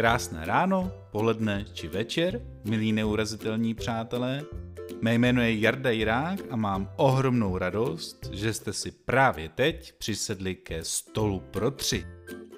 Krásné 0.00 0.48
ráno, 0.48 0.92
poledne 1.12 1.68
či 1.76 1.84
večer, 1.88 2.40
milí 2.64 2.92
neurazitelní 2.92 3.74
přátelé. 3.74 4.42
Mé 5.00 5.14
jméno 5.14 5.42
je 5.42 5.60
Jarda 5.60 5.90
Jirák 5.90 6.40
a 6.50 6.56
mám 6.56 6.90
ohromnou 6.96 7.58
radost, 7.58 8.28
že 8.32 8.52
jste 8.52 8.72
si 8.72 8.90
právě 8.90 9.48
teď 9.48 9.92
přisedli 9.98 10.54
ke 10.54 10.84
stolu 10.84 11.40
pro 11.50 11.70
tři, 11.70 12.06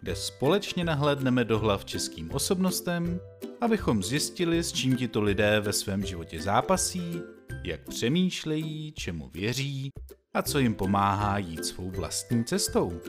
kde 0.03 0.17
společně 0.17 0.85
nahlédneme 0.85 1.45
do 1.45 1.59
hlav 1.59 1.85
českým 1.85 2.31
osobnostem, 2.31 3.21
abychom 3.61 4.03
zjistili, 4.03 4.63
s 4.63 4.73
čím 4.73 4.97
tito 4.97 5.23
lidé 5.23 5.61
ve 5.61 5.73
svém 5.73 6.05
životě 6.05 6.43
zápasí, 6.43 7.21
jak 7.65 7.89
přemýšlejí, 7.89 8.93
čemu 8.93 9.29
věří 9.29 9.91
a 10.35 10.43
co 10.43 10.59
jim 10.59 10.75
pomáhá 10.75 11.39
jít 11.39 11.65
svou 11.65 11.91
vlastní 11.91 12.45
cestou. 12.45 13.01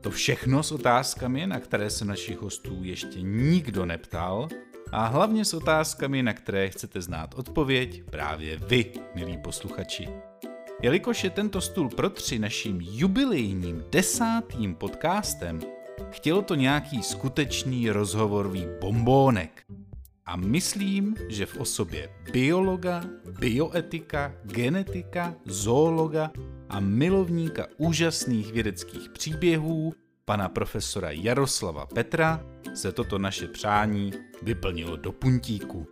To 0.00 0.10
všechno 0.10 0.62
s 0.62 0.72
otázkami, 0.72 1.46
na 1.46 1.60
které 1.60 1.90
se 1.90 2.04
našich 2.04 2.38
hostů 2.38 2.78
ještě 2.82 3.22
nikdo 3.22 3.86
neptal, 3.86 4.48
a 4.92 5.06
hlavně 5.06 5.44
s 5.44 5.54
otázkami, 5.54 6.22
na 6.22 6.32
které 6.32 6.68
chcete 6.68 7.00
znát 7.00 7.34
odpověď 7.34 8.02
právě 8.10 8.56
vy, 8.56 8.92
milí 9.14 9.38
posluchači. 9.38 10.08
Jelikož 10.82 11.24
je 11.24 11.30
tento 11.30 11.60
stůl 11.60 11.88
pro 11.88 12.10
tři 12.10 12.38
naším 12.38 12.80
jubilejním 12.80 13.84
desátým 13.90 14.74
podcastem, 14.74 15.60
chtělo 16.10 16.42
to 16.42 16.54
nějaký 16.54 17.02
skutečný 17.02 17.90
rozhovorový 17.90 18.66
bombónek. 18.80 19.62
A 20.28 20.36
myslím, 20.36 21.14
že 21.28 21.46
v 21.46 21.56
osobě 21.56 22.08
biologa, 22.32 23.04
bioetika, 23.40 24.34
genetika, 24.44 25.34
zoologa 25.44 26.30
a 26.68 26.80
milovníka 26.80 27.66
úžasných 27.76 28.52
vědeckých 28.52 29.08
příběhů, 29.08 29.92
pana 30.24 30.48
profesora 30.48 31.10
Jaroslava 31.10 31.86
Petra, 31.86 32.44
se 32.74 32.92
toto 32.92 33.18
naše 33.18 33.48
přání 33.48 34.12
vyplnilo 34.42 34.96
do 34.96 35.12
puntíku. 35.12 35.86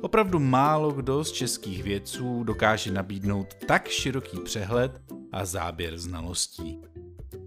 Opravdu 0.00 0.38
málo 0.38 0.90
kdo 0.90 1.24
z 1.24 1.32
českých 1.32 1.82
vědců 1.82 2.44
dokáže 2.44 2.92
nabídnout 2.92 3.54
tak 3.66 3.88
široký 3.88 4.40
přehled 4.40 5.02
a 5.32 5.44
záběr 5.44 5.98
znalostí. 5.98 6.80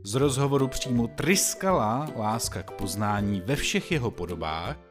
Z 0.03 0.15
rozhovoru 0.15 0.67
přímo 0.67 1.07
tryskala 1.07 2.09
láska 2.17 2.63
k 2.63 2.71
poznání 2.71 3.41
ve 3.45 3.55
všech 3.55 3.91
jeho 3.91 4.11
podobách 4.11 4.86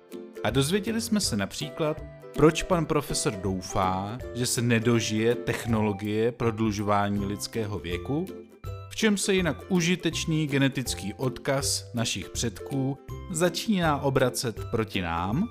a 0.47 0.51
dozvěděli 0.51 1.01
jsme 1.01 1.21
se 1.21 1.37
například, 1.37 2.03
proč 2.35 2.63
pan 2.63 2.87
profesor 2.87 3.33
doufá, 3.33 4.19
že 4.35 4.47
se 4.47 4.63
nedožije 4.63 5.35
technologie 5.35 6.33
prodlužování 6.33 7.27
lidského 7.27 7.79
věku, 7.79 8.27
v 8.91 8.97
čem 8.97 9.17
se 9.17 9.35
jinak 9.35 9.57
užitečný 9.69 10.47
genetický 10.47 11.15
odkaz 11.15 11.91
našich 11.95 12.31
předků 12.31 12.99
začíná 13.31 14.01
obracet 14.01 14.65
proti 14.71 15.03
nám, 15.03 15.49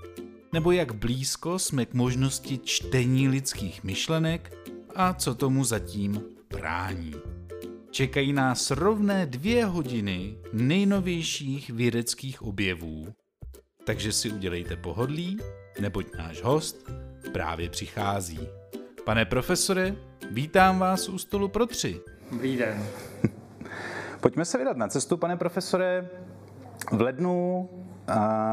nebo 0.53 0.71
jak 0.71 0.95
blízko 0.95 1.59
jsme 1.59 1.85
k 1.85 1.93
možnosti 1.93 2.59
čtení 2.63 3.27
lidských 3.27 3.83
myšlenek 3.83 4.57
a 4.95 5.13
co 5.13 5.35
tomu 5.35 5.63
zatím 5.63 6.21
brání. 6.49 7.13
Čekají 7.91 8.33
nás 8.33 8.71
rovné 8.71 9.25
dvě 9.25 9.65
hodiny 9.65 10.37
nejnovějších 10.53 11.69
vědeckých 11.69 12.41
objevů, 12.41 13.13
takže 13.85 14.11
si 14.11 14.31
udělejte 14.31 14.75
pohodlí, 14.75 15.39
neboť 15.81 16.05
náš 16.17 16.43
host 16.43 16.91
právě 17.33 17.69
přichází. 17.69 18.47
Pane 19.05 19.25
profesore, 19.25 19.95
vítám 20.31 20.79
vás 20.79 21.09
u 21.09 21.17
stolu 21.17 21.47
pro 21.47 21.65
tři. 21.65 22.01
Dobrý 22.31 22.57
den. 22.57 22.85
Pojďme 24.19 24.45
se 24.45 24.57
vydat 24.57 24.77
na 24.77 24.87
cestu, 24.87 25.17
pane 25.17 25.37
profesore. 25.37 26.09
V 26.91 27.01
lednu 27.01 27.69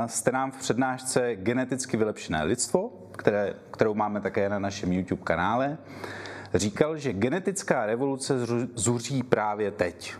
jste 0.06 0.32
nám 0.32 0.50
v 0.50 0.56
přednášce 0.56 1.36
geneticky 1.36 1.96
vylepšené 1.96 2.44
lidstvo, 2.44 2.90
které, 3.12 3.54
kterou 3.70 3.94
máme 3.94 4.20
také 4.20 4.48
na 4.48 4.58
našem 4.58 4.92
YouTube 4.92 5.22
kanále, 5.22 5.78
říkal, 6.54 6.96
že 6.96 7.12
genetická 7.12 7.86
revoluce 7.86 8.34
zuří 8.74 9.22
právě 9.22 9.70
teď. 9.70 10.14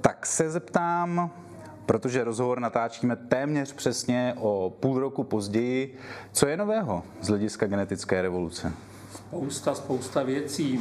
Tak 0.00 0.26
se 0.26 0.50
zeptám, 0.50 1.30
protože 1.90 2.24
rozhovor 2.24 2.60
natáčíme 2.60 3.16
téměř 3.16 3.72
přesně 3.72 4.34
o 4.38 4.72
půl 4.80 4.98
roku 4.98 5.24
později. 5.24 5.98
Co 6.32 6.46
je 6.46 6.56
nového 6.56 7.02
z 7.20 7.28
hlediska 7.28 7.66
genetické 7.66 8.22
revoluce? 8.22 8.72
Spousta, 9.14 9.74
spousta 9.74 10.22
věcí. 10.22 10.80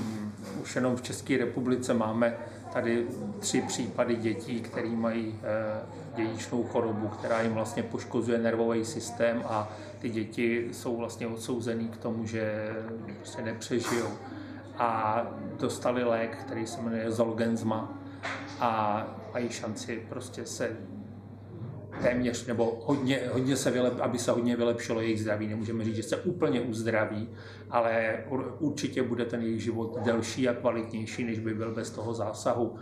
Už 0.61 0.75
jenom 0.75 0.95
v 0.95 1.01
České 1.01 1.37
republice 1.37 1.93
máme 1.93 2.37
tady 2.73 3.07
tři 3.39 3.61
případy 3.61 4.15
dětí, 4.15 4.61
které 4.61 4.89
mají 4.89 5.39
eh, 5.43 5.81
dědičnou 6.15 6.63
chorobu, 6.63 7.07
která 7.07 7.41
jim 7.41 7.53
vlastně 7.53 7.83
poškozuje 7.83 8.37
nervový 8.37 8.85
systém 8.85 9.43
a 9.45 9.71
ty 9.99 10.09
děti 10.09 10.69
jsou 10.71 10.97
vlastně 10.97 11.27
odsouzený 11.27 11.87
k 11.87 11.97
tomu, 11.97 12.25
že 12.25 12.75
se 13.23 13.41
nepřežijou. 13.41 14.09
A 14.77 15.21
dostali 15.59 16.03
lék, 16.03 16.37
který 16.37 16.67
se 16.67 16.81
jmenuje 16.81 17.11
Zolgensma 17.11 17.93
a 18.59 19.05
mají 19.33 19.49
šanci 19.49 20.03
prostě 20.09 20.45
se 20.45 20.77
téměř, 22.01 22.45
nebo 22.45 22.81
hodně, 22.85 23.19
hodně 23.31 23.55
se 23.55 23.71
vylep, 23.71 23.99
aby 23.99 24.19
se 24.19 24.31
hodně 24.31 24.55
vylepšilo 24.55 25.01
jejich 25.01 25.21
zdraví. 25.21 25.47
Nemůžeme 25.47 25.83
říct, 25.83 25.95
že 25.95 26.03
se 26.03 26.17
úplně 26.17 26.61
uzdraví, 26.61 27.29
ale 27.69 28.17
určitě 28.59 29.03
bude 29.03 29.25
ten 29.25 29.41
jejich 29.41 29.63
život 29.63 29.99
delší 30.03 30.49
a 30.49 30.53
kvalitnější, 30.53 31.23
než 31.23 31.39
by 31.39 31.53
byl 31.53 31.71
bez 31.75 31.89
toho 31.89 32.13
zásahu. 32.13 32.75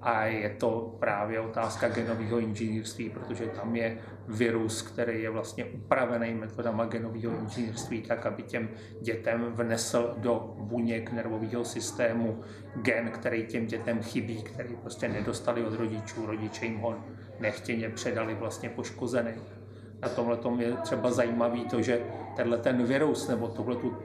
A 0.00 0.24
je 0.24 0.50
to 0.50 0.96
právě 0.98 1.40
otázka 1.40 1.88
genového 1.88 2.38
inženýrství, 2.38 3.10
protože 3.10 3.46
tam 3.46 3.76
je 3.76 3.98
virus, 4.28 4.82
který 4.82 5.22
je 5.22 5.30
vlastně 5.30 5.64
upravený 5.64 6.34
metodama 6.34 6.84
genového 6.84 7.32
inženýrství 7.40 8.02
tak, 8.02 8.26
aby 8.26 8.42
těm 8.42 8.68
dětem 9.00 9.44
vnesl 9.54 10.14
do 10.16 10.54
buněk 10.58 11.12
nervového 11.12 11.64
systému 11.64 12.40
gen, 12.76 13.10
který 13.10 13.46
těm 13.46 13.66
dětem 13.66 14.02
chybí, 14.02 14.42
který 14.42 14.76
prostě 14.76 15.08
nedostali 15.08 15.64
od 15.64 15.74
rodičů, 15.74 16.26
rodiče 16.26 16.64
jim 16.64 16.78
ho 16.78 16.96
nechtěně 17.40 17.88
předali 17.88 18.34
vlastně 18.34 18.68
poškozený. 18.68 19.32
Na 20.02 20.08
tomhle 20.08 20.38
je 20.58 20.72
třeba 20.72 21.10
zajímavý 21.10 21.64
to, 21.64 21.82
že 21.82 22.00
tenhle 22.36 22.58
ten 22.58 22.84
virus 22.84 23.28
nebo 23.28 23.48
tuhle 23.48 23.76
tu 23.76 23.96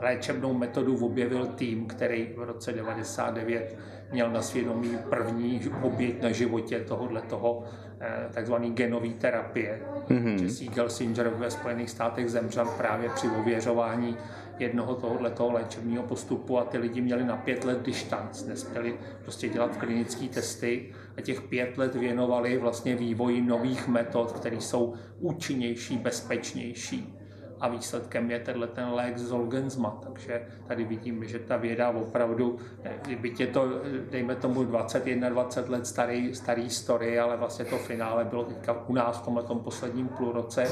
léčebnou 0.00 0.54
metodu 0.54 1.06
objevil 1.06 1.46
tým, 1.46 1.86
který 1.86 2.28
v 2.36 2.42
roce 2.42 2.72
99 2.72 3.78
měl 4.12 4.30
na 4.30 4.42
svědomí 4.42 4.98
první 5.10 5.60
oběť 5.82 6.22
na 6.22 6.30
životě 6.30 6.80
tohohle 6.80 7.22
toho 7.22 7.64
eh, 8.00 8.28
takzvaný 8.32 8.70
genový 8.70 9.14
terapie. 9.14 9.80
Mm-hmm. 10.08 10.42
Jesse 10.42 10.64
Gelsinger 10.64 11.28
ve 11.28 11.50
Spojených 11.50 11.90
státech 11.90 12.30
zemřel 12.30 12.66
právě 12.66 13.10
při 13.10 13.28
ověřování 13.28 14.16
jednoho 14.60 14.94
tohoto 14.94 15.52
léčebního 15.52 16.02
postupu 16.02 16.58
a 16.58 16.64
ty 16.64 16.78
lidi 16.78 17.00
měli 17.00 17.24
na 17.24 17.36
pět 17.36 17.64
let 17.64 17.82
distanc, 17.82 18.44
nesměli 18.44 18.98
prostě 19.22 19.48
dělat 19.48 19.76
klinické 19.76 20.28
testy 20.28 20.92
a 21.16 21.20
těch 21.20 21.42
pět 21.42 21.78
let 21.78 21.94
věnovali 21.94 22.58
vlastně 22.58 22.96
vývoji 22.96 23.42
nových 23.42 23.88
metod, 23.88 24.32
které 24.32 24.56
jsou 24.56 24.94
účinnější, 25.20 25.96
bezpečnější 25.96 27.18
a 27.60 27.68
výsledkem 27.68 28.30
je 28.30 28.40
tenhle 28.40 28.66
ten 28.66 28.88
lék 28.88 29.18
Zolgensma. 29.18 29.98
Takže 30.02 30.46
tady 30.66 30.84
vidíme, 30.84 31.26
že 31.26 31.38
ta 31.38 31.56
věda 31.56 31.90
opravdu, 31.90 32.58
byť 33.20 33.40
je 33.40 33.46
to, 33.46 33.68
dejme 34.10 34.36
tomu 34.36 34.64
20-21 34.64 35.70
let 35.70 35.86
starý, 35.86 36.34
starý 36.34 36.70
story, 36.70 37.18
ale 37.18 37.36
vlastně 37.36 37.64
to 37.64 37.78
finále 37.78 38.24
bylo 38.24 38.44
teďka 38.44 38.88
u 38.88 38.94
nás 38.94 39.18
v 39.18 39.22
tomhle 39.22 39.42
posledním 39.42 40.08
půlroce, 40.08 40.66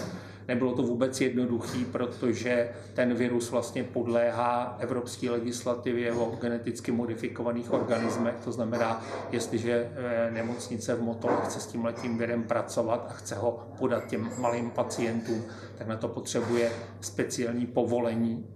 Nebylo 0.49 0.75
to 0.75 0.83
vůbec 0.83 1.21
jednoduchý, 1.21 1.84
protože 1.84 2.69
ten 2.95 3.15
virus 3.15 3.51
vlastně 3.51 3.84
podléhá 3.84 4.77
evropské 4.81 5.31
legislativě 5.31 6.12
o 6.12 6.37
geneticky 6.41 6.93
modifikovaných 6.93 7.73
organismech. 7.73 8.34
To 8.45 8.53
znamená, 8.53 9.05
jestliže 9.31 9.91
eh, 9.95 10.31
nemocnice 10.31 10.95
v 10.95 11.03
Motole 11.03 11.37
chce 11.45 11.61
s 11.61 11.67
tím 11.67 11.84
letím 11.84 12.19
virem 12.19 12.43
pracovat 12.43 13.07
a 13.10 13.13
chce 13.13 13.34
ho 13.34 13.69
podat 13.78 14.07
těm 14.07 14.31
malým 14.39 14.71
pacientům, 14.71 15.45
tak 15.78 15.87
na 15.87 15.97
to 15.97 16.09
potřebuje 16.09 16.72
speciální 17.01 17.66
povolení. 17.66 18.47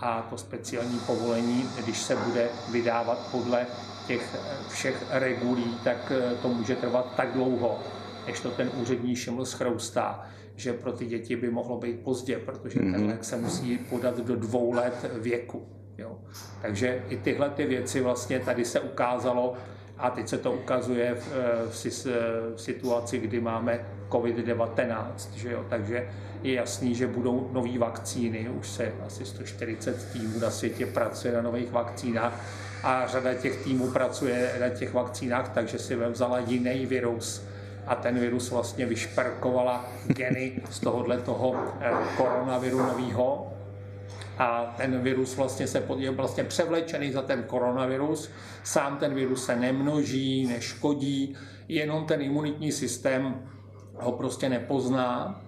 A 0.00 0.26
to 0.30 0.38
speciální 0.38 0.98
povolení, 0.98 1.64
když 1.84 1.98
se 1.98 2.16
bude 2.16 2.48
vydávat 2.72 3.28
podle 3.30 3.66
těch 4.06 4.34
eh, 4.34 4.70
všech 4.70 5.06
regulí, 5.10 5.78
tak 5.84 6.12
eh, 6.14 6.34
to 6.42 6.48
může 6.48 6.76
trvat 6.76 7.12
tak 7.16 7.32
dlouho, 7.32 7.78
než 8.26 8.40
to 8.40 8.50
ten 8.50 8.70
úřední 8.74 9.16
šiml 9.16 9.44
schroustá, 9.44 10.26
že 10.58 10.72
pro 10.72 10.92
ty 10.92 11.06
děti 11.06 11.36
by 11.36 11.50
mohlo 11.50 11.78
být 11.78 12.00
pozdě, 12.00 12.38
protože 12.38 12.80
mm-hmm. 12.80 12.92
ten 12.92 13.06
lék 13.06 13.24
se 13.24 13.36
musí 13.36 13.78
podat 13.78 14.18
do 14.20 14.36
dvou 14.36 14.72
let 14.72 15.10
věku. 15.20 15.66
Jo. 15.98 16.18
Takže 16.62 17.02
i 17.08 17.16
tyhle 17.16 17.50
ty 17.50 17.66
věci 17.66 18.00
vlastně 18.00 18.40
tady 18.40 18.64
se 18.64 18.80
ukázalo 18.80 19.54
a 19.98 20.10
teď 20.10 20.28
se 20.28 20.38
to 20.38 20.52
ukazuje 20.52 21.14
v, 21.14 21.28
v, 21.70 22.06
v 22.54 22.60
situaci, 22.60 23.18
kdy 23.18 23.40
máme 23.40 23.86
COVID-19, 24.10 25.12
že 25.34 25.52
jo? 25.52 25.66
takže 25.68 26.08
je 26.42 26.54
jasný, 26.54 26.94
že 26.94 27.06
budou 27.06 27.50
nové 27.52 27.78
vakcíny, 27.78 28.48
už 28.48 28.68
se 28.68 28.92
asi 29.06 29.24
140 29.24 30.12
týmů 30.12 30.38
na 30.38 30.50
světě 30.50 30.86
pracuje 30.86 31.34
na 31.34 31.42
nových 31.42 31.70
vakcínách 31.70 32.44
a 32.82 33.06
řada 33.06 33.34
těch 33.34 33.64
týmů 33.64 33.90
pracuje 33.90 34.52
na 34.60 34.68
těch 34.68 34.94
vakcínách, 34.94 35.48
takže 35.48 35.78
si 35.78 35.96
vzala 35.96 36.38
jiný 36.38 36.86
virus, 36.86 37.47
a 37.88 37.94
ten 37.94 38.18
virus 38.18 38.50
vlastně 38.50 38.86
vyšperkovala 38.86 39.84
geny 40.06 40.52
z 40.70 40.80
tohohle 40.80 41.18
toho 41.18 41.54
eh, 41.80 41.90
koronaviru 42.16 42.78
nového 42.78 43.52
a 44.38 44.74
ten 44.76 45.00
virus 45.00 45.36
vlastně 45.36 45.66
se 45.66 45.82
je 45.96 46.10
vlastně 46.10 46.44
převlečený 46.44 47.12
za 47.12 47.22
ten 47.22 47.42
koronavirus. 47.42 48.30
Sám 48.64 48.96
ten 48.96 49.14
virus 49.14 49.44
se 49.44 49.56
nemnoží, 49.56 50.46
neškodí, 50.46 51.36
jenom 51.68 52.04
ten 52.04 52.22
imunitní 52.22 52.72
systém 52.72 53.34
ho 53.94 54.12
prostě 54.12 54.48
nepozná 54.48 55.40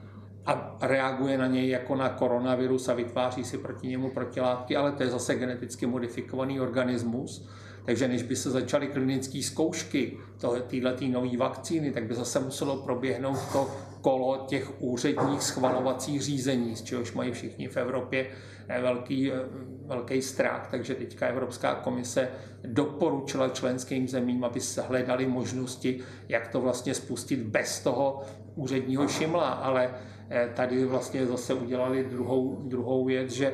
a 0.46 0.76
reaguje 0.80 1.38
na 1.38 1.46
něj 1.46 1.68
jako 1.68 1.94
na 1.94 2.08
koronavirus 2.08 2.88
a 2.88 2.94
vytváří 2.94 3.44
si 3.44 3.58
proti 3.58 3.88
němu 3.88 4.10
protilátky, 4.10 4.76
ale 4.76 4.92
to 4.92 5.02
je 5.02 5.08
zase 5.08 5.34
geneticky 5.34 5.86
modifikovaný 5.86 6.60
organismus. 6.60 7.48
Takže 7.84 8.08
než 8.08 8.22
by 8.22 8.36
se 8.36 8.50
začaly 8.50 8.86
klinické 8.86 9.42
zkoušky 9.42 10.16
této 10.38 11.08
nové 11.08 11.36
vakcíny, 11.36 11.90
tak 11.92 12.04
by 12.04 12.14
zase 12.14 12.40
muselo 12.40 12.76
proběhnout 12.76 13.38
to 13.52 13.70
kolo 14.00 14.44
těch 14.48 14.82
úředních 14.82 15.42
schvalovacích 15.42 16.22
řízení, 16.22 16.76
z 16.76 16.82
čehož 16.82 17.12
mají 17.12 17.32
všichni 17.32 17.68
v 17.68 17.76
Evropě 17.76 18.26
eh, 18.68 18.80
velký, 18.82 19.32
eh, 19.32 19.36
velký 19.86 20.22
strach. 20.22 20.68
Takže 20.70 20.94
teďka 20.94 21.26
Evropská 21.26 21.74
komise 21.74 22.28
doporučila 22.64 23.48
členským 23.48 24.08
zemím, 24.08 24.44
aby 24.44 24.60
se 24.60 24.82
hledali 24.82 25.26
možnosti, 25.26 26.00
jak 26.28 26.48
to 26.48 26.60
vlastně 26.60 26.94
spustit 26.94 27.40
bez 27.40 27.80
toho 27.80 28.22
úředního 28.54 29.08
šimla, 29.08 29.48
ale 29.48 29.90
eh, 30.30 30.50
tady 30.54 30.84
vlastně 30.84 31.26
zase 31.26 31.54
udělali 31.54 32.04
druhou, 32.04 32.62
druhou 32.68 33.04
věc, 33.04 33.30
že 33.30 33.52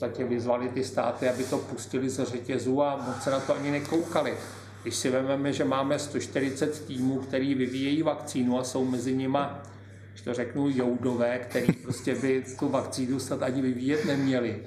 podstatě 0.00 0.24
vyzvali 0.24 0.68
ty 0.68 0.84
státy, 0.84 1.28
aby 1.28 1.44
to 1.44 1.58
pustili 1.58 2.10
ze 2.10 2.24
řetězu 2.24 2.82
a 2.82 2.96
moc 3.06 3.22
se 3.22 3.30
na 3.30 3.40
to 3.40 3.54
ani 3.54 3.70
nekoukali. 3.70 4.34
Když 4.82 4.96
si 4.96 5.10
vezmeme, 5.10 5.52
že 5.52 5.64
máme 5.64 5.98
140 5.98 6.86
týmů, 6.86 7.18
který 7.18 7.54
vyvíjejí 7.54 8.02
vakcínu 8.02 8.58
a 8.58 8.64
jsou 8.64 8.84
mezi 8.84 9.14
nima, 9.14 9.62
když 10.10 10.22
to 10.22 10.34
řeknu, 10.34 10.68
joudové, 10.68 11.38
který 11.38 11.72
prostě 11.72 12.14
by 12.14 12.44
tu 12.58 12.68
vakcínu 12.68 13.20
snad 13.20 13.42
ani 13.42 13.62
vyvíjet 13.62 14.04
neměli, 14.04 14.62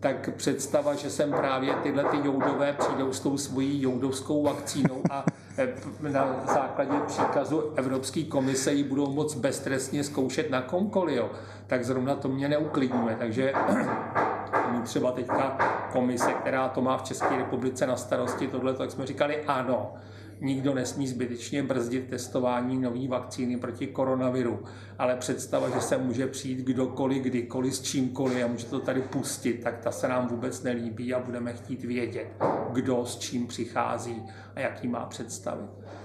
tak 0.00 0.30
představa, 0.36 0.94
že 0.94 1.10
sem 1.10 1.30
právě 1.30 1.74
tyhle 1.82 2.04
ty 2.04 2.16
joudové 2.16 2.72
přijdou 2.72 3.12
s 3.12 3.20
tou 3.20 3.38
svojí 3.38 3.82
joudovskou 3.82 4.42
vakcínou 4.42 5.02
a 5.10 5.24
e, 5.58 5.74
na 6.00 6.44
základě 6.54 6.94
příkazu 7.06 7.72
Evropské 7.76 8.24
komise 8.24 8.72
ji 8.72 8.84
budou 8.84 9.12
moc 9.12 9.34
beztrestně 9.34 10.04
zkoušet 10.04 10.50
na 10.50 10.62
komkoliv, 10.62 11.22
tak 11.66 11.84
zrovna 11.84 12.14
to 12.14 12.28
mě 12.28 12.48
neuklidňuje. 12.48 13.16
Takže 13.18 13.52
třeba 14.80 15.12
teďka 15.12 15.58
komise, 15.92 16.32
která 16.32 16.68
to 16.68 16.80
má 16.80 16.98
v 16.98 17.02
České 17.02 17.36
republice 17.36 17.86
na 17.86 17.96
starosti, 17.96 18.46
tohle, 18.46 18.74
tak 18.74 18.90
jsme 18.90 19.06
říkali 19.06 19.44
ano, 19.44 19.94
nikdo 20.40 20.74
nesmí 20.74 21.08
zbytečně 21.08 21.62
brzdit 21.62 22.08
testování 22.10 22.78
nové 22.78 23.08
vakcíny 23.08 23.56
proti 23.56 23.86
koronaviru, 23.86 24.62
ale 24.98 25.16
představa, 25.16 25.70
že 25.70 25.80
se 25.80 25.98
může 25.98 26.26
přijít 26.26 26.58
kdokoliv, 26.58 27.22
kdykoliv, 27.22 27.74
s 27.74 27.82
čímkoliv 27.82 28.44
a 28.44 28.48
může 28.48 28.66
to 28.66 28.80
tady 28.80 29.02
pustit, 29.02 29.52
tak 29.52 29.78
ta 29.78 29.92
se 29.92 30.08
nám 30.08 30.28
vůbec 30.28 30.62
nelíbí 30.62 31.14
a 31.14 31.20
budeme 31.20 31.52
chtít 31.52 31.84
vědět, 31.84 32.26
kdo 32.72 33.06
s 33.06 33.18
čím 33.18 33.46
přichází 33.46 34.22
a 34.54 34.60
jaký 34.60 34.88
má 34.88 35.06
představy. 35.06 35.62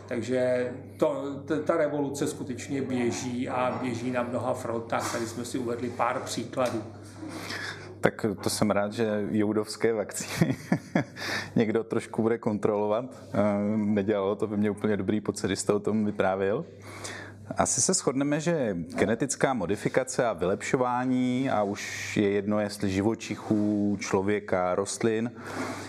Takže 0.07 0.71
to, 0.97 1.35
ta 1.65 1.77
revoluce 1.77 2.27
skutečně 2.27 2.81
běží 2.81 3.49
a 3.49 3.79
běží 3.81 4.11
na 4.11 4.23
mnoha 4.23 4.53
frontách. 4.53 5.11
Tady 5.11 5.27
jsme 5.27 5.45
si 5.45 5.57
uvedli 5.57 5.89
pár 5.89 6.19
příkladů. 6.19 6.83
Tak 8.07 8.25
to 8.43 8.49
jsem 8.49 8.71
rád, 8.71 8.93
že 8.93 9.27
joudovské 9.31 9.93
vakcíny 9.93 10.57
někdo 11.55 11.83
trošku 11.83 12.21
bude 12.21 12.37
kontrolovat. 12.37 13.05
Eh, 13.33 13.77
nedělalo 13.77 14.35
to 14.35 14.47
by 14.47 14.57
mě 14.57 14.69
úplně 14.69 14.97
dobrý 14.97 15.21
pocit, 15.21 15.47
když 15.47 15.59
jste 15.59 15.73
o 15.73 15.79
tom 15.79 16.05
vyprávěl. 16.05 16.65
Asi 17.57 17.81
se 17.81 17.93
shodneme, 17.93 18.39
že 18.39 18.77
genetická 18.95 19.53
modifikace 19.53 20.25
a 20.25 20.33
vylepšování, 20.33 21.49
a 21.49 21.63
už 21.63 22.17
je 22.17 22.29
jedno, 22.29 22.59
jestli 22.59 22.89
živočichů, 22.89 23.97
člověka, 23.99 24.75
rostlin, 24.75 25.31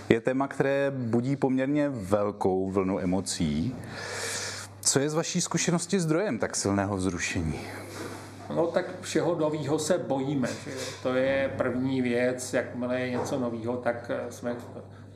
je 0.09 0.21
téma, 0.21 0.49
které 0.49 0.93
budí 0.97 1.37
poměrně 1.37 1.89
velkou 1.89 2.71
vlnu 2.71 3.01
emocí. 3.01 3.77
Co 4.81 5.01
je 5.01 5.11
z 5.11 5.15
vaší 5.15 5.41
zkušenosti 5.41 6.01
zdrojem 6.01 6.39
tak 6.39 6.57
silného 6.57 6.97
vzrušení? 6.97 7.61
No 8.55 8.67
tak 8.67 9.01
všeho 9.01 9.35
nového 9.35 9.79
se 9.79 9.99
bojíme. 9.99 10.49
Že? 10.49 10.71
To 11.03 11.15
je 11.15 11.51
první 11.57 12.03
věc, 12.03 12.55
jakmile 12.55 13.01
je 13.01 13.11
něco 13.11 13.39
nového, 13.39 13.77
tak 13.77 14.11
eh, 14.15 14.33
jsme 14.33 14.57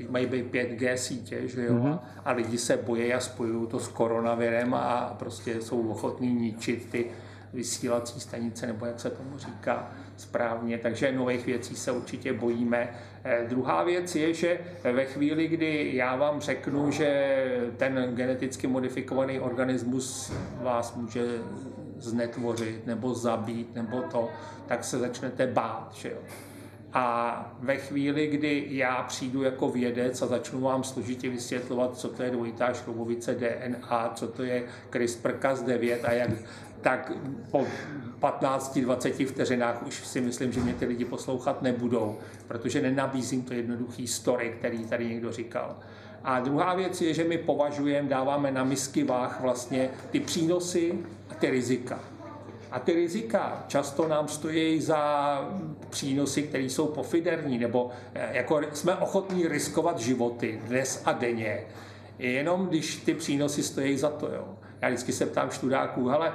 mají 0.09 0.27
být 0.27 0.53
5G 0.53 0.95
sítě, 0.95 1.49
že 1.49 1.65
jo, 1.65 1.75
mm-hmm. 1.75 1.99
a 2.25 2.33
lidi 2.33 2.59
se 2.59 2.77
bojí 2.77 3.15
a 3.15 3.21
spojují 3.21 3.67
to 3.67 3.79
s 3.79 3.89
koronavirem 3.89 4.75
a 4.75 5.17
prostě 5.19 5.61
jsou 5.61 5.89
ochotní 5.89 6.35
ničit 6.35 6.91
ty 6.91 7.07
vysílací 7.53 8.21
stanice, 8.21 8.67
nebo 8.67 8.87
jak 8.87 9.01
se 9.01 9.11
tomu 9.11 9.39
říká 9.39 9.91
správně, 10.17 10.79
takže 10.79 11.13
nových 11.13 11.47
věcí 11.47 11.77
se 11.77 11.93
určitě 11.93 12.33
bojíme. 12.33 12.89
Eh, 13.25 13.45
druhá 13.49 13.85
věc 13.85 14.17
je, 14.17 14.35
že 14.35 14.61
ve 14.93 15.05
chvíli, 15.05 15.49
kdy 15.49 15.91
já 15.95 16.17
vám 16.17 16.41
řeknu, 16.41 16.91
že 16.91 17.35
ten 17.77 18.13
geneticky 18.15 18.67
modifikovaný 18.67 19.41
organismus 19.41 20.33
vás 20.63 20.95
může 20.95 21.39
znetvořit 22.03 22.87
nebo 22.87 23.15
zabít 23.15 23.75
nebo 23.75 24.03
to, 24.03 24.29
tak 24.67 24.85
se 24.85 24.99
začnete 24.99 25.47
bát. 25.47 25.93
Že 25.95 26.11
jo? 26.11 26.19
A 26.93 27.57
ve 27.61 27.77
chvíli, 27.77 28.27
kdy 28.27 28.67
já 28.71 29.03
přijdu 29.03 29.43
jako 29.43 29.69
vědec 29.69 30.23
a 30.23 30.27
začnu 30.27 30.61
vám 30.61 30.85
složitě 30.85 31.31
vysvětlovat, 31.31 31.97
co 31.97 32.09
to 32.09 32.23
je 32.23 32.31
dvojitá 32.31 32.73
šroubovice 32.73 33.35
DNA, 33.35 34.13
co 34.15 34.29
to 34.29 34.43
je 34.43 34.65
CRISPR-Cas9 34.91 35.99
a 36.05 36.13
jak, 36.13 36.31
tak 36.81 37.13
po 37.51 37.67
15-20 38.21 39.27
vteřinách 39.27 39.87
už 39.87 40.07
si 40.07 40.21
myslím, 40.21 40.53
že 40.53 40.61
mě 40.61 40.75
ty 40.75 40.87
lidi 40.87 41.05
poslouchat 41.05 41.63
nebudou, 41.63 42.19
protože 42.49 42.83
nenabízím 42.83 43.43
to 43.43 43.55
jednoduchý 43.55 44.07
story, 44.07 44.55
který 44.59 44.87
tady 44.87 45.09
někdo 45.09 45.33
říkal. 45.33 45.77
A 46.25 46.41
druhá 46.41 46.75
věc 46.75 47.01
je, 47.01 47.15
že 47.15 47.25
my 47.25 47.39
považujeme, 47.39 48.09
dáváme 48.09 48.51
na 48.51 48.65
misky 48.65 49.05
váh 49.05 49.41
vlastně 49.41 49.91
ty 50.11 50.21
přínosy 50.21 50.99
ty 51.43 51.51
rizika. 51.51 52.01
A 52.71 52.79
ty 52.79 52.93
rizika 52.93 53.65
často 53.69 54.09
nám 54.09 54.29
stojí 54.29 54.81
za 54.81 55.01
přínosy, 55.91 56.43
které 56.43 56.65
jsou 56.65 56.87
pofiderní, 56.87 57.59
nebo 57.59 57.91
eh, 58.15 58.29
jako 58.33 58.61
jsme 58.73 58.95
ochotní 58.95 59.49
riskovat 59.49 59.99
životy 59.99 60.61
dnes 60.67 61.03
a 61.05 61.13
denně, 61.13 61.65
jenom 62.19 62.67
když 62.67 62.97
ty 62.97 63.15
přínosy 63.15 63.63
stojí 63.63 63.99
za 63.99 64.09
to. 64.09 64.27
Jo. 64.27 64.45
Já 64.83 64.89
vždycky 64.89 65.13
se 65.13 65.27
ptám 65.27 65.51
študáků, 65.51 66.09
hele, 66.09 66.33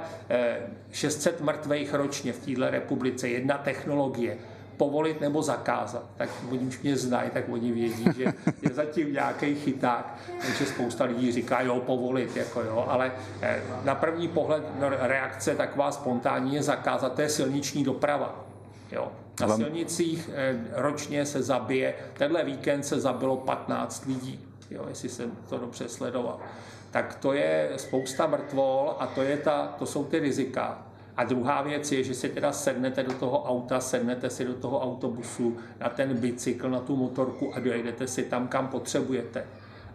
600 0.92 1.36
eh, 1.40 1.44
mrtvých 1.44 1.94
ročně 1.94 2.32
v 2.32 2.46
této 2.46 2.70
republice, 2.70 3.28
jedna 3.28 3.58
technologie, 3.58 4.38
povolit 4.78 5.20
nebo 5.20 5.42
zakázat. 5.42 6.02
Tak 6.16 6.28
oni 6.50 6.58
už 6.58 6.80
mě 6.80 6.96
znají, 6.96 7.30
tak 7.30 7.44
oni 7.48 7.72
vědí, 7.72 8.04
že 8.16 8.24
je 8.62 8.74
zatím 8.74 9.12
nějaký 9.12 9.54
chyták, 9.54 10.18
takže 10.40 10.66
spousta 10.66 11.04
lidí 11.04 11.32
říká, 11.32 11.60
jo, 11.60 11.80
povolit, 11.80 12.36
jako 12.36 12.62
jo, 12.62 12.86
ale 12.88 13.12
eh, 13.42 13.62
na 13.84 13.94
první 13.94 14.28
pohled 14.28 14.62
reakce 15.00 15.54
taková 15.54 15.92
spontánní 15.92 16.54
je 16.54 16.62
zakázat, 16.62 17.14
to 17.14 17.22
je 17.22 17.28
silniční 17.28 17.84
doprava. 17.84 18.44
Jo. 18.92 19.12
Na 19.40 19.56
silnicích 19.56 20.30
eh, 20.32 20.56
ročně 20.72 21.26
se 21.26 21.42
zabije, 21.42 21.94
tenhle 22.12 22.44
víkend 22.44 22.82
se 22.82 23.00
zabilo 23.00 23.36
15 23.36 24.06
lidí, 24.06 24.40
jo, 24.70 24.84
jestli 24.88 25.08
jsem 25.08 25.32
to 25.48 25.58
dobře 25.58 25.88
sledoval. 25.88 26.38
Tak 26.90 27.14
to 27.14 27.32
je 27.32 27.70
spousta 27.76 28.26
mrtvol 28.26 28.96
a 28.98 29.06
to, 29.06 29.22
je 29.22 29.36
ta, 29.36 29.74
to 29.78 29.86
jsou 29.86 30.04
ty 30.04 30.18
rizika. 30.18 30.87
A 31.18 31.24
druhá 31.24 31.62
věc 31.62 31.92
je, 31.92 32.04
že 32.04 32.14
si 32.14 32.28
teda 32.28 32.52
sednete 32.52 33.02
do 33.02 33.12
toho 33.12 33.44
auta, 33.44 33.80
sednete 33.80 34.30
si 34.30 34.44
do 34.44 34.54
toho 34.54 34.80
autobusu, 34.80 35.56
na 35.80 35.88
ten 35.88 36.16
bicykl, 36.16 36.70
na 36.70 36.80
tu 36.80 36.96
motorku 36.96 37.54
a 37.54 37.60
dojedete 37.60 38.06
si 38.06 38.22
tam, 38.22 38.48
kam 38.48 38.68
potřebujete. 38.68 39.44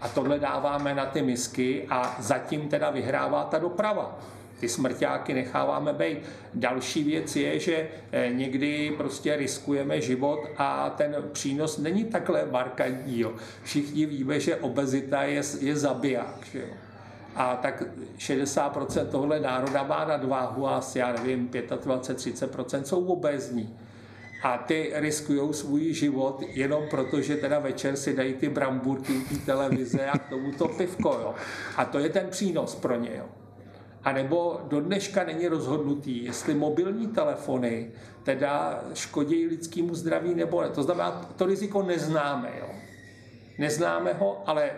A 0.02 0.08
tohle 0.08 0.40
dáváme 0.40 0.96
na 0.96 1.06
ty 1.06 1.22
misky 1.22 1.88
a 1.90 2.16
zatím 2.20 2.70
teda 2.70 2.90
vyhrává 2.90 3.44
ta 3.44 3.60
doprava. 3.60 4.20
Ty 4.60 4.70
smrťáky 4.70 5.34
necháváme 5.34 5.94
být. 5.94 6.18
Další 6.54 7.04
věc 7.04 7.36
je, 7.36 7.60
že 7.60 7.88
eh, 8.12 8.30
někdy 8.34 8.94
prostě 8.98 9.36
riskujeme 9.36 10.02
život 10.02 10.40
a 10.58 10.90
ten 10.90 11.16
přínos 11.32 11.78
není 11.78 12.06
takhle 12.06 12.46
markantní. 12.52 13.26
Všichni 13.64 14.06
víme, 14.06 14.40
že 14.40 14.56
obezita 14.56 15.24
je, 15.24 15.42
je 15.60 15.76
zabiják. 15.76 16.46
Že 16.52 16.60
jo 16.60 16.68
a 17.36 17.56
tak 17.56 17.84
60% 18.18 19.08
tohle 19.08 19.40
národa 19.40 19.84
má 19.84 20.06
nadváhu 20.06 20.68
a 20.68 20.78
asi, 20.78 21.00
já 21.00 21.14
nevím, 21.14 21.50
25-30% 21.50 22.82
jsou 22.82 23.06
obézní. 23.06 23.78
A 24.44 24.58
ty 24.58 24.92
riskují 24.96 25.54
svůj 25.54 25.94
život 25.94 26.44
jenom 26.48 26.84
proto, 26.90 27.22
že 27.22 27.36
teda 27.36 27.60
večer 27.60 27.96
si 27.96 28.16
dají 28.16 28.34
ty 28.34 28.50
bramburky 28.50 29.14
té 29.14 29.36
televize 29.36 30.06
a 30.06 30.18
k 30.18 30.30
tomu 30.30 30.52
to 30.52 30.68
pivko. 30.68 31.10
Jo. 31.22 31.36
A 31.78 31.86
to 31.86 32.00
je 32.00 32.10
ten 32.10 32.28
přínos 32.30 32.76
pro 32.76 32.96
ně. 32.96 33.12
Jo. 33.18 33.26
A 34.04 34.12
nebo 34.12 34.62
do 34.68 34.82
dneška 34.82 35.24
není 35.24 35.48
rozhodnutý, 35.48 36.26
jestli 36.26 36.54
mobilní 36.54 37.08
telefony 37.08 37.92
teda 38.24 38.84
škodí 38.94 39.48
lidskému 39.48 39.96
zdraví 39.96 40.36
nebo 40.36 40.62
ne. 40.62 40.70
To 40.70 40.84
znamená, 40.84 41.12
to 41.36 41.46
riziko 41.46 41.84
neznáme. 41.84 42.52
Jo. 42.60 42.68
Neznáme 43.58 44.14
ho, 44.14 44.44
ale 44.46 44.72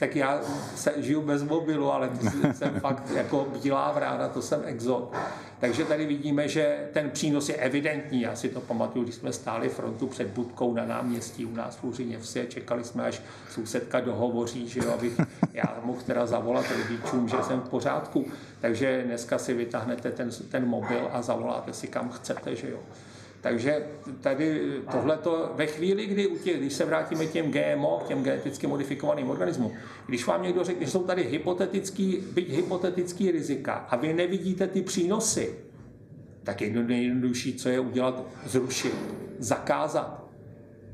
tak 0.00 0.16
já 0.16 0.40
se, 0.74 0.94
žiju 0.96 1.22
bez 1.22 1.42
mobilu, 1.42 1.92
ale 1.92 2.10
jsem 2.52 2.74
fakt 2.80 3.10
jako 3.10 3.46
bílá 3.62 3.92
vrána, 3.92 4.28
to 4.28 4.42
jsem 4.42 4.60
exot. 4.64 5.12
Takže 5.60 5.84
tady 5.84 6.06
vidíme, 6.06 6.48
že 6.48 6.88
ten 6.92 7.10
přínos 7.10 7.48
je 7.48 7.54
evidentní. 7.54 8.20
Já 8.20 8.36
si 8.36 8.48
to 8.48 8.60
pamatuju, 8.60 9.04
když 9.04 9.14
jsme 9.14 9.32
stáli 9.32 9.68
frontu 9.68 10.06
před 10.06 10.28
budkou 10.28 10.74
na 10.74 10.86
náměstí 10.86 11.46
u 11.46 11.54
nás 11.54 11.76
v 11.76 11.84
Úřině 11.84 12.18
vsi 12.18 12.40
a 12.40 12.44
čekali 12.44 12.84
jsme, 12.84 13.04
až 13.04 13.22
sousedka 13.50 14.00
dohovoří, 14.00 14.68
že 14.68 14.80
jo, 14.80 14.92
abych 14.92 15.20
já 15.52 15.78
mohl 15.82 16.00
teda 16.06 16.26
zavolat 16.26 16.64
rodičům, 16.76 17.28
že 17.28 17.36
jsem 17.42 17.60
v 17.60 17.68
pořádku. 17.68 18.26
Takže 18.60 19.02
dneska 19.06 19.38
si 19.38 19.54
vytáhnete 19.54 20.10
ten, 20.10 20.30
ten 20.48 20.66
mobil 20.66 21.08
a 21.12 21.22
zavoláte 21.22 21.72
si 21.72 21.86
kam 21.86 22.10
chcete, 22.10 22.56
že 22.56 22.70
jo. 22.70 22.78
Takže 23.40 23.86
tady 24.20 24.60
tohleto 24.92 25.52
ve 25.54 25.66
chvíli, 25.66 26.06
kdy, 26.06 26.26
u 26.26 26.38
těch, 26.38 26.58
když 26.58 26.72
se 26.72 26.84
vrátíme 26.84 27.26
k 27.26 27.32
těm 27.32 27.50
GMO, 27.50 28.00
k 28.04 28.08
těm 28.08 28.22
geneticky 28.22 28.66
modifikovaným 28.66 29.30
organismům, 29.30 29.72
když 30.06 30.26
vám 30.26 30.42
někdo 30.42 30.64
řekne, 30.64 30.86
že 30.86 30.92
jsou 30.92 31.04
tady 31.04 31.22
hypotetický, 31.22 32.24
byť 32.32 32.50
hypotetický 32.50 33.30
rizika 33.30 33.72
a 33.72 33.96
vy 33.96 34.12
nevidíte 34.12 34.66
ty 34.66 34.82
přínosy, 34.82 35.54
tak 36.42 36.60
je 36.60 36.82
nejjednodušší, 36.82 37.54
co 37.54 37.68
je 37.68 37.80
udělat, 37.80 38.24
zrušit, 38.46 38.94
zakázat. 39.38 40.24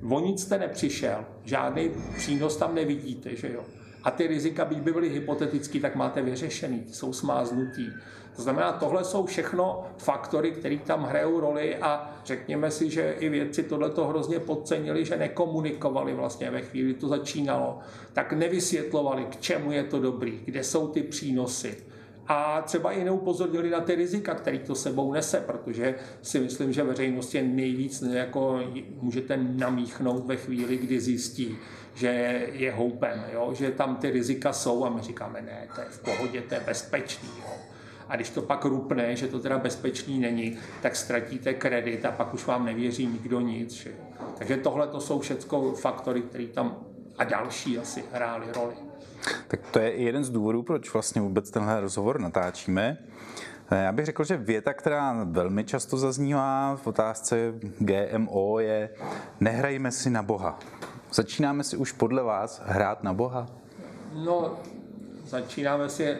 O 0.08 0.20
nic 0.20 0.42
jste 0.42 0.58
nepřišel, 0.58 1.24
žádný 1.44 1.90
přínos 2.16 2.56
tam 2.56 2.74
nevidíte, 2.74 3.36
že 3.36 3.52
jo. 3.52 3.64
A 4.04 4.10
ty 4.10 4.26
rizika, 4.26 4.64
byť 4.64 4.78
by 4.78 4.92
byly 4.92 5.08
hypotetický, 5.08 5.80
tak 5.80 5.96
máte 5.96 6.22
vyřešený, 6.22 6.84
jsou 6.92 7.12
smáznutí. 7.12 7.88
To 8.36 8.42
znamená, 8.42 8.72
tohle 8.72 9.04
jsou 9.04 9.26
všechno 9.26 9.86
faktory, 9.98 10.50
které 10.50 10.78
tam 10.78 11.04
hrajou 11.04 11.40
roli 11.40 11.76
a 11.76 12.14
řekněme 12.24 12.70
si, 12.70 12.90
že 12.90 13.16
i 13.18 13.28
vědci 13.28 13.62
tohleto 13.62 14.06
hrozně 14.06 14.38
podcenili, 14.38 15.04
že 15.04 15.16
nekomunikovali 15.16 16.14
vlastně 16.14 16.50
ve 16.50 16.62
chvíli, 16.62 16.94
to 16.94 17.08
začínalo, 17.08 17.78
tak 18.12 18.32
nevysvětlovali, 18.32 19.24
k 19.24 19.40
čemu 19.40 19.72
je 19.72 19.84
to 19.84 20.00
dobrý, 20.00 20.40
kde 20.44 20.64
jsou 20.64 20.88
ty 20.88 21.02
přínosy. 21.02 21.76
A 22.28 22.62
třeba 22.62 22.92
i 22.92 23.04
neupozornili 23.04 23.70
na 23.70 23.80
ty 23.80 23.94
rizika, 23.94 24.34
který 24.34 24.58
to 24.58 24.74
sebou 24.74 25.12
nese, 25.12 25.40
protože 25.40 25.94
si 26.22 26.40
myslím, 26.40 26.72
že 26.72 26.82
veřejnost 26.82 27.34
je 27.34 27.42
nejvíc 27.42 28.02
jako 28.02 28.60
můžete 29.00 29.36
namíchnout 29.36 30.26
ve 30.26 30.36
chvíli, 30.36 30.76
kdy 30.76 31.00
zjistí, 31.00 31.56
že 31.94 32.08
je 32.52 32.72
houpem, 32.72 33.24
jo? 33.32 33.50
že 33.54 33.70
tam 33.70 33.96
ty 33.96 34.10
rizika 34.10 34.52
jsou 34.52 34.84
a 34.84 34.90
my 34.90 35.02
říkáme, 35.02 35.42
ne, 35.42 35.68
to 35.74 35.80
je 35.80 35.86
v 35.90 36.02
pohodě, 36.02 36.42
to 36.42 36.54
je 36.54 36.60
bezpečný. 36.60 37.28
Jo? 37.38 37.75
A 38.08 38.16
když 38.16 38.30
to 38.30 38.42
pak 38.42 38.64
rupne, 38.64 39.16
že 39.16 39.28
to 39.28 39.38
teda 39.38 39.58
bezpečný 39.58 40.18
není, 40.18 40.58
tak 40.82 40.96
ztratíte 40.96 41.54
kredit 41.54 42.04
a 42.04 42.12
pak 42.12 42.34
už 42.34 42.46
vám 42.46 42.64
nevěří 42.64 43.06
nikdo 43.06 43.40
nic. 43.40 43.72
Že? 43.72 43.90
Takže 44.38 44.56
tohle 44.56 44.86
to 44.86 45.00
jsou 45.00 45.20
všechno 45.20 45.72
faktory, 45.72 46.22
které 46.22 46.46
tam 46.46 46.76
a 47.18 47.24
další 47.24 47.78
asi 47.78 48.04
hrály 48.12 48.46
roli. 48.56 48.74
Tak 49.48 49.60
to 49.70 49.78
je 49.78 49.94
jeden 49.94 50.24
z 50.24 50.30
důvodů, 50.30 50.62
proč 50.62 50.92
vlastně 50.92 51.20
vůbec 51.20 51.50
tenhle 51.50 51.80
rozhovor 51.80 52.20
natáčíme. 52.20 52.98
Já 53.70 53.92
bych 53.92 54.06
řekl, 54.06 54.24
že 54.24 54.36
věta, 54.36 54.74
která 54.74 55.24
velmi 55.24 55.64
často 55.64 55.96
zaznívá 55.96 56.76
v 56.76 56.86
otázce 56.86 57.54
GMO, 57.78 58.58
je 58.58 58.90
nehrajme 59.40 59.90
si 59.90 60.10
na 60.10 60.22
Boha. 60.22 60.58
Začínáme 61.12 61.64
si 61.64 61.76
už 61.76 61.92
podle 61.92 62.22
vás 62.22 62.62
hrát 62.64 63.02
na 63.02 63.12
Boha? 63.12 63.46
No, 64.12 64.56
začínáme 65.24 65.88
si 65.88 66.16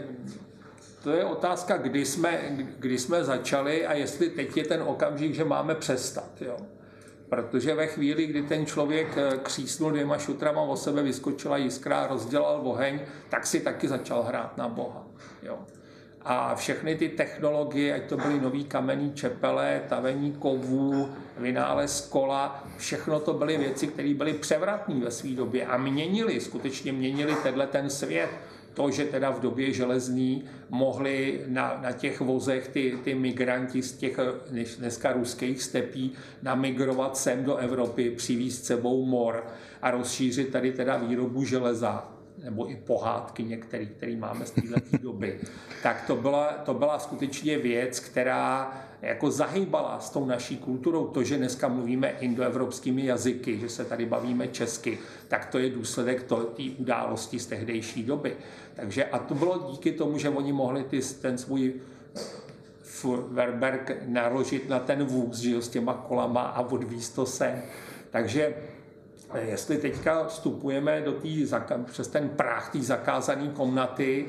to 1.07 1.13
je 1.13 1.25
otázka, 1.25 1.77
kdy 1.77 2.05
jsme, 2.05 2.41
kdy 2.79 2.99
jsme 2.99 3.25
začali 3.25 3.87
a 3.87 3.93
jestli 3.93 4.31
teď 4.31 4.57
je 4.57 4.65
ten 4.65 4.83
okamžik, 4.83 5.35
že 5.35 5.45
máme 5.45 5.75
přestat. 5.75 6.31
Jo. 6.41 6.57
Protože 7.29 7.75
ve 7.75 7.87
chvíli, 7.87 8.27
kdy 8.27 8.43
ten 8.43 8.67
člověk 8.67 9.09
eh, 9.17 9.39
křísnul 9.43 9.91
dvěma 9.91 10.19
šutrama 10.19 10.61
o 10.61 10.77
sebe, 10.77 11.03
vyskočila 11.03 11.57
jiskra, 11.57 12.07
rozdělal 12.07 12.61
oheň, 12.65 13.01
tak 13.29 13.47
si 13.47 13.61
taky 13.61 13.89
začal 13.89 14.23
hrát 14.23 14.57
na 14.57 14.69
Boha. 14.69 15.07
Jo. 15.43 15.59
A 16.23 16.55
všechny 16.55 16.97
ty 16.97 17.09
technologie, 17.09 17.95
ať 17.95 18.09
to 18.09 18.17
byly 18.17 18.41
nový 18.41 18.65
kamenný 18.65 19.13
čepele, 19.15 19.83
tavení 19.89 20.33
kovů, 20.33 21.09
vynález 21.39 22.01
kola, 22.01 22.65
všechno 22.77 23.21
to 23.21 23.33
byly 23.33 23.57
věci, 23.57 23.87
které 23.87 24.15
byly 24.15 24.33
převratné 24.33 24.95
ve 24.95 25.11
své 25.11 25.31
době 25.31 25.67
a 25.67 25.77
měnili, 25.77 26.41
skutečně 26.41 26.93
měnili 26.93 27.35
tenhle 27.43 27.67
ten 27.67 27.91
svět 27.91 28.31
to, 28.77 28.91
že 28.91 29.05
teda 29.05 29.31
v 29.31 29.41
době 29.41 29.73
železní 29.73 30.45
mohli 30.71 31.41
na, 31.47 31.79
na 31.83 31.93
těch 31.93 32.21
vozech 32.21 32.69
ty, 32.69 32.99
ty 33.05 33.15
migranti 33.15 33.83
z 33.83 33.93
těch 33.93 34.19
dneska 34.79 35.13
ruských 35.13 35.63
stepí 35.63 36.13
namigrovat 36.43 37.17
sem 37.17 37.45
do 37.45 37.57
Evropy, 37.57 38.11
přivízt 38.11 38.65
sebou 38.65 39.07
mor 39.07 39.47
a 39.83 39.91
rozšířit 39.91 40.53
tady 40.53 40.73
teda 40.73 40.97
výrobu 40.97 41.45
železa 41.45 42.13
nebo 42.45 42.71
i 42.71 42.77
pohádky 42.77 43.45
některé, 43.45 43.87
které 43.87 44.17
máme 44.17 44.47
z 44.47 44.51
této 44.51 44.97
doby, 45.03 45.41
tak 45.83 46.05
to 46.07 46.17
byla, 46.17 46.53
to 46.53 46.75
byla 46.75 46.99
skutečně 46.99 47.59
věc, 47.59 48.01
která 48.01 48.73
jako 49.03 49.31
zahýbala 49.31 50.01
s 50.01 50.11
tou 50.11 50.25
naší 50.25 50.57
kulturou. 50.57 51.07
To, 51.07 51.23
že 51.23 51.37
dneska 51.37 51.69
mluvíme 51.69 52.09
indoevropskými 52.09 53.07
jazyky, 53.07 53.59
že 53.59 53.69
se 53.69 53.85
tady 53.85 54.07
bavíme 54.07 54.49
česky, 54.49 54.99
tak 55.29 55.47
to 55.47 55.59
je 55.59 55.71
důsledek 55.71 56.23
té 56.57 56.63
události 56.79 57.39
z 57.39 57.47
tehdejší 57.47 58.03
doby. 58.03 58.37
Takže 58.75 59.05
a 59.05 59.19
to 59.19 59.35
bylo 59.35 59.69
díky 59.71 59.93
tomu, 59.93 60.19
že 60.19 60.29
oni 60.29 60.53
mohli 60.53 60.85
ty, 60.85 61.01
ten 61.21 61.39
svůj 61.39 61.75
Verberg 63.29 63.93
naložit 64.07 64.69
na 64.69 64.79
ten 64.79 65.05
vůz, 65.05 65.39
že 65.39 65.63
s 65.63 65.69
těma 65.69 65.95
kolama 65.95 66.43
a 66.43 66.61
odvízt 66.61 67.15
to 67.15 67.27
sem. 67.27 67.63
Takže 68.11 68.55
jestli 69.43 69.77
teďka 69.77 70.25
vstupujeme 70.27 71.01
do 71.01 71.13
tý, 71.13 71.47
přes 71.85 72.09
ten 72.09 72.29
práh 72.29 72.73
té 72.73 72.79
zakázané 72.79 73.49
komnaty, 73.49 74.27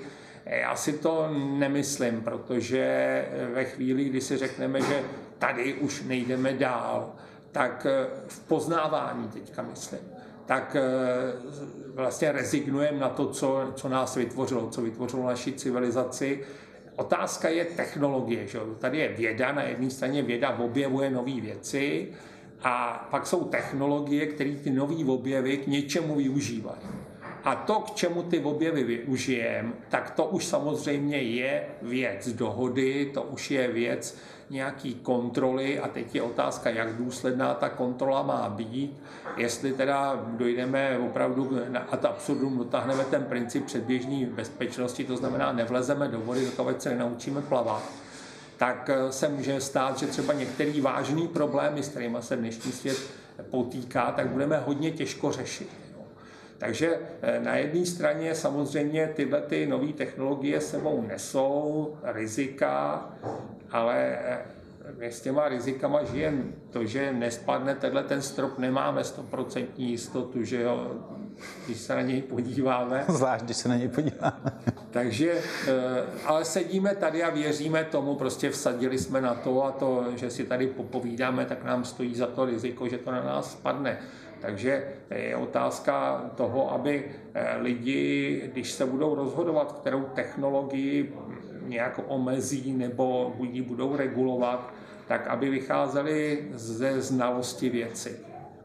já 0.50 0.76
si 0.76 0.94
to 0.94 1.30
nemyslím, 1.58 2.22
protože 2.22 3.26
ve 3.54 3.66
chvíli, 3.66 4.04
kdy 4.04 4.22
si 4.22 4.38
řekneme, 4.38 4.82
že 4.82 5.04
tady 5.40 5.74
už 5.74 6.04
nejdeme 6.04 6.54
dál, 6.54 7.14
tak 7.52 7.88
v 8.28 8.40
poznávání 8.40 9.28
teďka 9.28 9.62
myslím, 9.62 10.00
tak 10.46 10.76
eh, 10.76 10.82
vlastně 11.94 12.32
rezignujeme 12.32 13.00
na 13.00 13.10
to, 13.10 13.28
co, 13.28 13.72
co 13.76 13.90
nás 13.90 14.16
vytvořilo, 14.16 14.70
co 14.70 14.82
vytvořilo 14.82 15.28
naši 15.28 15.54
civilizaci. 15.54 16.44
Otázka 16.96 17.50
je 17.50 17.66
technologie. 17.66 18.48
Že? 18.48 18.60
Tady 18.80 18.98
je 18.98 19.10
věda, 19.10 19.52
na 19.52 19.64
jedné 19.64 19.90
straně 19.90 20.22
věda 20.22 20.58
objevuje 20.58 21.10
nové 21.10 21.42
věci 21.42 22.08
a 22.64 23.08
pak 23.12 23.28
jsou 23.28 23.44
technologie, 23.44 24.26
které 24.26 24.52
ty 24.52 24.72
nové 24.72 25.06
objevy 25.06 25.58
k 25.58 25.68
něčemu 25.68 26.16
využívají. 26.16 26.82
A 27.44 27.56
to, 27.56 27.80
k 27.80 27.92
čemu 27.92 28.24
ty 28.24 28.40
objevy 28.40 28.84
využijeme, 28.84 29.74
tak 29.90 30.12
to 30.12 30.26
už 30.26 30.46
samozřejmě 30.46 31.22
je 31.22 31.66
věc 31.82 32.30
dohody, 32.30 33.12
to 33.14 33.24
už 33.24 33.52
je 33.52 33.68
věc 33.68 34.18
nějaký 34.50 34.96
kontroly 34.96 35.80
a 35.80 35.88
teď 35.88 36.16
je 36.16 36.22
otázka, 36.22 36.70
jak 36.70 36.96
důsledná 36.96 37.54
ta 37.54 37.70
kontrola 37.70 38.24
má 38.24 38.50
být, 38.50 39.04
jestli 39.38 39.74
teda 39.74 40.26
dojdeme 40.28 40.98
opravdu 40.98 41.60
ad 41.92 42.06
absurdum, 42.06 42.58
dotáhneme 42.58 43.04
ten 43.04 43.24
princip 43.24 43.66
předběžné 43.66 44.26
bezpečnosti, 44.26 45.04
to 45.04 45.18
znamená 45.18 45.52
nevlezeme 45.52 46.08
do 46.08 46.20
vody, 46.20 46.48
dokud 46.58 46.82
se 46.82 46.90
nenaučíme 46.90 47.42
plavat, 47.42 47.84
tak 48.58 48.90
eh, 48.94 49.12
se 49.12 49.30
může 49.30 49.62
stát, 49.62 50.00
že 50.00 50.08
třeba 50.08 50.34
některý 50.34 50.82
vážný 50.82 51.28
problémy, 51.28 51.84
s 51.84 51.90
kterými 51.90 52.18
se 52.20 52.36
dnešní 52.36 52.72
svět 52.72 52.98
potýká, 53.50 54.12
tak 54.12 54.28
budeme 54.28 54.64
hodně 54.66 54.92
těžko 54.92 55.32
řešit. 55.32 55.87
Takže 56.58 57.00
eh, 57.22 57.40
na 57.40 57.56
jedné 57.56 57.86
straně 57.86 58.36
samozřejmě 58.36 59.12
tyhle 59.16 59.42
ty 59.42 59.68
nové 59.68 59.94
technologie 59.94 60.62
sebou 60.62 61.02
nesou 61.02 61.98
rizika, 62.04 63.06
ale 63.72 64.18
eh, 64.22 64.46
my 64.98 65.08
s 65.08 65.22
těma 65.22 65.48
rizikama 65.48 66.04
žijeme. 66.04 66.44
To, 66.70 66.86
že 66.86 67.14
nespadne 67.14 67.76
tenhle 67.76 68.04
ten 68.04 68.22
strop, 68.22 68.60
nemáme 68.60 69.04
stoprocentní 69.04 69.90
jistotu, 69.90 70.44
že 70.44 70.62
jo, 70.62 70.92
když 71.66 71.78
se 71.78 71.96
na 71.96 72.02
něj 72.02 72.22
podíváme. 72.22 73.06
Zvlášť, 73.10 73.46
když 73.46 73.58
se 73.58 73.70
na 73.70 73.76
něj 73.76 73.88
podíváme. 73.88 74.52
Takže, 74.92 75.32
eh, 75.68 75.74
ale 76.26 76.46
sedíme 76.46 76.96
tady 76.96 77.24
a 77.24 77.30
věříme 77.30 77.84
tomu, 77.84 78.16
prostě 78.16 78.50
vsadili 78.50 78.98
jsme 78.98 79.22
na 79.22 79.34
to 79.34 79.64
a 79.64 79.72
to, 79.72 80.06
že 80.16 80.30
si 80.30 80.44
tady 80.44 80.68
popovídáme, 80.68 81.46
tak 81.46 81.64
nám 81.64 81.86
stojí 81.86 82.16
za 82.16 82.28
to 82.28 82.46
riziko, 82.46 82.88
že 82.88 82.98
to 82.98 83.12
na 83.12 83.24
nás 83.24 83.52
spadne. 83.52 84.00
Takže 84.42 84.84
je 85.16 85.36
otázka 85.36 86.26
toho, 86.36 86.72
aby 86.72 87.06
eh, 87.34 87.58
lidi, 87.58 88.42
když 88.54 88.72
se 88.72 88.86
budou 88.86 89.16
rozhodovat, 89.16 89.72
kterou 89.72 90.02
technologii 90.02 91.14
nějak 91.68 92.00
omezí 92.08 92.74
nebo 92.74 93.36
ji 93.42 93.62
budou 93.62 93.96
regulovat, 93.96 94.74
tak 95.08 95.28
aby 95.28 95.50
vycházeli 95.50 96.48
ze 96.54 97.02
znalosti 97.02 97.70
věci. 97.70 98.20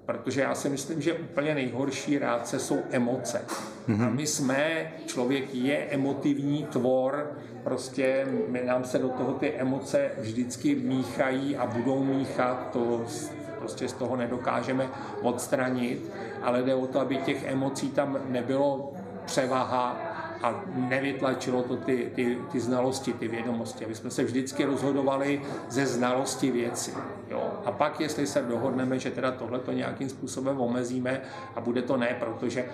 Protože 0.06 0.40
já 0.40 0.54
si 0.54 0.68
myslím, 0.68 1.00
že 1.02 1.12
úplně 1.12 1.54
nejhorší 1.54 2.18
rádce 2.18 2.58
jsou 2.58 2.78
emoce. 2.90 3.40
Mm-hmm. 3.88 4.06
A 4.06 4.10
my 4.10 4.26
jsme, 4.26 4.92
člověk 5.06 5.54
je 5.54 5.76
emotivní 5.76 6.64
tvor, 6.64 7.38
prostě 7.64 8.26
nám 8.66 8.84
se 8.84 8.98
do 8.98 9.08
toho 9.08 9.32
ty 9.32 9.52
emoce 9.52 10.10
vždycky 10.18 10.74
míchají 10.74 11.56
a 11.56 11.66
budou 11.66 12.04
míchat, 12.04 12.70
to 12.72 13.04
prostě 13.62 13.88
z 13.88 13.92
toho 13.92 14.16
nedokážeme 14.16 14.88
odstranit, 15.22 16.10
ale 16.42 16.62
jde 16.62 16.74
o 16.74 16.86
to, 16.86 17.00
aby 17.00 17.16
těch 17.16 17.44
emocí 17.44 17.90
tam 17.90 18.18
nebylo 18.28 18.92
převaha 19.24 19.96
a 20.42 20.64
nevytlačilo 20.74 21.62
to 21.62 21.76
ty, 21.76 22.10
ty, 22.14 22.38
ty 22.52 22.60
znalosti, 22.60 23.12
ty 23.12 23.28
vědomosti. 23.28 23.84
Aby 23.84 23.94
jsme 23.94 24.10
se 24.10 24.24
vždycky 24.24 24.64
rozhodovali 24.64 25.42
ze 25.68 25.86
znalosti 25.86 26.50
věci. 26.50 26.94
Jo? 27.30 27.52
A 27.64 27.72
pak, 27.72 28.00
jestli 28.00 28.26
se 28.26 28.42
dohodneme, 28.42 28.98
že 28.98 29.10
teda 29.10 29.30
tohle 29.30 29.58
to 29.58 29.72
nějakým 29.72 30.08
způsobem 30.08 30.60
omezíme 30.60 31.20
a 31.54 31.60
bude 31.60 31.82
to 31.82 31.96
ne, 31.96 32.16
protože 32.18 32.64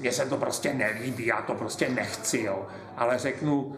mně 0.00 0.12
se 0.12 0.26
to 0.26 0.36
prostě 0.36 0.74
nelíbí, 0.74 1.26
já 1.26 1.42
to 1.42 1.54
prostě 1.54 1.88
nechci, 1.88 2.40
jo. 2.40 2.66
ale 2.96 3.18
řeknu, 3.18 3.76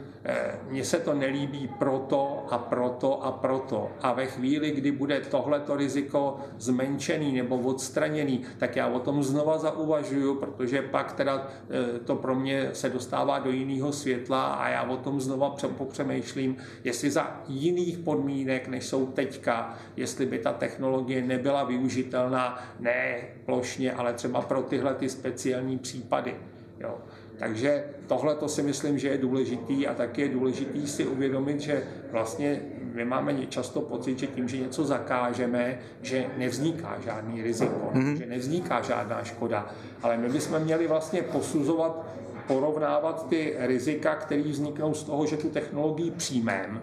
mně 0.70 0.84
se 0.84 0.98
to 0.98 1.14
nelíbí 1.14 1.70
proto 1.78 2.46
a 2.50 2.58
proto 2.58 3.24
a 3.24 3.32
proto. 3.32 3.90
A 4.00 4.12
ve 4.12 4.26
chvíli, 4.26 4.70
kdy 4.70 4.92
bude 4.92 5.20
tohleto 5.20 5.76
riziko 5.76 6.40
zmenšený 6.58 7.32
nebo 7.32 7.58
odstraněný, 7.58 8.44
tak 8.58 8.76
já 8.76 8.86
o 8.86 8.98
tom 8.98 9.22
znova 9.22 9.58
zauvažuju, 9.58 10.34
protože 10.34 10.82
pak 10.82 11.12
teda 11.12 11.46
eh, 11.70 11.98
to 11.98 12.16
pro 12.16 12.34
mě 12.34 12.70
se 12.72 12.88
dostává 12.88 13.38
do 13.38 13.50
jiného 13.50 13.92
světla 13.92 14.44
a 14.44 14.68
já 14.68 14.82
o 14.82 14.96
tom 14.96 15.20
znova 15.20 15.56
popřemýšlím, 15.76 16.56
jestli 16.84 17.10
za 17.10 17.40
jiných 17.48 17.98
podmínek, 17.98 18.68
než 18.68 18.86
jsou 18.86 19.06
teďka, 19.06 19.74
jestli 19.96 20.26
by 20.26 20.38
ta 20.38 20.52
technologie 20.52 21.22
nebyla 21.22 21.64
využitelná 21.64 22.58
ne 22.80 23.16
plošně, 23.44 23.92
ale 23.92 24.12
třeba 24.12 24.40
pro 24.40 24.62
tyhle 24.62 24.94
ty 24.94 25.08
speciální 25.08 25.78
případy. 25.78 26.36
Jo. 26.80 26.98
Takže 27.42 27.84
tohle 28.06 28.34
to 28.34 28.48
si 28.48 28.62
myslím, 28.62 28.98
že 28.98 29.08
je 29.08 29.18
důležitý 29.18 29.86
a 29.86 29.94
taky 29.94 30.22
je 30.22 30.28
důležitý 30.28 30.86
si 30.86 31.06
uvědomit, 31.06 31.60
že 31.60 31.82
vlastně 32.12 32.62
my 32.94 33.04
máme 33.04 33.46
často 33.46 33.80
pocit, 33.80 34.18
že 34.18 34.26
tím, 34.26 34.48
že 34.48 34.58
něco 34.58 34.84
zakážeme, 34.84 35.78
že 36.02 36.26
nevzniká 36.36 36.96
žádný 37.04 37.42
riziko, 37.42 37.90
mm-hmm. 37.92 38.14
že 38.14 38.26
nevzniká 38.26 38.82
žádná 38.82 39.24
škoda. 39.24 39.74
Ale 40.02 40.16
my 40.16 40.28
bychom 40.28 40.58
měli 40.58 40.86
vlastně 40.86 41.22
posuzovat, 41.22 42.06
porovnávat 42.46 43.28
ty 43.28 43.54
rizika, 43.58 44.14
které 44.14 44.42
vzniknou 44.42 44.94
z 44.94 45.04
toho, 45.04 45.26
že 45.26 45.36
tu 45.36 45.48
technologii 45.48 46.10
přijmeme 46.10 46.82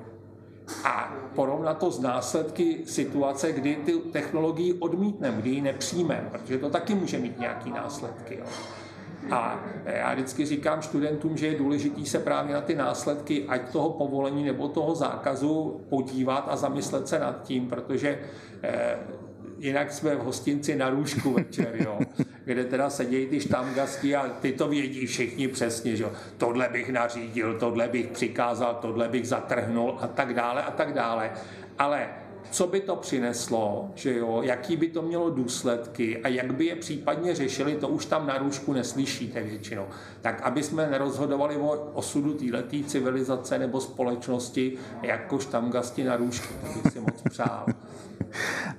a 0.84 1.13
porovnat 1.36 1.78
to 1.78 1.92
s 1.92 2.00
následky 2.00 2.78
situace, 2.86 3.51
kdy 3.51 3.75
ty 3.75 3.92
technologii 3.92 4.74
odmítneme, 4.74 5.38
kdy 5.38 5.50
ji 5.50 5.62
nepřijmeme, 5.62 6.30
protože 6.32 6.58
to 6.58 6.70
taky 6.70 6.96
může 6.96 7.20
mít 7.20 7.39
nějaké 7.39 7.70
následky. 7.70 8.36
Jo. 8.36 8.46
A 9.32 9.64
já 9.86 10.14
vždycky 10.14 10.46
říkám 10.46 10.82
studentům, 10.82 11.38
že 11.38 11.48
je 11.48 11.58
důležité 11.58 12.06
se 12.06 12.20
právě 12.20 12.54
na 12.54 12.62
ty 12.62 12.76
následky, 12.76 13.46
ať 13.48 13.72
toho 13.72 13.90
povolení 13.90 14.44
nebo 14.44 14.68
toho 14.68 14.96
zákazu, 14.96 15.82
podívat 15.90 16.48
a 16.50 16.56
zamyslet 16.56 17.08
se 17.08 17.20
nad 17.20 17.44
tím, 17.44 17.68
protože 17.68 18.20
eh, 18.64 18.98
jinak 19.60 19.92
jsme 19.92 20.16
v 20.16 20.20
hostinci 20.20 20.76
na 20.76 20.90
růžku 20.90 21.34
večer, 21.34 21.76
jo, 21.80 22.00
kde 22.46 22.64
teda 22.64 22.90
sedějí 22.90 23.28
ty 23.28 23.40
štamgasti 23.40 24.16
a 24.16 24.30
ty 24.30 24.52
to 24.52 24.68
vědí 24.68 25.06
všichni 25.06 25.48
přesně, 25.48 25.96
že 25.96 26.04
jo. 26.04 26.12
Tohle 26.38 26.70
bych 26.72 26.90
nařídil, 26.90 27.60
tohle 27.60 27.88
bych 27.88 28.08
přikázal, 28.08 28.78
tohle 28.82 29.08
bych 29.08 29.28
zatrhnul 29.28 29.98
a 30.02 30.08
tak 30.08 30.34
dále 30.34 30.64
a 30.64 30.72
tak 30.72 30.94
dále. 30.94 31.32
Ale 31.80 32.10
co 32.51 32.68
by 32.68 32.79
to 32.79 32.96
přineslo, 32.96 33.91
že 33.96 34.18
jo, 34.18 34.41
jaký 34.44 34.77
by 34.77 34.88
to 34.88 35.01
mělo 35.01 35.29
důsledky 35.29 36.18
a 36.18 36.27
jak 36.27 36.53
by 36.53 36.65
je 36.65 36.75
případně 36.75 37.36
řešili, 37.36 37.75
to 37.75 37.88
už 37.88 38.06
tam 38.06 38.27
na 38.27 38.38
růžku 38.38 38.74
neslyšíte 38.74 39.44
většinou. 39.44 39.86
Tak 40.22 40.41
aby 40.41 40.63
jsme 40.63 40.89
nerozhodovali 40.89 41.58
o 41.58 41.91
osudu 41.94 42.34
této 42.34 42.88
civilizace 42.88 43.60
nebo 43.60 43.82
společnosti 43.82 44.77
jakož 45.01 45.46
tam 45.46 45.72
gasti 45.72 46.03
na 46.03 46.15
růžku, 46.15 46.53
to 46.74 46.79
bych 46.79 46.94
si 46.94 47.00
moc 47.00 47.22
přál. 47.29 47.65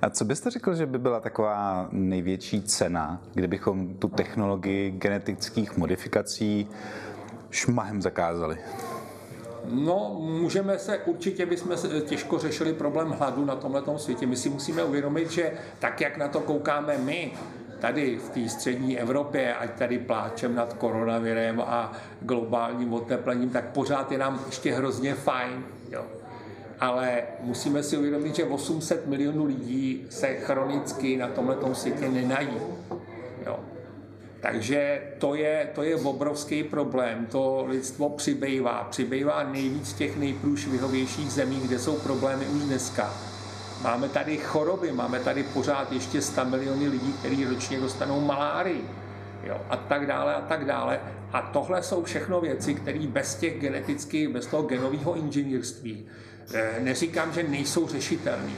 A 0.01 0.09
co 0.09 0.25
byste 0.25 0.49
řekl, 0.49 0.75
že 0.75 0.85
by 0.85 0.99
byla 0.99 1.19
taková 1.19 1.89
největší 1.91 2.61
cena, 2.61 3.21
kdybychom 3.33 3.93
tu 3.93 4.07
technologii 4.07 4.91
genetických 4.91 5.77
modifikací 5.77 6.67
šmahem 7.49 8.01
zakázali? 8.01 8.57
No, 9.65 10.15
můžeme 10.19 10.79
se, 10.79 10.97
určitě 10.97 11.45
bychom 11.45 11.75
těžko 12.01 12.39
řešili 12.39 12.73
problém 12.73 13.09
hladu 13.09 13.45
na 13.45 13.55
tomhle 13.55 13.83
světě. 13.97 14.27
My 14.27 14.35
si 14.35 14.49
musíme 14.49 14.83
uvědomit, 14.83 15.31
že 15.31 15.51
tak, 15.79 16.01
jak 16.01 16.17
na 16.17 16.27
to 16.27 16.39
koukáme 16.39 16.97
my, 16.97 17.31
tady 17.79 18.17
v 18.17 18.29
té 18.29 18.49
střední 18.49 18.99
Evropě, 18.99 19.55
ať 19.55 19.71
tady 19.71 19.99
pláčem 19.99 20.55
nad 20.55 20.73
koronavirem 20.73 21.61
a 21.61 21.93
globálním 22.21 22.93
oteplením, 22.93 23.49
tak 23.49 23.65
pořád 23.65 24.11
je 24.11 24.17
nám 24.17 24.43
ještě 24.45 24.73
hrozně 24.73 25.13
fajn. 25.13 25.63
Jo. 25.91 26.05
Ale 26.79 27.23
musíme 27.41 27.83
si 27.83 27.97
uvědomit, 27.97 28.35
že 28.35 28.43
800 28.43 29.07
milionů 29.07 29.45
lidí 29.45 30.05
se 30.09 30.27
chronicky 30.27 31.17
na 31.17 31.27
tomhle 31.27 31.57
světě 31.73 32.09
nenají. 32.09 32.49
Takže 34.41 35.01
to 35.17 35.35
je, 35.35 35.69
to 35.75 35.83
je 35.83 35.95
obrovský 35.95 36.63
problém. 36.63 37.25
To 37.25 37.65
lidstvo 37.67 38.09
přibývá. 38.09 38.87
Přibývá 38.89 39.43
nejvíc 39.43 39.93
těch 39.93 40.17
nejprůšvihovějších 40.17 41.31
zemí, 41.31 41.59
kde 41.59 41.79
jsou 41.79 41.95
problémy 41.95 42.45
už 42.45 42.63
dneska. 42.63 43.13
Máme 43.83 44.09
tady 44.09 44.37
choroby, 44.37 44.91
máme 44.91 45.19
tady 45.19 45.43
pořád 45.43 45.91
ještě 45.91 46.21
100 46.21 46.45
miliony 46.45 46.87
lidí, 46.87 47.13
kteří 47.13 47.45
ročně 47.45 47.79
dostanou 47.79 48.21
malárii. 48.21 48.81
Jo, 49.43 49.61
a 49.69 49.77
tak 49.77 50.07
dále 50.07 50.35
a 50.35 50.41
tak 50.41 50.65
dále. 50.65 50.99
A 51.33 51.41
tohle 51.41 51.83
jsou 51.83 52.03
všechno 52.03 52.41
věci, 52.41 52.73
které 52.73 53.07
bez 53.07 53.35
těch 53.35 53.59
genetických, 53.59 54.29
bez 54.29 54.45
toho 54.45 54.63
genového 54.63 55.15
inženýrství, 55.15 56.05
eh, 56.53 56.79
neříkám, 56.79 57.33
že 57.33 57.43
nejsou 57.43 57.87
řešitelné, 57.87 58.53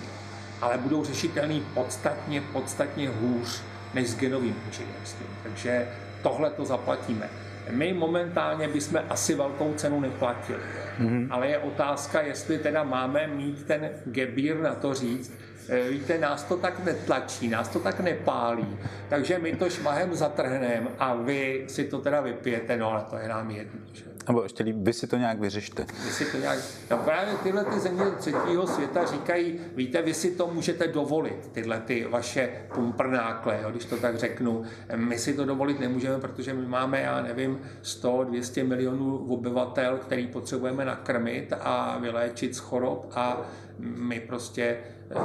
ale 0.61 0.77
budou 0.77 1.05
řešitelné 1.05 1.61
podstatně, 1.73 2.41
podstatně 2.41 3.09
hůř 3.09 3.63
než 3.93 4.09
s 4.09 4.17
genovým 4.17 4.55
inženýrstvím. 4.67 5.27
Takže 5.43 5.87
tohle 6.21 6.49
to 6.49 6.65
zaplatíme. 6.65 7.29
My 7.69 7.93
momentálně 7.93 8.67
bychom 8.67 9.01
asi 9.09 9.35
velkou 9.35 9.73
cenu 9.73 9.99
neplatili. 9.99 10.59
Mm-hmm. 10.99 11.27
Ale 11.29 11.47
je 11.47 11.57
otázka, 11.57 12.21
jestli 12.21 12.57
teda 12.57 12.83
máme 12.83 13.27
mít 13.27 13.63
ten 13.63 13.89
gebír 14.05 14.59
na 14.59 14.75
to 14.75 14.93
říct, 14.93 15.33
e, 15.69 15.89
víte, 15.89 16.17
nás 16.17 16.43
to 16.43 16.57
tak 16.57 16.83
netlačí, 16.83 17.47
nás 17.47 17.69
to 17.69 17.79
tak 17.79 17.99
nepálí, 17.99 18.77
takže 19.09 19.39
my 19.39 19.55
to 19.55 19.69
šmahem 19.69 20.15
zatrhneme 20.15 20.87
a 20.99 21.15
vy 21.15 21.65
si 21.67 21.83
to 21.83 22.01
teda 22.01 22.21
vypijete, 22.21 22.77
no 22.77 22.91
ale 22.91 23.03
to 23.09 23.17
je 23.17 23.27
nám 23.27 23.51
jedno. 23.51 23.79
Že? 23.93 24.12
Nebo 24.27 24.43
ještě 24.43 24.63
líp, 24.63 24.75
vy 24.79 24.93
si 24.93 25.07
to 25.07 25.17
nějak 25.17 25.39
vyřešte. 25.39 25.85
Vy 26.05 26.11
si 26.11 26.25
to 26.25 26.37
nějak... 26.37 26.59
No 26.91 26.97
právě 26.97 27.33
tyhle 27.43 27.65
ty 27.65 27.79
země 27.79 28.05
třetího 28.17 28.67
světa 28.67 29.05
říkají, 29.05 29.59
víte, 29.75 30.01
vy 30.01 30.13
si 30.13 30.31
to 30.31 30.47
můžete 30.53 30.87
dovolit, 30.87 31.49
tyhle 31.51 31.79
ty 31.79 32.07
vaše 32.09 32.49
pumprnákle, 32.73 33.59
jo, 33.63 33.71
když 33.71 33.85
to 33.85 33.97
tak 33.97 34.17
řeknu. 34.17 34.63
My 34.95 35.19
si 35.19 35.33
to 35.33 35.45
dovolit 35.45 35.79
nemůžeme, 35.79 36.19
protože 36.19 36.53
my 36.53 36.67
máme, 36.67 37.01
já 37.01 37.21
nevím, 37.21 37.59
100-200 37.83 38.67
milionů 38.67 39.17
obyvatel, 39.17 39.97
který 39.97 40.27
potřebujeme 40.27 40.85
nakrmit 40.85 41.53
a 41.59 41.97
vyléčit 42.01 42.55
z 42.55 42.59
chorob 42.59 43.11
a 43.15 43.41
my 43.79 44.19
prostě 44.19 44.77
eh, 45.11 45.15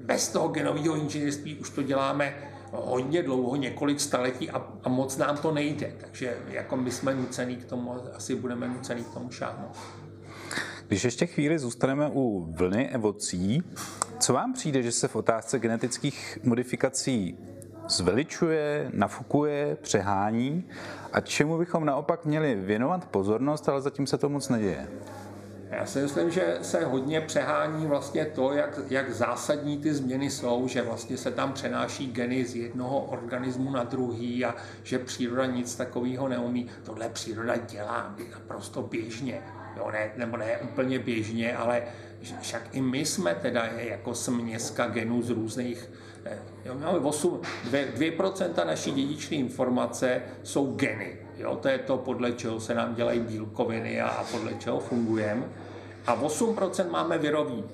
bez 0.00 0.28
toho 0.28 0.48
genového 0.48 0.96
inženýrství 0.96 1.56
už 1.56 1.70
to 1.70 1.82
děláme 1.82 2.34
hodně 2.72 3.22
dlouho, 3.22 3.56
několik 3.56 4.00
staletí 4.00 4.50
a, 4.50 4.66
a 4.84 4.88
moc 4.88 5.16
nám 5.16 5.36
to 5.36 5.52
nejde. 5.52 5.92
Takže 6.00 6.36
jako 6.48 6.76
my 6.76 6.90
jsme 6.90 7.14
nucený 7.14 7.56
k 7.56 7.64
tomu, 7.64 7.94
asi 8.14 8.34
budeme 8.34 8.68
nucený 8.68 9.04
k 9.04 9.14
tomu 9.14 9.30
šáhnout. 9.30 9.76
Když 10.88 11.04
ještě 11.04 11.26
chvíli 11.26 11.58
zůstaneme 11.58 12.10
u 12.12 12.52
vlny 12.56 12.88
evocí, 12.88 13.62
co 14.20 14.32
vám 14.32 14.52
přijde, 14.52 14.82
že 14.82 14.92
se 14.92 15.08
v 15.08 15.16
otázce 15.16 15.58
genetických 15.58 16.38
modifikací 16.42 17.38
zveličuje, 17.88 18.90
nafukuje, 18.94 19.76
přehání 19.82 20.64
a 21.12 21.20
čemu 21.20 21.58
bychom 21.58 21.84
naopak 21.84 22.24
měli 22.24 22.54
věnovat 22.54 23.04
pozornost, 23.04 23.68
ale 23.68 23.82
zatím 23.82 24.06
se 24.06 24.18
to 24.18 24.28
moc 24.28 24.48
neděje? 24.48 24.88
Já 25.76 25.86
si 25.86 25.98
myslím, 25.98 26.30
že 26.30 26.58
se 26.62 26.84
hodně 26.84 27.20
přehání 27.20 27.86
vlastně 27.86 28.24
to, 28.24 28.52
jak, 28.52 28.78
jak 28.88 29.10
zásadní 29.10 29.78
ty 29.78 29.94
změny 29.94 30.30
jsou, 30.30 30.68
že 30.68 30.82
vlastně 30.82 31.16
se 31.16 31.30
tam 31.30 31.52
přenáší 31.52 32.06
geny 32.06 32.44
z 32.44 32.56
jednoho 32.56 33.00
organismu 33.00 33.70
na 33.70 33.84
druhý 33.84 34.44
a 34.44 34.54
že 34.82 34.98
příroda 34.98 35.46
nic 35.46 35.76
takového 35.76 36.28
neumí. 36.28 36.66
Tohle 36.84 37.08
příroda 37.08 37.56
dělá 37.56 38.14
naprosto 38.32 38.82
běžně. 38.82 39.42
Jo, 39.76 39.90
ne, 39.92 40.10
nebo 40.16 40.36
ne 40.36 40.58
úplně 40.58 40.98
běžně, 40.98 41.56
ale 41.56 41.82
však 42.40 42.68
i 42.72 42.80
my 42.80 43.04
jsme 43.04 43.34
teda 43.34 43.66
jako 43.66 44.14
směska 44.14 44.86
genů 44.86 45.22
z 45.22 45.30
různých 45.30 45.90
Jo, 46.64 46.74
máme 46.74 46.98
8, 46.98 47.40
2%, 47.70 47.86
2% 47.92 48.66
naší 48.66 48.90
dědičné 48.90 49.36
informace 49.36 50.22
jsou 50.42 50.74
geny. 50.74 51.16
Jo, 51.38 51.58
to 51.62 51.68
je 51.68 51.78
to, 51.78 51.96
podle 51.96 52.32
čeho 52.32 52.60
se 52.60 52.74
nám 52.74 52.94
dělají 52.94 53.20
bílkoviny 53.20 54.00
a, 54.00 54.08
a 54.08 54.24
podle 54.24 54.54
čeho 54.54 54.80
fungujeme. 54.80 55.44
A 56.06 56.22
8% 56.22 56.90
máme 56.90 57.18
virový 57.18 57.64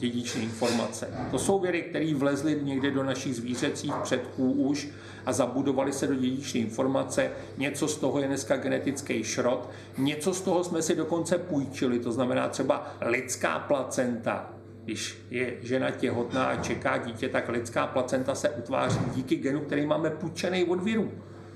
dědičné 0.00 0.42
informace. 0.42 1.08
To 1.30 1.38
jsou 1.38 1.58
viry, 1.58 1.82
které 1.82 2.14
vlezly 2.14 2.58
někde 2.62 2.90
do 2.90 3.02
našich 3.02 3.36
zvířecích 3.36 3.94
předků 4.02 4.52
už 4.52 4.88
a 5.26 5.32
zabudovali 5.32 5.92
se 5.92 6.06
do 6.06 6.14
dědičné 6.14 6.60
informace. 6.60 7.30
Něco 7.58 7.88
z 7.88 7.96
toho 7.96 8.18
je 8.20 8.26
dneska 8.26 8.56
genetický 8.56 9.24
šrot, 9.24 9.70
něco 9.98 10.34
z 10.34 10.40
toho 10.40 10.64
jsme 10.64 10.82
si 10.82 10.96
dokonce 10.96 11.38
půjčili, 11.38 11.98
to 11.98 12.12
znamená 12.12 12.48
třeba 12.48 12.86
lidská 13.00 13.58
placenta. 13.58 14.59
Když 14.84 15.18
je 15.30 15.54
žena 15.62 15.90
těhotná 15.90 16.44
a 16.44 16.62
čeká 16.62 16.98
dítě, 16.98 17.28
tak 17.28 17.48
lidská 17.48 17.86
placenta 17.86 18.34
se 18.34 18.50
utváří 18.50 19.00
díky 19.14 19.36
genu, 19.36 19.60
který 19.60 19.86
máme 19.86 20.10
půjčený 20.10 20.64
od 20.64 20.82
virů. 20.82 21.10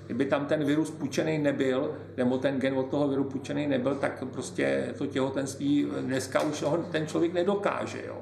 Kdyby 0.06 0.24
tam 0.24 0.46
ten 0.46 0.64
virus 0.64 0.90
půjčený 0.90 1.38
nebyl, 1.38 1.96
nebo 2.16 2.38
ten 2.38 2.60
gen 2.60 2.74
od 2.74 2.90
toho 2.90 3.08
viru 3.08 3.24
půjčený 3.24 3.66
nebyl, 3.66 3.94
tak 3.94 4.24
prostě 4.32 4.94
to 4.98 5.06
těhotenství 5.06 5.86
dneska 6.00 6.40
už 6.40 6.62
ho 6.62 6.76
ten 6.76 7.06
člověk 7.06 7.32
nedokáže. 7.32 8.02
Jo. 8.06 8.18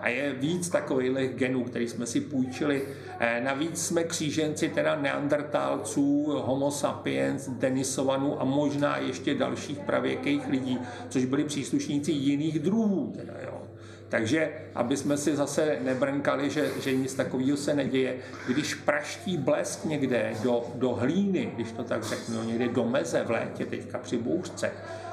A 0.00 0.08
je 0.08 0.32
víc 0.32 0.68
takových 0.68 1.28
genů, 1.34 1.64
který 1.64 1.88
jsme 1.88 2.06
si 2.06 2.20
půjčili. 2.20 2.82
Eh, 3.18 3.40
navíc 3.44 3.86
jsme 3.86 4.04
kříženci 4.04 4.68
teda 4.68 4.96
neandertálců, 4.96 6.24
homo 6.44 6.70
sapiens, 6.70 7.48
denisovanů 7.48 8.40
a 8.40 8.44
možná 8.44 8.98
ještě 8.98 9.34
dalších 9.34 9.78
pravěkých 9.78 10.46
lidí, 10.46 10.78
což 11.08 11.24
byli 11.24 11.44
příslušníci 11.44 12.12
jiných 12.12 12.58
druhů. 12.58 13.12
Teda, 13.16 13.32
jo. 13.44 13.65
Takže, 14.08 14.52
aby 14.74 14.96
jsme 14.96 15.16
si 15.16 15.36
zase 15.36 15.78
nebrnkali, 15.82 16.50
že, 16.50 16.70
že 16.80 16.94
nic 16.94 17.14
takového 17.14 17.56
se 17.56 17.74
neděje, 17.74 18.16
když 18.48 18.74
praští 18.74 19.36
blesk 19.36 19.84
někde 19.84 20.32
do, 20.42 20.64
do 20.74 20.94
hlíny, 20.94 21.50
když 21.54 21.72
to 21.72 21.84
tak 21.84 22.04
řeknu, 22.04 22.42
někde 22.42 22.68
do 22.68 22.84
meze 22.84 23.24
v 23.24 23.30
létě, 23.30 23.66
teďka 23.66 23.98
při 23.98 24.16
bouřce, 24.16 24.70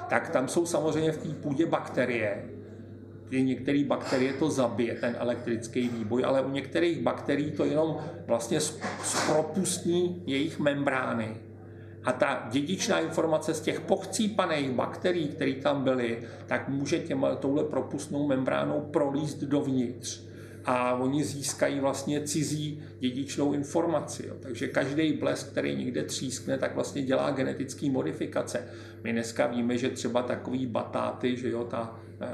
tak 0.10 0.29
tam 0.29 0.47
jsou 0.47 0.65
samozřejmě 0.65 1.12
v 1.12 1.17
té 1.17 1.29
půdě 1.29 1.65
bakterie, 1.65 2.43
některé 3.32 3.84
bakterie 3.84 4.34
to 4.34 4.49
zabije, 4.49 4.95
ten 4.95 5.15
elektrický 5.19 5.89
výboj, 5.89 6.25
ale 6.25 6.41
u 6.41 6.49
některých 6.49 7.01
bakterií 7.01 7.51
to 7.51 7.65
jenom 7.65 7.97
vlastně 8.27 8.60
zpropustní 9.03 10.23
jejich 10.25 10.60
membrány. 10.60 11.38
A 12.06 12.12
ta 12.12 12.48
dědičná 12.52 13.00
informace 13.00 13.54
z 13.54 13.62
těch 13.62 13.80
pochcípaných 13.80 14.72
bakterií, 14.72 15.28
které 15.28 15.54
tam 15.54 15.84
byly, 15.84 16.20
tak 16.46 16.70
může 16.70 17.00
těma, 17.00 17.36
touhle 17.36 17.63
propustnou 17.63 18.28
membránou 18.28 18.82
prolíst 18.82 19.44
dovnitř 19.44 20.34
a 20.66 20.94
oni 20.94 21.24
získají 21.24 21.80
vlastně 21.80 22.22
cizí 22.22 22.84
dědičnou 23.00 23.54
informaci. 23.54 24.28
Jo. 24.28 24.34
Takže 24.39 24.68
každý 24.68 25.13
blesk, 25.13 25.52
který 25.52 25.76
někde 25.76 26.04
třískne, 26.04 26.58
tak 26.58 26.76
vlastně 26.76 27.02
dělá 27.02 27.32
genetické 27.32 27.89
modifikace. 27.89 28.68
My 29.04 29.12
dneska 29.12 29.48
víme, 29.48 29.78
že 29.78 29.89
třeba 29.89 30.24
takový 30.24 30.66
batáty, 30.66 31.38
že 31.38 31.50
jo, 31.50 31.63
ta 31.63 32.00
e, 32.22 32.28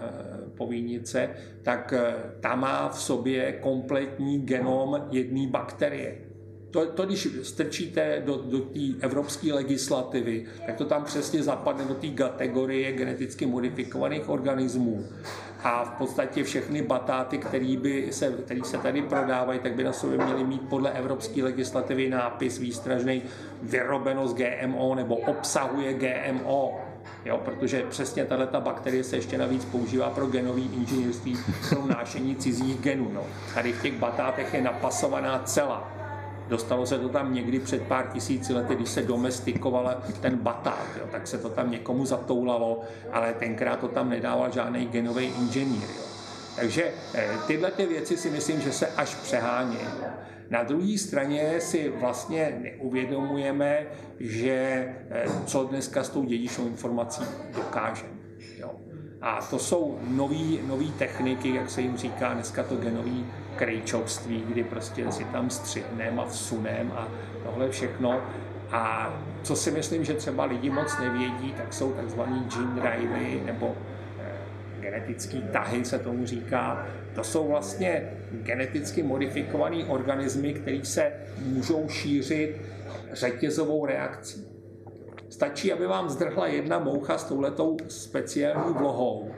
povínice, 0.58 1.30
tak 1.62 1.94
e, 1.94 2.14
ta 2.40 2.56
má 2.56 2.90
v 2.90 3.02
sobě 3.02 3.52
kompletní 3.52 4.40
genom 4.40 5.08
jedné 5.12 5.48
bakterie. 5.48 6.29
To, 6.72 6.86
to, 6.86 7.06
když 7.06 7.28
strčíte 7.44 8.22
do, 8.26 8.38
do 8.46 8.60
té 8.60 8.80
evropské 9.02 9.54
legislativy, 9.54 10.46
tak 10.66 10.76
to 10.76 10.86
tam 10.86 11.04
přesně 11.04 11.44
zapadne 11.44 11.86
do 11.86 11.94
té 11.94 12.08
kategorie 12.08 12.92
geneticky 12.92 13.46
modifikovaných 13.46 14.30
organismů 14.30 15.06
a 15.64 15.84
v 15.84 15.90
podstatě 15.90 16.44
všechny 16.44 16.82
batáty, 16.82 17.38
které 17.38 17.78
se, 18.12 18.32
který 18.46 18.62
se 18.64 18.78
tady 18.78 19.02
prodávají, 19.02 19.60
tak 19.60 19.74
by 19.74 19.84
na 19.84 19.94
sobě 19.94 20.18
měly 20.18 20.44
mít 20.44 20.62
podle 20.70 20.92
evropské 20.92 21.44
legislativy 21.44 22.10
nápis 22.10 22.58
výstražný 22.58 23.22
vyrobeno 23.62 24.28
z 24.28 24.34
GMO 24.34 24.96
nebo 24.96 25.16
obsahuje 25.16 25.94
GMO. 25.94 26.80
Jo, 27.26 27.42
protože 27.46 27.84
přesně 27.90 28.26
tato 28.26 28.62
bakterie 28.62 29.04
se 29.04 29.16
ještě 29.16 29.38
navíc 29.38 29.66
používá 29.66 30.10
pro 30.10 30.28
genové 30.28 30.62
inženýrství, 30.62 31.38
pro 31.70 31.86
nášení 31.86 32.36
cizích 32.36 32.80
genů. 32.80 33.12
No. 33.14 33.24
Tady 33.54 33.74
v 33.74 33.82
těch 33.82 33.94
batátech 33.94 34.54
je 34.54 34.62
napasovaná 34.62 35.40
celá 35.40 35.99
Dostalo 36.50 36.86
se 36.86 37.00
to 37.00 37.10
tam 37.10 37.34
někdy 37.34 37.60
před 37.60 37.82
pár 37.82 38.08
tisíci 38.14 38.54
lety, 38.54 38.76
když 38.76 38.90
se 38.90 39.02
domestikoval 39.02 40.04
ten 40.22 40.38
batát, 40.38 40.88
jo, 41.00 41.08
tak 41.12 41.28
se 41.28 41.38
to 41.38 41.50
tam 41.50 41.72
někomu 41.72 42.06
zatoulalo, 42.06 42.82
ale 43.12 43.34
tenkrát 43.34 43.80
to 43.80 43.88
tam 43.88 44.10
nedával 44.10 44.52
žádný 44.52 44.86
genový 44.86 45.26
inženýr. 45.26 45.82
Jo. 45.82 46.04
Takže 46.56 46.92
eh, 47.14 47.30
tyhle 47.48 47.72
ty 47.72 47.86
věci 47.86 48.18
si 48.18 48.30
myslím, 48.30 48.62
že 48.62 48.72
se 48.72 48.88
až 48.88 49.16
přehání. 49.16 49.78
Na 50.50 50.64
druhé 50.64 50.98
straně 50.98 51.62
si 51.62 51.90
vlastně 51.90 52.60
neuvědomujeme, 52.62 53.86
že 54.20 54.86
eh, 55.10 55.26
co 55.46 55.64
dneska 55.64 56.04
s 56.04 56.10
tou 56.10 56.26
dědičnou 56.26 56.68
informací 56.68 57.24
dokážeme. 57.56 58.20
A 59.22 59.42
to 59.50 59.60
jsou 59.60 60.00
nové 60.68 60.86
techniky, 60.98 61.56
jak 61.56 61.70
se 61.70 61.82
jim 61.82 61.98
říká 61.98 62.34
dneska 62.34 62.64
to 62.64 62.76
genový 62.76 63.26
krejčovství, 63.60 64.44
kdy 64.48 64.64
prostě 64.64 65.12
si 65.12 65.24
tam 65.24 65.50
střihnem 65.50 66.20
a 66.20 66.26
vsunem 66.26 66.92
a 66.96 67.08
tohle 67.44 67.70
všechno. 67.70 68.22
A 68.72 69.14
co 69.44 69.56
si 69.56 69.72
myslím, 69.72 70.06
že 70.06 70.14
třeba 70.14 70.46
lidi 70.46 70.70
moc 70.70 71.00
nevědí, 71.00 71.54
tak 71.58 71.74
jsou 71.74 71.92
takzvaný 71.92 72.40
gene 72.40 72.82
drivey 72.82 73.42
nebo 73.46 73.76
eh, 74.20 74.82
genetický 74.82 75.44
tahy 75.54 75.86
se 75.86 76.00
tomu 76.00 76.26
říká. 76.26 76.88
To 77.16 77.24
jsou 77.24 77.48
vlastně 77.48 78.12
geneticky 78.32 79.04
modifikované 79.04 79.86
organismy, 79.86 80.54
které 80.54 80.86
se 80.86 81.12
můžou 81.46 81.90
šířit 81.90 82.62
řetězovou 83.12 83.86
reakcí. 83.86 84.48
Stačí, 85.30 85.74
aby 85.74 85.88
vám 85.88 86.10
zdrhla 86.10 86.48
jedna 86.48 86.80
moucha 86.80 87.18
s 87.18 87.24
touhletou 87.24 87.78
speciální 87.88 88.74
vlohou 88.74 89.32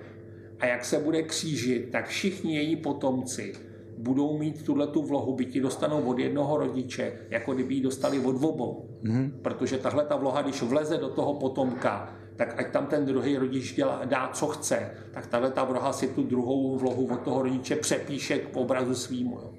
a 0.60 0.66
jak 0.66 0.86
se 0.86 1.00
bude 1.00 1.24
křížit, 1.24 1.92
tak 1.92 2.08
všichni 2.08 2.56
její 2.56 2.76
potomci 2.76 3.71
budou 4.02 4.38
mít 4.38 4.64
tuhle 4.64 4.88
tu 4.88 5.02
vlohu, 5.02 5.36
byť 5.36 5.56
ji 5.56 5.62
dostanou 5.62 6.02
od 6.02 6.20
jednoho 6.20 6.58
rodiče, 6.58 7.14
jako 7.30 7.54
kdyby 7.54 7.74
ji 7.74 7.82
dostali 7.82 8.20
od 8.20 8.44
obou. 8.44 8.90
Mm. 9.02 9.40
Protože 9.42 9.78
tahle 9.78 10.06
ta 10.06 10.16
vloha, 10.16 10.42
když 10.42 10.62
vleze 10.62 10.98
do 10.98 11.10
toho 11.10 11.34
potomka, 11.34 12.16
tak 12.36 12.60
ať 12.60 12.72
tam 12.72 12.86
ten 12.86 13.06
druhý 13.06 13.38
rodič 13.38 13.76
dělá, 13.76 14.02
dá, 14.06 14.30
co 14.34 14.48
chce, 14.48 14.92
tak 15.12 15.28
tahle 15.28 15.52
ta 15.52 15.64
vloha 15.64 15.94
si 15.94 16.08
tu 16.08 16.24
druhou 16.24 16.78
vlohu 16.78 17.06
od 17.14 17.22
toho 17.22 17.42
rodiče 17.42 17.76
přepíše 17.76 18.38
k 18.40 18.58
obrazu 18.58 18.96
svýmu. 18.96 19.40
Jo. 19.42 19.52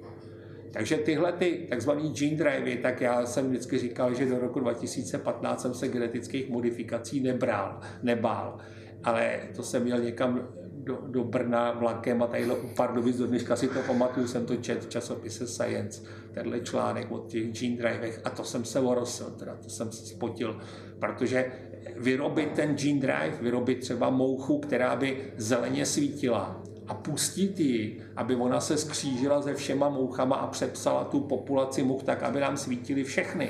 Takže 0.73 0.97
tyhle 0.97 1.31
ty 1.31 1.67
takzvané 1.69 2.09
gene 2.09 2.35
drivey, 2.35 2.77
tak 2.77 3.01
já 3.01 3.25
jsem 3.25 3.49
vždycky 3.49 3.77
říkal, 3.77 4.13
že 4.13 4.25
do 4.25 4.39
roku 4.39 4.59
2015 4.59 5.61
jsem 5.61 5.73
se 5.73 5.87
genetických 5.87 6.49
modifikací 6.49 7.19
nebral, 7.19 7.79
nebál. 8.03 8.57
Ale 9.03 9.39
to 9.55 9.63
jsem 9.63 9.83
měl 9.83 9.99
někam 9.99 10.47
do, 10.83 10.99
do 11.07 11.23
Brna 11.23 11.71
vlakem 11.71 12.23
a 12.23 12.27
tadyhle 12.27 12.55
u 12.55 12.67
Pardubic 12.67 13.17
do 13.17 13.27
dneška 13.27 13.55
si 13.55 13.67
to 13.67 13.79
pamatuju, 13.87 14.27
jsem 14.27 14.45
to 14.45 14.55
čet 14.55 14.85
v 14.85 14.89
časopise 14.89 15.47
Science, 15.47 16.01
tenhle 16.33 16.59
článek 16.59 17.11
o 17.11 17.19
těch 17.19 17.51
gene 17.51 17.77
drivech 17.77 18.21
a 18.23 18.29
to 18.29 18.43
jsem 18.43 18.65
se 18.65 18.79
orosil, 18.79 19.25
teda 19.25 19.55
to 19.55 19.69
jsem 19.69 19.91
se 19.91 20.05
spotil, 20.05 20.61
protože 20.99 21.51
vyrobit 21.97 22.51
ten 22.51 22.75
gene 22.75 22.99
drive, 22.99 23.37
vyrobit 23.41 23.79
třeba 23.79 24.09
mouchu, 24.09 24.59
která 24.59 24.95
by 24.95 25.33
zeleně 25.37 25.85
svítila, 25.85 26.63
a 26.87 26.93
pustit 26.93 27.59
ji, 27.59 28.01
aby 28.15 28.35
ona 28.35 28.59
se 28.59 28.77
skřížila 28.77 29.41
se 29.41 29.53
všema 29.53 29.89
mouchama 29.89 30.35
a 30.35 30.47
přepsala 30.47 31.03
tu 31.03 31.19
populaci 31.19 31.83
much 31.83 32.03
tak, 32.03 32.23
aby 32.23 32.39
nám 32.39 32.57
svítily 32.57 33.03
všechny. 33.03 33.49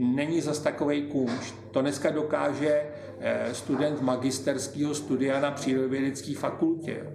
Není 0.00 0.40
zas 0.40 0.58
takový 0.58 1.02
kůž. 1.02 1.54
To 1.70 1.80
dneska 1.80 2.10
dokáže 2.10 2.82
eh, 3.20 3.54
student 3.54 4.00
magisterského 4.00 4.94
studia 4.94 5.40
na 5.40 5.50
přírodovědecké 5.50 6.34
fakultě. 6.34 7.06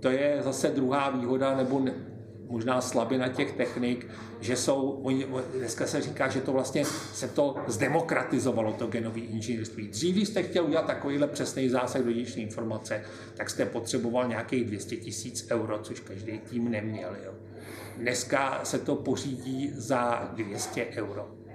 To 0.00 0.08
je 0.08 0.38
zase 0.44 0.68
druhá 0.68 1.10
výhoda, 1.10 1.56
nebo 1.56 1.82
možná 2.48 2.80
slabina 2.80 3.28
těch 3.28 3.52
technik, 3.52 4.06
že 4.40 4.56
jsou, 4.56 5.06
dneska 5.58 5.86
se 5.86 6.00
říká, 6.00 6.28
že 6.28 6.40
to 6.40 6.52
vlastně 6.52 6.84
se 7.14 7.28
to 7.28 7.56
zdemokratizovalo, 7.66 8.72
to 8.72 8.86
genové 8.86 9.20
inženýrství. 9.20 9.88
Dřív, 9.88 10.16
když 10.16 10.28
jste 10.28 10.42
chtěl 10.42 10.64
udělat 10.64 10.86
takovýhle 10.86 11.26
přesný 11.26 11.68
zásah 11.68 12.02
do 12.02 12.12
dědičné 12.12 12.42
informace, 12.42 13.02
tak 13.36 13.50
jste 13.50 13.66
potřeboval 13.66 14.28
nějakých 14.28 14.64
200 14.64 14.96
tisíc 14.96 15.46
euro, 15.50 15.78
což 15.78 16.00
každý 16.00 16.38
tým 16.38 16.70
neměl. 16.70 17.16
Jo. 17.24 17.32
Dneska 17.96 18.60
se 18.64 18.78
to 18.78 18.96
pořídí 18.96 19.70
za 19.74 20.30
200 20.34 20.86
euro. 20.86 21.45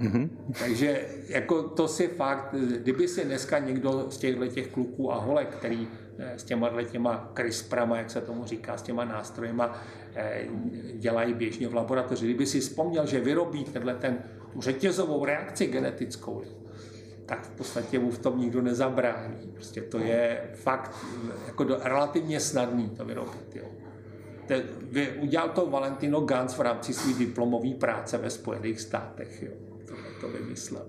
Mm-hmm. 0.00 0.28
Takže 0.58 1.08
jako 1.28 1.62
to 1.62 1.88
si 1.88 2.08
fakt, 2.08 2.54
kdyby 2.54 3.08
si 3.08 3.24
dneska 3.24 3.58
někdo 3.58 4.06
z 4.10 4.18
těchto 4.18 4.46
těch 4.46 4.66
kluků 4.68 5.12
a 5.12 5.16
holek, 5.16 5.48
který 5.48 5.88
eh, 6.18 6.38
s 6.38 6.44
těma 6.44 6.82
těma 6.82 7.32
CRISPRama, 7.34 7.96
jak 7.96 8.10
se 8.10 8.20
tomu 8.20 8.44
říká, 8.44 8.76
s 8.76 8.82
těma 8.82 9.04
nástrojema 9.04 9.80
eh, 10.14 10.46
dělají 10.94 11.34
běžně 11.34 11.68
v 11.68 11.74
laboratoři, 11.74 12.24
kdyby 12.24 12.46
si 12.46 12.60
vzpomněl, 12.60 13.06
že 13.06 13.20
vyrobí 13.20 13.64
tenhle 13.64 13.94
ten, 13.94 14.18
řetězovou 14.58 15.24
reakci 15.24 15.66
genetickou, 15.66 16.42
tak 17.26 17.46
v 17.46 17.50
podstatě 17.50 17.98
mu 17.98 18.10
v 18.10 18.18
tom 18.18 18.40
nikdo 18.40 18.62
nezabrání. 18.62 19.50
Prostě 19.54 19.80
to 19.80 19.98
je 19.98 20.50
fakt 20.54 21.04
jako 21.46 21.64
do, 21.64 21.78
relativně 21.82 22.40
snadný 22.40 22.90
to 22.90 23.04
vyrobit. 23.04 23.56
Jo. 23.56 23.64
Te, 24.46 24.62
udělal 25.20 25.48
to 25.48 25.66
Valentino 25.66 26.20
Gans 26.20 26.56
v 26.56 26.60
rámci 26.60 26.94
své 26.94 27.12
diplomové 27.12 27.74
práce 27.74 28.18
ve 28.18 28.30
Spojených 28.30 28.80
státech. 28.80 29.42
Jo 29.42 29.65
to 30.26 30.38
vymyslel. 30.38 30.86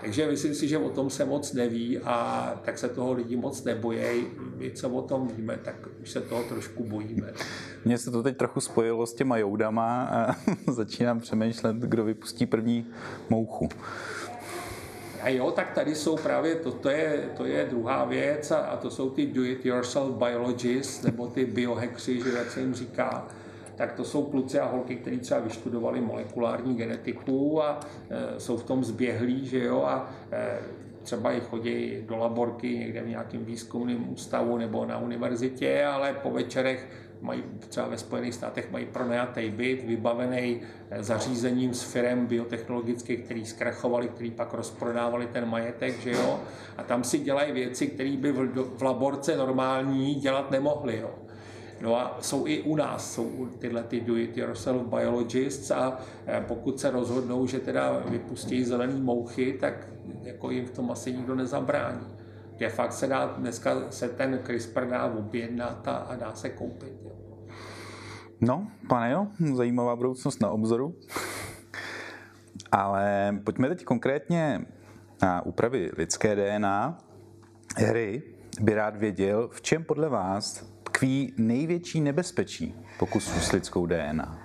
Takže 0.00 0.26
myslím 0.26 0.54
si, 0.54 0.68
že 0.68 0.78
o 0.78 0.90
tom 0.90 1.10
se 1.10 1.24
moc 1.24 1.52
neví 1.52 1.98
a 1.98 2.60
tak 2.64 2.78
se 2.78 2.88
toho 2.88 3.12
lidi 3.12 3.36
moc 3.36 3.64
nebojí. 3.64 4.26
My, 4.56 4.70
co 4.70 4.88
o 4.88 5.02
tom 5.02 5.28
víme, 5.36 5.58
tak 5.64 5.74
už 6.02 6.10
se 6.10 6.20
toho 6.20 6.42
trošku 6.42 6.84
bojíme. 6.84 7.32
Mně 7.84 7.98
se 7.98 8.10
to 8.10 8.22
teď 8.22 8.36
trochu 8.36 8.60
spojilo 8.60 9.06
s 9.06 9.14
těma 9.14 9.36
joudama 9.36 10.04
a 10.04 10.36
začínám 10.72 11.20
přemýšlet, 11.20 11.76
kdo 11.76 12.04
vypustí 12.04 12.46
první 12.46 12.86
mouchu. 13.30 13.68
A 15.22 15.28
jo, 15.28 15.50
tak 15.50 15.72
tady 15.72 15.94
jsou 15.94 16.16
právě, 16.16 16.54
to, 16.54 16.72
to, 16.72 16.90
je, 16.90 17.30
to 17.36 17.44
je 17.44 17.66
druhá 17.70 18.04
věc 18.04 18.50
a, 18.50 18.56
a 18.56 18.76
to 18.76 18.90
jsou 18.90 19.10
ty 19.10 19.26
do-it-yourself 19.26 20.10
biologists, 20.10 21.02
nebo 21.02 21.26
ty 21.26 21.46
biohackři, 21.46 22.22
že 22.22 22.30
jak 22.38 22.50
se 22.50 22.60
jim 22.60 22.74
říká, 22.74 23.28
tak 23.78 23.92
to 23.92 24.04
jsou 24.04 24.22
kluci 24.24 24.58
a 24.58 24.66
holky, 24.66 24.96
kteří 24.96 25.18
třeba 25.18 25.40
vyštudovali 25.40 26.00
molekulární 26.00 26.74
genetiku 26.74 27.62
a 27.62 27.80
e, 28.10 28.40
jsou 28.40 28.56
v 28.56 28.64
tom 28.64 28.84
zběhlí, 28.84 29.46
že 29.46 29.64
jo, 29.64 29.82
a 29.82 30.10
e, 30.32 30.58
třeba 31.02 31.32
i 31.32 31.40
chodí 31.40 31.96
do 32.06 32.16
laborky 32.16 32.78
někde 32.78 33.02
v 33.02 33.08
nějakém 33.08 33.44
výzkumném 33.44 34.12
ústavu 34.12 34.58
nebo 34.58 34.86
na 34.86 34.98
univerzitě, 34.98 35.84
ale 35.84 36.12
po 36.12 36.30
večerech 36.30 36.88
mají 37.20 37.42
třeba 37.68 37.88
ve 37.88 37.98
Spojených 37.98 38.34
státech 38.34 38.70
mají 38.70 38.86
pronajatý 38.86 39.50
byt, 39.50 39.84
vybavený 39.84 40.60
eh, 40.90 41.02
zařízením 41.02 41.74
s 41.74 41.82
firem 41.82 42.26
biotechnologických, 42.26 43.24
který 43.24 43.46
zkrachovali, 43.46 44.08
který 44.08 44.30
pak 44.30 44.54
rozprodávali 44.54 45.26
ten 45.26 45.48
majetek, 45.48 46.00
že 46.00 46.10
jo, 46.10 46.40
a 46.76 46.82
tam 46.82 47.04
si 47.04 47.18
dělají 47.18 47.52
věci, 47.52 47.86
které 47.86 48.16
by 48.16 48.32
v, 48.32 48.76
v 48.78 48.82
laborce 48.82 49.36
normální 49.36 50.14
dělat 50.14 50.50
nemohli, 50.50 50.98
jo. 50.98 51.10
No 51.80 51.96
a 51.96 52.18
jsou 52.20 52.46
i 52.46 52.62
u 52.62 52.76
nás, 52.76 53.14
jsou 53.14 53.48
tyhle 53.58 53.82
ty 53.82 54.00
do-it-yourself 54.00 54.82
biologists 54.86 55.70
a 55.70 55.98
eh, 56.26 56.44
pokud 56.48 56.80
se 56.80 56.90
rozhodnou, 56.90 57.46
že 57.46 57.58
teda 57.58 58.02
vypustí 58.08 58.64
zelený 58.64 59.00
mouchy, 59.00 59.52
tak 59.60 59.88
jako 60.22 60.50
jim 60.50 60.66
v 60.66 60.70
tom 60.70 60.90
asi 60.90 61.12
nikdo 61.12 61.34
nezabrání. 61.34 62.06
Je 62.58 62.68
fakt 62.68 62.92
se 62.92 63.06
dá, 63.06 63.26
dneska 63.26 63.90
se 63.90 64.08
ten 64.08 64.40
CRISPR 64.44 64.86
dá 64.86 65.04
objednat 65.04 65.88
a, 65.88 65.96
a 65.96 66.16
dá 66.16 66.34
se 66.34 66.48
koupit. 66.48 66.92
Jo. 67.04 67.10
No, 68.40 68.68
pane 68.88 69.10
jo, 69.10 69.26
zajímavá 69.54 69.96
budoucnost 69.96 70.40
na 70.40 70.50
obzoru. 70.50 70.94
Ale 72.72 73.38
pojďme 73.44 73.68
teď 73.68 73.84
konkrétně 73.84 74.66
na 75.22 75.46
úpravy 75.46 75.90
lidské 75.96 76.36
DNA. 76.36 76.98
Hry 77.76 78.22
by 78.60 78.74
rád 78.74 78.96
věděl, 78.96 79.48
v 79.52 79.60
čem 79.60 79.84
podle 79.84 80.08
vás 80.08 80.64
tkví 80.98 81.32
největší 81.36 82.00
nebezpečí 82.00 82.74
pokusů 82.98 83.40
s 83.40 83.52
lidskou 83.52 83.86
DNA. 83.86 84.38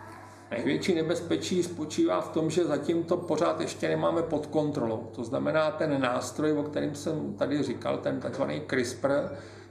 Největší 0.51 0.95
nebezpečí 0.95 1.63
spočívá 1.63 2.21
v 2.21 2.29
tom, 2.29 2.49
že 2.49 2.65
zatím 2.65 3.03
to 3.03 3.17
pořád 3.17 3.61
ještě 3.61 3.87
nemáme 3.87 4.21
pod 4.21 4.45
kontrolou. 4.45 5.09
To 5.15 5.23
znamená, 5.23 5.71
ten 5.71 6.01
nástroj, 6.01 6.51
o 6.51 6.63
kterém 6.63 6.95
jsem 6.95 7.33
tady 7.33 7.63
říkal, 7.63 7.97
ten 7.97 8.19
tzv. 8.19 8.41
CRISPR, 8.67 9.09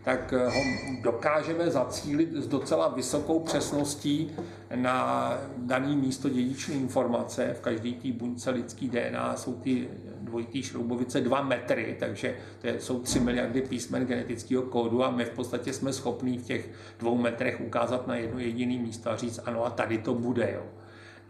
tak 0.05 0.33
ho 0.33 0.61
dokážeme 1.03 1.71
zacílit 1.71 2.33
s 2.33 2.47
docela 2.47 2.88
vysokou 2.88 3.40
přesností 3.40 4.31
na 4.75 5.29
daný 5.57 5.97
místo 5.97 6.29
dědičné 6.29 6.75
informace. 6.75 7.55
V 7.59 7.61
každé 7.61 7.92
té 7.92 8.12
buňce 8.12 8.51
lidský 8.51 8.88
DNA 8.88 9.37
jsou 9.37 9.55
ty 9.55 9.88
dvojitý 10.33 10.62
šroubovice 10.62 11.21
2 11.21 11.42
metry, 11.42 11.97
takže 11.99 12.37
to 12.61 12.68
jsou 12.79 13.01
3 13.01 13.21
miliardy 13.21 13.62
písmen 13.62 14.07
genetického 14.07 14.62
kódu 14.62 15.05
a 15.05 15.11
my 15.11 15.25
v 15.25 15.31
podstatě 15.31 15.73
jsme 15.73 15.92
schopní 15.92 16.38
v 16.38 16.45
těch 16.47 16.71
dvou 16.99 17.18
metrech 17.18 17.61
ukázat 17.61 18.07
na 18.07 18.16
jedno 18.16 18.38
jediné 18.38 18.83
místo 18.83 19.11
a 19.11 19.16
říct 19.16 19.40
ano 19.45 19.66
a 19.66 19.71
tady 19.71 19.99
to 19.99 20.14
bude. 20.14 20.51
Jo. 20.55 20.62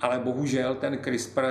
Ale 0.00 0.18
bohužel 0.18 0.74
ten 0.74 0.98
CRISPR, 1.02 1.42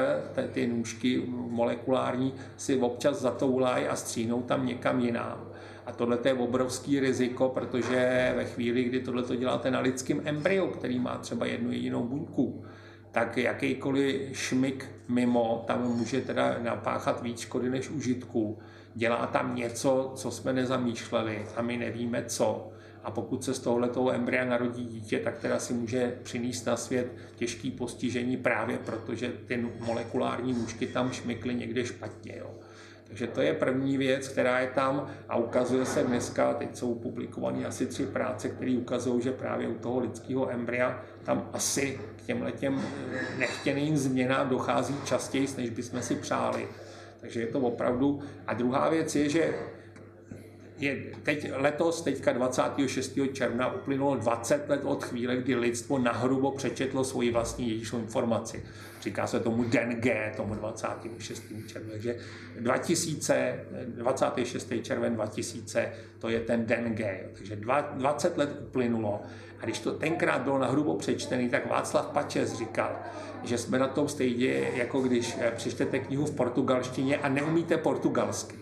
ty 0.51 0.67
nůžky 0.67 1.23
molekulární, 1.27 2.33
si 2.57 2.77
občas 2.77 3.21
zatoulají 3.21 3.87
a 3.87 3.95
střínou 3.95 4.41
tam 4.41 4.65
někam 4.65 4.99
jinam. 4.99 5.47
A 5.85 5.91
tohle 5.91 6.19
je 6.25 6.33
obrovský 6.33 6.99
riziko, 6.99 7.49
protože 7.49 8.33
ve 8.35 8.45
chvíli, 8.45 8.83
kdy 8.83 8.99
tohle 8.99 9.37
děláte 9.37 9.71
na 9.71 9.79
lidském 9.79 10.21
embryu, 10.25 10.67
který 10.67 10.99
má 10.99 11.17
třeba 11.17 11.45
jednu 11.45 11.71
jedinou 11.71 12.03
buňku, 12.03 12.63
tak 13.11 13.37
jakýkoliv 13.37 14.37
šmik 14.37 14.85
mimo 15.11 15.63
tam 15.67 15.97
může 15.97 16.21
teda 16.21 16.55
napáchat 16.63 17.21
víc 17.21 17.39
škody 17.39 17.69
než 17.69 17.89
užitku. 17.89 18.59
Dělá 18.95 19.27
tam 19.27 19.55
něco, 19.55 20.11
co 20.15 20.31
jsme 20.31 20.53
nezamýšleli 20.53 21.45
a 21.55 21.61
my 21.61 21.77
nevíme 21.77 22.25
co. 22.25 22.71
A 23.03 23.11
pokud 23.11 23.43
se 23.43 23.53
z 23.53 23.59
tohoto 23.59 24.11
embrya 24.11 24.45
narodí 24.45 24.85
dítě, 24.85 25.19
tak 25.19 25.37
teda 25.37 25.59
si 25.59 25.73
může 25.73 26.17
přinést 26.23 26.65
na 26.65 26.77
svět 26.77 27.07
těžký 27.35 27.71
postižení 27.71 28.37
právě 28.37 28.77
protože 28.77 29.33
ty 29.47 29.65
molekulární 29.79 30.53
nůžky 30.53 30.87
tam 30.87 31.11
šmykly 31.11 31.55
někde 31.55 31.85
špatně. 31.85 32.35
Jo. 32.37 32.51
Takže 33.11 33.27
to 33.27 33.41
je 33.41 33.53
první 33.53 33.97
věc, 33.97 34.27
která 34.27 34.59
je 34.59 34.67
tam 34.67 35.09
a 35.29 35.35
ukazuje 35.35 35.85
se 35.85 36.03
dneska, 36.03 36.53
teď 36.53 36.75
jsou 36.77 36.95
publikované 36.95 37.65
asi 37.65 37.85
tři 37.85 38.05
práce, 38.05 38.49
které 38.49 38.77
ukazují, 38.77 39.21
že 39.21 39.31
právě 39.31 39.67
u 39.67 39.73
toho 39.73 39.99
lidského 39.99 40.51
embrya 40.51 41.03
tam 41.23 41.49
asi 41.53 41.99
k 42.15 42.25
těm 42.25 42.41
letěm 42.41 42.81
nechtěným 43.37 43.97
změnám 43.97 44.49
dochází 44.49 44.95
častěji, 45.05 45.47
než 45.57 45.69
bychom 45.69 46.01
si 46.01 46.15
přáli. 46.15 46.67
Takže 47.21 47.39
je 47.39 47.47
to 47.47 47.59
opravdu. 47.59 48.21
A 48.47 48.53
druhá 48.53 48.89
věc 48.89 49.15
je, 49.15 49.29
že 49.29 49.53
je 50.81 51.03
teď 51.23 51.51
letos, 51.53 52.01
teďka 52.01 52.33
26. 52.33 53.19
června, 53.33 53.73
uplynulo 53.73 54.15
20 54.15 54.69
let 54.69 54.81
od 54.83 55.03
chvíle, 55.03 55.35
kdy 55.35 55.55
lidstvo 55.55 55.99
nahrubo 55.99 56.51
přečetlo 56.51 57.03
svoji 57.03 57.31
vlastní 57.31 57.65
dědičnou 57.65 57.99
informaci. 57.99 58.63
Říká 59.01 59.27
se 59.27 59.39
tomu 59.39 59.63
Den 59.63 59.89
G, 59.89 60.33
tomu 60.37 60.55
26. 60.55 61.43
června. 61.67 61.91
Takže 61.91 62.15
2000, 62.59 63.65
26. 63.85 64.73
červen 64.81 65.15
2000, 65.15 65.93
to 66.19 66.29
je 66.29 66.39
ten 66.39 66.65
Den 66.65 66.95
G. 66.95 67.29
Takže 67.33 67.55
20 67.95 68.37
let 68.37 68.49
uplynulo. 68.61 69.21
A 69.59 69.65
když 69.65 69.79
to 69.79 69.91
tenkrát 69.91 70.41
bylo 70.41 70.59
nahrubo 70.59 70.95
přečtený, 70.95 71.49
tak 71.49 71.69
Václav 71.69 72.05
Pačes 72.05 72.53
říkal, 72.53 72.99
že 73.43 73.57
jsme 73.57 73.79
na 73.79 73.87
tom 73.87 74.07
stejně, 74.07 74.71
jako 74.75 75.01
když 75.01 75.35
eh, 75.39 75.51
přečtete 75.55 75.99
knihu 75.99 76.25
v 76.25 76.35
portugalštině 76.35 77.17
a 77.17 77.29
neumíte 77.29 77.77
portugalsky 77.77 78.61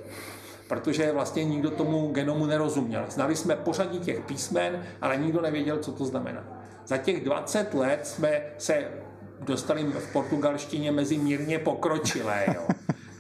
protože 0.70 1.12
vlastně 1.12 1.44
nikdo 1.44 1.72
tomu 1.72 2.12
genomu 2.12 2.46
nerozuměl. 2.46 3.06
Znali 3.10 3.36
jsme 3.36 3.56
pořadí 3.56 4.00
těch 4.00 4.20
písmen, 4.20 4.86
ale 5.02 5.18
nikdo 5.18 5.42
nevěděl, 5.42 5.78
co 5.78 5.92
to 5.92 6.06
znamená. 6.06 6.44
Za 6.86 6.98
těch 6.98 7.24
20 7.24 7.74
let 7.74 8.08
jsme 8.08 8.42
se 8.58 8.88
dostali 9.42 9.84
v 9.84 10.14
portugalštině 10.14 10.92
mezi 10.92 11.18
mírně 11.18 11.60
pokročilé. 11.60 12.46
Jo 12.56 12.68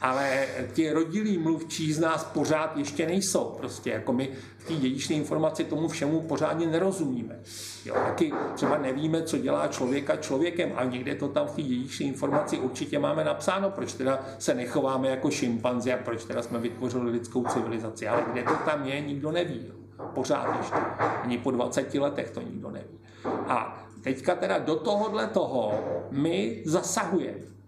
ale 0.01 0.47
ti 0.73 0.91
rodilí 0.91 1.37
mluvčí 1.37 1.93
z 1.93 1.99
nás 1.99 2.23
pořád 2.23 2.77
ještě 2.77 3.05
nejsou. 3.05 3.55
Prostě 3.57 3.89
jako 3.89 4.13
my 4.13 4.29
v 4.57 4.67
té 4.67 4.73
dědičné 4.73 5.15
informaci 5.15 5.63
tomu 5.63 5.87
všemu 5.87 6.21
pořádně 6.21 6.67
nerozumíme. 6.67 7.39
Jo, 7.85 7.93
taky 7.93 8.33
třeba 8.55 8.77
nevíme, 8.77 9.23
co 9.23 9.37
dělá 9.37 9.67
člověka 9.67 10.15
člověkem 10.15 10.71
a 10.75 10.83
někde 10.83 11.15
to 11.15 11.27
tam 11.27 11.47
v 11.47 11.51
té 11.55 11.61
dědičné 11.61 12.05
informaci 12.05 12.57
určitě 12.57 12.99
máme 12.99 13.23
napsáno, 13.23 13.69
proč 13.69 13.93
teda 13.93 14.19
se 14.39 14.53
nechováme 14.53 15.07
jako 15.07 15.31
šimpanzi 15.31 15.93
a 15.93 15.97
proč 15.97 16.25
teda 16.25 16.41
jsme 16.41 16.59
vytvořili 16.59 17.11
lidskou 17.11 17.45
civilizaci. 17.45 18.07
Ale 18.07 18.23
kde 18.31 18.43
to 18.43 18.55
tam 18.65 18.85
je, 18.85 19.01
nikdo 19.01 19.31
neví. 19.31 19.65
Jo. 19.67 20.05
Pořád 20.13 20.57
ještě. 20.57 20.75
Ani 21.23 21.37
po 21.37 21.51
20 21.51 21.93
letech 21.93 22.29
to 22.31 22.41
nikdo 22.41 22.71
neví. 22.71 22.99
A 23.47 23.83
teďka 24.03 24.35
teda 24.35 24.57
do 24.57 24.75
tohohle 24.75 25.27
toho 25.27 25.73
my 26.11 26.61
zasahujeme. 26.65 27.58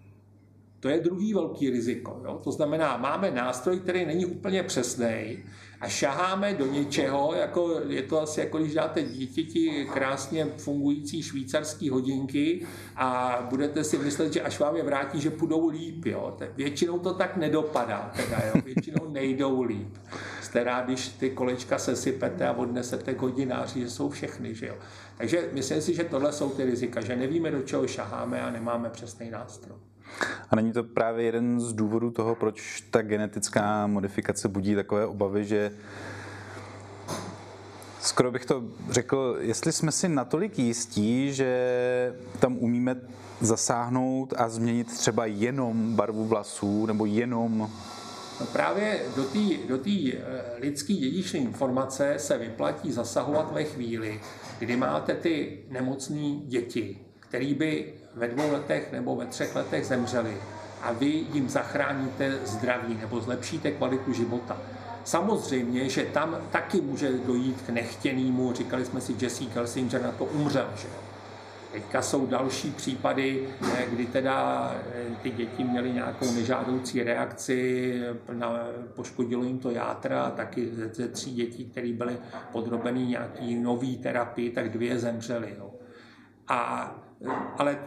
To 0.81 0.89
je 0.89 0.99
druhý 0.99 1.33
velký 1.33 1.69
riziko. 1.69 2.21
Jo? 2.23 2.41
To 2.43 2.51
znamená, 2.51 2.97
máme 2.97 3.31
nástroj, 3.31 3.79
který 3.79 4.05
není 4.05 4.25
úplně 4.25 4.63
přesný 4.63 5.43
a 5.81 5.87
šaháme 5.87 6.53
do 6.53 6.65
něčeho, 6.65 7.33
jako 7.33 7.81
je 7.87 8.01
to 8.01 8.21
asi 8.21 8.39
jako 8.39 8.57
když 8.57 8.73
dáte 8.73 9.03
dítěti 9.03 9.87
krásně 9.93 10.45
fungující 10.57 11.23
švýcarský 11.23 11.89
hodinky 11.89 12.65
a 12.95 13.39
budete 13.49 13.83
si 13.83 13.97
myslet, 13.97 14.33
že 14.33 14.41
až 14.41 14.59
vám 14.59 14.75
je 14.75 14.83
vrátí, 14.83 15.21
že 15.21 15.29
půjdou 15.29 15.69
líp. 15.69 16.05
Jo? 16.05 16.37
Většinou 16.55 16.99
to 16.99 17.13
tak 17.13 17.37
nedopadá, 17.37 18.11
teda, 18.15 18.41
jo? 18.45 18.61
většinou 18.65 19.09
nejdou 19.09 19.61
líp. 19.61 19.97
Jste 20.41 20.63
rád, 20.63 20.85
když 20.85 21.07
ty 21.09 21.29
kolečka 21.29 21.77
sesypete 21.77 22.47
a 22.47 22.53
odnesete 22.53 23.15
hodináři, 23.17 23.79
že 23.79 23.89
jsou 23.89 24.09
všechny. 24.09 24.55
Že 24.55 24.67
jo? 24.67 24.75
Takže 25.17 25.49
myslím 25.51 25.81
si, 25.81 25.93
že 25.93 26.03
tohle 26.03 26.33
jsou 26.33 26.49
ty 26.49 26.65
rizika, 26.65 27.01
že 27.01 27.15
nevíme, 27.15 27.51
do 27.51 27.61
čeho 27.61 27.87
šaháme 27.87 28.41
a 28.41 28.51
nemáme 28.51 28.89
přesný 28.89 29.29
nástroj. 29.29 29.90
A 30.49 30.55
není 30.55 30.73
to 30.73 30.83
právě 30.83 31.25
jeden 31.25 31.59
z 31.59 31.73
důvodů 31.73 32.11
toho, 32.11 32.35
proč 32.35 32.83
ta 32.91 33.01
genetická 33.01 33.87
modifikace 33.87 34.47
budí 34.47 34.75
takové 34.75 35.05
obavy, 35.05 35.45
že 35.45 35.71
skoro 38.01 38.31
bych 38.31 38.45
to 38.45 38.63
řekl, 38.89 39.37
jestli 39.39 39.71
jsme 39.71 39.91
si 39.91 40.09
natolik 40.09 40.59
jistí, 40.59 41.33
že 41.33 42.13
tam 42.39 42.57
umíme 42.57 42.95
zasáhnout 43.41 44.33
a 44.37 44.49
změnit 44.49 44.87
třeba 44.97 45.25
jenom 45.25 45.95
barvu 45.95 46.25
vlasů 46.25 46.85
nebo 46.85 47.05
jenom 47.05 47.69
No 48.41 48.47
právě 48.47 49.01
do 49.15 49.23
té 49.23 49.39
do 49.67 49.79
eh, 49.87 50.41
lidské 50.59 50.93
dědičné 50.93 51.39
informace 51.39 52.15
se 52.17 52.37
vyplatí 52.37 52.91
zasahovat 52.91 53.53
ve 53.53 53.63
chvíli, 53.63 54.21
kdy 54.59 54.77
máte 54.77 55.13
ty 55.13 55.59
nemocné 55.69 56.35
děti, 56.45 56.97
který 57.19 57.53
by 57.53 57.93
ve 58.15 58.27
dvou 58.27 58.51
letech 58.51 58.91
nebo 58.91 59.15
ve 59.15 59.25
třech 59.25 59.55
letech 59.55 59.85
zemřeli 59.85 60.37
a 60.81 60.91
vy 60.91 61.05
jim 61.05 61.49
zachráníte 61.49 62.39
zdraví 62.45 62.97
nebo 63.01 63.19
zlepšíte 63.19 63.71
kvalitu 63.71 64.13
života. 64.13 64.57
Samozřejmě, 65.03 65.89
že 65.89 66.05
tam 66.05 66.37
taky 66.51 66.81
může 66.81 67.11
dojít 67.11 67.61
k 67.61 67.69
nechtěnému, 67.69 68.53
říkali 68.53 68.85
jsme 68.85 69.01
si, 69.01 69.15
Jesse 69.21 69.45
Kelsinger 69.45 70.01
na 70.01 70.11
to 70.11 70.25
umřel, 70.25 70.67
že 70.75 70.87
Teďka 71.71 72.01
jsou 72.01 72.25
další 72.25 72.71
případy, 72.71 73.47
eh, 73.73 73.85
kdy 73.89 74.05
teda 74.05 74.71
eh, 74.93 75.15
ty 75.21 75.29
děti 75.29 75.63
měly 75.63 75.91
nějakou 75.91 76.31
nežádoucí 76.31 77.03
reakci, 77.03 78.01
na, 78.33 78.67
poškodilo 78.95 79.43
jim 79.43 79.59
to 79.59 79.69
játra, 79.69 80.31
taky 80.31 80.69
ze, 80.75 80.87
ze 80.87 81.07
tří 81.07 81.33
dětí, 81.33 81.65
které 81.65 81.93
byly 81.93 82.17
podrobeny 82.51 83.05
nějaký 83.05 83.55
nový 83.55 83.97
terapii, 83.97 84.49
tak 84.49 84.69
dvě 84.69 84.99
zemřely. 84.99 85.55
Jo. 85.57 85.71
A 86.47 86.91
ale 87.57 87.79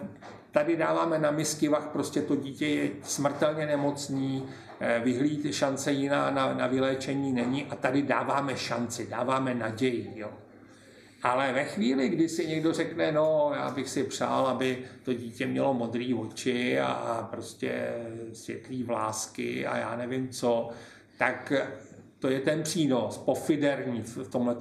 tady 0.50 0.76
dáváme 0.76 1.18
na 1.18 1.30
miskivách, 1.30 1.86
prostě 1.86 2.22
to 2.22 2.36
dítě 2.36 2.66
je 2.66 2.90
smrtelně 3.02 3.66
nemocný, 3.66 4.48
eh, 4.80 5.00
vyhlíd 5.04 5.54
šance 5.54 5.92
jiná 5.92 6.30
na, 6.30 6.54
na 6.54 6.66
vyléčení 6.66 7.32
není 7.32 7.64
a 7.64 7.76
tady 7.76 8.02
dáváme 8.02 8.56
šanci, 8.56 9.06
dáváme 9.06 9.54
naději. 9.54 10.12
Jo. 10.16 10.30
Ale 11.22 11.52
ve 11.52 11.64
chvíli, 11.64 12.08
kdy 12.08 12.28
si 12.28 12.46
někdo 12.46 12.72
řekne, 12.72 13.12
no, 13.12 13.52
já 13.56 13.70
bych 13.70 13.88
si 13.88 14.04
přál, 14.04 14.46
aby 14.46 14.84
to 15.02 15.14
dítě 15.14 15.46
mělo 15.46 15.74
modré 15.74 16.14
oči 16.14 16.80
a, 16.80 17.28
prostě 17.30 17.88
světlý 18.32 18.82
vlásky 18.82 19.66
a 19.66 19.76
já 19.76 19.96
nevím 19.96 20.28
co, 20.28 20.68
tak 21.18 21.52
to 22.18 22.28
je 22.28 22.40
ten 22.40 22.62
přínos 22.62 23.18
pofiderní 23.18 24.02
v 24.02 24.28
tomhle 24.28 24.56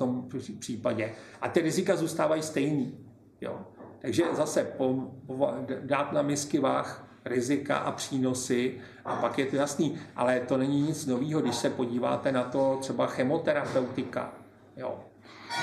případě. 0.59 1.13
A 1.41 1.49
ty 1.49 1.61
rizika 1.61 1.95
zůstávají 1.95 2.41
stejný. 2.41 2.97
Jo. 3.41 3.59
Takže 4.03 4.23
zase 4.33 4.63
po, 4.63 4.95
po, 5.27 5.53
dát 5.81 6.11
na 6.11 6.21
misky 6.21 6.59
váh 6.59 7.07
rizika 7.25 7.77
a 7.77 7.91
přínosy 7.91 8.77
a 9.05 9.15
pak 9.15 9.39
je 9.39 9.45
to 9.45 9.55
jasný. 9.55 9.99
Ale 10.15 10.39
to 10.39 10.57
není 10.57 10.81
nic 10.81 11.05
nového, 11.05 11.41
když 11.41 11.55
se 11.55 11.69
podíváte 11.69 12.31
na 12.31 12.43
to 12.43 12.77
třeba 12.81 13.07
chemoterapeutika. 13.07 14.33
Jo. 14.77 14.99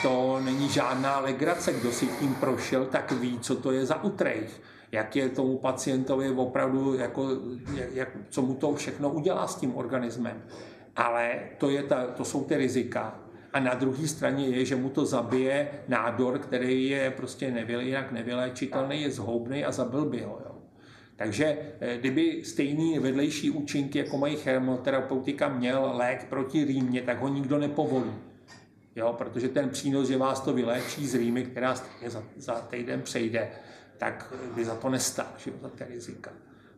To 0.03 0.41
není 0.45 0.69
žádná 0.69 1.21
legrace, 1.21 1.73
kdo 1.73 1.93
si 1.93 2.07
tím 2.07 2.35
prošel, 2.35 2.87
tak 2.87 3.13
ví, 3.13 3.39
co 3.41 3.57
to 3.57 3.73
je 3.73 3.87
za 3.87 4.05
utrejch 4.05 4.61
jak 4.93 5.17
je 5.17 5.29
tomu 5.29 5.59
pacientovi 5.59 6.31
opravdu, 6.31 6.95
jako, 6.95 7.29
jak, 7.93 8.09
co 8.29 8.43
mu 8.43 8.55
to 8.55 8.75
všechno 8.75 9.11
udělá 9.11 9.47
s 9.47 9.55
tím 9.55 9.77
organismem. 9.77 10.43
Ale 10.97 11.41
to, 11.59 11.71
je 11.71 11.83
ta, 11.83 12.07
to 12.07 12.25
jsou 12.25 12.45
ty 12.45 12.57
rizika. 12.57 13.19
A 13.53 13.61
na 13.61 13.75
druhé 13.75 14.09
straně 14.09 14.47
je, 14.47 14.65
že 14.65 14.77
mu 14.77 14.91
to 14.91 15.07
zabije 15.07 15.69
nádor, 15.89 16.39
který 16.39 16.89
je 16.89 17.11
prostě 17.11 17.51
nevyle, 17.51 17.85
jinak 17.85 18.13
nevyléčitelný, 18.13 19.03
je 19.03 19.11
zhoubný 19.11 19.65
a 19.65 19.73
zabil 19.73 20.05
by 20.05 20.21
ho. 20.21 20.41
Jo. 20.45 20.55
Takže 21.17 21.59
eh, 21.81 21.99
kdyby 21.99 22.45
stejný 22.45 22.99
vedlejší 22.99 23.51
účinky, 23.51 23.99
jako 23.99 24.19
mají 24.19 24.37
chemoterapeutika, 24.37 25.49
měl 25.49 25.93
lék 25.95 26.25
proti 26.25 26.65
rýmě, 26.65 27.03
tak 27.03 27.21
ho 27.21 27.29
nikdo 27.29 27.59
nepovolí. 27.59 28.15
Jo, 28.97 29.15
protože 29.19 29.49
ten 29.49 29.71
přínos, 29.71 30.09
že 30.09 30.17
vás 30.17 30.41
to 30.41 30.53
vyléčí 30.53 31.07
z 31.07 31.15
rýmy, 31.15 31.45
která 31.45 31.75
za, 32.07 32.23
za 32.37 32.55
týden 32.55 33.03
přejde, 33.03 33.49
tak 33.99 34.33
by 34.55 34.65
za 34.65 34.75
to 34.75 34.89
nestál, 34.89 35.27
že, 35.39 35.53
za 35.63 35.69
ty 35.69 35.85
rizika. 35.85 36.31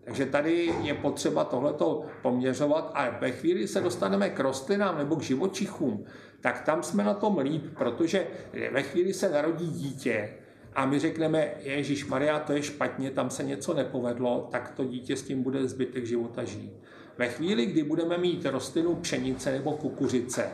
Takže 0.05 0.27
tady 0.27 0.75
je 0.83 0.95
potřeba 0.95 1.45
tohleto 1.45 2.05
poměřovat 2.23 2.91
a 2.95 3.11
ve 3.11 3.31
chvíli 3.31 3.69
se 3.69 3.81
dostaneme 3.81 4.31
k 4.31 4.41
rostlinám 4.41 4.99
nebo 4.99 5.17
k 5.17 5.23
živočichům, 5.23 6.05
tak 6.41 6.61
tam 6.61 6.83
jsme 6.83 7.05
na 7.05 7.15
tom 7.15 7.39
líp, 7.39 7.65
protože 7.79 8.27
ve 8.73 8.83
chvíli 8.83 9.15
se 9.15 9.31
narodí 9.31 9.67
dítě 9.67 10.29
a 10.75 10.87
my 10.87 10.99
řekneme, 10.99 11.51
Ježíš 11.61 12.07
Maria, 12.07 12.39
to 12.39 12.53
je 12.53 12.63
špatně, 12.63 13.11
tam 13.11 13.31
se 13.31 13.43
něco 13.45 13.75
nepovedlo, 13.75 14.49
tak 14.51 14.71
to 14.71 14.85
dítě 14.85 15.17
s 15.17 15.23
tím 15.23 15.43
bude 15.43 15.69
zbytek 15.69 16.07
života 16.07 16.45
žít. 16.45 16.73
Ve 17.19 17.29
chvíli, 17.29 17.67
kdy 17.67 17.83
budeme 17.83 18.19
mít 18.19 18.47
rostlinu 18.47 18.95
pšenice 18.95 19.53
nebo 19.53 19.73
kukuřice 19.73 20.49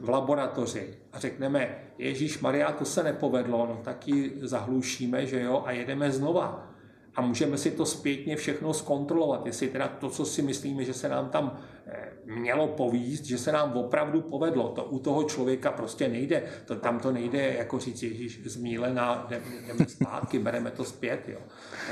v 0.00 0.08
laboratoři 0.08 0.94
a 1.12 1.18
řekneme, 1.18 1.78
Ježíš 1.98 2.40
Maria, 2.40 2.72
to 2.72 2.84
se 2.84 3.02
nepovedlo, 3.02 3.66
no 3.66 3.80
tak 3.84 4.08
ji 4.08 4.32
zahlušíme, 4.40 5.26
že 5.26 5.40
jo, 5.40 5.62
a 5.66 5.70
jedeme 5.72 6.12
znova 6.12 6.75
a 7.16 7.20
můžeme 7.20 7.58
si 7.58 7.70
to 7.70 7.86
zpětně 7.86 8.36
všechno 8.36 8.74
zkontrolovat, 8.74 9.46
jestli 9.46 9.68
teda 9.68 9.88
to, 9.88 10.10
co 10.10 10.24
si 10.24 10.42
myslíme, 10.42 10.84
že 10.84 10.94
se 10.94 11.08
nám 11.08 11.28
tam 11.28 11.58
eh, 11.86 12.08
mělo 12.24 12.68
povíst, 12.68 13.24
že 13.24 13.38
se 13.38 13.52
nám 13.52 13.72
opravdu 13.72 14.20
povedlo. 14.20 14.68
To 14.68 14.84
u 14.84 14.98
toho 14.98 15.22
člověka 15.24 15.72
prostě 15.72 16.08
nejde. 16.08 16.42
To, 16.64 16.76
tam 16.76 17.00
to 17.00 17.12
nejde 17.12 17.54
jako 17.58 17.78
říct, 17.78 18.02
Ježíš, 18.02 18.40
zmílená, 18.44 19.26
jdeme 19.28 19.86
zpátky, 19.88 20.38
bereme 20.38 20.70
to 20.70 20.84
zpět. 20.84 21.28
Jo. 21.28 21.38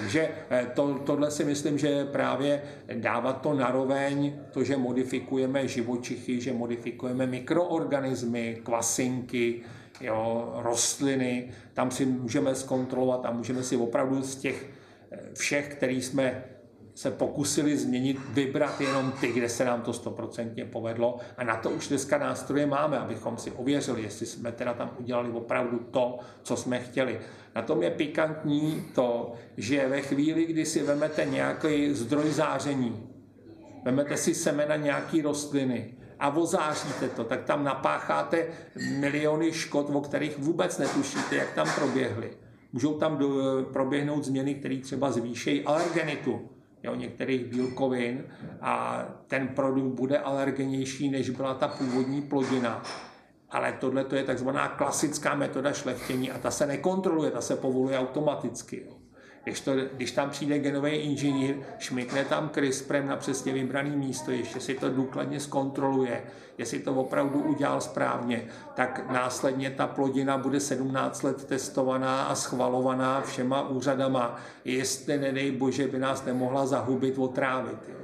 Takže 0.00 0.28
eh, 0.50 0.66
to, 0.74 0.94
tohle 0.94 1.30
si 1.30 1.44
myslím, 1.44 1.78
že 1.78 2.04
právě 2.04 2.62
dávat 2.94 3.40
to 3.40 3.54
naroveň, 3.54 4.38
to, 4.50 4.64
že 4.64 4.76
modifikujeme 4.76 5.68
živočichy, 5.68 6.40
že 6.40 6.52
modifikujeme 6.52 7.26
mikroorganismy, 7.26 8.60
kvasinky, 8.62 9.60
jo, 10.00 10.52
rostliny, 10.56 11.50
tam 11.74 11.90
si 11.90 12.06
můžeme 12.06 12.54
zkontrolovat 12.54 13.26
a 13.26 13.30
můžeme 13.30 13.62
si 13.62 13.76
opravdu 13.76 14.22
z 14.22 14.36
těch 14.36 14.83
všech, 15.34 15.68
který 15.68 16.02
jsme 16.02 16.44
se 16.94 17.10
pokusili 17.10 17.76
změnit, 17.76 18.18
vybrat 18.28 18.80
jenom 18.80 19.12
ty, 19.12 19.32
kde 19.32 19.48
se 19.48 19.64
nám 19.64 19.82
to 19.82 19.92
stoprocentně 19.92 20.64
povedlo. 20.64 21.18
A 21.36 21.44
na 21.44 21.56
to 21.56 21.70
už 21.70 21.88
dneska 21.88 22.18
nástroje 22.18 22.66
máme, 22.66 22.98
abychom 22.98 23.38
si 23.38 23.50
ověřili, 23.50 24.02
jestli 24.02 24.26
jsme 24.26 24.52
teda 24.52 24.74
tam 24.74 24.90
udělali 24.98 25.30
opravdu 25.30 25.78
to, 25.78 26.18
co 26.42 26.56
jsme 26.56 26.80
chtěli. 26.80 27.20
Na 27.54 27.62
tom 27.62 27.82
je 27.82 27.90
pikantní 27.90 28.84
to, 28.94 29.32
že 29.56 29.88
ve 29.88 30.00
chvíli, 30.00 30.46
kdy 30.46 30.66
si 30.66 30.82
vemete 30.82 31.24
nějaký 31.24 31.94
zdroj 31.94 32.30
záření, 32.30 33.08
vemete 33.84 34.16
si 34.16 34.34
semena 34.34 34.76
nějaký 34.76 35.22
rostliny 35.22 35.94
a 36.18 36.36
ozáříte 36.36 37.08
to, 37.08 37.24
tak 37.24 37.44
tam 37.44 37.64
napácháte 37.64 38.46
miliony 38.98 39.52
škod, 39.52 39.90
o 39.92 40.00
kterých 40.00 40.38
vůbec 40.38 40.78
netušíte, 40.78 41.36
jak 41.36 41.54
tam 41.54 41.68
proběhly. 41.74 42.43
Můžou 42.74 42.98
tam 42.98 43.16
do, 43.16 43.28
proběhnout 43.72 44.24
změny, 44.24 44.54
které 44.54 44.76
třeba 44.76 45.12
zvýšejí 45.12 45.64
alergenitu 45.64 46.48
jo, 46.82 46.94
některých 46.94 47.44
bílkovin 47.44 48.24
a 48.60 49.04
ten 49.26 49.48
produkt 49.48 49.94
bude 49.94 50.18
alergenější, 50.18 51.10
než 51.10 51.30
byla 51.30 51.54
ta 51.54 51.68
původní 51.68 52.22
plodina. 52.22 52.82
Ale 53.50 53.72
tohle 53.72 54.04
je 54.14 54.24
takzvaná 54.24 54.68
klasická 54.68 55.34
metoda 55.34 55.72
šlechtění 55.72 56.30
a 56.30 56.38
ta 56.38 56.50
se 56.50 56.66
nekontroluje, 56.66 57.30
ta 57.30 57.40
se 57.40 57.56
povoluje 57.56 57.98
automaticky. 57.98 58.84
Jo. 58.86 59.03
Když, 59.44 59.60
to, 59.60 59.72
když 59.92 60.12
tam 60.12 60.30
přijde 60.30 60.58
genový 60.58 60.90
inženýr, 60.90 61.56
šmikne 61.78 62.24
tam 62.24 62.48
CRISPRem 62.48 63.06
na 63.06 63.16
přesně 63.16 63.52
vybraný 63.52 63.96
místo, 63.96 64.30
ještě 64.30 64.60
si 64.60 64.74
to 64.74 64.90
důkladně 64.90 65.40
zkontroluje, 65.40 66.22
jestli 66.58 66.78
to 66.78 66.94
opravdu 66.94 67.40
udělal 67.40 67.80
správně, 67.80 68.44
tak 68.74 69.10
následně 69.10 69.70
ta 69.70 69.86
plodina 69.86 70.38
bude 70.38 70.60
17 70.60 71.22
let 71.22 71.44
testovaná 71.44 72.24
a 72.24 72.34
schvalovaná 72.34 73.20
všema 73.20 73.68
úřadama, 73.68 74.36
jestli 74.64 75.18
nedej 75.18 75.50
bože 75.50 75.88
by 75.88 75.98
nás 75.98 76.24
nemohla 76.24 76.66
zahubit, 76.66 77.18
otrávit. 77.18 77.78
Jo. 77.88 78.03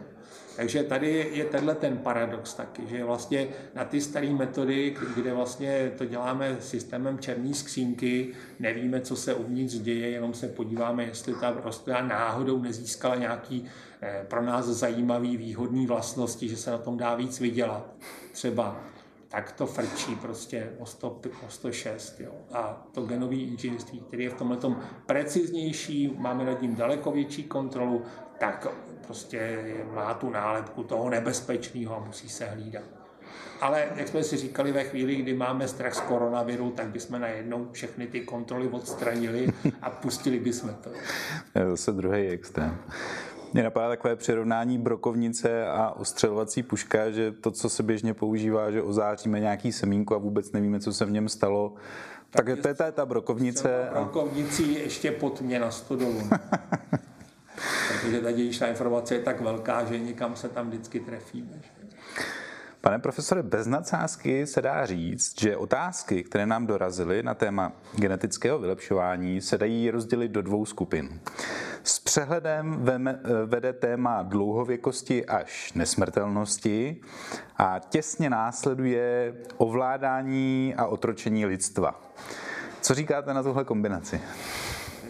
Takže 0.60 0.82
tady 0.82 1.30
je 1.32 1.44
tenhle 1.44 1.74
ten 1.74 1.98
paradox 1.98 2.54
taky, 2.54 2.82
že 2.86 3.04
vlastně 3.04 3.48
na 3.74 3.84
ty 3.84 4.00
staré 4.00 4.30
metody, 4.30 4.96
kde 5.14 5.34
vlastně 5.34 5.92
to 5.98 6.04
děláme 6.04 6.56
systémem 6.60 7.18
černé 7.18 7.54
skřínky, 7.54 8.32
nevíme, 8.58 9.00
co 9.00 9.16
se 9.16 9.34
uvnitř 9.34 9.74
děje, 9.74 10.10
jenom 10.10 10.34
se 10.34 10.48
podíváme, 10.48 11.04
jestli 11.04 11.34
ta 11.34 11.50
rostlina 11.64 12.02
náhodou 12.02 12.62
nezískala 12.62 13.14
nějaký 13.14 13.64
eh, 14.02 14.26
pro 14.28 14.42
nás 14.42 14.66
zajímavý, 14.66 15.36
výhodný 15.36 15.86
vlastnosti, 15.86 16.48
že 16.48 16.56
se 16.56 16.70
na 16.70 16.78
tom 16.78 16.96
dá 16.96 17.14
víc 17.14 17.40
vydělat. 17.40 17.94
Třeba 18.32 18.80
tak 19.28 19.52
to 19.52 19.66
frčí 19.66 20.14
prostě 20.14 20.72
o, 20.78 20.86
100, 20.86 21.20
o 21.46 21.48
106. 21.48 22.20
Jo. 22.20 22.32
A 22.52 22.86
to 22.92 23.02
genové 23.02 23.36
inženýrství, 23.36 24.00
který 24.00 24.24
je 24.24 24.30
v 24.30 24.34
tomhle 24.34 24.58
preciznější, 25.06 26.14
máme 26.18 26.44
nad 26.44 26.62
ním 26.62 26.74
daleko 26.74 27.10
větší 27.10 27.44
kontrolu, 27.44 28.02
tak 28.38 28.66
prostě 29.10 29.58
má 29.94 30.14
tu 30.14 30.30
nálepku 30.30 30.82
toho 30.82 31.10
nebezpečného 31.10 31.96
a 31.96 32.04
musí 32.06 32.28
se 32.28 32.44
hlídat. 32.44 32.82
Ale 33.60 33.88
jak 33.96 34.08
jsme 34.08 34.24
si 34.24 34.36
říkali, 34.36 34.72
ve 34.72 34.84
chvíli, 34.84 35.16
kdy 35.16 35.34
máme 35.34 35.68
strach 35.68 35.94
z 35.94 36.00
koronaviru, 36.00 36.70
tak 36.70 36.86
bychom 36.86 37.20
najednou 37.20 37.68
všechny 37.72 38.06
ty 38.06 38.20
kontroly 38.20 38.68
odstranili 38.68 39.48
a 39.82 39.90
pustili 39.90 40.40
bychom 40.40 40.74
to. 40.74 40.90
Je 41.58 41.70
zase 41.70 41.92
druhý 41.92 42.28
extrém. 42.28 42.78
Mě 43.52 43.62
napadá 43.62 43.88
takové 43.88 44.16
přirovnání 44.16 44.78
brokovnice 44.78 45.66
a 45.66 45.90
ostřelovací 45.90 46.62
puška, 46.62 47.10
že 47.10 47.32
to, 47.32 47.50
co 47.50 47.68
se 47.68 47.82
běžně 47.82 48.14
používá, 48.14 48.70
že 48.70 48.82
ozáříme 48.82 49.40
nějaký 49.40 49.72
semínku 49.72 50.14
a 50.14 50.18
vůbec 50.18 50.52
nevíme, 50.52 50.80
co 50.80 50.92
se 50.92 51.04
v 51.04 51.10
něm 51.10 51.28
stalo. 51.28 51.74
Tak, 52.30 52.46
tak 52.46 52.60
to 52.60 52.68
je 52.68 52.74
ta, 52.74 52.90
ta 52.90 53.06
brokovnice. 53.06 53.88
Brokovnicí 53.92 54.74
ještě 54.74 55.10
pod 55.12 55.40
mě 55.40 55.58
na 55.58 55.70
stodolu. 55.70 56.20
protože 57.88 58.20
ta 58.20 58.30
dědičná 58.30 58.66
informace 58.66 59.14
je 59.14 59.20
tak 59.20 59.40
velká, 59.40 59.84
že 59.84 59.98
někam 59.98 60.36
se 60.36 60.48
tam 60.48 60.68
vždycky 60.68 61.00
trefíme. 61.00 61.60
Pane 62.80 62.98
profesore, 62.98 63.42
bez 63.42 63.66
nadsázky 63.66 64.46
se 64.46 64.62
dá 64.62 64.86
říct, 64.86 65.40
že 65.40 65.56
otázky, 65.56 66.22
které 66.22 66.46
nám 66.46 66.66
dorazily 66.66 67.22
na 67.22 67.34
téma 67.34 67.72
genetického 67.96 68.58
vylepšování, 68.58 69.40
se 69.40 69.58
dají 69.58 69.90
rozdělit 69.90 70.28
do 70.28 70.42
dvou 70.42 70.66
skupin. 70.66 71.20
S 71.84 71.98
přehledem 71.98 72.86
vede 73.46 73.72
téma 73.72 74.22
dlouhověkosti 74.22 75.26
až 75.26 75.72
nesmrtelnosti 75.72 77.00
a 77.56 77.78
těsně 77.88 78.30
následuje 78.30 79.34
ovládání 79.56 80.74
a 80.76 80.86
otročení 80.86 81.46
lidstva. 81.46 82.00
Co 82.80 82.94
říkáte 82.94 83.34
na 83.34 83.42
tuhle 83.42 83.64
kombinaci? 83.64 84.20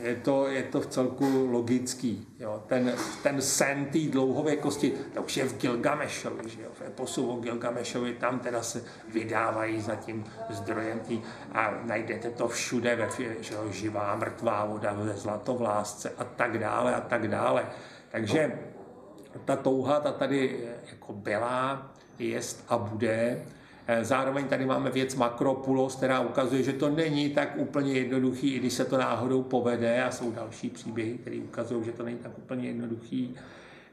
Je 0.03 0.15
to, 0.17 0.49
je 0.49 0.63
to 0.63 0.81
v 0.81 0.87
celku 0.87 1.47
logický. 1.51 2.27
Jo. 2.39 2.63
Ten, 2.67 2.95
ten 3.23 3.43
sen 3.43 3.85
té 3.85 3.99
dlouhověkosti, 3.99 4.93
to 5.15 5.23
už 5.23 5.37
je 5.37 5.45
v 5.45 5.59
Gilgamešovi, 5.59 6.51
že 6.51 6.63
jo. 6.63 6.69
v 6.73 6.83
eposu 6.83 7.31
o 7.31 7.41
Gilgamešovi, 7.41 8.15
tam 8.15 8.39
teda 8.39 8.63
se 8.63 8.85
vydávají 9.09 9.81
za 9.81 9.95
tím 9.95 10.25
zdrojem 10.51 11.01
tý, 11.01 11.21
a 11.53 11.75
najdete 11.85 12.31
to 12.31 12.49
všude, 12.49 12.97
ve, 12.97 13.09
že 13.41 13.55
jo, 13.55 13.73
živá, 13.73 14.17
mrtvá 14.17 14.65
voda 14.65 14.93
ve 14.93 15.17
zlatovlásce 15.17 16.13
a 16.19 16.25
tak 16.25 16.59
dále 16.59 16.95
a 16.95 17.01
tak 17.01 17.29
dále. 17.29 17.67
Takže 18.11 18.59
ta 19.45 19.57
touha 19.57 20.01
ta 20.01 20.13
tady 20.13 20.69
jako 20.91 21.13
byla, 21.13 21.93
jest 22.19 22.65
a 22.69 22.79
bude. 22.79 23.43
Eh, 23.93 24.05
zároveň 24.05 24.49
tady 24.49 24.67
máme 24.67 24.91
věc 24.91 25.15
Makropulos, 25.15 25.97
která 25.97 26.21
ukazuje, 26.21 26.63
že 26.63 26.73
to 26.73 26.91
není 26.91 27.31
tak 27.31 27.55
úplně 27.57 27.93
jednoduchý, 27.93 28.55
i 28.55 28.59
když 28.59 28.73
se 28.73 28.85
to 28.85 28.99
náhodou 28.99 29.43
povede 29.43 30.05
a 30.05 30.11
jsou 30.11 30.33
další 30.33 30.71
příběhy, 30.71 31.19
které 31.19 31.37
ukazují, 31.37 31.85
že 31.85 31.93
to 31.93 32.03
není 32.03 32.19
tak 32.19 32.39
úplně 32.39 32.67
jednoduchý. 32.67 33.35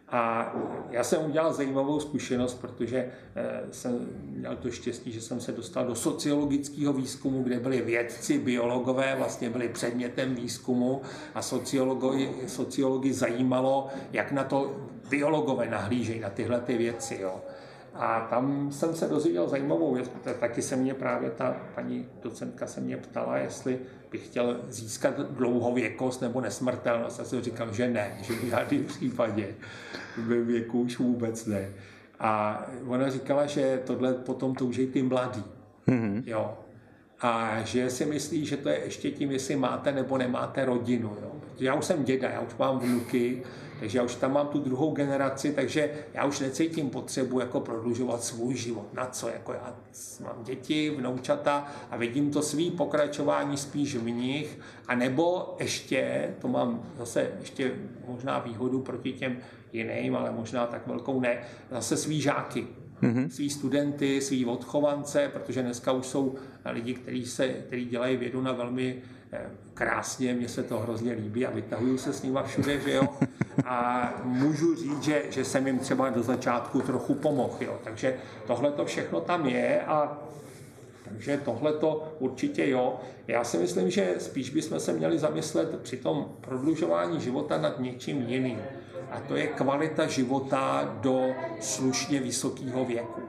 A 0.09 0.53
já 0.89 1.03
jsem 1.03 1.25
udělal 1.25 1.53
zajímavou 1.53 1.99
zkušenost, 1.99 2.53
protože 2.61 3.09
eh, 3.35 3.61
jsem 3.71 4.07
měl 4.23 4.55
to 4.55 4.71
štěstí, 4.71 5.11
že 5.11 5.21
jsem 5.21 5.41
se 5.41 5.51
dostal 5.51 5.85
do 5.85 5.95
sociologického 5.95 6.93
výzkumu, 6.93 7.43
kde 7.43 7.59
byli 7.59 7.81
vědci, 7.81 8.39
biologové, 8.39 9.15
vlastně 9.17 9.49
byli 9.49 9.69
předmětem 9.69 10.35
výzkumu 10.35 11.01
a 11.35 11.41
sociologi, 11.41 12.31
sociologi 12.47 13.13
zajímalo, 13.13 13.87
jak 14.13 14.31
na 14.31 14.43
to 14.43 14.75
biologové 15.09 15.69
nahlížejí, 15.69 16.19
na 16.19 16.29
tyhle 16.29 16.61
ty 16.61 16.77
věci. 16.77 17.17
Jo. 17.21 17.41
A 17.99 18.27
tam 18.29 18.71
jsem 18.71 18.95
se 18.95 19.07
dozvěděl 19.07 19.47
zajímavou 19.47 19.93
věc, 19.93 20.07
protože 20.07 20.35
taky 20.35 20.61
se 20.61 20.75
mě 20.75 20.93
právě 20.93 21.29
ta 21.29 21.55
paní 21.75 22.07
docentka 22.21 22.67
se 22.67 22.81
mě 22.81 22.97
ptala, 22.97 23.37
jestli 23.37 23.79
bych 24.11 24.25
chtěl 24.25 24.59
získat 24.67 25.19
dlouhověkost 25.19 26.21
nebo 26.21 26.41
nesmrtelnost. 26.41 27.19
Já 27.19 27.25
jsem 27.25 27.41
říkal, 27.41 27.73
že 27.73 27.89
ne, 27.89 28.17
že 28.21 28.33
v 28.33 28.43
žádném 28.43 28.83
případě 28.85 29.47
ve 30.17 30.41
věku 30.41 30.81
už 30.81 30.99
vůbec 30.99 31.45
ne. 31.45 31.69
A 32.19 32.63
ona 32.87 33.09
říkala, 33.09 33.45
že 33.45 33.81
tohle 33.85 34.13
potom 34.13 34.55
touží 34.55 34.87
ty 34.87 35.01
mladí. 35.01 35.43
Mm-hmm. 35.87 36.23
Jo. 36.25 36.57
A 37.21 37.61
že 37.63 37.89
si 37.89 38.05
myslí, 38.05 38.45
že 38.45 38.57
to 38.57 38.69
je 38.69 38.79
ještě 38.83 39.11
tím, 39.11 39.31
jestli 39.31 39.55
máte 39.55 39.91
nebo 39.91 40.17
nemáte 40.17 40.65
rodinu. 40.65 41.17
Jo. 41.21 41.31
Já 41.59 41.73
už 41.73 41.85
jsem 41.85 42.03
děda, 42.03 42.29
já 42.29 42.39
už 42.39 42.55
mám 42.59 42.79
vnuky, 42.79 43.43
takže 43.79 43.97
já 43.97 44.03
už 44.03 44.15
tam 44.15 44.33
mám 44.33 44.47
tu 44.47 44.59
druhou 44.59 44.91
generaci, 44.91 45.53
takže 45.53 45.89
já 46.13 46.25
už 46.25 46.39
necítím 46.39 46.89
potřebu 46.89 47.39
jako 47.39 47.59
prodlužovat 47.59 48.23
svůj 48.23 48.55
život. 48.55 48.93
Na 48.93 49.05
co? 49.05 49.29
Jako 49.29 49.53
já 49.53 49.75
mám 50.23 50.43
děti, 50.43 50.89
vnoučata 50.89 51.67
a 51.91 51.97
vidím 51.97 52.31
to 52.31 52.41
svý 52.41 52.71
pokračování 52.71 53.57
spíš 53.57 53.95
v 53.95 54.09
nich, 54.09 54.59
a 54.87 54.95
nebo 54.95 55.55
ještě, 55.59 56.29
to 56.41 56.47
mám 56.47 56.83
zase 56.97 57.31
ještě 57.39 57.71
možná 58.07 58.39
výhodu 58.39 58.81
proti 58.81 59.13
těm 59.13 59.37
jiným, 59.73 60.15
ale 60.15 60.31
možná 60.31 60.65
tak 60.65 60.87
velkou 60.87 61.19
ne, 61.19 61.37
zase 61.71 61.97
svý 61.97 62.21
žáky, 62.21 62.67
mm-hmm. 63.01 63.29
svý 63.29 63.49
studenty, 63.49 64.21
svý 64.21 64.45
odchovance, 64.45 65.29
protože 65.33 65.61
dneska 65.61 65.91
už 65.91 66.05
jsou 66.05 66.35
lidi, 66.65 66.93
kteří, 66.93 67.25
se, 67.25 67.47
kteří 67.47 67.85
dělají 67.85 68.17
vědu 68.17 68.41
na 68.41 68.51
velmi 68.51 69.01
krásně, 69.73 70.33
mně 70.33 70.49
se 70.49 70.63
to 70.63 70.79
hrozně 70.79 71.13
líbí 71.13 71.45
a 71.45 71.51
vytahuju 71.51 71.97
se 71.97 72.13
s 72.13 72.23
nima 72.23 72.43
všude, 72.43 72.79
že 72.79 72.93
jo. 72.93 73.07
A 73.65 74.13
můžu 74.23 74.75
říct, 74.75 75.03
že, 75.03 75.23
že 75.29 75.45
jsem 75.45 75.67
jim 75.67 75.79
třeba 75.79 76.09
do 76.09 76.23
začátku 76.23 76.81
trochu 76.81 77.13
pomohl, 77.13 77.57
jo. 77.61 77.79
Takže 77.83 78.15
tohle 78.47 78.71
to 78.71 78.85
všechno 78.85 79.21
tam 79.21 79.45
je 79.45 79.81
a 79.81 80.17
takže 81.03 81.37
tohle 81.37 81.73
to 81.73 82.15
určitě 82.19 82.69
jo. 82.69 82.99
Já 83.27 83.43
si 83.43 83.57
myslím, 83.57 83.91
že 83.91 84.15
spíš 84.17 84.49
bychom 84.49 84.79
se 84.79 84.93
měli 84.93 85.19
zamyslet 85.19 85.79
při 85.81 85.97
tom 85.97 86.35
prodlužování 86.41 87.21
života 87.21 87.57
nad 87.57 87.79
něčím 87.79 88.21
jiným. 88.21 88.59
A 89.11 89.19
to 89.19 89.35
je 89.35 89.47
kvalita 89.47 90.07
života 90.07 90.97
do 91.01 91.35
slušně 91.59 92.19
vysokého 92.19 92.85
věku. 92.85 93.21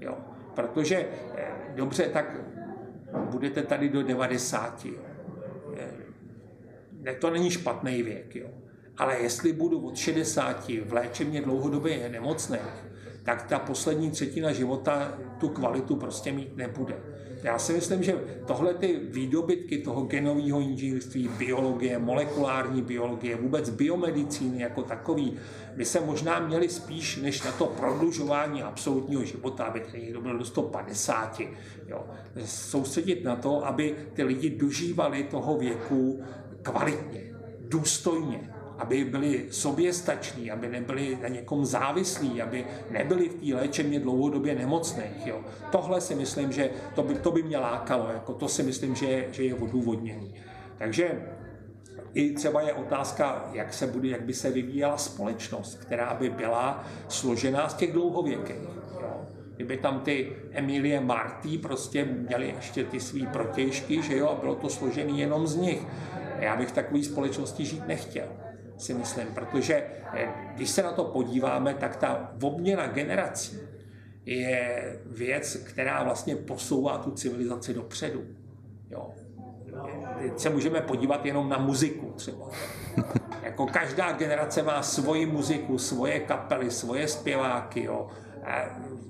Jo. 0.00 0.14
Protože, 0.54 1.06
eh, 1.36 1.48
dobře, 1.74 2.02
tak 2.02 2.36
budete 3.12 3.62
tady 3.62 3.88
do 3.88 4.02
90. 4.02 4.84
Jo. 4.84 5.09
Ne, 7.00 7.14
to 7.14 7.30
není 7.30 7.50
špatný 7.50 8.02
věk, 8.02 8.36
jo. 8.36 8.48
Ale 8.96 9.18
jestli 9.18 9.52
budu 9.52 9.80
od 9.80 9.96
60 9.96 10.68
v 10.68 10.92
léčebně 10.92 11.42
dlouhodobě 11.42 12.08
nemocný, 12.08 12.58
tak 13.22 13.42
ta 13.42 13.58
poslední 13.58 14.10
třetina 14.10 14.52
života 14.52 15.18
tu 15.38 15.48
kvalitu 15.48 15.96
prostě 15.96 16.32
mít 16.32 16.56
nebude. 16.56 16.96
Já 17.42 17.58
si 17.58 17.72
myslím, 17.72 18.02
že 18.02 18.14
tohle 18.46 18.74
ty 18.74 19.00
výdobytky 19.02 19.78
toho 19.78 20.02
genového 20.02 20.60
inženýrství, 20.60 21.28
biologie, 21.28 21.98
molekulární 21.98 22.82
biologie, 22.82 23.36
vůbec 23.36 23.70
biomedicíny 23.70 24.62
jako 24.62 24.82
takový, 24.82 25.36
by 25.76 25.84
se 25.84 26.00
možná 26.00 26.40
měli 26.40 26.68
spíš 26.68 27.16
než 27.16 27.42
na 27.42 27.52
to 27.52 27.66
prodlužování 27.66 28.62
absolutního 28.62 29.24
života, 29.24 29.64
aby 29.64 29.80
ten 29.80 30.00
někdo 30.00 30.20
byl 30.20 30.38
do 30.38 30.44
150, 30.44 31.40
jo, 31.88 32.06
soustředit 32.44 33.24
na 33.24 33.36
to, 33.36 33.66
aby 33.66 33.94
ty 34.14 34.22
lidi 34.22 34.50
dožívali 34.50 35.22
toho 35.22 35.58
věku 35.58 36.22
kvalitně, 36.62 37.20
důstojně, 37.60 38.50
aby 38.78 39.04
byli 39.04 39.46
soběstační, 39.50 40.50
aby 40.50 40.68
nebyli 40.68 41.18
na 41.22 41.28
někom 41.28 41.64
závislí, 41.64 42.42
aby 42.42 42.64
nebyli 42.90 43.28
v 43.28 43.34
té 43.34 43.54
léčebně 43.54 44.00
dlouhodobě 44.00 44.54
nemocných. 44.54 45.26
Jo. 45.26 45.40
Tohle 45.72 46.00
si 46.00 46.14
myslím, 46.14 46.52
že 46.52 46.70
to 46.94 47.02
by, 47.02 47.14
to 47.14 47.30
by 47.30 47.42
mě 47.42 47.58
lákalo, 47.58 48.08
jako 48.08 48.34
to 48.34 48.48
si 48.48 48.62
myslím, 48.62 48.94
že, 48.94 49.26
že 49.32 49.42
je 49.42 49.54
odůvodněný. 49.54 50.34
Takže 50.78 51.22
i 52.14 52.32
třeba 52.32 52.60
je 52.60 52.72
otázka, 52.72 53.50
jak, 53.52 53.72
se 53.72 53.86
bude, 53.86 54.08
jak 54.08 54.22
by 54.22 54.34
se 54.34 54.50
vyvíjela 54.50 54.96
společnost, 54.96 55.74
která 55.74 56.14
by 56.14 56.30
byla 56.30 56.84
složená 57.08 57.68
z 57.68 57.74
těch 57.74 57.92
dlouhověkých. 57.92 58.80
Kdyby 59.56 59.76
tam 59.76 60.00
ty 60.00 60.32
Emilie 60.52 61.00
Martý 61.00 61.58
prostě 61.58 62.04
měly 62.04 62.54
ještě 62.56 62.84
ty 62.84 63.00
svý 63.00 63.26
protějšky, 63.26 64.02
že 64.02 64.16
jo, 64.16 64.28
a 64.28 64.40
bylo 64.40 64.54
to 64.54 64.68
složené 64.68 65.12
jenom 65.12 65.46
z 65.46 65.56
nich. 65.56 65.86
Já 66.40 66.56
bych 66.56 66.72
takové 66.72 67.02
společnosti 67.02 67.64
žít 67.64 67.86
nechtěl 67.86 68.28
si 68.80 68.94
myslím, 68.94 69.26
protože 69.34 69.84
eh, 70.14 70.28
když 70.54 70.70
se 70.70 70.82
na 70.82 70.92
to 70.92 71.04
podíváme, 71.04 71.74
tak 71.74 71.96
ta 71.96 72.32
obměna 72.42 72.86
generací 72.86 73.58
je 74.26 74.98
věc, 75.06 75.56
která 75.56 76.02
vlastně 76.02 76.36
posouvá 76.36 76.98
tu 76.98 77.10
civilizaci 77.10 77.74
dopředu. 77.74 78.22
Jo. 78.90 79.10
Teď 80.22 80.38
se 80.38 80.50
můžeme 80.50 80.80
podívat 80.80 81.26
jenom 81.26 81.48
na 81.48 81.58
muziku 81.58 82.12
třeba. 82.16 82.48
Jako 83.42 83.66
každá 83.66 84.12
generace 84.12 84.62
má 84.62 84.82
svoji 84.82 85.26
muziku, 85.26 85.78
svoje 85.78 86.20
kapely, 86.20 86.70
svoje 86.70 87.08
zpěváky. 87.08 87.84
Jo. 87.84 88.08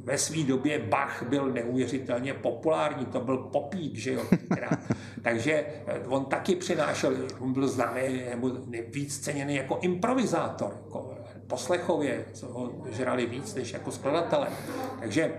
Ve 0.04 0.18
své 0.18 0.42
době 0.42 0.78
Bach 0.78 1.22
byl 1.28 1.52
neuvěřitelně 1.52 2.34
populární, 2.34 3.06
to 3.06 3.20
byl 3.20 3.38
popík, 3.38 3.96
že 3.96 4.12
jo, 4.12 4.22
Takže 5.22 5.64
eh, 5.86 6.00
on 6.06 6.24
taky 6.24 6.56
přinášel, 6.56 7.12
on 7.38 7.52
byl 7.52 7.68
známý 7.68 8.22
nebo 8.30 8.50
víc 8.88 9.18
ceněný 9.18 9.54
jako 9.54 9.78
improvizátor, 9.82 10.76
jako 10.84 11.14
poslechově, 11.46 12.24
co 12.32 12.46
ho 12.46 12.72
žrali 12.90 13.26
víc 13.26 13.54
než 13.54 13.72
jako 13.72 13.90
skladatele. 13.90 14.48
Takže 15.00 15.32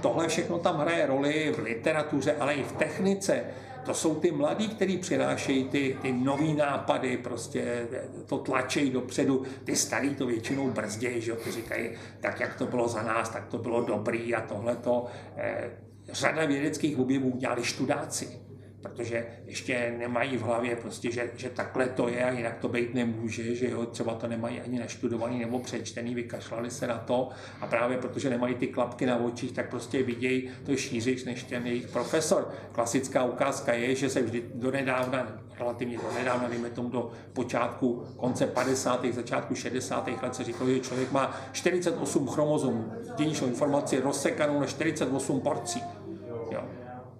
tohle 0.00 0.28
všechno 0.28 0.58
tam 0.58 0.78
hraje 0.78 1.06
roli 1.06 1.52
v 1.56 1.58
literatuře, 1.58 2.36
ale 2.40 2.54
i 2.54 2.62
v 2.62 2.72
technice. 2.72 3.44
To 3.84 3.94
jsou 3.94 4.14
ty 4.14 4.30
mladí, 4.30 4.68
kteří 4.68 4.98
přinášejí 4.98 5.64
ty, 5.64 5.96
ty 6.02 6.12
nový 6.12 6.54
nápady, 6.54 7.16
prostě 7.16 7.88
to 8.26 8.38
tlačejí 8.38 8.90
dopředu. 8.90 9.42
Ty 9.64 9.76
starý 9.76 10.14
to 10.14 10.26
většinou 10.26 10.70
brzdějí, 10.70 11.20
že 11.20 11.32
ty 11.32 11.50
říkají, 11.50 11.90
tak 12.20 12.40
jak 12.40 12.54
to 12.54 12.66
bylo 12.66 12.88
za 12.88 13.02
nás, 13.02 13.28
tak 13.28 13.46
to 13.46 13.58
bylo 13.58 13.82
dobrý 13.82 14.34
a 14.34 14.40
tohle 14.40 14.76
to. 14.76 15.06
Eh, 15.36 15.70
řada 16.12 16.46
vědeckých 16.46 16.98
objevů 16.98 17.36
dělali 17.36 17.64
študáci 17.64 18.49
protože 18.82 19.26
ještě 19.46 19.94
nemají 19.98 20.36
v 20.36 20.42
hlavě 20.42 20.76
prostě, 20.76 21.12
že, 21.12 21.30
že 21.36 21.48
takhle 21.50 21.86
to 21.86 22.08
je 22.08 22.24
a 22.24 22.30
jinak 22.30 22.58
to 22.58 22.68
být 22.68 22.94
nemůže, 22.94 23.54
že 23.54 23.70
jo, 23.70 23.86
třeba 23.86 24.14
to 24.14 24.28
nemají 24.28 24.60
ani 24.60 24.78
naštudovaný 24.78 25.38
nebo 25.38 25.58
přečtený, 25.58 26.14
vykašlali 26.14 26.70
se 26.70 26.86
na 26.86 26.98
to 26.98 27.28
a 27.60 27.66
právě 27.66 27.98
protože 27.98 28.30
nemají 28.30 28.54
ty 28.54 28.66
klapky 28.66 29.06
na 29.06 29.16
očích, 29.16 29.52
tak 29.52 29.70
prostě 29.70 30.02
vidějí 30.02 30.50
to 30.66 30.76
šířič 30.76 31.24
než 31.24 31.42
ten 31.42 31.66
jejich 31.66 31.88
profesor. 31.88 32.54
Klasická 32.72 33.24
ukázka 33.24 33.72
je, 33.72 33.94
že 33.94 34.10
se 34.10 34.22
vždy 34.22 34.42
do 34.54 34.70
nedávna, 34.70 35.40
relativně 35.58 35.96
do 35.96 36.12
nedávna, 36.18 36.48
dejme 36.48 36.70
tomu 36.70 36.88
do 36.88 37.10
počátku, 37.32 38.04
konce 38.16 38.46
50. 38.46 39.04
začátku 39.12 39.54
60. 39.54 40.08
let 40.22 40.34
se 40.34 40.44
říkalo, 40.44 40.70
že 40.70 40.80
člověk 40.80 41.12
má 41.12 41.40
48 41.52 42.28
chromozomů, 42.28 42.92
dědičnou 43.16 43.46
informaci 43.46 44.00
rozsekanou 44.00 44.60
na 44.60 44.66
48 44.66 45.40
porcí. 45.40 45.82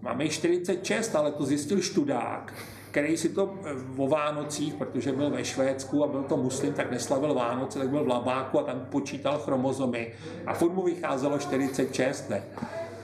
Máme 0.02 0.24
jich 0.24 0.32
46, 0.32 1.16
ale 1.16 1.32
to 1.32 1.44
zjistil 1.44 1.80
študák, 1.80 2.54
který 2.90 3.16
si 3.16 3.28
to 3.28 3.54
eh, 3.64 3.70
o 3.96 4.08
Vánocích, 4.08 4.74
protože 4.74 5.12
byl 5.12 5.30
ve 5.30 5.44
Švédsku 5.44 6.04
a 6.04 6.08
byl 6.08 6.22
to 6.22 6.36
muslim, 6.36 6.72
tak 6.72 6.90
neslavil 6.90 7.34
Vánoce, 7.34 7.78
tak 7.78 7.88
byl 7.88 8.04
v 8.04 8.08
Labáku 8.08 8.58
a 8.58 8.62
tam 8.62 8.86
počítal 8.90 9.38
chromozomy. 9.38 10.12
A 10.46 10.54
furt 10.54 10.72
mu 10.72 10.82
vycházelo 10.82 11.38
46, 11.38 12.30
ne. 12.30 12.42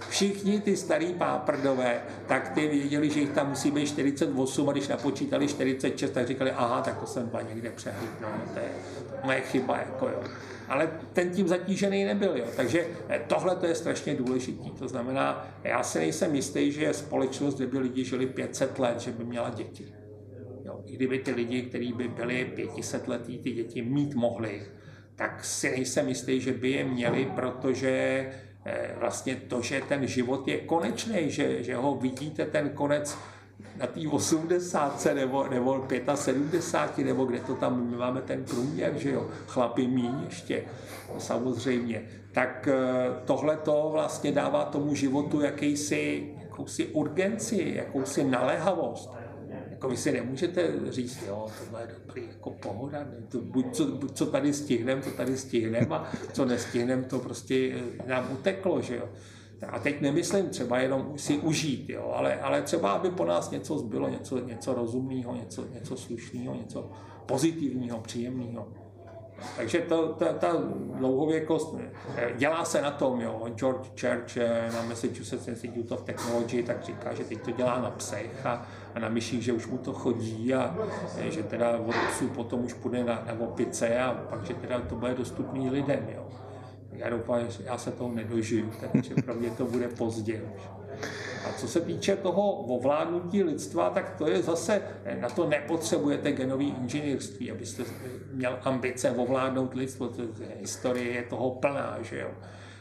všichni 0.08 0.60
ty 0.60 0.76
starý 0.76 1.14
páprdové, 1.14 2.00
tak 2.26 2.48
ty 2.48 2.68
věděli, 2.68 3.10
že 3.10 3.20
jich 3.20 3.30
tam 3.30 3.48
musí 3.48 3.70
být 3.70 3.86
48 3.86 4.68
a 4.68 4.72
když 4.72 4.88
napočítali 4.88 5.48
46, 5.48 6.10
tak 6.10 6.26
říkali, 6.26 6.50
aha, 6.50 6.82
tak 6.82 7.00
to 7.00 7.06
jsem 7.06 7.28
byla 7.28 7.42
někde 7.42 7.70
přehlíd, 7.70 8.10
no, 8.20 8.28
to 8.54 8.58
je 8.58 8.68
moje 9.24 9.40
chyba, 9.40 9.78
jako 9.78 10.08
jo. 10.08 10.20
Ale 10.68 10.90
ten 11.12 11.30
tím 11.30 11.48
zatížený 11.48 12.04
nebyl, 12.04 12.36
jo. 12.36 12.44
Takže 12.56 12.86
eh, 13.08 13.24
tohle 13.26 13.56
to 13.56 13.66
je 13.66 13.74
strašně 13.74 14.14
důležitý. 14.14 14.70
To 14.70 14.88
znamená, 14.88 15.48
já 15.64 15.82
si 15.82 15.98
nejsem 15.98 16.34
jistý, 16.34 16.72
že 16.72 16.84
je 16.84 16.94
společnost, 16.94 17.54
kde 17.54 17.66
by 17.66 17.78
lidi 17.78 18.04
žili 18.04 18.26
500 18.26 18.78
let, 18.78 19.00
že 19.00 19.12
by 19.12 19.24
měla 19.24 19.50
děti. 19.50 19.94
Jo. 20.64 20.80
I 20.86 20.92
kdyby 20.92 21.18
ty 21.18 21.30
lidi, 21.30 21.62
kteří 21.62 21.92
by 21.92 22.08
byli 22.08 22.44
500 22.44 23.08
letý, 23.08 23.38
ty 23.38 23.52
děti 23.52 23.82
mít 23.82 24.14
mohli, 24.14 24.62
tak 25.14 25.44
si 25.44 25.70
nejsem 25.70 26.08
jistý, 26.08 26.40
že 26.40 26.52
by 26.52 26.70
je 26.70 26.84
měli, 26.84 27.24
protože 27.34 28.26
eh, 28.64 28.94
vlastně 28.98 29.36
to, 29.36 29.62
že 29.62 29.80
ten 29.88 30.06
život 30.06 30.48
je 30.48 30.58
konečný, 30.58 31.30
že, 31.30 31.62
že 31.62 31.76
ho 31.76 31.94
vidíte 31.94 32.44
ten 32.44 32.70
konec 32.70 33.18
na 33.76 33.86
té 33.86 34.00
80 34.10 35.06
nebo, 35.14 35.48
nebo 35.48 35.86
75, 36.14 37.04
nebo 37.04 37.24
kde 37.24 37.40
to 37.40 37.54
tam, 37.54 37.90
my 37.90 37.96
máme 37.96 38.20
ten 38.20 38.44
průměr, 38.44 38.92
že 38.96 39.10
jo, 39.10 39.26
chlapy 39.46 39.86
míň 39.86 40.14
ještě, 40.24 40.64
samozřejmě. 41.18 42.02
Tak 42.32 42.68
eh, 42.68 42.76
tohle 43.24 43.56
to 43.56 43.88
vlastně 43.92 44.32
dává 44.32 44.64
tomu 44.64 44.94
životu 44.94 45.40
jakýsi, 45.40 46.34
jakousi 46.40 46.86
urgenci, 46.86 47.72
jakousi 47.76 48.24
naléhavost. 48.24 49.10
Jako 49.70 49.88
vy 49.88 49.96
si 49.96 50.12
nemůžete 50.12 50.72
říct, 50.88 51.22
jo, 51.26 51.46
tohle 51.64 51.82
je 51.82 51.88
dobrý, 51.98 52.22
jako 52.28 52.50
pohoda, 52.50 52.98
ne? 52.98 53.16
To, 53.28 53.38
buď, 53.38 53.74
co, 53.74 53.86
buď 53.86 54.16
co 54.16 54.26
tady 54.26 54.52
stihneme, 54.52 55.02
to 55.02 55.10
tady 55.10 55.36
stihneme 55.36 55.96
a 55.96 56.12
co 56.32 56.44
nestihneme, 56.44 57.02
to 57.02 57.18
prostě 57.18 57.74
eh, 57.74 58.08
nám 58.08 58.28
uteklo, 58.32 58.82
že 58.82 58.96
jo. 58.96 59.08
A 59.68 59.78
teď 59.78 60.00
nemyslím 60.00 60.48
třeba 60.48 60.78
jenom 60.78 61.18
si 61.18 61.38
užít, 61.38 61.90
jo, 61.90 62.12
ale, 62.14 62.40
ale 62.40 62.62
třeba, 62.62 62.92
aby 62.92 63.10
po 63.10 63.24
nás 63.24 63.50
něco 63.50 63.78
zbylo, 63.78 64.08
něco, 64.08 64.38
něco 64.38 64.74
rozumného, 64.74 65.34
něco, 65.34 65.64
něco 65.74 65.96
slušného, 65.96 66.54
něco 66.54 66.90
pozitivního, 67.26 68.00
příjemného. 68.00 68.66
Takže 69.56 69.78
to, 69.78 70.08
ta, 70.08 70.32
ta 70.32 70.52
dlouhověkost, 70.94 71.76
eh, 72.16 72.32
dělá 72.36 72.64
se 72.64 72.82
na 72.82 72.90
tom, 72.90 73.20
jo. 73.20 73.48
George 73.54 73.88
Church 74.00 74.36
na 74.72 74.82
Massachusetts 74.82 75.48
Institute 75.48 75.94
of 75.94 76.02
Technology 76.02 76.62
tak 76.62 76.84
říká, 76.84 77.14
že 77.14 77.24
teď 77.24 77.40
to 77.44 77.50
dělá 77.50 77.80
na 77.80 77.90
psech 77.90 78.46
a, 78.46 78.66
a 78.94 78.98
na 78.98 79.08
myších, 79.08 79.42
že 79.42 79.52
už 79.52 79.66
mu 79.66 79.78
to 79.78 79.92
chodí 79.92 80.54
a 80.54 80.76
eh, 81.18 81.30
že 81.30 81.42
teda 81.42 81.78
od 81.78 81.94
psů 82.10 82.28
potom 82.28 82.64
už 82.64 82.72
půjde 82.72 83.04
na, 83.04 83.24
na 83.26 83.40
opice 83.40 83.98
a 83.98 84.12
pak, 84.30 84.44
že 84.44 84.54
teda 84.54 84.80
to 84.80 84.94
bude 84.94 85.14
dostupný 85.14 85.70
lidem, 85.70 86.06
jo. 86.14 86.26
Já 86.96 87.10
doufám, 87.10 87.50
že 87.50 87.62
já 87.64 87.78
se 87.78 87.90
toho 87.90 88.14
nedožiju, 88.14 88.70
takže 88.92 89.14
pro 89.14 89.34
mě 89.34 89.50
to 89.50 89.64
bude 89.64 89.88
pozdě 89.88 90.42
už. 90.56 90.62
A 91.46 91.52
co 91.52 91.68
se 91.68 91.80
týče 91.80 92.16
toho 92.16 92.52
ovládnutí 92.52 93.42
lidstva, 93.42 93.90
tak 93.90 94.14
to 94.18 94.30
je 94.30 94.42
zase, 94.42 94.82
na 95.20 95.28
to 95.28 95.48
nepotřebujete 95.48 96.32
genový 96.32 96.74
inženýrství, 96.80 97.50
abyste 97.50 97.84
měl 98.32 98.58
ambice 98.62 99.10
ovládnout 99.10 99.74
lidstvo. 99.74 100.08
To, 100.08 100.22
historie 100.60 101.12
je 101.12 101.22
toho 101.22 101.50
plná, 101.50 101.98
že 102.02 102.20
jo. 102.20 102.30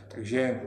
Takže 0.07 0.61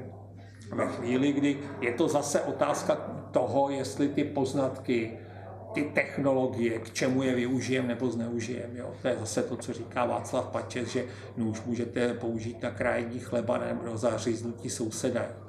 ve 0.75 0.87
chvíli, 0.87 1.33
kdy 1.33 1.59
je 1.81 1.93
to 1.93 2.09
zase 2.09 2.41
otázka 2.41 2.95
toho, 3.31 3.71
jestli 3.71 4.09
ty 4.09 4.25
poznatky, 4.25 5.19
ty 5.73 5.85
technologie, 5.85 6.79
k 6.79 6.91
čemu 6.91 7.23
je 7.23 7.35
využijeme 7.35 7.89
nebo 7.89 8.11
zneužijeme. 8.11 8.79
Jo. 8.79 8.95
To 9.03 9.09
je 9.09 9.17
zase 9.21 9.43
to, 9.43 9.57
co 9.57 9.73
říká 9.73 10.07
Václav 10.07 10.47
Pačes, 10.47 10.89
že 10.89 11.05
nůž 11.37 11.63
můžete 11.63 12.15
použít 12.15 12.63
na 12.63 12.71
krájení 12.71 13.21
chleba 13.21 13.59
nebo 13.59 13.97
zaříznutí 13.97 14.71
souseda. 14.71 15.23
Jo. 15.23 15.49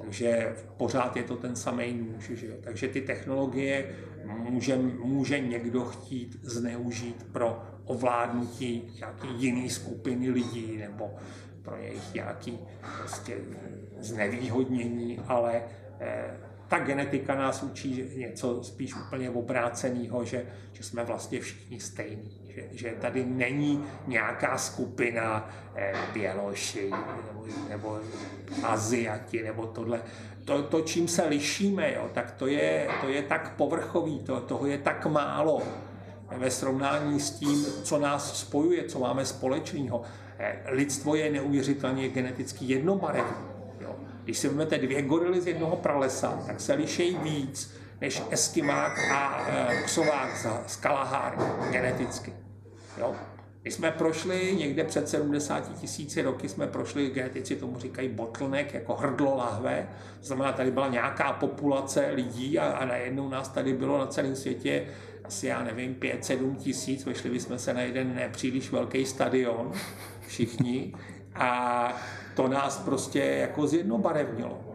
Takže 0.00 0.56
pořád 0.76 1.16
je 1.16 1.22
to 1.22 1.36
ten 1.36 1.56
samý 1.56 1.92
nůž. 1.92 2.30
Že 2.34 2.46
jo? 2.46 2.54
Takže 2.60 2.88
ty 2.88 3.00
technologie 3.00 3.96
může, 4.24 4.76
může 5.04 5.40
někdo 5.40 5.84
chtít 5.84 6.38
zneužít 6.42 7.26
pro 7.32 7.62
ovládnutí 7.84 8.92
nějaké 8.98 9.26
jiné 9.36 9.70
skupiny 9.70 10.30
lidí 10.30 10.76
nebo 10.76 11.10
pro 11.62 11.76
jejich 11.76 12.14
nějaké 12.14 12.52
prostě 12.98 13.36
znevýhodnění, 13.98 15.18
ale 15.26 15.62
eh, 16.00 16.49
ta 16.70 16.78
genetika 16.78 17.34
nás 17.34 17.62
učí 17.62 18.04
něco 18.16 18.64
spíš 18.64 18.94
úplně 18.96 19.30
obráceného, 19.30 20.24
že, 20.24 20.46
že 20.72 20.82
jsme 20.82 21.04
vlastně 21.04 21.40
všichni 21.40 21.80
stejní 21.80 22.40
že, 22.54 22.64
že 22.72 22.94
tady 23.00 23.24
není 23.24 23.84
nějaká 24.06 24.58
skupina 24.58 25.50
eh, 25.74 25.92
Běloši 26.12 26.90
nebo, 26.90 27.46
nebo 27.68 27.98
Aziati 28.62 29.42
nebo 29.42 29.66
tohle. 29.66 30.02
To, 30.44 30.62
to, 30.62 30.80
čím 30.80 31.08
se 31.08 31.24
lišíme, 31.24 31.94
jo, 31.94 32.10
tak 32.14 32.30
to 32.30 32.46
je, 32.46 32.88
to 33.00 33.08
je 33.08 33.22
tak 33.22 33.56
povrchový, 33.56 34.18
to, 34.18 34.40
toho 34.40 34.66
je 34.66 34.78
tak 34.78 35.06
málo 35.06 35.62
ve 36.36 36.50
srovnání 36.50 37.20
s 37.20 37.30
tím, 37.30 37.64
co 37.64 37.98
nás 37.98 38.40
spojuje, 38.40 38.84
co 38.84 38.98
máme 38.98 39.24
společného. 39.24 40.02
Eh, 40.38 40.62
lidstvo 40.66 41.14
je 41.14 41.30
neuvěřitelně 41.30 42.08
geneticky 42.08 42.64
jednobarevné. 42.64 43.49
Když 44.30 44.38
si 44.38 44.48
vezmete 44.48 44.78
dvě 44.78 45.02
gorily 45.02 45.40
z 45.40 45.46
jednoho 45.46 45.76
pralesa, 45.76 46.42
tak 46.46 46.60
se 46.60 46.74
lišejí 46.74 47.16
víc 47.22 47.74
než 48.00 48.22
eskimák 48.30 48.98
a 49.12 49.46
e, 49.48 49.82
psovák 49.84 50.46
z 50.66 50.76
Kalahár 50.76 51.38
geneticky. 51.70 52.32
Jo? 52.98 53.14
My 53.64 53.70
jsme 53.70 53.90
prošli 53.90 54.56
někde 54.58 54.84
před 54.84 55.08
70 55.08 55.80
tisíci 55.80 56.22
roky, 56.22 56.48
jsme 56.48 56.66
prošli, 56.66 57.10
genetici 57.10 57.56
tomu 57.56 57.78
říkají 57.78 58.08
bottleneck, 58.08 58.74
jako 58.74 58.94
hrdlo 58.94 59.36
lahve. 59.36 59.88
To 60.20 60.26
znamená, 60.26 60.52
tady 60.52 60.70
byla 60.70 60.88
nějaká 60.88 61.32
populace 61.32 62.10
lidí 62.14 62.58
a, 62.58 62.72
a 62.72 62.84
najednou 62.84 63.28
nás 63.28 63.48
tady 63.48 63.72
bylo 63.72 63.98
na 63.98 64.06
celém 64.06 64.36
světě 64.36 64.86
asi, 65.24 65.46
já 65.46 65.62
nevím, 65.62 65.94
5-7 65.94 66.56
tisíc. 66.56 67.04
Vešli 67.04 67.40
jsme 67.40 67.58
se 67.58 67.74
na 67.74 67.80
jeden 67.80 68.14
nepříliš 68.14 68.72
velký 68.72 69.06
stadion, 69.06 69.72
všichni. 70.26 70.94
A 71.34 71.92
to 72.42 72.48
nás 72.48 72.78
prostě 72.78 73.18
jako 73.18 73.66
zjednobarevnilo. 73.66 74.69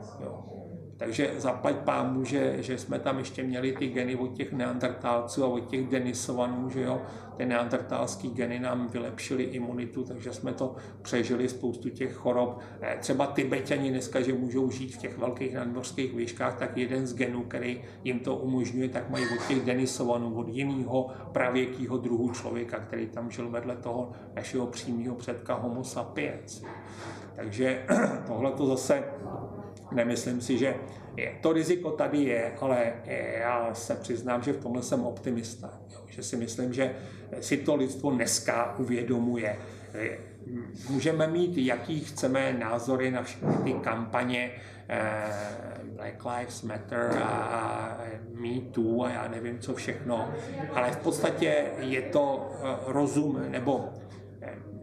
Takže 0.98 1.34
zaplať 1.38 1.76
pámu, 1.76 2.24
že, 2.24 2.64
že 2.64 2.78
jsme 2.78 3.00
tam 3.00 3.20
ještě 3.20 3.44
měli 3.44 3.72
ty 3.72 3.88
geny 3.88 4.16
od 4.16 4.34
těch 4.34 4.54
neandertálců 4.54 5.44
a 5.44 5.48
od 5.48 5.60
těch 5.60 5.88
denisovanů, 5.88 6.70
že 6.70 6.82
jo, 6.82 7.02
ty 7.38 7.46
neandertálský 7.46 8.30
geny 8.30 8.60
nám 8.60 8.88
vylepšily 8.88 9.44
imunitu, 9.44 10.04
takže 10.04 10.34
jsme 10.34 10.54
to 10.54 10.76
přežili 11.02 11.50
spoustu 11.50 11.90
těch 11.90 12.14
chorob. 12.14 12.60
Eh, 12.82 12.98
třeba 13.00 13.28
Tibetani 13.28 13.90
dneska, 13.90 14.22
že 14.22 14.34
můžou 14.34 14.72
žít 14.72 14.96
v 14.96 14.98
těch 14.98 15.18
velkých 15.18 15.54
nadmořských 15.54 16.14
výškách, 16.14 16.60
tak 16.60 16.78
jeden 16.78 17.08
z 17.08 17.16
genů, 17.16 17.44
který 17.44 17.84
jim 18.04 18.20
to 18.20 18.36
umožňuje, 18.36 18.90
tak 18.90 19.10
mají 19.10 19.26
od 19.26 19.48
těch 19.48 19.66
denisovanů, 19.66 20.36
od 20.36 20.48
jiného 20.48 21.10
pravěkého 21.32 21.98
druhu 21.98 22.30
člověka, 22.30 22.80
který 22.80 23.08
tam 23.08 23.32
žil 23.32 23.50
vedle 23.50 23.76
toho 23.76 24.12
našeho 24.36 24.68
přímého 24.68 25.16
předka 25.16 25.54
Homo 25.54 25.84
sapiens. 25.84 26.64
Takže 27.36 27.86
tohle 28.28 28.52
to 28.52 28.66
zase 28.66 29.04
Nemyslím 29.92 30.42
si, 30.42 30.58
že 30.58 30.76
je. 31.18 31.36
to 31.42 31.54
riziko 31.54 31.92
tady 31.92 32.24
je, 32.24 32.54
ale 32.62 32.94
já 33.40 33.74
se 33.74 33.96
přiznám, 33.96 34.44
že 34.44 34.54
v 34.54 34.64
tomhle 34.64 34.84
jsem 34.84 35.04
optimista. 35.04 35.80
Jo, 35.94 36.00
že 36.08 36.24
si 36.24 36.38
myslím, 36.38 36.74
že 36.74 36.96
si 37.40 37.58
to 37.58 37.76
lidstvo 37.76 38.12
dneska 38.12 38.76
uvědomuje. 38.78 39.58
Můžeme 40.90 41.28
mít, 41.28 41.58
jaký 41.58 42.00
chceme 42.00 42.54
názory 42.54 43.12
na 43.12 43.24
všechny 43.24 43.56
ty 43.64 43.74
kampaně 43.74 44.52
eh, 44.90 45.76
Black 45.84 46.26
Lives 46.26 46.62
Matter 46.62 47.18
a 47.24 47.98
Me 48.34 48.62
Too 48.72 49.04
a 49.04 49.10
já 49.10 49.28
nevím 49.28 49.60
co 49.60 49.74
všechno, 49.74 50.34
ale 50.74 50.92
v 50.92 50.98
podstatě 50.98 51.66
je 51.80 52.02
to 52.02 52.52
eh, 52.54 52.76
rozum 52.88 53.42
nebo 53.50 53.90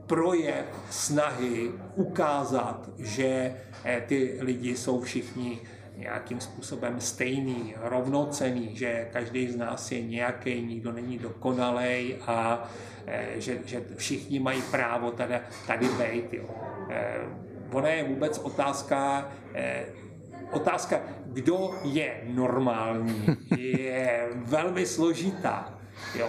projev 0.06 0.64
snahy 0.90 1.70
ukázat, 1.94 2.90
že 2.98 3.54
eh, 3.84 4.02
ty 4.06 4.38
lidi 4.40 4.76
jsou 4.76 5.00
všichni 5.00 5.60
nějakým 5.96 6.40
způsobem 6.40 7.00
stejný, 7.00 7.74
rovnocený, 7.80 8.76
že 8.76 9.08
každý 9.12 9.48
z 9.48 9.56
nás 9.56 9.92
je 9.92 10.02
nějaký, 10.02 10.62
nikdo 10.62 10.92
není 10.92 11.18
dokonalej 11.18 12.18
a 12.26 12.68
eh, 13.06 13.28
že, 13.36 13.58
že 13.64 13.82
všichni 13.96 14.40
mají 14.40 14.62
právo 14.62 15.10
tady, 15.10 15.34
tady 15.66 15.86
být. 15.88 16.32
Jo. 16.32 16.44
Eh, 16.90 17.16
ona 17.72 17.88
je 17.88 18.04
vůbec 18.04 18.38
otázka, 18.38 19.32
otázka, 20.50 21.00
kdo 21.26 21.74
je 21.84 22.20
normální, 22.26 23.26
je 23.56 24.28
velmi 24.34 24.86
složitá. 24.86 25.78
Jo. 26.18 26.28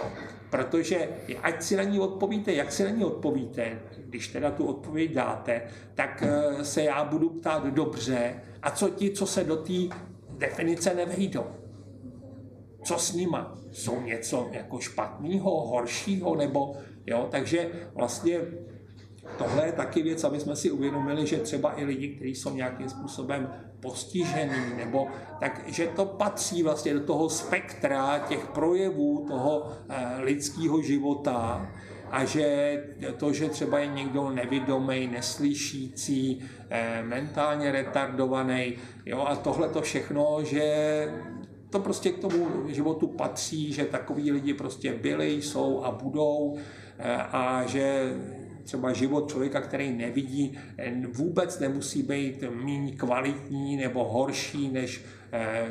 Protože 0.54 1.08
ať 1.42 1.62
si 1.62 1.76
na 1.76 1.82
ní 1.82 2.00
odpovíte, 2.00 2.52
jak 2.52 2.72
si 2.72 2.84
na 2.84 2.90
ní 2.90 3.04
odpovíte, 3.04 3.78
když 4.06 4.28
teda 4.28 4.50
tu 4.50 4.66
odpověď 4.66 5.12
dáte, 5.12 5.62
tak 5.94 6.22
eh, 6.26 6.64
se 6.64 6.82
já 6.82 7.04
budu 7.04 7.30
ptát 7.30 7.66
dobře, 7.66 8.34
a 8.62 8.70
co 8.70 8.88
ti, 8.88 9.10
co 9.10 9.26
se 9.26 9.44
do 9.44 9.56
té 9.56 9.72
definice 10.38 10.94
nevejdou? 10.94 11.44
Co 12.84 12.98
s 12.98 13.12
nima? 13.14 13.58
Jsou 13.72 14.00
něco 14.00 14.48
jako 14.52 14.80
špatného, 14.80 15.66
horšího, 15.66 16.36
nebo 16.36 16.76
jo, 17.06 17.28
takže 17.30 17.70
vlastně 17.94 18.40
tohle 19.38 19.66
je 19.66 19.72
taky 19.72 20.02
věc, 20.02 20.24
aby 20.24 20.40
jsme 20.40 20.56
si 20.56 20.70
uvědomili, 20.70 21.26
že 21.26 21.36
třeba 21.36 21.80
i 21.80 21.84
lidi, 21.84 22.08
kteří 22.08 22.34
jsou 22.34 22.54
nějakým 22.54 22.88
způsobem 22.88 23.48
postižený, 23.84 24.76
nebo 24.76 25.08
tak, 25.40 25.60
že 25.66 25.86
to 25.86 26.04
patří 26.04 26.62
vlastně 26.62 26.94
do 26.94 27.00
toho 27.00 27.28
spektra 27.28 28.18
těch 28.18 28.46
projevů 28.46 29.24
toho 29.28 29.72
eh, 29.88 30.20
lidského 30.20 30.82
života 30.82 31.68
a 32.10 32.24
že 32.24 32.78
to, 33.16 33.32
že 33.32 33.48
třeba 33.48 33.78
je 33.78 33.86
někdo 33.86 34.30
nevidomý, 34.30 35.06
neslyšící, 35.06 36.44
eh, 36.70 37.02
mentálně 37.02 37.72
retardovaný, 37.72 38.74
jo, 39.06 39.24
a 39.28 39.36
tohle 39.36 39.68
to 39.68 39.82
všechno, 39.82 40.38
že 40.42 40.64
to 41.70 41.80
prostě 41.80 42.10
k 42.10 42.18
tomu 42.18 42.68
životu 42.68 43.06
patří, 43.06 43.72
že 43.72 43.84
takový 43.84 44.32
lidi 44.32 44.54
prostě 44.54 44.92
byli, 44.92 45.42
jsou 45.42 45.84
a 45.84 45.90
budou 45.90 46.56
eh, 46.98 47.16
a 47.16 47.66
že 47.66 48.14
třeba 48.64 48.92
život 48.92 49.30
člověka, 49.30 49.60
který 49.60 49.92
nevidí, 49.92 50.58
vůbec 51.12 51.58
nemusí 51.58 52.02
být 52.02 52.44
méně 52.64 52.96
kvalitní 52.96 53.76
nebo 53.76 54.04
horší 54.04 54.68
než 54.68 55.04
eh, 55.32 55.68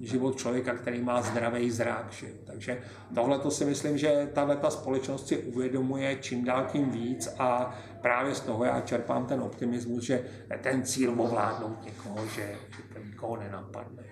život 0.00 0.36
člověka, 0.36 0.74
který 0.74 1.02
má 1.02 1.22
zdravý 1.22 1.70
zrak. 1.70 2.12
Že? 2.12 2.26
Takže 2.44 2.82
tohle 3.14 3.38
to 3.38 3.50
si 3.50 3.64
myslím, 3.64 3.98
že 3.98 4.30
tahle 4.32 4.58
společnost 4.68 5.28
si 5.28 5.38
uvědomuje 5.38 6.16
čím 6.20 6.44
dál 6.44 6.66
tím 6.72 6.90
víc 6.90 7.28
a 7.38 7.78
právě 8.02 8.34
z 8.34 8.40
toho 8.40 8.64
já 8.64 8.80
čerpám 8.80 9.26
ten 9.26 9.40
optimismus, 9.40 10.04
že 10.04 10.24
ten 10.62 10.82
cíl 10.82 11.20
ovládnout 11.20 11.84
někoho, 11.84 12.26
že, 12.26 12.56
že 12.76 12.94
to 12.94 13.06
nikoho 13.06 13.36
nenapadne. 13.36 14.05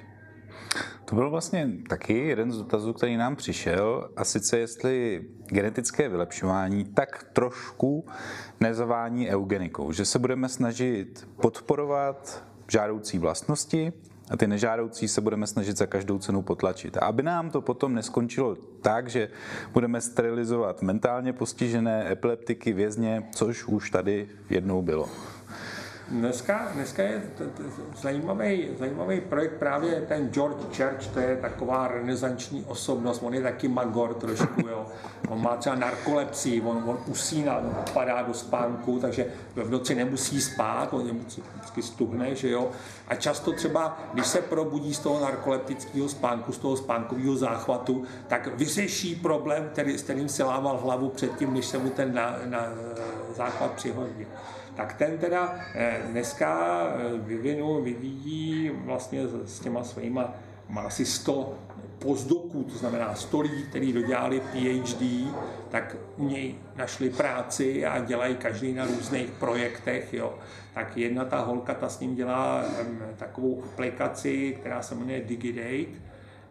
To 1.05 1.15
byl 1.15 1.31
vlastně 1.31 1.71
taky 1.89 2.19
jeden 2.19 2.53
z 2.53 2.59
dotazů, 2.59 2.93
který 2.93 3.17
nám 3.17 3.37
přišel, 3.37 4.11
a 4.17 4.25
sice 4.25 4.59
jestli 4.59 5.25
genetické 5.47 6.09
vylepšování 6.09 6.85
tak 6.85 7.27
trošku 7.33 8.07
nezavání 8.61 9.29
eugenikou, 9.29 9.93
že 9.93 10.05
se 10.05 10.19
budeme 10.19 10.49
snažit 10.49 11.29
podporovat 11.41 12.45
žádoucí 12.69 13.19
vlastnosti 13.19 13.93
a 14.31 14.37
ty 14.37 14.47
nežádoucí 14.47 15.09
se 15.09 15.21
budeme 15.21 15.47
snažit 15.47 15.77
za 15.77 15.87
každou 15.87 16.19
cenu 16.19 16.43
potlačit. 16.43 16.97
A 16.97 17.01
aby 17.01 17.23
nám 17.23 17.51
to 17.51 17.61
potom 17.61 17.95
neskončilo 17.95 18.57
tak, 18.83 19.09
že 19.09 19.29
budeme 19.73 20.01
sterilizovat 20.01 20.83
mentálně 20.83 21.33
postižené 21.33 22.13
epileptiky, 22.13 22.73
vězně, 22.73 23.29
což 23.33 23.65
už 23.65 23.91
tady 23.91 24.29
jednou 24.51 24.83
bylo. 24.83 25.09
Dneska, 26.09 26.69
dneska 26.75 27.03
je 27.03 27.23
t, 27.39 27.47
t, 27.47 27.63
zajímavý, 28.01 28.69
zajímavý 28.79 29.21
projekt 29.21 29.59
právě 29.59 30.01
ten 30.01 30.29
George 30.29 30.77
Church, 30.77 31.07
to 31.15 31.21
je 31.21 31.37
taková 31.37 31.89
renesanční 31.89 32.65
osobnost, 32.65 33.23
on 33.23 33.35
je 33.35 33.43
taky 33.43 33.69
magor 33.69 34.15
trošku, 34.15 34.69
jo. 34.69 34.87
On 35.29 35.43
má 35.43 35.57
třeba 35.57 35.77
narkolepsii, 35.77 36.61
on, 36.61 36.83
on 36.87 36.99
usíná, 37.07 37.61
padá 37.93 38.23
do 38.23 38.35
spánku, 38.35 38.99
takže 38.99 39.27
v 39.55 39.71
noci 39.71 39.95
nemusí 39.95 40.41
spát, 40.41 40.95
on 40.95 41.03
vždycky 41.57 41.83
stuhne, 41.83 42.35
že 42.35 42.51
jo. 42.51 42.71
A 43.09 43.15
často 43.15 43.53
třeba, 43.53 43.99
když 44.13 44.27
se 44.27 44.43
probudí 44.43 44.95
z 44.95 44.99
toho 44.99 45.21
narkoleptického 45.21 46.09
spánku, 46.09 46.53
z 46.53 46.59
toho 46.59 46.77
spánkového 46.77 47.37
záchvatu, 47.37 48.05
tak 48.29 48.59
vyřeší 48.59 49.15
problém, 49.15 49.69
který, 49.73 49.99
s 49.99 50.03
kterým 50.03 50.29
si 50.29 50.43
lával 50.43 50.81
hlavu 50.83 51.09
předtím, 51.09 51.55
než 51.55 51.67
se 51.67 51.79
mu 51.79 51.91
ten 51.91 52.15
na, 52.15 52.37
na 52.45 52.69
záchvat 53.37 53.71
přihodil 53.71 54.27
tak 54.77 54.93
ten 54.95 55.19
teda 55.19 55.55
eh, 55.75 56.01
dneska 56.07 56.83
eh, 56.87 57.19
vyvinul, 57.19 57.83
vyvíjí 57.83 58.71
vlastně 58.75 59.23
s 59.45 59.61
těma 59.61 59.85
svýma, 59.85 60.35
má 60.69 60.83
asi 60.83 61.07
100 61.07 61.59
pozdoků, 61.99 62.63
to 62.63 62.79
znamená 62.79 63.15
100 63.15 63.41
lidí, 63.41 63.63
kteří 63.63 63.93
dodělali 63.93 64.41
PhD, 64.41 65.03
tak 65.71 65.97
u 66.17 66.29
něj 66.29 66.55
našli 66.77 67.11
práci 67.11 67.87
a 67.87 67.99
dělají 67.99 68.37
každý 68.37 68.73
na 68.73 68.87
různých 68.87 69.31
projektech. 69.31 70.15
Jo. 70.15 70.35
Tak 70.75 70.97
jedna 70.97 71.25
ta 71.25 71.41
holka, 71.41 71.75
ta 71.75 71.89
s 71.89 72.01
ním 72.01 72.15
dělá 72.15 72.65
um, 72.81 72.99
takovou 73.17 73.63
aplikaci, 73.65 74.57
která 74.61 74.83
se 74.83 74.95
jmenuje 74.95 75.21
DigiDate 75.21 75.99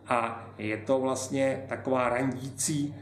a 0.07 0.47
je 0.57 0.77
to 0.77 0.99
vlastně 0.99 1.63
taková 1.67 2.09
randící 2.09 2.95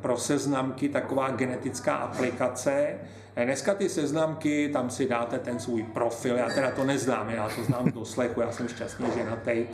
pro 0.00 0.16
seznamky, 0.16 0.88
taková 0.88 1.30
genetická 1.30 1.96
aplikace, 1.96 2.98
Dneska 3.44 3.74
ty 3.74 3.88
seznamky, 3.88 4.68
tam 4.72 4.90
si 4.90 5.08
dáte 5.08 5.38
ten 5.38 5.58
svůj 5.58 5.82
profil, 5.82 6.36
já 6.36 6.48
teda 6.48 6.70
to 6.70 6.84
neznám, 6.84 7.30
já 7.30 7.48
to 7.48 7.64
znám 7.64 7.90
do 7.90 8.04
slechu, 8.04 8.40
já 8.40 8.52
jsem 8.52 8.68
šťastný 8.68 9.06
ženatý, 9.16 9.66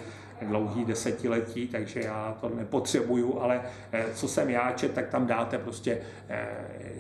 dlouhý 0.42 0.84
desetiletí, 0.84 1.68
takže 1.68 2.00
já 2.00 2.36
to 2.40 2.48
nepotřebuju, 2.48 3.40
ale 3.40 3.62
eh, 3.92 4.04
co 4.14 4.28
jsem 4.28 4.50
já 4.50 4.72
čet, 4.72 4.92
tak 4.92 5.08
tam 5.08 5.26
dáte 5.26 5.58
prostě, 5.58 5.98
eh, 6.28 6.48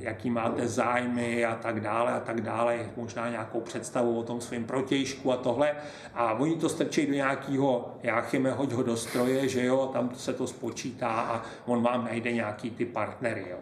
jaký 0.00 0.30
máte 0.30 0.68
zájmy 0.68 1.44
a 1.44 1.54
tak 1.54 1.80
dále 1.80 2.12
a 2.12 2.20
tak 2.20 2.40
dále, 2.40 2.78
možná 2.96 3.30
nějakou 3.30 3.60
představu 3.60 4.18
o 4.18 4.22
tom 4.22 4.40
svém 4.40 4.64
protějšku 4.64 5.32
a 5.32 5.36
tohle. 5.36 5.72
A 6.14 6.32
oni 6.32 6.56
to 6.56 6.68
strčí 6.68 7.06
do 7.06 7.14
nějakého, 7.14 7.94
Jáchyme, 8.02 8.50
hoď 8.50 8.72
ho 8.72 8.82
do 8.82 8.96
stroje, 8.96 9.48
že 9.48 9.64
jo, 9.64 9.90
tam 9.92 10.10
se 10.14 10.32
to 10.32 10.46
spočítá 10.46 11.08
a 11.08 11.42
on 11.66 11.82
vám 11.82 12.04
najde 12.04 12.32
nějaký 12.32 12.70
ty 12.70 12.84
partnery, 12.84 13.46
jo. 13.50 13.58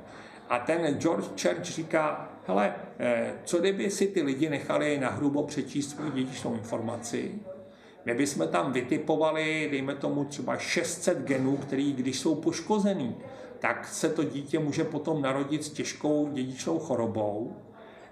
A 0.51 0.59
ten 0.59 0.99
George 0.99 1.43
Church 1.43 1.65
říká, 1.65 2.29
hele, 2.47 2.75
eh, 2.99 3.33
co 3.45 3.59
kdyby 3.59 3.91
si 3.91 4.07
ty 4.07 4.23
lidi 4.23 4.51
nechali 4.51 4.99
na 4.99 5.11
hrubo 5.11 5.43
přečíst 5.43 5.91
svou 5.91 6.11
dědičnou 6.11 6.55
informaci, 6.55 7.35
my 8.05 8.15
bychom 8.15 8.49
tam 8.49 8.73
vytipovali, 8.73 9.69
dejme 9.71 9.95
tomu 9.95 10.25
třeba 10.25 10.57
600 10.57 11.19
genů, 11.19 11.57
který 11.57 11.93
když 11.93 12.19
jsou 12.19 12.35
poškozený, 12.35 13.17
tak 13.59 13.89
se 13.89 14.09
to 14.09 14.25
dítě 14.25 14.59
může 14.59 14.85
potom 14.85 15.23
narodit 15.23 15.65
s 15.65 15.71
těžkou 15.71 16.29
dědičnou 16.33 16.79
chorobou. 16.79 17.57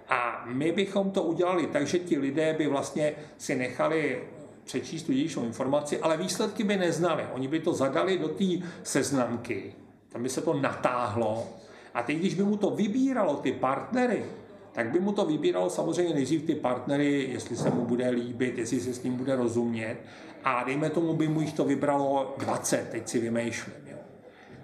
A 0.09 0.45
my 0.45 0.71
bychom 0.71 1.11
to 1.11 1.23
udělali 1.23 1.67
tak, 1.67 1.87
že 1.87 1.99
ti 1.99 2.17
lidé 2.17 2.53
by 2.53 2.67
vlastně 2.67 3.13
si 3.37 3.55
nechali 3.55 4.23
přečíst 4.63 5.03
tu 5.03 5.13
dědičnou 5.13 5.45
informaci, 5.45 5.99
ale 5.99 6.17
výsledky 6.17 6.63
by 6.63 6.77
neznali. 6.77 7.23
Oni 7.33 7.47
by 7.47 7.59
to 7.59 7.73
zadali 7.73 8.17
do 8.17 8.27
té 8.27 8.45
seznamky, 8.83 9.73
tam 10.09 10.23
by 10.23 10.29
se 10.29 10.41
to 10.41 10.53
natáhlo 10.53 11.47
a 11.93 12.03
teď, 12.03 12.17
když 12.17 12.33
by 12.33 12.43
mu 12.43 12.57
to 12.57 12.69
vybíralo 12.69 13.35
ty 13.35 13.51
partnery, 13.51 14.25
tak 14.71 14.91
by 14.91 14.99
mu 14.99 15.11
to 15.11 15.25
vybíralo 15.25 15.69
samozřejmě 15.69 16.13
nejdřív 16.13 16.43
ty 16.43 16.55
partnery, 16.55 17.27
jestli 17.31 17.55
se 17.55 17.69
mu 17.69 17.85
bude 17.85 18.09
líbit, 18.09 18.57
jestli 18.57 18.79
se 18.79 18.93
s 18.93 19.03
ním 19.03 19.15
bude 19.15 19.35
rozumět. 19.35 19.97
A 20.43 20.63
dejme 20.63 20.89
tomu, 20.89 21.13
by 21.13 21.27
mu 21.27 21.41
jich 21.41 21.53
to 21.53 21.65
vybralo 21.65 22.35
20, 22.37 22.89
teď 22.89 23.07
si 23.07 23.19
vymýšlím. 23.19 23.75
Jo. 23.87 23.97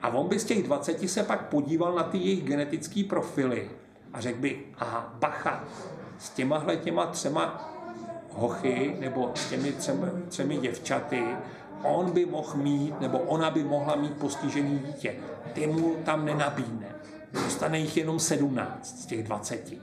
A 0.02 0.10
on 0.10 0.28
by 0.28 0.40
z 0.40 0.44
těch 0.44 0.64
20 0.64 1.10
se 1.10 1.24
pak 1.24 1.50
podíval 1.50 1.96
na 1.96 2.04
ty 2.04 2.18
jejich 2.18 2.44
genetické 2.44 3.04
profily 3.04 3.70
a 4.14 4.22
řekl 4.22 4.40
by, 4.40 4.60
aha, 4.78 5.16
bacha, 5.20 5.64
s 6.20 6.30
těmahle 6.30 6.78
těma 6.78 7.06
třema 7.06 7.72
hochy 8.32 8.96
nebo 9.00 9.32
s 9.36 9.50
těmi 9.50 9.72
třemi, 9.72 10.08
třemi 10.30 10.58
děvčaty 10.58 11.24
on 11.84 12.12
by 12.12 12.26
mohl 12.26 12.58
mít, 12.58 13.02
nebo 13.02 13.20
ona 13.20 13.50
by 13.50 13.64
mohla 13.64 13.96
mít 13.96 14.18
postižený 14.18 14.80
dítě. 14.80 15.16
Ty 15.54 15.68
mu 15.68 15.96
tam 15.96 16.26
nenabídne 16.26 16.95
dostane 17.44 17.80
jich 17.80 17.98
jenom 17.98 18.20
17 18.20 19.02
z 19.02 19.06
těch 19.06 19.24
20. 19.24 19.74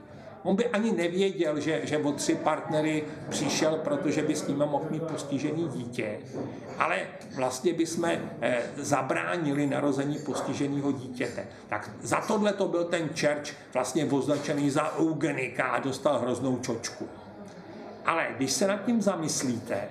On 0.43 0.55
by 0.55 0.67
ani 0.69 0.91
nevěděl, 0.91 1.59
že, 1.59 1.81
že 1.83 1.97
o 1.97 2.11
tři 2.11 2.35
partnery 2.35 3.03
přišel, 3.29 3.77
protože 3.83 4.21
by 4.21 4.35
s 4.35 4.47
ním 4.47 4.57
mohl 4.57 4.85
mít 4.89 5.03
postižený 5.03 5.67
dítě. 5.67 6.19
Ale 6.77 6.99
vlastně 7.35 7.73
bychom 7.73 8.05
eh, 8.05 8.61
zabránili 8.77 9.67
narození 9.67 10.17
postiženého 10.25 10.91
dítěte. 10.91 11.47
Tak 11.67 11.89
za 12.01 12.21
tohle 12.21 12.53
to 12.53 12.67
byl 12.67 12.85
ten 12.85 13.09
Church 13.09 13.55
vlastně 13.73 14.05
označený 14.05 14.69
za 14.69 14.97
eugenika 14.99 15.63
a 15.63 15.79
dostal 15.79 16.19
hroznou 16.19 16.57
čočku. 16.57 17.07
Ale 18.05 18.27
když 18.37 18.51
se 18.51 18.67
nad 18.67 18.85
tím 18.85 19.01
zamyslíte, 19.01 19.89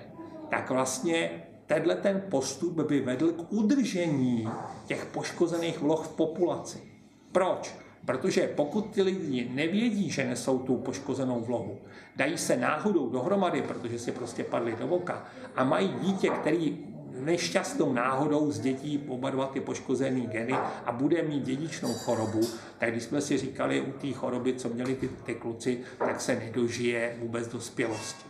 tak 0.51 0.71
vlastně 0.71 1.31
tenhle 1.67 1.95
ten 1.95 2.23
postup 2.31 2.81
by 2.81 3.01
vedl 3.01 3.33
k 3.33 3.53
udržení 3.53 4.49
těch 4.87 5.07
poškozených 5.07 5.81
vloh 5.81 6.07
v 6.07 6.17
populaci. 6.17 6.92
Proč? 7.33 7.75
Protože 8.07 8.53
pokud 8.57 8.81
ty 8.95 9.03
lidi 9.03 9.51
nevědí, 9.55 10.11
že 10.11 10.25
nesou 10.25 10.59
tu 10.59 10.77
poškozenou 10.77 11.41
vlohu, 11.41 11.79
dají 12.17 12.39
se 12.39 12.57
náhodou 12.57 13.09
dohromady, 13.09 13.63
protože 13.63 13.99
si 13.99 14.13
prostě 14.13 14.45
padli 14.45 14.77
do 14.77 14.87
voka 14.87 15.25
a 15.57 15.65
mají 15.65 15.89
dítě, 15.89 16.31
který 16.31 16.79
nešťastnou 17.21 17.93
náhodou 17.93 18.51
z 18.51 18.61
dětí 18.61 19.05
oba 19.09 19.31
dva 19.31 19.47
ty 19.47 19.61
poškozený 19.61 20.27
geny 20.27 20.53
a 20.85 20.93
bude 20.93 21.23
mít 21.23 21.45
dědičnou 21.45 21.95
chorobu, 21.95 22.41
tak 22.79 22.91
když 22.91 23.03
jsme 23.03 23.21
si 23.21 23.39
říkali 23.39 23.81
u 23.81 23.93
té 23.93 24.13
choroby, 24.13 24.55
co 24.55 24.69
měli 24.69 24.95
ty, 24.95 25.09
ty 25.09 25.35
kluci, 25.35 25.81
tak 25.99 26.21
se 26.21 26.37
nedožije 26.37 27.17
vůbec 27.21 27.49
dospělosti. 27.49 28.25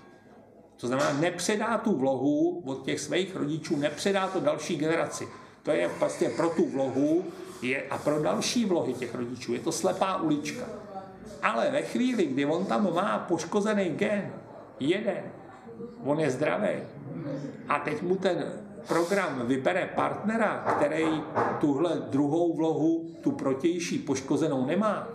To 0.77 0.87
znamená, 0.87 1.13
nepředá 1.13 1.79
tu 1.79 1.97
vlohu 1.97 2.63
od 2.67 2.85
těch 2.85 3.01
svých 3.01 3.37
rodičů, 3.37 3.77
nepředá 3.77 4.29
to 4.29 4.41
další 4.41 4.77
generaci. 4.77 5.29
To 5.63 5.71
je 5.71 5.89
vlastně 5.89 6.29
pro 6.29 6.49
tu 6.51 6.69
vlohu 6.69 7.25
je, 7.63 7.83
a 7.83 7.99
pro 7.99 8.23
další 8.23 8.65
vlohy 8.65 8.95
těch 8.95 9.15
rodičů 9.15 9.55
je 9.55 9.61
to 9.61 9.73
slepá 9.73 10.17
ulička. 10.17 10.65
Ale 11.43 11.71
ve 11.71 11.83
chvíli, 11.83 12.27
kdy 12.27 12.47
on 12.47 12.65
tam 12.65 12.95
má 12.95 13.19
poškozený 13.19 13.91
gen, 13.91 14.33
jeden, 14.81 15.23
on 16.05 16.21
je 16.21 16.31
zdravý, 16.31 16.69
a 17.69 17.79
teď 17.79 18.03
mu 18.03 18.17
ten 18.17 18.53
program 18.89 19.47
vybere 19.47 19.91
partnera, 19.95 20.65
který 20.77 21.23
tuhle 21.61 22.03
druhou 22.11 22.57
vlohu, 22.57 23.11
tu 23.21 23.33
protější 23.33 23.99
poškozenou 23.99 24.67
nemá, 24.67 25.09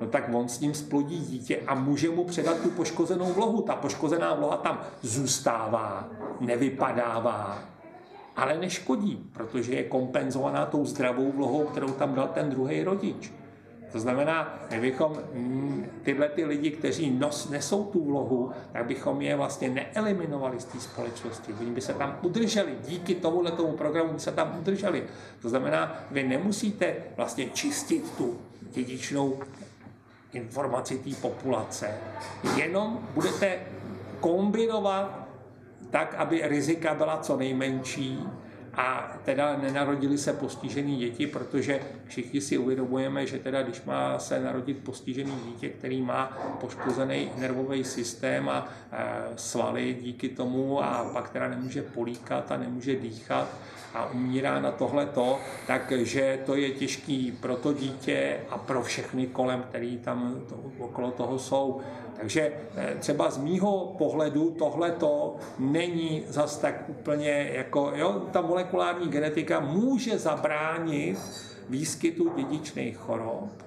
no 0.00 0.06
tak 0.06 0.30
on 0.34 0.48
s 0.48 0.60
ním 0.60 0.74
splodí 0.74 1.20
dítě 1.20 1.60
a 1.66 1.74
může 1.74 2.10
mu 2.10 2.24
předat 2.24 2.60
tu 2.60 2.70
poškozenou 2.70 3.32
vlohu. 3.32 3.62
Ta 3.62 3.76
poškozená 3.76 4.34
vloha 4.34 4.56
tam 4.56 4.80
zůstává, 5.02 6.08
nevypadává, 6.40 7.58
ale 8.36 8.58
neškodí, 8.58 9.30
protože 9.32 9.74
je 9.74 9.84
kompenzovaná 9.84 10.66
tou 10.66 10.84
zdravou 10.84 11.32
vlohou, 11.32 11.64
kterou 11.64 11.88
tam 11.88 12.14
dal 12.14 12.28
ten 12.28 12.50
druhý 12.50 12.82
rodič. 12.82 13.32
To 13.92 14.00
znamená, 14.00 14.58
my 14.70 14.80
bychom 14.80 15.12
mm, 15.34 15.86
tyhle 16.02 16.28
ty 16.28 16.44
lidi, 16.44 16.70
kteří 16.70 17.10
nos, 17.10 17.48
nesou 17.50 17.84
tu 17.84 18.04
vlohu, 18.04 18.50
tak 18.72 18.86
bychom 18.86 19.22
je 19.22 19.36
vlastně 19.36 19.68
neeliminovali 19.68 20.60
z 20.60 20.64
té 20.64 20.80
společnosti. 20.80 21.54
Oni 21.60 21.70
by 21.70 21.80
se 21.80 21.94
tam 21.94 22.18
udrželi. 22.22 22.74
Díky 22.88 23.14
tomuhle 23.14 23.50
tomu 23.50 23.72
programu 23.72 24.12
by 24.12 24.20
se 24.20 24.32
tam 24.32 24.56
udrželi. 24.58 25.04
To 25.42 25.48
znamená, 25.48 26.04
vy 26.10 26.22
nemusíte 26.22 26.94
vlastně 27.16 27.46
čistit 27.46 28.12
tu 28.16 28.38
dědičnou 28.60 29.38
informaci 30.32 30.98
té 30.98 31.10
populace. 31.20 31.90
Jenom 32.56 32.98
budete 33.14 33.58
kombinovat 34.20 35.23
tak, 35.94 36.14
aby 36.14 36.40
rizika 36.44 36.94
byla 36.94 37.18
co 37.18 37.36
nejmenší 37.36 38.18
a 38.74 39.13
teda 39.24 39.56
nenarodili 39.56 40.18
se 40.18 40.32
postižený 40.32 40.96
děti, 40.96 41.26
protože 41.26 41.80
všichni 42.06 42.40
si 42.40 42.58
uvědomujeme, 42.58 43.26
že 43.26 43.38
teda 43.38 43.62
když 43.62 43.82
má 43.82 44.18
se 44.18 44.40
narodit 44.40 44.78
postižený 44.84 45.32
dítě, 45.46 45.68
který 45.68 46.02
má 46.02 46.38
poškozený 46.60 47.30
nervový 47.36 47.84
systém 47.84 48.48
a 48.48 48.68
e, 48.92 49.04
svaly 49.36 49.96
díky 50.00 50.28
tomu 50.28 50.84
a 50.84 51.10
pak 51.12 51.30
teda 51.30 51.48
nemůže 51.48 51.82
políkat 51.82 52.52
a 52.52 52.56
nemůže 52.56 52.96
dýchat 52.96 53.48
a 53.94 54.10
umírá 54.10 54.60
na 54.60 54.70
tohleto, 54.70 55.38
takže 55.66 56.38
to 56.46 56.54
je 56.54 56.70
těžký 56.70 57.32
pro 57.40 57.56
to 57.56 57.72
dítě 57.72 58.40
a 58.50 58.58
pro 58.58 58.82
všechny 58.82 59.26
kolem, 59.26 59.62
který 59.62 59.98
tam 59.98 60.40
to, 60.48 60.84
okolo 60.84 61.10
toho 61.10 61.38
jsou. 61.38 61.80
Takže 62.16 62.52
eh, 62.76 62.94
třeba 62.98 63.30
z 63.30 63.38
mýho 63.38 63.94
pohledu 63.98 64.50
tohleto 64.50 65.36
není 65.58 66.24
zas 66.28 66.58
tak 66.58 66.88
úplně 66.88 67.50
jako, 67.52 67.92
jo, 67.94 68.22
ta 68.32 68.40
molekulární 68.40 69.08
genetika 69.14 69.60
může 69.60 70.18
zabránit 70.18 71.18
výskytu 71.68 72.32
dědičných 72.36 72.96
chorob, 72.96 73.64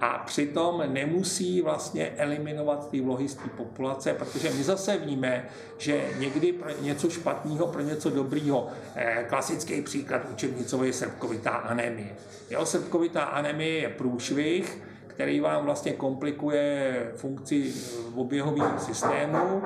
a 0.00 0.22
přitom 0.26 0.82
nemusí 0.86 1.62
vlastně 1.62 2.12
eliminovat 2.16 2.90
ty 2.90 3.00
vlohy 3.00 3.28
z 3.28 3.34
té 3.34 3.48
populace, 3.56 4.14
protože 4.14 4.50
my 4.50 4.62
zase 4.64 4.96
víme, 4.96 5.48
že 5.78 6.10
někdy 6.18 6.52
pro 6.52 6.70
něco 6.80 7.10
špatného, 7.10 7.66
pro 7.66 7.82
něco 7.82 8.10
dobrého, 8.10 8.68
eh, 8.94 9.26
klasický 9.28 9.82
příklad 9.82 10.22
učebnicové 10.32 10.86
je 10.86 10.92
srpkovitá 10.92 11.50
anemie. 11.50 12.16
Jo, 12.50 12.66
srpkovitá 12.66 13.24
anemie 13.24 13.78
je 13.80 13.88
průšvih, 13.88 14.82
který 15.16 15.40
vám 15.40 15.64
vlastně 15.64 15.92
komplikuje 15.92 16.94
funkci 17.14 17.72
oběhového 18.14 18.78
systému, 18.78 19.62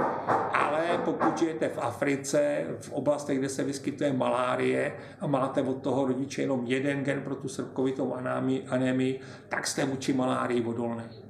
ale 0.52 1.00
pokud 1.04 1.38
žijete 1.38 1.68
v 1.68 1.78
Africe, 1.78 2.64
v 2.80 2.92
oblastech, 2.92 3.38
kde 3.38 3.48
se 3.48 3.64
vyskytuje 3.64 4.12
malárie 4.12 4.92
a 5.20 5.26
máte 5.26 5.62
od 5.62 5.82
toho 5.82 6.06
rodiče 6.06 6.42
jenom 6.42 6.66
jeden 6.66 7.04
gen 7.04 7.22
pro 7.22 7.34
tu 7.34 7.48
srpkovitou 7.48 8.14
anémii, 8.68 9.20
tak 9.48 9.66
jste 9.66 9.84
vůči 9.84 10.12
malárii 10.12 10.64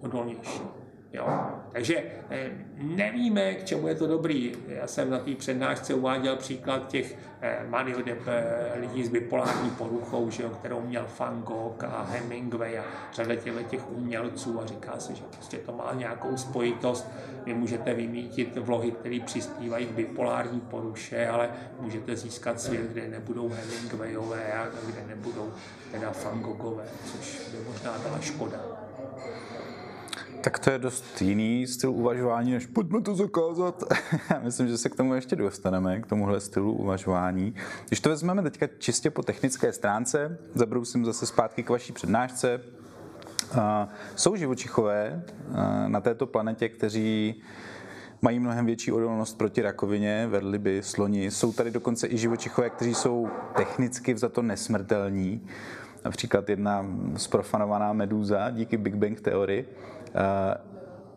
odolnější. 0.01 0.80
Jo? 1.13 1.51
Takže 1.73 2.03
eh, 2.31 2.51
nevíme, 2.79 3.55
k 3.55 3.65
čemu 3.65 3.89
je 3.89 3.95
to 3.95 4.07
dobrý. 4.07 4.53
Já 4.69 4.87
jsem 4.87 5.11
na 5.11 5.19
té 5.19 5.35
přednášce 5.35 5.95
uváděl 5.95 6.37
příklad 6.37 6.89
těch 6.89 7.17
eh, 7.41 7.67
maniodep 7.69 8.19
eh, 8.27 8.81
lidí 8.81 9.05
s 9.05 9.09
bipolární 9.09 9.71
poruchou, 9.71 10.31
že 10.31 10.43
jo, 10.43 10.51
kterou 10.51 10.81
měl 10.81 11.07
Van 11.19 11.43
Gogh 11.43 11.85
a 11.85 12.03
Hemingway 12.03 12.79
a 12.79 12.85
řada 13.13 13.35
těch 13.69 13.91
umělců 13.91 14.61
a 14.61 14.67
říká 14.67 14.99
se, 14.99 15.15
že 15.15 15.23
prostě 15.33 15.57
to 15.57 15.73
má 15.73 15.95
nějakou 15.95 16.37
spojitost. 16.37 17.11
Vy 17.45 17.55
můžete 17.55 17.95
vymítit 17.95 18.57
vlohy, 18.57 18.91
které 18.91 19.19
přispívají 19.27 19.87
k 19.87 19.93
bipolární 19.93 20.61
poruše, 20.61 21.29
ale 21.29 21.51
můžete 21.81 22.17
získat 22.17 22.61
svět, 22.61 22.91
kde 22.93 23.09
nebudou 23.09 23.49
Hemingwayové 23.49 24.53
a 24.53 24.67
kde 24.87 25.07
nebudou 25.09 25.53
teda 25.91 26.13
Van 26.25 26.41
Goghové, 26.41 26.85
což 27.05 27.49
by 27.53 27.59
možná 27.69 27.99
byla 27.99 28.21
škoda. 28.21 28.61
Tak 30.41 30.59
to 30.59 30.71
je 30.71 30.79
dost 30.79 31.23
jiný 31.23 31.67
styl 31.67 31.91
uvažování, 31.91 32.53
než 32.53 32.67
pojďme 32.67 33.01
to 33.01 33.15
zakázat. 33.15 33.85
Já 34.31 34.41
myslím, 34.41 34.69
že 34.69 34.79
se 34.79 34.89
k 34.89 34.97
tomu 34.97 35.15
ještě 35.15 35.37
dostaneme, 35.37 36.01
k 36.01 36.07
tomuhle 36.07 36.41
stylu 36.41 36.73
uvažování. 36.73 37.55
Když 37.89 38.01
to 38.01 38.09
vezmeme 38.09 38.43
teďka 38.43 38.67
čistě 38.79 39.11
po 39.11 39.23
technické 39.23 39.73
stránce, 39.73 40.39
zabrousím 40.55 41.05
zase 41.05 41.27
zpátky 41.27 41.63
k 41.63 41.71
vaší 41.71 41.93
přednášce. 41.93 42.61
Jsou 44.17 44.37
živočichové 44.37 45.23
na 45.87 46.01
této 46.01 46.27
planetě, 46.27 46.69
kteří 46.69 47.43
mají 48.23 48.39
mnohem 48.39 48.67
větší 48.67 48.93
odolnost 48.93 49.39
proti 49.39 49.63
rakovině, 49.63 50.31
by 50.59 50.83
sloni. 50.83 51.31
Jsou 51.31 51.53
tady 51.53 51.71
dokonce 51.71 52.09
i 52.09 52.19
živočichové, 52.19 52.71
kteří 52.71 52.95
jsou 52.95 53.29
technicky 53.57 54.15
vzato 54.15 54.43
nesmrtelní. 54.43 55.47
Například 56.05 56.49
jedna 56.49 56.87
sprofanovaná 57.17 57.93
medúza 57.93 58.51
díky 58.51 58.77
Big 58.77 58.95
Bang 58.95 59.21
teorii 59.21 59.69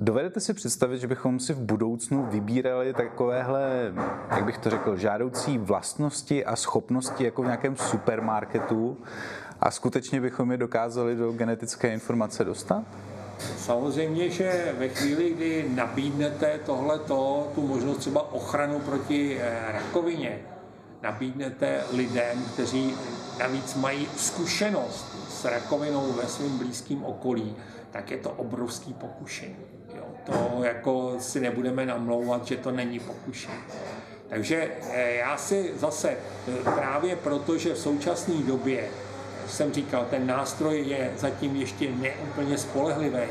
dovedete 0.02 0.40
si 0.40 0.54
představit, 0.54 1.00
že 1.00 1.08
bychom 1.08 1.40
si 1.40 1.54
v 1.54 1.60
budoucnu 1.60 2.26
vybírali 2.26 2.94
takovéhle, 2.94 3.94
jak 4.30 4.46
bych 4.46 4.58
to 4.58 4.70
řekl, 4.70 4.98
žádoucí 4.98 5.58
vlastnosti 5.58 6.46
a 6.46 6.56
schopnosti 6.56 7.24
jako 7.24 7.42
v 7.42 7.46
nějakém 7.46 7.76
supermarketu 7.76 8.98
a 9.60 9.72
skutečně 9.72 10.22
bychom 10.22 10.52
je 10.52 10.58
dokázali 10.58 11.16
do 11.16 11.32
genetické 11.32 11.94
informace 11.94 12.44
dostat? 12.44 12.84
Samozřejmě, 13.58 14.30
že 14.30 14.76
ve 14.78 14.90
chvíli, 14.90 15.34
kdy 15.34 15.66
nabídnete 15.76 16.60
tohleto, 16.66 17.52
tu 17.56 17.68
možnost 17.68 17.98
třeba 17.98 18.34
ochranu 18.34 18.80
proti 18.80 19.38
eh, 19.42 19.72
rakovině, 19.72 20.40
nabídnete 21.02 21.82
lidem, 21.94 22.46
kteří 22.54 22.94
navíc 23.40 23.76
mají 23.76 24.08
zkušenost 24.18 25.06
s 25.30 25.46
rakovinou 25.46 26.12
ve 26.12 26.28
svém 26.28 26.58
blízkém 26.58 27.04
okolí, 27.04 27.56
tak 27.94 28.12
je 28.12 28.18
to 28.18 28.30
obrovský 28.30 28.94
pokušení. 28.94 29.56
Jo. 29.96 30.04
To 30.26 30.64
jako 30.64 31.16
si 31.20 31.40
nebudeme 31.40 31.86
namlouvat, 31.86 32.48
že 32.48 32.58
to 32.58 32.72
není 32.72 33.00
pokušení. 33.00 33.64
Takže 34.30 34.72
eh, 34.92 35.14
já 35.14 35.38
si 35.38 35.74
zase 35.76 36.10
eh, 36.10 36.52
právě 36.64 37.16
proto, 37.16 37.58
že 37.58 37.74
v 37.74 37.78
současné 37.78 38.36
době 38.36 38.88
jsem 39.48 39.74
říkal, 39.74 40.06
ten 40.10 40.28
nástroj 40.28 40.82
je 40.88 41.12
zatím 41.18 41.56
ještě 41.56 41.92
neúplně 41.92 42.58
spolehlivý 42.58 43.28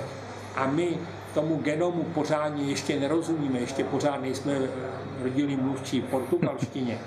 a 0.55 0.67
my 0.67 0.99
tomu 1.35 1.57
genomu 1.57 2.03
pořádně 2.03 2.65
ještě 2.65 3.01
nerozumíme, 3.01 3.59
ještě 3.59 3.85
pořád 3.85 4.23
nejsme 4.23 4.59
rodilí 5.23 5.57
mluvčí 5.57 6.01
portugalštině, 6.03 6.99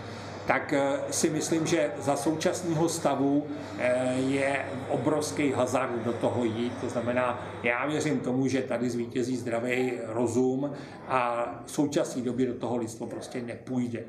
tak 0.47 0.73
eh, 0.73 0.97
si 1.11 1.29
myslím, 1.29 1.67
že 1.67 1.91
za 1.99 2.15
současného 2.15 2.89
stavu 2.89 3.45
eh, 3.77 4.15
je 4.17 4.65
obrovský 4.89 5.51
hazard 5.51 6.03
do 6.05 6.13
toho 6.13 6.45
jít. 6.45 6.73
To 6.81 6.89
znamená, 6.89 7.47
já 7.63 7.85
věřím 7.85 8.19
tomu, 8.19 8.47
že 8.47 8.61
tady 8.61 8.89
zvítězí 8.89 9.37
zdravý 9.37 9.93
rozum 10.05 10.71
a 11.07 11.49
v 11.65 11.71
současné 11.71 12.21
době 12.21 12.47
do 12.47 12.53
toho 12.53 12.77
lidstvo 12.77 13.07
prostě 13.07 13.41
nepůjde. 13.41 14.03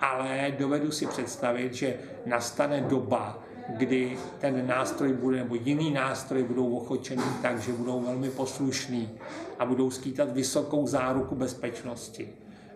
Ale 0.00 0.52
dovedu 0.58 0.92
si 0.92 1.06
představit, 1.06 1.74
že 1.74 1.96
nastane 2.26 2.80
doba, 2.80 3.38
kdy 3.68 4.18
ten 4.38 4.66
nástroj 4.66 5.12
bude, 5.12 5.36
nebo 5.36 5.54
jiný 5.54 5.90
nástroj 5.90 6.42
budou 6.42 6.76
ochočený 6.76 7.22
tak, 7.42 7.58
že 7.58 7.72
budou 7.72 8.00
velmi 8.00 8.30
poslušný 8.30 9.10
a 9.58 9.64
budou 9.64 9.90
skýtat 9.90 10.32
vysokou 10.32 10.86
záruku 10.86 11.34
bezpečnosti 11.34 12.28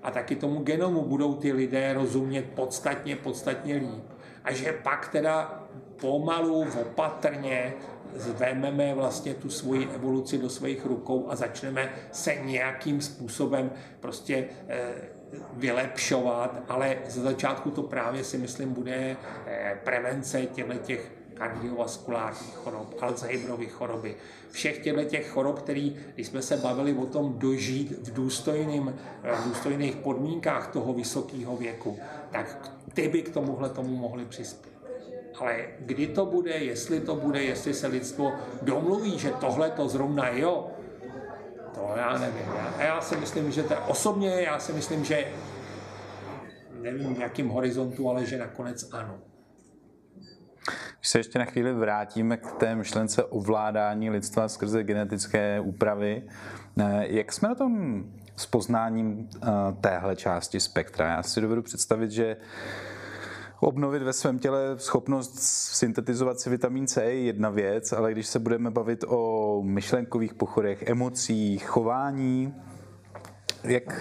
a 0.02 0.10
taky 0.10 0.36
tomu 0.36 0.62
genomu 0.62 1.02
budou 1.02 1.34
ty 1.34 1.52
lidé 1.52 1.92
rozumět 1.92 2.44
podstatně, 2.54 3.16
podstatně 3.16 3.76
líp. 3.76 4.04
A 4.44 4.52
že 4.52 4.72
pak 4.72 5.08
teda 5.08 5.64
pomalu, 6.00 6.66
opatrně 6.80 7.74
vezmeme 8.14 8.94
vlastně 8.94 9.34
tu 9.34 9.50
svoji 9.50 9.88
evoluci 9.94 10.38
do 10.38 10.50
svých 10.50 10.86
rukou 10.86 11.30
a 11.30 11.36
začneme 11.36 11.92
se 12.12 12.34
nějakým 12.34 13.00
způsobem 13.00 13.70
prostě 14.00 14.44
eh, 14.68 14.92
vylepšovat, 15.52 16.62
ale 16.68 16.96
ze 17.06 17.20
začátku 17.20 17.70
to 17.70 17.82
právě 17.82 18.24
si 18.24 18.38
myslím 18.38 18.72
bude 18.72 19.16
eh, 19.46 19.80
prevence 19.84 20.46
těchto 20.46 20.74
těch 20.74 21.12
kardiovaskulárních 21.40 22.56
chorob, 22.56 22.94
Alzheimerovy 23.00 23.66
choroby, 23.66 24.16
všech 24.50 24.78
těchto 24.78 25.04
těch 25.04 25.30
chorob, 25.30 25.58
který, 25.58 25.96
když 26.14 26.26
jsme 26.26 26.42
se 26.42 26.56
bavili 26.56 26.94
o 26.94 27.06
tom 27.06 27.38
dožít 27.38 28.08
v, 28.08 28.12
důstojným, 28.12 28.94
v 29.22 29.48
důstojných 29.48 29.96
podmínkách 29.96 30.72
toho 30.72 30.92
vysokého 30.92 31.56
věku, 31.56 31.98
tak 32.30 32.72
ty 32.94 33.08
by 33.08 33.22
k 33.22 33.34
tomuhle 33.34 33.68
tomu 33.68 33.96
mohli 33.96 34.24
přispět. 34.24 34.72
Ale 35.38 35.66
kdy 35.80 36.06
to 36.06 36.26
bude, 36.26 36.52
jestli 36.52 37.00
to 37.00 37.16
bude, 37.16 37.42
jestli 37.42 37.74
se 37.74 37.86
lidstvo 37.86 38.32
domluví, 38.62 39.18
že 39.18 39.30
tohle 39.30 39.70
to 39.70 39.88
zrovna 39.88 40.28
jo, 40.28 40.70
to 41.74 41.92
já 41.96 42.18
nevím. 42.18 42.48
Já, 42.56 42.84
já 42.84 43.00
si 43.00 43.16
myslím, 43.16 43.52
že 43.52 43.62
to 43.62 43.74
osobně, 43.88 44.42
já 44.42 44.58
si 44.58 44.72
myslím, 44.72 45.04
že 45.04 45.32
nevím 46.80 47.14
v 47.14 47.18
jakém 47.18 47.48
horizontu, 47.48 48.10
ale 48.10 48.26
že 48.26 48.38
nakonec 48.38 48.88
ano. 48.92 49.29
Když 51.00 51.08
se 51.08 51.18
ještě 51.18 51.38
na 51.38 51.44
chvíli 51.44 51.72
vrátíme 51.72 52.36
k 52.36 52.52
té 52.52 52.74
myšlence 52.74 53.24
ovládání 53.24 54.10
lidstva 54.10 54.48
skrze 54.48 54.84
genetické 54.84 55.60
úpravy, 55.60 56.22
eh, 56.80 57.06
jak 57.08 57.32
jsme 57.32 57.48
na 57.48 57.54
tom 57.54 58.04
s 58.36 58.46
poznáním 58.46 59.28
eh, 59.36 59.48
téhle 59.80 60.16
části 60.16 60.60
spektra? 60.60 61.08
Já 61.08 61.22
si 61.22 61.40
dovedu 61.40 61.62
představit, 61.62 62.10
že 62.10 62.36
obnovit 63.60 64.02
ve 64.02 64.12
svém 64.12 64.38
těle 64.38 64.78
schopnost 64.78 65.38
syntetizovat 65.76 66.40
si 66.40 66.50
vitamin 66.50 66.86
C 66.86 67.04
je 67.04 67.22
jedna 67.22 67.50
věc, 67.50 67.92
ale 67.92 68.12
když 68.12 68.26
se 68.26 68.38
budeme 68.38 68.70
bavit 68.70 69.04
o 69.08 69.62
myšlenkových 69.64 70.34
pochodech, 70.34 70.82
emocích, 70.82 71.66
chování, 71.66 72.54
jak... 73.64 74.00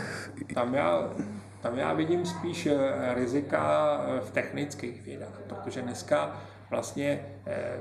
Tam 0.54 0.74
já, 0.74 1.14
tam 1.62 1.78
já 1.78 1.94
vidím 1.94 2.26
spíš 2.26 2.66
eh, 2.66 3.14
rizika 3.14 3.98
v 4.22 4.32
technických 4.32 5.06
vědách, 5.06 5.42
protože 5.48 5.82
dneska 5.82 6.36
vlastně 6.70 7.26
eh, 7.46 7.80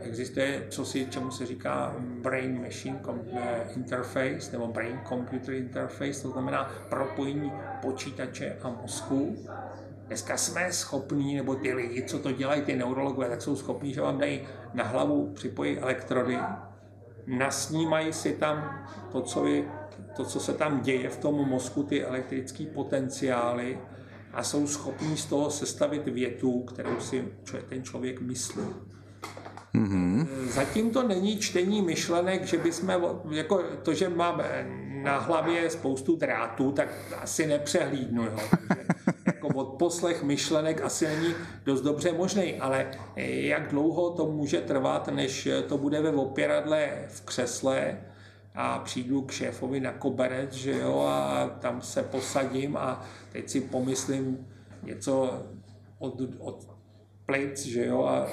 existuje, 0.00 0.66
co 0.70 0.84
si, 0.84 1.06
čemu 1.06 1.30
se 1.30 1.46
říká 1.46 1.94
brain 1.98 2.62
machine 2.62 3.00
eh, 3.32 3.66
interface 3.76 4.52
nebo 4.52 4.66
brain 4.66 5.00
computer 5.08 5.54
interface, 5.54 6.22
to 6.22 6.30
znamená 6.30 6.70
propojení 6.88 7.52
počítače 7.82 8.56
a 8.62 8.68
mozku. 8.68 9.36
Dneska 10.06 10.36
jsme 10.36 10.72
schopní, 10.72 11.36
nebo 11.36 11.54
ty 11.54 11.74
lidi, 11.74 12.02
co 12.02 12.18
to 12.18 12.32
dělají, 12.32 12.62
ty 12.62 12.76
neurologové, 12.76 13.28
tak 13.28 13.42
jsou 13.42 13.56
schopní, 13.56 13.94
že 13.94 14.00
vám 14.00 14.18
dají 14.18 14.40
na 14.74 14.84
hlavu, 14.84 15.32
připojí 15.32 15.78
elektrody, 15.78 16.38
nasnímají 17.26 18.12
si 18.12 18.32
tam 18.32 18.86
to, 19.12 19.22
co, 19.22 19.46
je, 19.46 19.64
to, 20.16 20.24
co 20.24 20.40
se 20.40 20.52
tam 20.52 20.80
děje 20.80 21.08
v 21.08 21.18
tom 21.18 21.34
mozku, 21.34 21.82
ty 21.82 22.04
elektrické 22.04 22.66
potenciály 22.66 23.78
a 24.36 24.42
jsou 24.42 24.66
schopní 24.66 25.16
z 25.16 25.24
toho 25.24 25.50
sestavit 25.50 26.04
větu, 26.04 26.62
kterou 26.62 27.00
si 27.00 27.28
ten 27.68 27.82
člověk 27.82 28.20
myslí. 28.20 28.62
Mm-hmm. 29.74 30.26
Zatím 30.46 30.90
to 30.90 31.02
není 31.02 31.38
čtení 31.38 31.82
myšlenek, 31.82 32.44
že 32.44 32.58
bychom, 32.58 33.20
jako 33.30 33.62
to, 33.82 33.94
že 33.94 34.08
máme 34.08 34.66
na 35.02 35.18
hlavě 35.18 35.70
spoustu 35.70 36.16
drátů, 36.16 36.72
tak 36.72 36.88
asi 37.20 37.46
nepřehlídnu. 37.46 38.22
Jo. 38.24 38.32
Takže 38.68 38.84
jako 39.26 39.64
poslech 39.64 40.22
myšlenek 40.22 40.80
asi 40.80 41.06
není 41.06 41.34
dost 41.64 41.80
dobře 41.80 42.12
možný, 42.12 42.54
ale 42.54 42.90
jak 43.16 43.68
dlouho 43.68 44.10
to 44.10 44.26
může 44.26 44.60
trvat, 44.60 45.08
než 45.08 45.48
to 45.68 45.78
bude 45.78 46.00
ve 46.00 46.10
opěradle 46.10 46.90
v 47.08 47.20
křesle, 47.20 47.98
a 48.56 48.78
přijdu 48.78 49.22
k 49.22 49.30
šéfovi 49.30 49.80
na 49.80 49.92
koberec, 49.92 50.52
že 50.52 50.72
jo, 50.72 51.00
a 51.00 51.48
tam 51.60 51.82
se 51.82 52.02
posadím 52.02 52.76
a 52.76 53.04
teď 53.32 53.48
si 53.48 53.60
pomyslím 53.60 54.46
něco 54.82 55.42
od, 55.98 56.20
od 56.38 56.68
plic, 57.26 57.66
že 57.66 57.86
jo, 57.86 58.04
a 58.04 58.26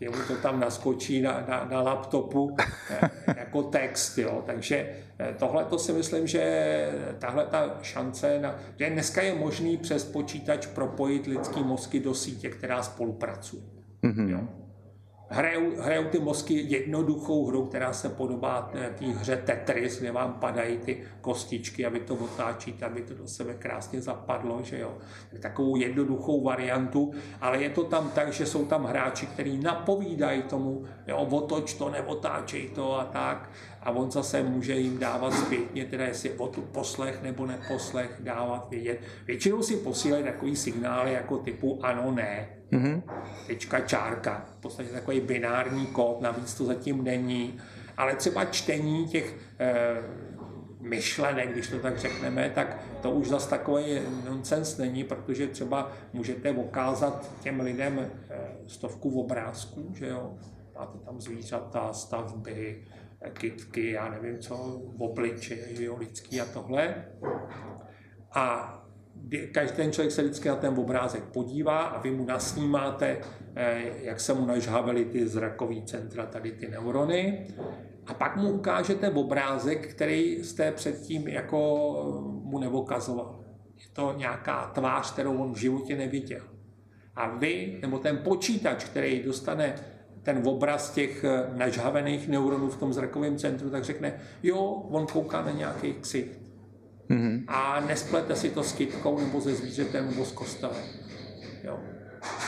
jemu 0.00 0.16
to 0.28 0.36
tam 0.36 0.60
naskočí 0.60 1.22
na, 1.22 1.44
na, 1.48 1.64
na 1.64 1.82
laptopu 1.82 2.56
jako 3.36 3.62
text, 3.62 4.18
jo. 4.18 4.42
Takže 4.46 4.90
eh, 5.18 5.34
tohle 5.38 5.64
to 5.64 5.78
si 5.78 5.92
myslím, 5.92 6.26
že 6.26 6.88
tahle 7.18 7.46
ta 7.46 7.78
šance, 7.82 8.38
na, 8.40 8.58
že 8.78 8.90
dneska 8.90 9.22
je 9.22 9.34
možný 9.34 9.76
přes 9.76 10.04
počítač 10.04 10.66
propojit 10.66 11.26
lidský 11.26 11.62
mozky 11.62 12.00
do 12.00 12.14
sítě, 12.14 12.50
která 12.50 12.82
spolupracuje. 12.82 13.62
Mm-hmm. 14.02 14.28
Jo 14.28 14.65
hrajou, 15.28 15.80
hrajou 15.80 16.04
ty 16.04 16.18
mozky 16.18 16.64
jednoduchou 16.68 17.46
hru, 17.46 17.66
která 17.66 17.92
se 17.92 18.08
podobá 18.08 18.70
té 18.98 19.06
hře 19.06 19.36
Tetris, 19.36 19.98
kde 19.98 20.12
vám 20.12 20.32
padají 20.32 20.78
ty 20.78 21.02
kostičky 21.20 21.86
a 21.86 21.88
vy 21.88 22.00
to 22.00 22.14
otáčíte, 22.14 22.86
aby 22.86 23.02
to 23.02 23.14
do 23.14 23.28
sebe 23.28 23.54
krásně 23.54 24.00
zapadlo, 24.00 24.60
že 24.62 24.78
jo. 24.78 24.98
Takovou 25.40 25.76
jednoduchou 25.76 26.44
variantu, 26.44 27.12
ale 27.40 27.62
je 27.62 27.70
to 27.70 27.84
tam 27.84 28.10
tak, 28.10 28.32
že 28.32 28.46
jsou 28.46 28.64
tam 28.66 28.84
hráči, 28.84 29.26
kteří 29.26 29.58
napovídají 29.58 30.42
tomu, 30.42 30.84
jo, 31.06 31.16
otoč 31.16 31.74
to, 31.74 31.90
neotáčej 31.90 32.68
to 32.68 33.00
a 33.00 33.04
tak 33.04 33.50
a 33.82 33.90
on 33.90 34.10
zase 34.10 34.42
může 34.42 34.74
jim 34.74 34.98
dávat 34.98 35.30
zpětně, 35.30 35.84
teda 35.84 36.04
jestli 36.04 36.30
o 36.30 36.48
tu 36.48 36.62
poslech 36.62 37.22
nebo 37.22 37.46
neposlech 37.46 38.16
dávat 38.20 38.70
vědět. 38.70 39.00
Většinou 39.26 39.62
si 39.62 39.76
posílají 39.76 40.24
takový 40.24 40.56
signály 40.56 41.12
jako 41.12 41.38
typu 41.38 41.78
ano, 41.82 42.12
ne, 42.12 42.48
mm-hmm. 42.72 43.02
tečka, 43.46 43.80
čárka. 43.80 44.46
V 44.58 44.60
podstatě 44.60 44.88
takový 44.88 45.20
binární 45.20 45.86
kód, 45.86 46.20
navíc 46.20 46.54
to 46.54 46.64
zatím 46.64 47.04
není. 47.04 47.58
Ale 47.96 48.16
třeba 48.16 48.44
čtení 48.44 49.08
těch 49.08 49.36
e, 49.58 49.96
myšlenek, 50.80 51.52
když 51.52 51.68
to 51.68 51.78
tak 51.78 51.98
řekneme, 51.98 52.50
tak 52.54 52.78
to 53.02 53.10
už 53.10 53.28
zase 53.28 53.50
takový 53.50 54.00
nonsens 54.24 54.78
není, 54.78 55.04
protože 55.04 55.46
třeba 55.46 55.92
můžete 56.12 56.50
ukázat 56.50 57.30
těm 57.40 57.60
lidem 57.60 57.98
e, 57.98 58.10
stovku 58.66 59.20
obrázků, 59.20 59.94
že 59.94 60.08
jo, 60.08 60.34
máte 60.74 60.98
tam 60.98 61.20
zvířata, 61.20 61.92
stavby, 61.92 62.84
kytky, 63.32 63.90
já 63.90 64.08
nevím 64.08 64.38
co, 64.38 64.82
obliče, 64.98 65.58
jo, 65.70 65.96
lidský 65.96 66.40
a 66.40 66.44
tohle. 66.44 67.04
A 68.32 68.85
každý 69.52 69.76
ten 69.76 69.92
člověk 69.92 70.12
se 70.12 70.22
vždycky 70.22 70.48
na 70.48 70.56
ten 70.56 70.78
obrázek 70.78 71.24
podívá 71.24 71.82
a 71.82 72.00
vy 72.00 72.10
mu 72.10 72.24
nasnímáte, 72.24 73.18
eh, 73.54 73.82
jak 74.02 74.20
se 74.20 74.34
mu 74.34 74.46
nažhavily 74.46 75.04
ty 75.04 75.28
zrakové 75.28 75.82
centra, 75.84 76.26
tady 76.26 76.52
ty 76.52 76.68
neurony. 76.68 77.46
A 78.06 78.14
pak 78.14 78.36
mu 78.36 78.50
ukážete 78.50 79.10
obrázek, 79.10 79.86
který 79.86 80.44
jste 80.44 80.72
předtím 80.72 81.28
jako 81.28 81.58
mu 82.42 82.58
nevokazoval. 82.58 83.44
Je 83.76 83.86
to 83.92 84.14
nějaká 84.16 84.70
tvář, 84.74 85.12
kterou 85.12 85.36
on 85.36 85.52
v 85.52 85.56
životě 85.56 85.96
neviděl. 85.96 86.42
A 87.14 87.28
vy, 87.28 87.78
nebo 87.82 87.98
ten 87.98 88.18
počítač, 88.18 88.84
který 88.84 89.22
dostane 89.22 89.74
ten 90.22 90.42
obraz 90.44 90.90
těch 90.90 91.24
eh, 91.24 91.44
nažhavených 91.56 92.28
neuronů 92.28 92.68
v 92.68 92.76
tom 92.76 92.92
zrakovém 92.92 93.38
centru, 93.38 93.70
tak 93.70 93.84
řekne, 93.84 94.20
jo, 94.42 94.58
on 94.90 95.06
kouká 95.06 95.42
na 95.42 95.50
nějaký 95.50 95.92
ksicht. 95.92 96.45
Mm-hmm. 97.10 97.44
A 97.48 97.80
nesplete 97.80 98.36
si 98.36 98.50
to 98.50 98.62
s 98.62 98.72
kytkou 98.72 99.18
nebo 99.18 99.40
ze 99.40 99.54
zvířetem 99.54 100.10
nebo 100.10 100.24
s 100.24 100.32
kostelem. 100.32 100.84
Jo. 101.64 101.78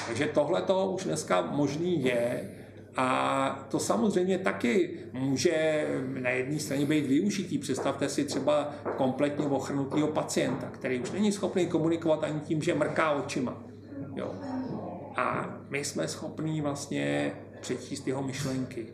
Takže 0.07 0.27
tohle 0.27 0.63
to 0.63 0.91
už 0.91 1.05
dneska 1.05 1.43
možný 1.43 2.05
je 2.05 2.51
a 2.97 3.67
to 3.71 3.79
samozřejmě 3.79 4.39
taky 4.39 4.99
může 5.13 5.87
na 6.21 6.31
jedné 6.31 6.59
straně 6.59 6.87
být 6.87 7.07
využitý. 7.07 7.59
Představte 7.59 8.09
si 8.09 8.25
třeba 8.25 8.75
kompletně 8.97 9.47
ochrnutého 9.47 10.09
pacienta, 10.09 10.67
který 10.67 11.01
už 11.01 11.11
není 11.11 11.33
schopný 11.33 11.67
komunikovat 11.67 12.25
ani 12.25 12.41
tím, 12.41 12.63
že 12.63 12.75
mrká 12.75 13.11
očima. 13.11 13.63
Jo. 14.17 14.35
A 15.17 15.57
my 15.69 15.85
jsme 15.85 16.09
schopní 16.09 16.61
vlastně 16.61 17.33
přečíst 17.61 18.07
jeho 18.07 18.23
myšlenky. 18.23 18.87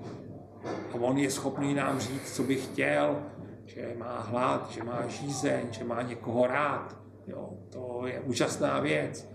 A 0.92 0.94
on 0.94 1.18
je 1.18 1.30
schopný 1.30 1.74
nám 1.74 2.00
říct, 2.00 2.36
co 2.36 2.42
by 2.42 2.56
chtěl, 2.56 3.22
že 3.66 3.94
má 3.98 4.20
hlad, 4.20 4.70
že 4.70 4.84
má 4.84 5.06
žízeň, 5.06 5.66
že 5.70 5.84
má 5.84 6.02
někoho 6.02 6.46
rád. 6.46 6.96
Jo, 7.26 7.50
to 7.70 8.06
je 8.06 8.20
úžasná 8.20 8.80
věc. 8.80 9.28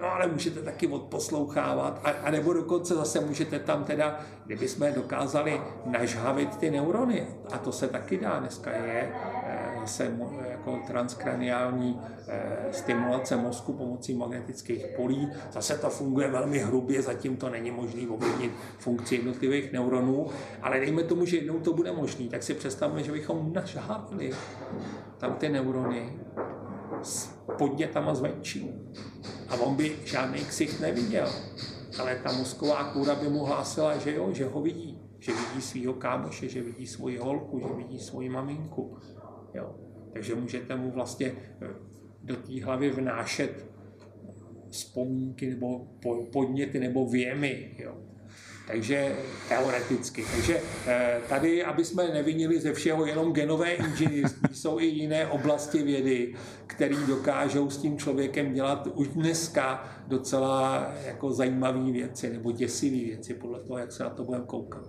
No 0.00 0.12
ale 0.12 0.26
můžete 0.26 0.62
taky 0.62 0.86
odposlouchávat, 0.86 2.00
a, 2.04 2.10
a 2.10 2.30
nebo 2.30 2.52
dokonce 2.52 2.94
zase 2.94 3.20
můžete 3.20 3.58
tam 3.58 3.84
teda, 3.84 4.20
kdybychom 4.46 4.92
dokázali 4.92 5.60
nažhavit 5.84 6.56
ty 6.56 6.70
neurony, 6.70 7.26
a 7.52 7.58
to 7.58 7.72
se 7.72 7.88
taky 7.88 8.16
dá, 8.16 8.38
dneska 8.38 8.70
je 8.70 9.12
zase 9.86 10.16
jako 10.50 10.78
transkraniální 10.86 12.00
eh, 12.28 12.72
stimulace 12.72 13.36
mozku 13.36 13.72
pomocí 13.72 14.14
magnetických 14.14 14.86
polí, 14.86 15.28
zase 15.52 15.78
to 15.78 15.90
funguje 15.90 16.30
velmi 16.30 16.58
hrubě, 16.58 17.02
zatím 17.02 17.36
to 17.36 17.50
není 17.50 17.70
možné 17.70 18.08
ovlivnit 18.08 18.52
funkci 18.78 19.14
jednotlivých 19.14 19.72
neuronů, 19.72 20.26
ale 20.62 20.80
dejme 20.80 21.02
tomu, 21.02 21.24
že 21.24 21.36
jednou 21.36 21.60
to 21.60 21.72
bude 21.72 21.92
možné, 21.92 22.28
tak 22.28 22.42
si 22.42 22.54
představme, 22.54 23.02
že 23.02 23.12
bychom 23.12 23.52
nažhavili 23.52 24.30
tam 25.18 25.34
ty 25.34 25.48
neurony 25.48 26.12
s 27.02 27.26
podnětama 27.58 28.14
zvenčí. 28.14 28.70
A 29.48 29.54
on 29.54 29.74
by 29.74 29.96
žádný 30.04 30.44
ksicht 30.44 30.80
neviděl. 30.80 31.28
Ale 31.98 32.20
ta 32.22 32.32
mozková 32.32 32.84
kůra 32.84 33.14
by 33.14 33.28
mu 33.28 33.44
hlásila, 33.44 33.96
že 33.98 34.14
jo, 34.14 34.32
že 34.32 34.44
ho 34.44 34.60
vidí. 34.60 34.98
Že 35.18 35.32
vidí 35.32 35.62
svého 35.62 35.94
kámoše, 35.94 36.48
že 36.48 36.62
vidí 36.62 36.86
svoji 36.86 37.18
holku, 37.18 37.58
že 37.58 37.74
vidí 37.74 37.98
svoji 37.98 38.28
maminku. 38.28 38.96
Jo. 39.56 39.74
Takže 40.12 40.34
můžete 40.34 40.76
mu 40.76 40.90
vlastně 40.90 41.32
eh, 41.62 41.66
do 42.22 42.36
té 42.36 42.64
hlavy 42.64 42.90
vnášet 42.90 43.66
vzpomínky 44.70 45.50
nebo 45.50 45.88
podněty 46.32 46.80
nebo 46.80 47.08
věmy. 47.08 47.70
Jo. 47.78 47.96
Takže 48.66 49.16
teoreticky. 49.48 50.24
Takže 50.32 50.60
eh, 50.86 51.20
tady, 51.28 51.64
aby 51.64 51.84
jsme 51.84 52.08
nevinili 52.08 52.60
ze 52.60 52.72
všeho 52.72 53.06
jenom 53.06 53.32
genové 53.32 53.72
inženýrství, 53.72 54.54
jsou 54.54 54.80
i 54.80 54.84
jiné 54.84 55.26
oblasti 55.26 55.82
vědy, 55.82 56.34
které 56.66 56.96
dokážou 57.06 57.70
s 57.70 57.78
tím 57.78 57.98
člověkem 57.98 58.52
dělat 58.52 58.86
už 58.86 59.08
dneska 59.08 59.88
docela 60.06 60.92
jako 61.06 61.32
zajímavé 61.32 61.92
věci 61.92 62.32
nebo 62.32 62.52
děsivé 62.52 62.96
věci, 62.96 63.34
podle 63.34 63.60
toho, 63.60 63.78
jak 63.78 63.92
se 63.92 64.02
na 64.02 64.10
to 64.10 64.24
budeme 64.24 64.44
koukat. 64.46 64.84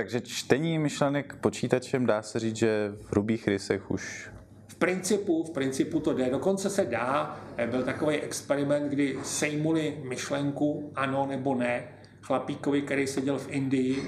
Takže 0.00 0.20
čtení 0.20 0.78
myšlenek 0.78 1.36
počítačem 1.40 2.06
dá 2.06 2.22
se 2.22 2.38
říct, 2.38 2.56
že 2.56 2.92
v 3.00 3.10
hrubých 3.10 3.48
rysech 3.48 3.90
už 3.90 4.30
principu, 4.80 5.44
v 5.44 5.50
principu 5.50 6.00
to 6.00 6.14
jde. 6.14 6.30
Dokonce 6.30 6.70
se 6.70 6.84
dá, 6.84 7.40
eh, 7.56 7.66
byl 7.66 7.82
takový 7.82 8.16
experiment, 8.16 8.90
kdy 8.90 9.18
sejmuli 9.22 10.00
myšlenku 10.08 10.92
ano 10.94 11.26
nebo 11.26 11.54
ne 11.54 11.84
chlapíkovi, 12.22 12.82
který 12.82 13.06
seděl 13.06 13.38
v 13.38 13.50
Indii 13.50 14.02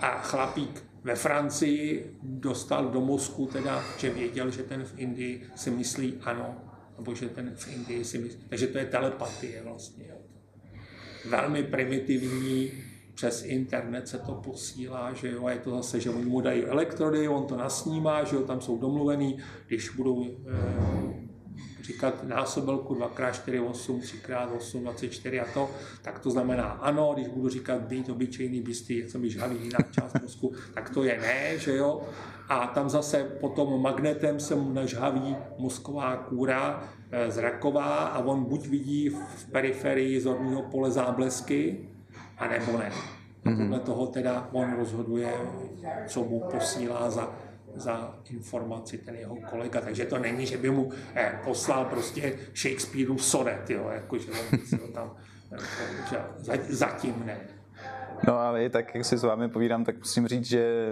a 0.00 0.18
chlapík 0.22 0.84
ve 1.04 1.14
Francii 1.14 2.14
dostal 2.22 2.88
do 2.88 3.00
mozku 3.00 3.46
teda, 3.46 3.84
že 3.98 4.10
věděl, 4.10 4.50
že 4.50 4.62
ten 4.62 4.84
v 4.84 4.98
Indii 4.98 5.46
si 5.54 5.70
myslí 5.70 6.18
ano, 6.22 6.56
nebo 6.98 7.14
že 7.14 7.28
ten 7.28 7.52
v 7.56 7.68
Indii 7.68 8.04
si 8.04 8.18
myslí. 8.18 8.40
Takže 8.48 8.66
to 8.66 8.78
je 8.78 8.84
telepatie 8.84 9.62
vlastně. 9.62 10.04
Velmi 11.24 11.62
primitivní, 11.62 12.70
přes 13.20 13.42
internet 13.44 14.08
se 14.08 14.18
to 14.18 14.32
posílá, 14.32 15.12
že 15.12 15.30
jo, 15.30 15.46
a 15.46 15.50
je 15.50 15.58
to 15.58 15.70
zase, 15.70 16.00
že 16.00 16.10
oni 16.10 16.24
mu 16.24 16.40
dají 16.40 16.64
elektrody, 16.64 17.28
on 17.28 17.46
to 17.46 17.56
nasnímá, 17.56 18.24
že 18.24 18.36
jo, 18.36 18.42
tam 18.42 18.60
jsou 18.60 18.78
domluvený, 18.78 19.38
když 19.66 19.90
budou 19.90 20.24
e, 20.24 20.32
říkat 21.82 22.24
násobilku 22.24 22.94
2x4, 22.94 23.70
8, 23.70 24.00
3x8, 24.00 24.82
24 24.82 25.40
a 25.40 25.52
to, 25.54 25.70
tak 26.02 26.18
to 26.18 26.30
znamená 26.30 26.64
ano, 26.64 27.10
když 27.14 27.28
budu 27.28 27.48
říkat 27.48 27.80
být 27.80 28.08
obyčejný 28.08 28.60
bystý, 28.62 29.04
co 29.06 29.18
mi 29.18 29.30
žhaví 29.30 29.56
jiná 29.62 29.78
část 29.90 30.22
mozku, 30.22 30.52
tak 30.74 30.90
to 30.90 31.04
je 31.04 31.20
ne, 31.20 31.58
že 31.58 31.76
jo. 31.76 32.02
A 32.48 32.66
tam 32.66 32.90
zase 32.90 33.24
potom 33.24 33.82
magnetem 33.82 34.40
se 34.40 34.54
mu 34.54 34.72
nažhaví 34.72 35.36
mozková 35.58 36.16
kůra 36.16 36.88
e, 37.10 37.30
zraková 37.30 37.96
a 37.96 38.18
on 38.24 38.44
buď 38.44 38.66
vidí 38.66 39.08
v 39.08 39.50
periferii 39.52 40.20
zorného 40.20 40.62
pole 40.62 40.90
záblesky, 40.90 41.89
anebo 42.40 42.78
ne. 42.78 42.92
A 43.44 43.50
podle 43.50 43.64
mhm. 43.64 43.80
toho 43.80 44.06
teda 44.06 44.48
on 44.52 44.76
rozhoduje, 44.76 45.32
co 46.06 46.24
mu 46.24 46.40
posílá 46.40 47.10
za, 47.10 47.32
za 47.76 48.18
informaci 48.30 48.98
ten 48.98 49.14
jeho 49.14 49.36
kolega. 49.50 49.80
Takže 49.80 50.04
to 50.04 50.18
není, 50.18 50.46
že 50.46 50.56
by 50.56 50.70
mu 50.70 50.90
eh, 51.14 51.38
poslal 51.44 51.84
prostě 51.84 52.38
Shakespeareův 52.54 53.24
sonet, 53.24 53.70
jo, 53.70 53.90
jako, 53.92 54.18
že 54.18 54.30
on 54.84 54.92
tam, 54.92 55.16
jako, 55.50 55.64
že 56.06 56.18
zatím 56.68 57.22
ne. 57.24 57.40
No 58.28 58.38
ale 58.38 58.70
tak, 58.70 58.94
jak 58.94 59.04
si 59.04 59.18
s 59.18 59.22
vámi 59.22 59.48
povídám, 59.48 59.84
tak 59.84 59.98
musím 59.98 60.28
říct, 60.28 60.44
že 60.46 60.90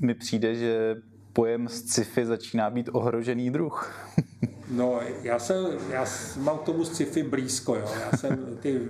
mi 0.00 0.14
přijde, 0.14 0.54
že 0.54 0.96
pojem 1.32 1.68
sci-fi 1.68 2.26
začíná 2.26 2.70
být 2.70 2.88
ohrožený 2.92 3.50
druh. 3.50 3.94
No, 4.70 5.00
já, 5.22 5.38
jsem, 5.38 5.66
já 5.90 6.04
mám 6.38 6.58
k 6.58 6.62
tomu 6.62 6.84
sci-fi 6.84 7.22
blízko, 7.22 7.74
jo. 7.74 7.90
Já 8.00 8.16
jsem 8.16 8.56
ty 8.60 8.80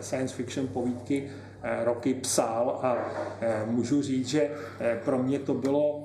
science 0.00 0.34
fiction 0.34 0.68
povídky 0.68 1.28
Eh, 1.28 1.45
roky 1.84 2.14
psal 2.14 2.80
a 2.82 2.96
eh, 3.40 3.66
můžu 3.66 4.02
říct, 4.02 4.28
že 4.28 4.50
eh, 4.80 5.00
pro 5.04 5.22
mě 5.22 5.38
to 5.38 5.54
bylo, 5.54 6.02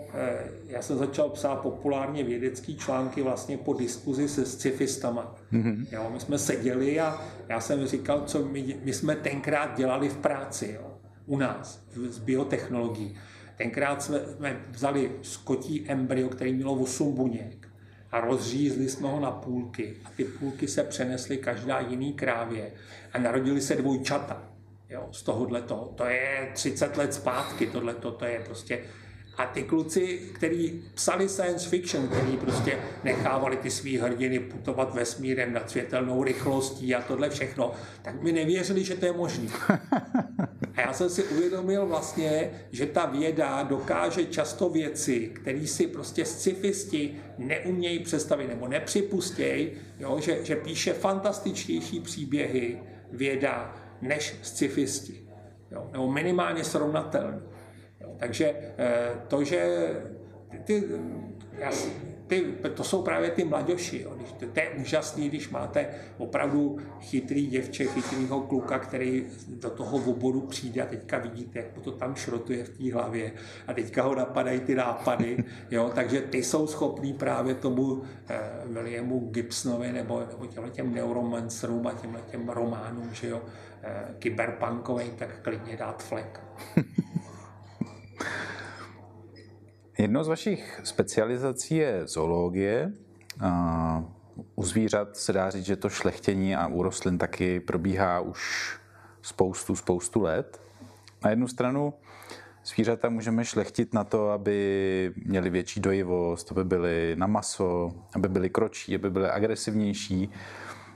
já 0.68 0.82
jsem 0.82 0.98
začal 0.98 1.30
psát 1.30 1.56
populárně 1.56 2.24
vědecké 2.24 2.74
články 2.74 3.22
vlastně 3.22 3.58
po 3.58 3.74
diskuzi 3.74 4.30
se 4.30 4.46
scifistama. 4.46 5.36
Mm-hmm. 5.54 5.86
Jo, 5.92 6.10
my 6.14 6.20
jsme 6.20 6.38
seděli 6.38 7.00
a 7.00 7.22
já 7.50 7.60
jsem 7.60 7.88
říkal, 7.88 8.22
co 8.26 8.46
my, 8.46 8.76
my 8.84 8.94
jsme 8.94 9.16
tenkrát 9.16 9.78
dělali 9.78 10.10
v 10.10 10.18
práci 10.18 10.78
jo, 10.80 10.92
u 11.26 11.38
nás 11.38 11.84
z 12.10 12.20
biotechnologií. 12.20 13.18
Tenkrát 13.58 14.04
jsme, 14.04 14.20
jsme 14.20 14.66
vzali 14.72 15.12
skotí 15.22 15.86
embryo, 15.88 16.30
který 16.30 16.54
mělo 16.54 16.74
8 16.74 17.14
buněk 17.14 17.68
a 18.12 18.22
rozřízli 18.22 18.90
jsme 18.90 19.08
ho 19.08 19.20
na 19.20 19.32
půlky 19.32 19.96
a 20.06 20.10
ty 20.18 20.24
půlky 20.24 20.68
se 20.68 20.84
přenesly 20.84 21.38
každá 21.38 21.80
jiný 21.80 22.14
krávě 22.14 22.72
a 23.14 23.18
narodili 23.18 23.62
se 23.62 23.76
dvojčata 23.76 24.51
jo, 24.92 25.08
z 25.12 25.24
tohohle 25.24 25.62
to. 25.62 25.94
To 25.96 26.06
je 26.06 26.52
30 26.54 26.98
let 26.98 27.14
zpátky, 27.14 27.68
tohle 27.68 27.94
to 27.94 28.26
je 28.26 28.42
prostě 28.46 28.80
a 29.38 29.46
ty 29.46 29.64
kluci, 29.64 30.20
kteří 30.34 30.84
psali 30.94 31.30
science 31.30 31.70
fiction, 31.70 32.08
kteří 32.08 32.38
prostě 32.38 32.80
nechávali 33.04 33.58
ty 33.58 33.72
svý 33.72 33.98
hrdiny 33.98 34.40
putovat 34.40 34.94
vesmírem 34.94 35.54
nad 35.54 35.70
světelnou 35.70 36.24
rychlostí 36.24 36.96
a 36.96 37.02
tohle 37.02 37.30
všechno, 37.30 37.72
tak 38.02 38.22
mi 38.22 38.32
nevěřili, 38.32 38.84
že 38.84 38.96
to 38.96 39.06
je 39.06 39.14
možné. 39.14 39.48
A 40.76 40.82
já 40.82 40.94
jsem 40.94 41.10
si 41.10 41.24
uvědomil 41.24 41.86
vlastně, 41.86 42.52
že 42.72 42.86
ta 42.86 43.06
věda 43.06 43.64
dokáže 43.64 44.26
často 44.26 44.70
věci, 44.70 45.32
které 45.34 45.68
si 45.68 45.88
prostě 45.88 46.26
scifisti 46.26 47.16
neumějí 47.38 48.00
představit 48.00 48.48
nebo 48.48 48.68
nepřipustějí, 48.68 49.72
že, 50.20 50.46
že 50.46 50.56
píše 50.56 50.94
fantastičtější 50.94 52.00
příběhy 52.00 52.80
věda, 53.12 53.76
než 54.02 54.36
scifisti. 54.42 55.28
Jo, 55.72 55.90
nebo 55.92 56.12
minimálně 56.12 56.64
srovnatelný. 56.64 57.42
Jo, 58.02 58.16
takže 58.20 58.54
eh, 58.78 59.10
to, 59.28 59.44
že 59.44 59.90
ty, 60.50 60.58
ty, 60.58 60.84
to 62.74 62.84
jsou 62.84 63.02
právě 63.02 63.32
ty 63.32 63.44
mladoši. 63.44 64.02
Jo. 64.02 64.16
To, 64.40 64.60
je 64.60 64.70
úžasný, 64.70 65.30
když 65.30 65.50
máte 65.50 65.88
opravdu 66.18 66.78
chytrý 67.00 67.48
děvče, 67.48 67.86
chytrýho 67.86 68.42
kluka, 68.42 68.80
který 68.80 69.26
do 69.48 69.70
toho 69.70 69.98
oboru 69.98 70.42
přijde 70.42 70.82
a 70.82 70.86
teďka 70.86 71.18
vidíte, 71.18 71.60
jak 71.60 71.80
to 71.84 71.92
tam 71.92 72.16
šrotuje 72.16 72.64
v 72.64 72.70
té 72.70 72.94
hlavě 72.94 73.32
a 73.68 73.74
teďka 73.74 74.04
ho 74.04 74.16
napadají 74.16 74.60
ty 74.60 74.76
nápady. 74.76 75.44
Jo. 75.72 75.92
Takže 75.96 76.22
ty 76.22 76.44
jsou 76.44 76.68
schopní 76.68 77.14
právě 77.14 77.56
tomu 77.56 78.02
eh, 78.30 78.40
Williamu 78.66 79.20
Gibsonovi 79.20 79.92
nebo, 79.92 80.24
nebo 80.32 80.46
těmhle 80.46 80.72
těm 80.72 80.94
neuromancerům 80.94 81.88
a 81.88 81.94
těmhle 81.94 82.22
těm 82.32 82.50
románům, 82.50 83.10
že 83.14 83.28
jo, 83.28 83.42
Eh, 83.84 84.16
kyberpunkový, 84.20 85.12
tak 85.12 85.30
klidně 85.42 85.78
dát 85.78 86.04
flek. 86.04 86.40
Jednou 90.02 90.24
z 90.24 90.28
vašich 90.28 90.82
specializací 90.84 91.76
je 91.76 92.08
zoologie. 92.08 92.94
U 94.56 94.64
zvířat 94.64 95.18
se 95.18 95.34
dá 95.34 95.50
říct, 95.50 95.66
že 95.66 95.76
to 95.76 95.90
šlechtění 95.90 96.56
a 96.56 96.68
u 96.68 96.84
rostlin 96.84 97.18
taky 97.18 97.60
probíhá 97.60 98.20
už 98.20 98.74
spoustu, 99.22 99.76
spoustu 99.76 100.22
let. 100.22 100.62
Na 101.24 101.30
jednu 101.30 101.48
stranu 101.48 101.94
zvířata 102.66 103.10
můžeme 103.10 103.46
šlechtit 103.46 103.94
na 103.94 104.04
to, 104.04 104.30
aby 104.30 105.14
měli 105.26 105.50
větší 105.50 105.80
dojivost, 105.80 106.52
aby 106.52 106.64
byly 106.64 107.16
na 107.16 107.28
maso, 107.28 107.92
aby 108.16 108.30
byly 108.30 108.50
kročí, 108.50 108.96
aby 108.96 109.10
byly 109.10 109.30
agresivnější. 109.30 110.30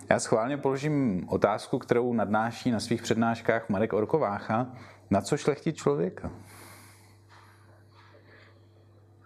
Já 0.10 0.20
schválně 0.20 0.58
položím 0.58 1.26
otázku, 1.28 1.80
kterou 1.80 2.14
nadnáší 2.14 2.72
na 2.72 2.80
svých 2.80 3.02
přednáškách 3.02 3.70
Marek 3.70 3.94
Orkovácha. 3.94 4.68
Na 5.10 5.22
co 5.22 5.38
šlechtí 5.38 5.74
člověka? 5.74 6.32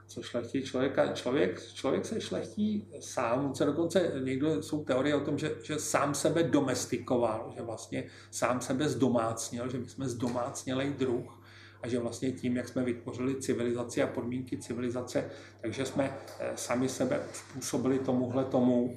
Co 0.09 0.21
šlechtí 0.21 0.63
člověka? 0.63 1.13
Člověk, 1.13 1.63
člověk 1.73 2.05
se 2.05 2.21
šlechtí 2.21 2.87
sám, 2.99 3.53
co 3.53 3.65
dokonce 3.65 4.11
někdo 4.23 4.63
jsou 4.63 4.83
teorie 4.83 5.15
o 5.15 5.19
tom, 5.19 5.37
že, 5.37 5.55
že 5.63 5.79
sám 5.79 6.15
sebe 6.15 6.43
domestikoval, 6.43 7.53
že 7.55 7.61
vlastně 7.61 8.03
sám 8.31 8.61
sebe 8.61 8.89
zdomácnil, 8.89 9.69
že 9.69 9.77
my 9.77 9.89
jsme 9.89 10.09
zdomácnělej 10.09 10.93
druh 10.93 11.43
a 11.81 11.87
že 11.87 11.99
vlastně 11.99 12.31
tím, 12.31 12.57
jak 12.57 12.67
jsme 12.67 12.83
vytvořili 12.83 13.41
civilizaci 13.41 14.03
a 14.03 14.07
podmínky 14.07 14.57
civilizace, 14.57 15.29
takže 15.61 15.85
jsme 15.85 16.17
eh, 16.39 16.51
sami 16.55 16.89
sebe 16.89 17.21
způsobili 17.33 17.99
tomuhle 17.99 18.45
tomu, 18.45 18.95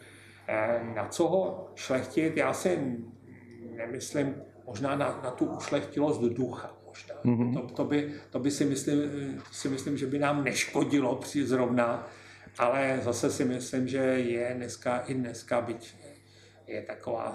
Eh, 0.49 0.95
na 0.95 1.09
co 1.09 1.29
ho 1.29 1.71
šlechtit? 1.75 2.37
Já 2.37 2.53
si 2.53 2.99
nemyslím 3.77 4.35
možná 4.67 4.97
na, 4.97 5.21
na 5.25 5.31
tu 5.31 5.45
ušlechtilost 5.45 6.21
ducha. 6.21 6.82
Možná. 6.93 7.15
Mm-hmm. 7.25 7.55
To, 7.55 7.75
to, 7.75 7.85
by, 7.85 8.15
to 8.31 8.39
by 8.39 8.51
si 8.51 8.65
myslím, 8.65 9.01
si 9.53 9.69
myslím, 9.69 9.99
že 9.99 10.07
by 10.07 10.19
nám 10.19 10.45
neškodilo 10.45 11.17
při 11.17 11.47
zrovna, 11.47 12.09
ale 12.59 13.01
zase 13.03 13.31
si 13.31 13.45
myslím, 13.45 13.89
že 13.89 13.99
je 13.99 14.55
dneska 14.57 14.99
i 14.99 15.15
dneska, 15.15 15.61
byť 15.61 15.95
je 16.67 16.83
taková 16.83 17.35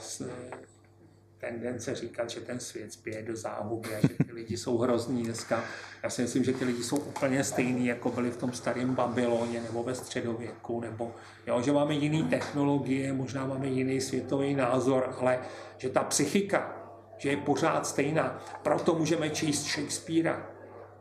tendence 1.38 1.96
říkat, 1.96 2.30
že 2.30 2.40
ten 2.40 2.60
svět 2.60 2.94
spěje 2.94 3.24
do 3.24 3.36
záhuby 3.36 3.96
a 3.96 4.00
že 4.02 4.08
ty 4.08 4.34
lidi 4.34 4.58
jsou 4.58 4.78
hrozní 4.78 5.24
dneska. 5.24 5.64
Já 6.04 6.10
si 6.10 6.22
myslím, 6.22 6.44
že 6.44 6.54
ty 6.54 6.66
lidi 6.66 6.84
jsou 6.84 6.98
úplně 6.98 7.44
stejní, 7.44 7.88
jako 7.88 8.12
byli 8.12 8.32
v 8.32 8.38
tom 8.38 8.54
starém 8.54 8.96
Babyloně 8.96 9.62
nebo 9.62 9.84
ve 9.84 9.96
středověku, 9.96 10.82
nebo 10.82 11.16
jo, 11.48 11.62
že 11.62 11.72
máme 11.72 11.94
jiné 11.94 12.30
technologie, 12.30 13.14
možná 13.14 13.46
máme 13.46 13.68
jiný 13.68 14.02
světový 14.02 14.56
názor, 14.56 15.16
ale 15.20 15.40
že 15.78 15.90
ta 15.90 16.04
psychika, 16.04 16.77
že 17.18 17.30
je 17.30 17.38
pořád 17.38 17.88
stejná. 17.88 18.40
Proto 18.64 18.96
můžeme 18.96 19.30
číst 19.30 19.66
Shakespearea. 19.66 20.48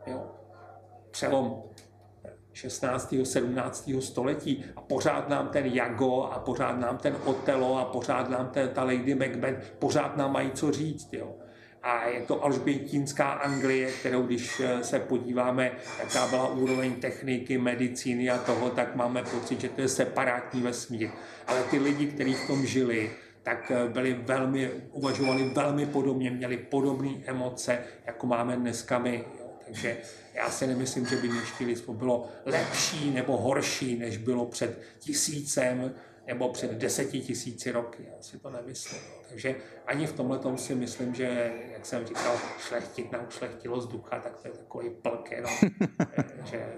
Jo. 0.05 0.31
Přelom 1.11 1.63
16. 2.53 3.13
17. 3.23 3.91
století 3.99 4.65
a 4.75 4.81
pořád 4.81 5.29
nám 5.29 5.47
ten 5.47 5.65
Jago 5.65 6.23
a 6.23 6.39
pořád 6.39 6.79
nám 6.79 6.97
ten 6.97 7.15
Otelo 7.25 7.77
a 7.77 7.85
pořád 7.85 8.29
nám 8.29 8.47
ten, 8.47 8.69
ta 8.69 8.83
Lady 8.83 9.15
Macbeth, 9.15 9.73
pořád 9.79 10.17
nám 10.17 10.31
mají 10.31 10.51
co 10.51 10.71
říct. 10.71 11.13
Jo. 11.13 11.35
A 11.83 12.07
je 12.07 12.21
to 12.21 12.43
alžbětínská 12.43 13.29
Anglie, 13.29 13.91
kterou 13.91 14.23
když 14.23 14.59
eh, 14.59 14.83
se 14.83 14.99
podíváme, 14.99 15.71
jaká 15.99 16.27
byla 16.27 16.47
úroveň 16.47 16.95
techniky, 16.95 17.57
medicíny 17.57 18.29
a 18.29 18.37
toho, 18.37 18.69
tak 18.69 18.95
máme 18.95 19.23
pocit, 19.23 19.61
že 19.61 19.69
to 19.69 19.81
je 19.81 19.87
separátní 19.87 20.61
vesmír. 20.61 21.09
Ale 21.47 21.63
ty 21.63 21.79
lidi, 21.79 22.05
kteří 22.05 22.33
v 22.33 22.47
tom 22.47 22.65
žili, 22.65 23.11
tak 23.47 23.71
eh, 23.71 23.89
byli 23.89 24.13
velmi, 24.13 24.71
uvažovali 24.91 25.49
velmi 25.49 25.85
podobně, 25.85 26.31
měli 26.31 26.57
podobné 26.57 27.09
emoce, 27.25 27.79
jako 28.05 28.27
máme 28.27 28.57
dneska 28.57 28.99
my. 28.99 29.25
Takže 29.65 29.97
já 30.33 30.49
si 30.49 30.67
nemyslím, 30.67 31.05
že 31.05 31.15
by 31.15 31.27
dnešní 31.27 31.65
lidstvo 31.65 31.93
bylo 31.93 32.27
lepší 32.45 33.11
nebo 33.11 33.37
horší, 33.37 33.99
než 33.99 34.17
bylo 34.17 34.45
před 34.45 34.81
tisícem 34.99 35.95
nebo 36.27 36.49
před 36.49 36.71
deseti 36.71 37.19
tisíci 37.19 37.71
roky. 37.71 38.03
Já 38.15 38.21
si 38.21 38.39
to 38.39 38.49
nemyslím. 38.49 39.01
Takže 39.29 39.55
ani 39.85 40.07
v 40.07 40.13
tomhle 40.13 40.39
tom 40.39 40.57
si 40.57 40.75
myslím, 40.75 41.15
že, 41.15 41.51
jak 41.71 41.85
jsem 41.85 42.05
říkal, 42.05 42.35
šlechtit 42.59 43.11
na 43.11 43.27
ušlechtilost 43.27 43.91
ducha, 43.91 44.19
tak 44.19 44.39
to 44.41 44.47
je 44.47 44.53
takový 44.53 44.89
plk 44.89 45.31
jenom. 45.31 45.51
že 46.45 46.73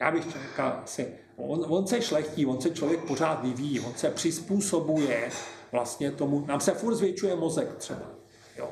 já 0.00 0.10
bych 0.10 0.24
asi, 0.58 1.14
on, 1.36 1.64
on 1.68 1.86
se 1.86 2.02
šlechtí, 2.02 2.46
on 2.46 2.60
se 2.60 2.70
člověk 2.70 3.00
pořád 3.00 3.42
vyvíjí, 3.42 3.80
on 3.80 3.94
se 3.94 4.10
přizpůsobuje 4.10 5.30
vlastně 5.74 6.10
tomu, 6.10 6.46
nám 6.46 6.60
se 6.60 6.72
furt 6.72 6.94
zvětšuje 6.94 7.36
mozek 7.36 7.74
třeba. 7.74 8.06
Jo. 8.58 8.68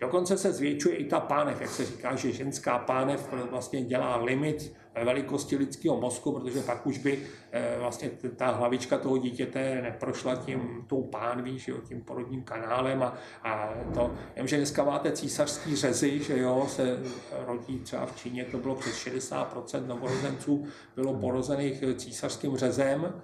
Dokonce 0.00 0.38
se 0.38 0.52
zvětšuje 0.52 0.96
i 0.96 1.04
ta 1.04 1.20
pánev, 1.20 1.60
jak 1.60 1.70
se 1.70 1.84
říká, 1.84 2.16
že 2.16 2.32
ženská 2.32 2.78
pánev 2.78 3.28
vlastně 3.50 3.84
dělá 3.84 4.16
limit 4.16 4.72
velikosti 5.04 5.56
lidského 5.56 6.00
mozku, 6.00 6.32
protože 6.32 6.60
pak 6.60 6.86
už 6.86 6.98
by 6.98 7.22
eh, 7.52 7.76
vlastně 7.78 8.10
ta 8.36 8.50
hlavička 8.50 8.98
toho 8.98 9.18
dítěte 9.18 9.82
neprošla 9.82 10.36
tím 10.36 10.84
tou 10.86 11.02
pánví, 11.02 11.58
že 11.58 11.72
jo, 11.72 11.78
tím 11.88 12.00
porodním 12.00 12.42
kanálem 12.42 13.02
a, 13.02 13.14
a 13.42 13.74
to, 13.94 14.14
vím, 14.36 14.48
že 14.48 14.56
dneska 14.56 14.84
máte 14.84 15.12
císařský 15.12 15.76
řezy, 15.76 16.18
že 16.18 16.38
jo, 16.38 16.66
se 16.68 16.98
rodí 17.46 17.78
třeba 17.78 18.06
v 18.06 18.16
Číně, 18.16 18.44
to 18.44 18.58
bylo 18.58 18.74
přes 18.74 19.06
60% 19.06 19.86
novorozenců 19.86 20.66
bylo 20.96 21.14
porozených 21.14 21.84
císařským 21.96 22.56
řezem, 22.56 23.22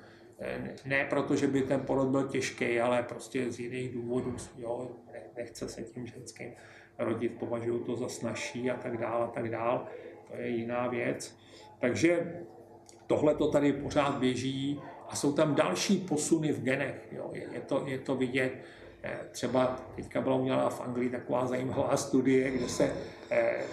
ne 0.85 1.07
proto, 1.11 1.37
že 1.37 1.47
by 1.47 1.63
ten 1.63 1.81
porod 1.81 2.09
byl 2.09 2.29
těžký, 2.29 2.81
ale 2.81 3.03
prostě 3.03 3.53
z 3.53 3.61
jiných 3.61 3.93
důvodů, 3.93 4.37
jo, 4.59 4.91
nechce 5.37 5.69
se 5.69 5.83
tím 5.83 6.07
ženským 6.07 6.53
rodit, 6.99 7.39
považují 7.39 7.85
to 7.85 7.97
za 7.97 8.09
snažší 8.09 8.71
a 8.71 8.77
tak 8.77 8.97
dále 8.97 9.25
a 9.25 9.29
tak 9.29 9.51
dále. 9.51 9.81
To 10.31 10.37
je 10.37 10.49
jiná 10.49 10.89
věc. 10.89 11.39
Takže 11.81 12.43
tohle 13.07 13.35
to 13.35 13.51
tady 13.51 13.73
pořád 13.73 14.19
běží 14.19 14.81
a 15.09 15.17
jsou 15.17 15.33
tam 15.33 15.55
další 15.55 15.97
posuny 15.97 16.53
v 16.53 16.63
genech. 16.63 17.09
Jo. 17.13 17.31
Je, 17.33 17.47
je, 17.53 17.61
to, 17.61 17.85
je 17.87 17.99
to 17.99 18.15
vidět. 18.15 18.53
Eh, 19.03 19.19
třeba 19.31 19.81
teďka 19.97 20.21
byla 20.21 20.37
udělána 20.37 20.71
v 20.71 20.81
Anglii 20.81 21.11
taková 21.11 21.47
zajímavá 21.47 21.97
studie, 21.97 22.51
kde 22.51 22.69
se 22.69 22.93
eh, 23.31 23.65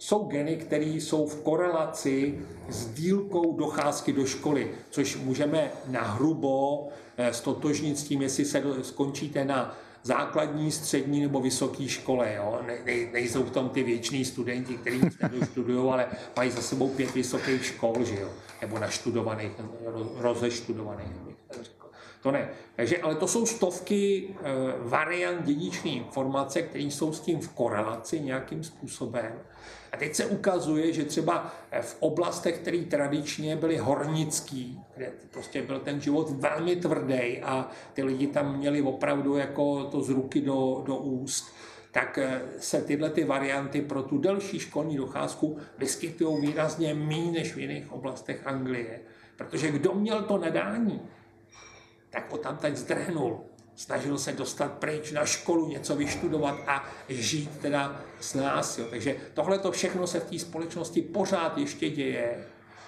jsou 0.00 0.24
geny, 0.24 0.56
které 0.56 0.84
jsou 0.84 1.26
v 1.26 1.42
korelaci 1.42 2.38
s 2.68 2.86
dílkou 2.86 3.56
docházky 3.56 4.12
do 4.12 4.26
školy, 4.26 4.70
což 4.90 5.16
můžeme 5.16 5.72
nahrubo 5.86 6.88
eh, 7.16 7.32
stotožnit 7.32 7.98
s 7.98 8.04
tím, 8.04 8.22
jestli 8.22 8.44
se 8.44 8.62
skončíte 8.82 9.44
na 9.44 9.76
základní, 10.02 10.70
střední 10.70 11.20
nebo 11.20 11.40
vysoké 11.40 11.88
škole. 11.88 12.34
Jo? 12.36 12.60
Ne, 12.66 12.78
ne, 12.86 13.12
nejsou 13.12 13.42
v 13.42 13.50
tom 13.50 13.68
ty 13.68 13.82
věční 13.82 14.24
studenti, 14.24 14.74
kteří 14.74 15.00
studují, 15.44 15.90
ale 15.90 16.06
mají 16.36 16.50
za 16.50 16.62
sebou 16.62 16.88
pět 16.88 17.14
vysokých 17.14 17.64
škol, 17.64 18.04
že 18.04 18.20
jo? 18.20 18.28
nebo 18.60 18.78
naštudovaných, 18.78 19.52
rozeštudovaných. 20.16 21.12
To 22.22 22.30
ne. 22.30 22.48
Takže, 22.76 22.98
ale 22.98 23.14
to 23.14 23.28
jsou 23.28 23.46
stovky 23.46 24.28
e, 24.28 24.52
variant 24.78 25.44
dědičné 25.44 25.90
informace, 25.90 26.62
které 26.62 26.84
jsou 26.84 27.12
s 27.12 27.20
tím 27.20 27.40
v 27.40 27.48
korelaci 27.48 28.20
nějakým 28.20 28.64
způsobem. 28.64 29.32
A 29.92 29.96
teď 29.96 30.14
se 30.14 30.26
ukazuje, 30.26 30.92
že 30.92 31.04
třeba 31.04 31.54
v 31.80 31.96
oblastech, 32.00 32.58
které 32.58 32.78
tradičně 32.78 33.56
byly 33.56 33.76
hornický, 33.76 34.80
kde 34.96 35.12
prostě 35.30 35.62
byl 35.62 35.80
ten 35.80 36.00
život 36.00 36.30
velmi 36.30 36.76
tvrdý 36.76 37.42
a 37.42 37.70
ty 37.92 38.02
lidi 38.02 38.26
tam 38.26 38.58
měli 38.58 38.82
opravdu 38.82 39.36
jako 39.36 39.84
to 39.84 40.00
z 40.00 40.08
ruky 40.08 40.40
do, 40.40 40.82
do 40.86 40.96
úst, 40.96 41.54
tak 41.92 42.18
eh, 42.18 42.42
se 42.58 42.82
tyhle 42.82 43.10
ty 43.10 43.24
varianty 43.24 43.82
pro 43.82 44.02
tu 44.02 44.18
delší 44.18 44.58
školní 44.58 44.96
docházku 44.96 45.58
vyskytují 45.78 46.46
výrazně 46.46 46.94
méně 46.94 47.32
než 47.32 47.54
v 47.54 47.58
jiných 47.58 47.92
oblastech 47.92 48.46
Anglie. 48.46 49.00
Protože 49.36 49.70
kdo 49.70 49.94
měl 49.94 50.22
to 50.22 50.38
nadání, 50.38 51.00
tak 52.10 52.32
ho 52.32 52.38
tam 52.38 52.56
teď 52.56 52.76
zdrhnul 52.76 53.40
snažil 53.80 54.18
se 54.18 54.32
dostat 54.32 54.72
pryč 54.72 55.12
na 55.12 55.24
školu, 55.24 55.68
něco 55.68 55.96
vyštudovat 55.96 56.56
a 56.66 56.84
žít 57.08 57.50
teda 57.60 58.00
s 58.20 58.34
nás. 58.34 58.78
Jo. 58.78 58.86
Takže 58.90 59.16
tohle 59.34 59.58
to 59.58 59.72
všechno 59.72 60.06
se 60.06 60.20
v 60.20 60.30
té 60.30 60.38
společnosti 60.38 61.02
pořád 61.02 61.58
ještě 61.58 61.90
děje. 61.90 62.46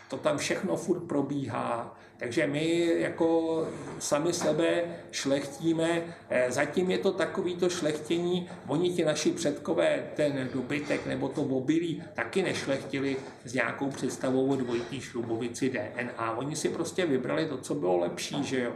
To 0.09 0.16
tam 0.16 0.39
všechno 0.39 0.77
furt 0.77 1.01
probíhá. 1.01 1.99
Takže 2.16 2.47
my 2.47 2.93
jako 2.99 3.59
sami 3.99 4.33
sebe 4.33 4.85
šlechtíme. 5.11 6.03
Eh, 6.31 6.53
zatím 6.53 6.91
je 6.91 6.99
to 6.99 7.12
takovýto 7.12 7.68
šlechtění. 7.68 8.51
Oni 8.66 8.93
ti 8.93 9.05
naši 9.05 9.31
předkové 9.31 10.11
ten 10.16 10.51
dobytek 10.55 11.07
nebo 11.07 11.29
to 11.29 11.43
obilí 11.43 12.03
taky 12.14 12.43
nešlechtili 12.43 13.16
s 13.45 13.55
nějakou 13.55 13.91
představou 13.91 14.47
o 14.47 14.57
dvojitý 14.57 15.01
šlubovici 15.01 15.70
DNA. 15.70 16.37
Oni 16.37 16.57
si 16.57 16.68
prostě 16.68 17.07
vybrali 17.07 17.47
to, 17.47 17.59
co 17.59 17.75
bylo 17.75 17.99
lepší, 17.99 18.45
že 18.45 18.61
jo 18.61 18.73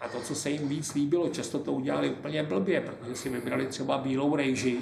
a 0.00 0.08
to, 0.08 0.20
co 0.20 0.34
se 0.34 0.50
jim 0.50 0.68
víc 0.68 0.94
líbilo, 0.94 1.28
často 1.28 1.58
to 1.58 1.72
udělali 1.72 2.10
úplně 2.10 2.42
blbě, 2.42 2.80
protože 2.80 3.14
si 3.14 3.28
vybrali 3.28 3.66
třeba 3.66 3.98
bílou 3.98 4.36
rejži. 4.36 4.80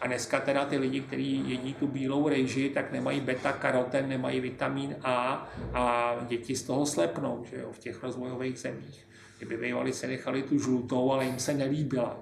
A 0.00 0.06
dneska 0.06 0.40
teda 0.40 0.64
ty 0.64 0.78
lidi, 0.78 1.00
kteří 1.00 1.50
jedí 1.50 1.74
tu 1.74 1.86
bílou 1.86 2.28
rejži, 2.28 2.70
tak 2.74 2.92
nemají 2.92 3.20
beta-karoten, 3.20 4.08
nemají 4.08 4.40
vitamin 4.40 4.96
A 5.02 5.48
a 5.74 6.14
děti 6.28 6.56
z 6.56 6.62
toho 6.62 6.86
slepnou 6.86 7.44
že 7.50 7.56
jo, 7.56 7.72
v 7.72 7.78
těch 7.78 8.02
rozvojových 8.02 8.58
zemích. 8.58 9.06
Kdyby 9.38 9.56
bývali 9.56 9.92
se 9.92 10.06
nechali 10.06 10.42
tu 10.42 10.58
žlutou, 10.58 11.12
ale 11.12 11.24
jim 11.24 11.38
se 11.38 11.54
nelíbila, 11.54 12.16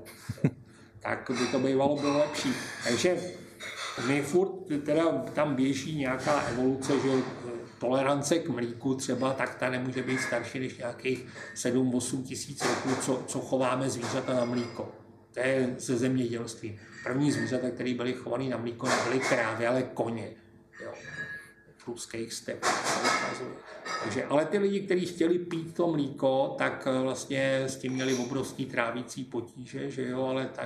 tak 1.00 1.30
by 1.30 1.46
to 1.46 1.58
bývalo 1.58 1.96
bylo 1.96 2.18
lepší. 2.18 2.52
Takže 2.84 3.18
my 4.06 4.22
furt 4.22 4.50
teda 4.84 5.12
tam 5.34 5.54
běží 5.54 5.96
nějaká 5.96 6.40
evoluce, 6.40 6.92
že 7.00 7.08
tolerance 7.78 8.38
k 8.38 8.48
mlíku 8.48 8.94
třeba, 8.94 9.32
tak 9.32 9.54
ta 9.54 9.70
nemůže 9.70 10.02
být 10.02 10.20
starší 10.20 10.60
než 10.60 10.78
nějakých 10.78 11.26
7-8 11.54 12.22
tisíc 12.22 12.64
roků, 12.64 13.00
co, 13.02 13.22
co 13.26 13.40
chováme 13.40 13.90
zvířata 13.90 14.34
na 14.34 14.44
mlíko. 14.44 14.92
To 15.34 15.40
je 15.40 15.74
ze 15.78 15.96
zemědělství. 15.96 16.80
První 17.04 17.32
zvířata, 17.32 17.70
které 17.70 17.94
byly 17.94 18.12
chované 18.12 18.44
na 18.44 18.56
mlíko, 18.56 18.88
nebyly 18.88 19.20
krávy, 19.20 19.66
ale 19.66 19.82
koně. 19.82 20.30
Jo. 20.84 20.92
Ruských 21.86 22.32
stepech. 22.32 22.70
Takže, 24.04 24.24
ale 24.24 24.44
ty 24.44 24.58
lidi, 24.58 24.80
kteří 24.80 25.06
chtěli 25.06 25.38
pít 25.38 25.74
to 25.74 25.86
mlíko, 25.86 26.54
tak 26.58 26.88
eh, 26.90 27.02
vlastně 27.02 27.62
s 27.66 27.76
tím 27.76 27.92
měli 27.92 28.14
obrovský 28.14 28.66
trávící 28.66 29.24
potíže, 29.24 29.90
že 29.90 30.08
jo, 30.08 30.24
ale 30.24 30.50
ta 30.56 30.62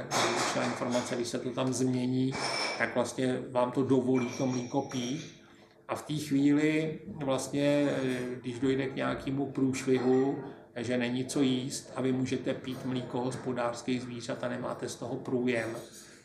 informace, 0.65 1.17
když 1.17 1.29
se 1.29 1.39
to 1.39 1.51
tam 1.51 1.73
změní, 1.73 2.35
tak 2.79 2.95
vlastně 2.95 3.43
vám 3.51 3.73
to 3.73 3.83
dovolí 3.83 4.29
to 4.39 4.47
mlíko 4.47 4.83
pít 4.83 5.42
a 5.93 5.95
v 5.95 6.03
té 6.03 6.15
chvíli 6.15 6.99
vlastně, 7.07 7.89
když 8.41 8.59
dojde 8.59 8.87
k 8.87 8.97
nějakému 8.97 9.47
průšvihu, 9.47 10.45
že 10.77 10.99
není 10.99 11.25
co 11.25 11.43
jíst 11.43 11.93
a 11.97 12.03
vy 12.03 12.13
můžete 12.13 12.55
pít 12.55 12.85
mlíko 12.85 13.21
hospodářských 13.21 14.03
zvířat 14.03 14.45
a 14.45 14.49
nemáte 14.49 14.89
z 14.89 14.97
toho 14.97 15.17
průjem, 15.17 15.77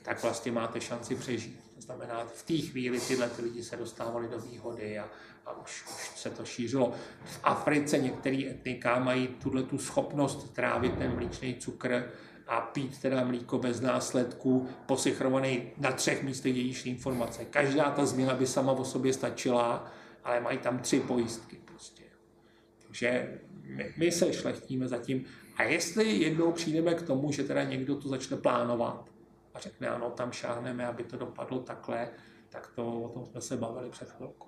tak 0.04 0.24
vlastně 0.24 0.52
máte 0.52 0.82
šanci 0.82 1.16
přežít. 1.16 1.60
To 1.76 1.82
znamená, 1.82 2.26
v 2.26 2.44
té 2.44 2.58
chvíli 2.58 3.00
tyhle 3.00 3.30
ty 3.30 3.42
lidi 3.42 3.64
se 3.64 3.78
dostávali 3.78 4.28
do 4.28 4.40
výhody 4.40 5.00
a, 5.00 5.10
a 5.46 5.58
už, 5.62 5.84
už 5.88 6.20
se 6.20 6.30
to 6.30 6.46
šířilo. 6.46 6.94
V 7.26 7.40
Africe 7.44 7.98
některé 7.98 8.44
etnika 8.50 9.00
mají 9.00 9.28
tuhle 9.28 9.64
tu 9.64 9.78
schopnost 9.78 10.54
trávit 10.54 10.98
ten 10.98 11.16
mlíčný 11.16 11.56
cukr 11.56 12.12
a 12.48 12.62
pít 12.62 13.02
teda 13.02 13.24
mlíko 13.24 13.58
bez 13.58 13.82
následků, 13.82 14.70
posichrovaný 14.86 15.72
na 15.78 15.92
třech 15.92 16.24
místech 16.24 16.54
dědičné 16.54 16.92
informace. 16.92 17.46
Každá 17.46 17.92
ta 17.92 18.06
změna 18.06 18.34
by 18.34 18.48
sama 18.48 18.72
o 18.72 18.86
sobě 18.86 19.14
stačila, 19.14 19.92
ale 20.24 20.42
mají 20.42 20.58
tam 20.58 20.80
tři 20.80 21.00
pojistky 21.00 21.56
prostě. 21.66 22.04
Takže 22.84 23.40
my, 23.64 23.94
my 23.98 24.12
se 24.12 24.34
šlechtíme 24.34 24.88
zatím. 24.88 25.26
A 25.58 25.64
jestli 25.64 26.12
jednou 26.12 26.52
přijdeme 26.52 26.94
k 26.94 27.02
tomu, 27.02 27.32
že 27.32 27.44
teda 27.44 27.64
někdo 27.64 27.96
to 27.96 28.10
začne 28.10 28.38
plánovat 28.38 29.10
a 29.54 29.60
řekne, 29.60 29.88
ano, 29.88 30.10
tam 30.10 30.32
šáhneme, 30.32 30.88
aby 30.88 31.04
to 31.04 31.18
dopadlo 31.18 31.60
takhle, 31.60 32.10
tak 32.50 32.68
to 32.76 33.02
o 33.02 33.10
tom 33.10 33.26
jsme 33.26 33.42
se 33.42 33.58
bavili 33.58 33.90
před 33.90 34.12
chvilkou. 34.12 34.48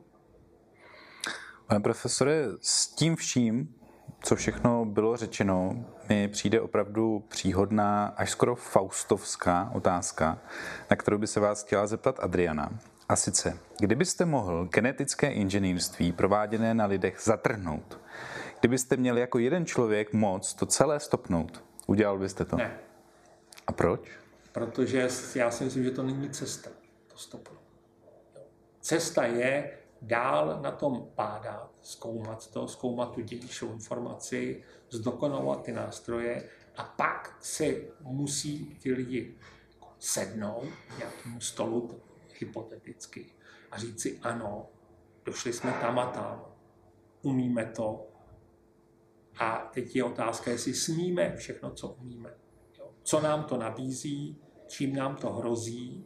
Pane 1.67 1.79
profesore, 1.79 2.45
s 2.61 2.87
tím 2.87 3.15
vším, 3.15 3.75
co 4.23 4.35
všechno 4.35 4.85
bylo 4.85 5.17
řečeno, 5.17 5.85
mi 6.09 6.27
přijde 6.27 6.61
opravdu 6.61 7.23
příhodná, 7.27 8.05
až 8.05 8.31
skoro 8.31 8.55
faustovská 8.55 9.71
otázka, 9.73 10.39
na 10.89 10.95
kterou 10.95 11.17
by 11.17 11.27
se 11.27 11.39
vás 11.39 11.63
chtěla 11.63 11.87
zeptat 11.87 12.19
Adriana. 12.19 12.79
A 13.09 13.15
sice, 13.15 13.57
kdybyste 13.79 14.25
mohl 14.25 14.65
genetické 14.65 15.31
inženýrství 15.31 16.11
prováděné 16.11 16.73
na 16.73 16.85
lidech 16.85 17.19
zatrhnout, 17.23 17.99
kdybyste 18.59 18.97
měli 18.97 19.21
jako 19.21 19.39
jeden 19.39 19.65
člověk 19.65 20.13
moc 20.13 20.53
to 20.53 20.65
celé 20.65 20.99
stopnout, 20.99 21.63
udělal 21.87 22.17
byste 22.17 22.45
to? 22.45 22.55
Ne. 22.55 22.77
A 23.67 23.71
proč? 23.71 24.01
Protože 24.51 25.07
já 25.35 25.51
si 25.51 25.63
myslím, 25.63 25.83
že 25.83 25.91
to 25.91 26.03
není 26.03 26.29
cesta, 26.29 26.69
to 27.07 27.17
stopnout. 27.17 27.59
Cesta 28.81 29.25
je 29.25 29.71
dál 30.01 30.59
na 30.61 30.71
tom 30.71 31.07
pádat, 31.15 31.71
zkoumat 31.81 32.47
to, 32.47 32.67
zkoumat 32.67 33.11
tu 33.11 33.21
dědičnou 33.21 33.73
informaci, 33.73 34.63
zdokonalovat 34.89 35.63
ty 35.63 35.71
nástroje 35.71 36.49
a 36.77 36.83
pak 36.83 37.37
si 37.39 37.91
musí 38.01 38.65
ty 38.65 38.93
lidi 38.93 39.35
sednout 39.99 40.69
k 40.87 40.97
nějakému 40.97 41.41
stolu, 41.41 42.01
hypoteticky, 42.39 43.25
a 43.71 43.77
říct 43.77 44.01
si 44.01 44.19
ano, 44.19 44.69
došli 45.25 45.53
jsme 45.53 45.71
tam 45.71 45.99
a 45.99 46.05
tam, 46.05 46.45
umíme 47.21 47.65
to. 47.65 48.07
A 49.39 49.69
teď 49.73 49.95
je 49.95 50.03
otázka, 50.03 50.51
jestli 50.51 50.73
smíme 50.73 51.35
všechno, 51.35 51.71
co 51.71 51.87
umíme. 51.87 52.33
Co 53.03 53.21
nám 53.21 53.43
to 53.43 53.57
nabízí, 53.57 54.37
čím 54.67 54.95
nám 54.95 55.15
to 55.15 55.29
hrozí 55.33 56.05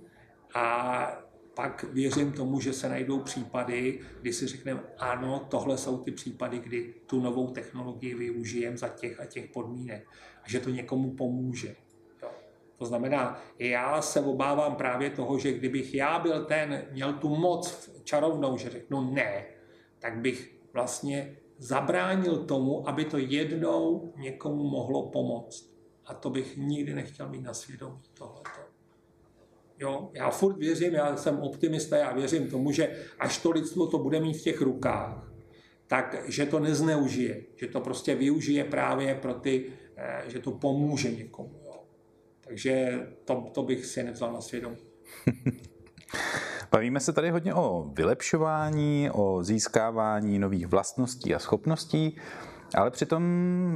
a 0.55 1.22
pak 1.55 1.83
věřím 1.83 2.31
tomu, 2.31 2.59
že 2.59 2.73
se 2.73 2.89
najdou 2.89 3.19
případy, 3.19 3.99
kdy 4.21 4.33
si 4.33 4.47
řekneme, 4.47 4.83
ano, 4.97 5.47
tohle 5.49 5.77
jsou 5.77 5.97
ty 5.97 6.11
případy, 6.11 6.59
kdy 6.59 6.93
tu 7.05 7.21
novou 7.21 7.47
technologii 7.47 8.15
využijeme 8.15 8.77
za 8.77 8.87
těch 8.87 9.19
a 9.19 9.25
těch 9.25 9.47
podmínek 9.47 10.07
a 10.43 10.49
že 10.49 10.59
to 10.59 10.69
někomu 10.69 11.11
pomůže. 11.11 11.75
Jo. 12.21 12.29
To 12.77 12.85
znamená, 12.85 13.41
já 13.59 14.01
se 14.01 14.19
obávám 14.21 14.75
právě 14.75 15.09
toho, 15.09 15.39
že 15.39 15.53
kdybych 15.53 15.93
já 15.93 16.19
byl 16.19 16.45
ten, 16.45 16.85
měl 16.91 17.13
tu 17.13 17.35
moc 17.35 17.89
čarovnou, 18.03 18.57
že 18.57 18.69
řeknu 18.69 19.13
ne, 19.13 19.45
tak 19.99 20.17
bych 20.17 20.55
vlastně 20.73 21.37
zabránil 21.57 22.45
tomu, 22.45 22.89
aby 22.89 23.05
to 23.05 23.17
jednou 23.17 24.13
někomu 24.17 24.63
mohlo 24.63 25.09
pomoct. 25.09 25.73
A 26.05 26.13
to 26.13 26.29
bych 26.29 26.57
nikdy 26.57 26.93
nechtěl 26.93 27.29
mít 27.29 27.41
na 27.41 27.53
svědomí 27.53 28.01
tohleto. 28.13 28.62
Jo, 29.83 30.09
já 30.13 30.29
furt 30.29 30.57
věřím, 30.57 30.93
já 30.93 31.17
jsem 31.17 31.39
optimista, 31.39 31.97
já 31.97 32.13
věřím 32.13 32.47
tomu, 32.47 32.71
že 32.71 32.95
až 33.19 33.37
to 33.37 33.51
lidstvo 33.51 33.87
to 33.87 33.97
bude 33.97 34.19
mít 34.19 34.33
v 34.33 34.41
těch 34.41 34.61
rukách, 34.61 35.31
tak 35.87 36.15
že 36.27 36.45
to 36.45 36.59
nezneužije, 36.59 37.43
že 37.55 37.67
to 37.67 37.81
prostě 37.81 38.15
využije 38.15 38.63
právě 38.63 39.15
pro 39.15 39.33
ty, 39.33 39.65
eh, 39.97 40.23
že 40.27 40.39
to 40.39 40.51
pomůže 40.51 41.11
někomu. 41.11 41.61
Jo. 41.65 41.83
Takže 42.41 42.99
to, 43.25 43.51
to 43.53 43.63
bych 43.63 43.85
si 43.85 44.03
nevzal 44.03 44.33
na 44.33 44.41
svědomí. 44.41 44.77
Bavíme 46.71 46.99
se 46.99 47.13
tady 47.13 47.29
hodně 47.29 47.53
o 47.53 47.91
vylepšování, 47.93 49.09
o 49.11 49.43
získávání 49.43 50.39
nových 50.39 50.67
vlastností 50.67 51.35
a 51.35 51.39
schopností. 51.39 52.17
Ale 52.75 52.91
přitom 52.91 53.23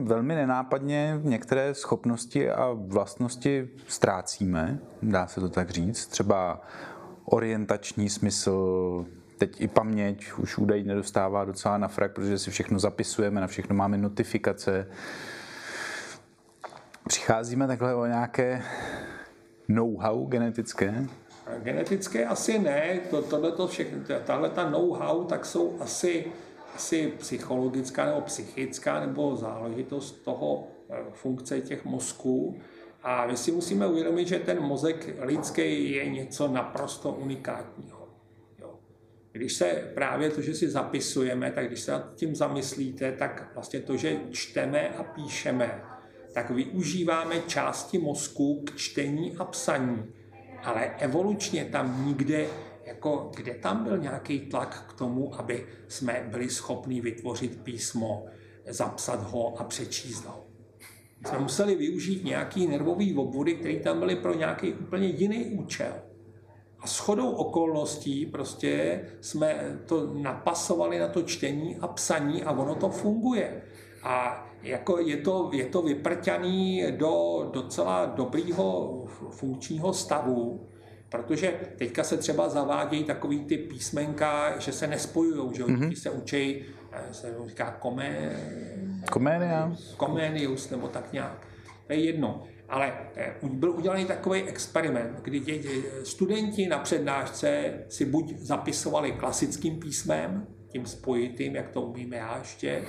velmi 0.03 0.35
nenápadně 0.35 1.19
některé 1.23 1.73
schopnosti 1.73 2.51
a 2.51 2.71
vlastnosti 2.73 3.69
ztrácíme, 3.87 4.79
dá 5.01 5.27
se 5.27 5.41
to 5.41 5.49
tak 5.49 5.69
říct. 5.69 6.07
Třeba 6.07 6.61
orientační 7.25 8.09
smysl, 8.09 9.05
teď 9.37 9.61
i 9.61 9.67
paměť 9.67 10.33
už 10.33 10.57
údaj 10.57 10.83
nedostává 10.83 11.45
docela 11.45 11.77
na 11.77 11.87
frak, 11.87 12.11
protože 12.13 12.39
si 12.39 12.51
všechno 12.51 12.79
zapisujeme, 12.79 13.41
na 13.41 13.47
všechno 13.47 13.75
máme 13.75 13.97
notifikace. 13.97 14.87
Přicházíme 17.07 17.67
takhle 17.67 17.95
o 17.95 18.05
nějaké 18.05 18.63
know-how 19.67 20.25
genetické? 20.25 21.05
Genetické 21.63 22.25
asi 22.25 22.59
ne, 22.59 22.99
to, 23.09 23.21
tohleto 23.21 23.67
všechno, 23.67 23.99
tahle 24.25 24.49
ta 24.49 24.69
know-how, 24.69 25.23
tak 25.23 25.45
jsou 25.45 25.77
asi 25.79 26.25
asi 26.77 27.13
psychologická 27.17 28.05
nebo 28.05 28.21
psychická 28.21 28.99
nebo 28.99 29.35
záležitost 29.35 30.11
toho 30.11 30.67
eh, 30.89 30.95
funkce 31.13 31.61
těch 31.61 31.85
mozků. 31.85 32.59
A 33.03 33.27
my 33.27 33.37
si 33.37 33.51
musíme 33.51 33.87
uvědomit, 33.87 34.27
že 34.27 34.39
ten 34.39 34.61
mozek 34.61 35.15
lidský 35.19 35.91
je 35.91 36.09
něco 36.09 36.47
naprosto 36.47 37.11
unikátního. 37.11 38.07
Jo. 38.59 38.79
Když 39.31 39.53
se 39.53 39.91
právě 39.93 40.29
to, 40.29 40.41
že 40.41 40.53
si 40.53 40.69
zapisujeme, 40.69 41.51
tak 41.51 41.67
když 41.67 41.79
se 41.79 41.91
nad 41.91 42.15
tím 42.15 42.35
zamyslíte, 42.35 43.11
tak 43.11 43.51
vlastně 43.53 43.79
to, 43.79 43.97
že 43.97 44.19
čteme 44.31 44.89
a 44.89 45.03
píšeme, 45.03 45.81
tak 46.33 46.49
využíváme 46.49 47.41
části 47.47 47.97
mozku 47.97 48.63
k 48.65 48.75
čtení 48.75 49.35
a 49.37 49.45
psaní. 49.45 50.05
Ale 50.63 50.95
evolučně 50.99 51.65
tam 51.65 52.07
nikde 52.07 52.45
jako 52.87 53.31
kde 53.35 53.53
tam 53.53 53.83
byl 53.83 53.97
nějaký 53.97 54.39
tlak 54.39 54.85
k 54.89 54.93
tomu, 54.93 55.39
aby 55.39 55.67
jsme 55.87 56.27
byli 56.31 56.49
schopni 56.49 57.01
vytvořit 57.01 57.61
písmo, 57.63 58.25
zapsat 58.67 59.31
ho 59.31 59.59
a 59.59 59.63
přečíst 59.63 60.25
ho. 60.25 60.43
Jsme 61.25 61.39
museli 61.39 61.75
využít 61.75 62.23
nějaký 62.23 62.67
nervový 62.67 63.15
obvody, 63.15 63.55
které 63.55 63.79
tam 63.79 63.99
byly 63.99 64.15
pro 64.15 64.33
nějaký 64.33 64.73
úplně 64.73 65.07
jiný 65.07 65.45
účel. 65.45 65.93
A 66.79 66.87
shodou 66.87 67.31
okolností 67.31 68.25
prostě 68.25 69.01
jsme 69.21 69.79
to 69.85 70.13
napasovali 70.13 70.99
na 70.99 71.07
to 71.07 71.23
čtení 71.23 71.75
a 71.75 71.87
psaní 71.87 72.43
a 72.43 72.51
ono 72.51 72.75
to 72.75 72.89
funguje. 72.89 73.61
A 74.03 74.45
jako 74.63 74.99
je 74.99 75.17
to, 75.17 75.49
je 75.53 75.65
to 75.65 75.81
vyprťaný 75.81 76.83
do 76.91 77.43
docela 77.53 78.05
dobrýho 78.05 79.01
funkčního 79.29 79.93
stavu, 79.93 80.67
Protože 81.09 81.53
teďka 81.77 82.03
se 82.03 82.17
třeba 82.17 82.49
zavádějí 82.49 83.03
takový 83.03 83.45
ty 83.45 83.57
písmenka, 83.57 84.59
že 84.59 84.71
se 84.71 84.87
nespojují, 84.87 85.55
že 85.55 85.63
mm-hmm. 85.63 85.93
se 85.95 86.09
učí, 86.09 86.65
eh, 86.91 87.13
se 87.13 87.35
říká 87.47 87.71
komé... 87.71 88.31
Koménius. 89.11 89.93
Koménius, 89.97 90.69
nebo 90.69 90.87
tak 90.87 91.13
nějak. 91.13 91.47
To 91.87 91.93
je 91.93 92.05
jedno. 92.05 92.43
Ale 92.69 92.93
eh, 93.15 93.33
byl 93.43 93.71
udělaný 93.71 94.05
takový 94.05 94.43
experiment, 94.43 95.19
kdy 95.21 95.39
děti, 95.39 95.83
studenti 96.03 96.67
na 96.67 96.79
přednášce 96.79 97.73
si 97.89 98.05
buď 98.05 98.37
zapisovali 98.37 99.11
klasickým 99.11 99.79
písmem, 99.79 100.47
tím 100.69 100.85
spojitým, 100.85 101.55
jak 101.55 101.69
to 101.69 101.81
umíme 101.81 102.17
já 102.17 102.37
ještě, 102.37 102.83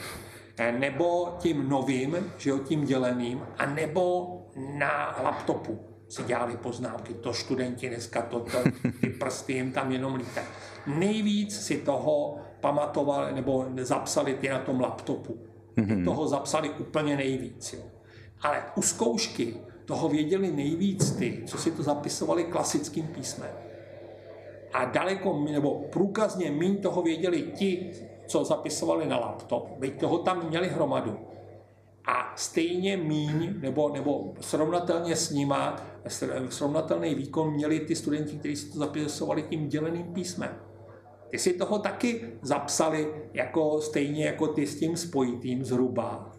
eh, 0.59 0.73
nebo 0.73 1.36
tím 1.39 1.69
novým, 1.69 2.32
že 2.39 2.51
jo, 2.51 2.59
tím 2.59 2.85
děleným, 2.85 3.43
a 3.59 3.66
nebo 3.66 4.35
na 4.78 5.19
laptopu 5.23 5.88
si 6.09 6.22
dělali 6.22 6.56
poznámky, 6.56 7.14
to 7.14 7.32
studenti 7.32 7.89
dneska, 7.89 8.22
to, 8.22 8.40
to 8.40 8.59
ty 9.01 9.09
prsty 9.09 9.52
jim 9.52 9.72
tam 9.72 9.93
jenom 9.93 10.14
lítají. 10.14 10.47
Nejvíc 10.86 11.60
si 11.60 11.76
toho 11.76 12.36
pamatovali 12.60 13.32
nebo 13.32 13.66
zapsali 13.80 14.35
ty 14.35 14.48
na 14.48 14.59
tom 14.59 14.80
laptopu. 14.80 15.39
Mm-hmm. 15.76 16.05
Toho 16.05 16.28
zapsali 16.28 16.70
úplně 16.70 17.16
nejvíc. 17.16 17.72
Jo. 17.72 17.82
Ale 18.43 18.62
u 18.76 18.82
zkoušky 18.82 19.56
toho 19.85 20.09
věděli 20.09 20.52
nejvíc 20.52 21.10
ty, 21.10 21.43
co 21.47 21.59
si 21.59 21.70
to 21.70 21.82
zapisovali 21.82 22.44
klasickým 22.44 23.06
písmem. 23.06 23.51
A 24.72 24.85
daleko, 24.85 25.44
nebo 25.51 25.74
průkazně 25.74 26.51
méně 26.51 26.76
toho 26.76 27.02
věděli 27.02 27.43
ti, 27.43 27.90
co 28.26 28.44
zapisovali 28.44 29.06
na 29.06 29.18
laptop, 29.18 29.70
byť 29.78 30.01
toho 30.01 30.18
tam 30.18 30.48
měli 30.48 30.68
hromadu. 30.68 31.18
A 32.09 32.32
stejně 32.36 32.97
míň, 32.97 33.55
nebo, 33.60 33.89
nebo 33.89 34.35
srovnatelně 34.40 35.16
s 35.16 35.30
nima, 35.30 35.76
srovnatelný 36.48 37.14
výkon 37.14 37.55
měli 37.55 37.80
ty 37.80 37.97
studenti, 37.97 38.39
kteří 38.39 38.56
si 38.56 38.72
to 38.72 38.78
zapisovali 38.78 39.43
tím 39.43 39.68
děleným 39.68 40.06
písmem. 40.14 40.51
Ty 41.30 41.39
si 41.39 41.52
toho 41.52 41.78
taky 41.78 42.32
zapsali 42.43 43.14
jako 43.35 43.80
stejně 43.80 44.24
jako 44.24 44.47
ty 44.47 44.66
s 44.66 44.78
tím 44.78 44.97
spojitým 44.97 45.64
zhruba, 45.64 46.32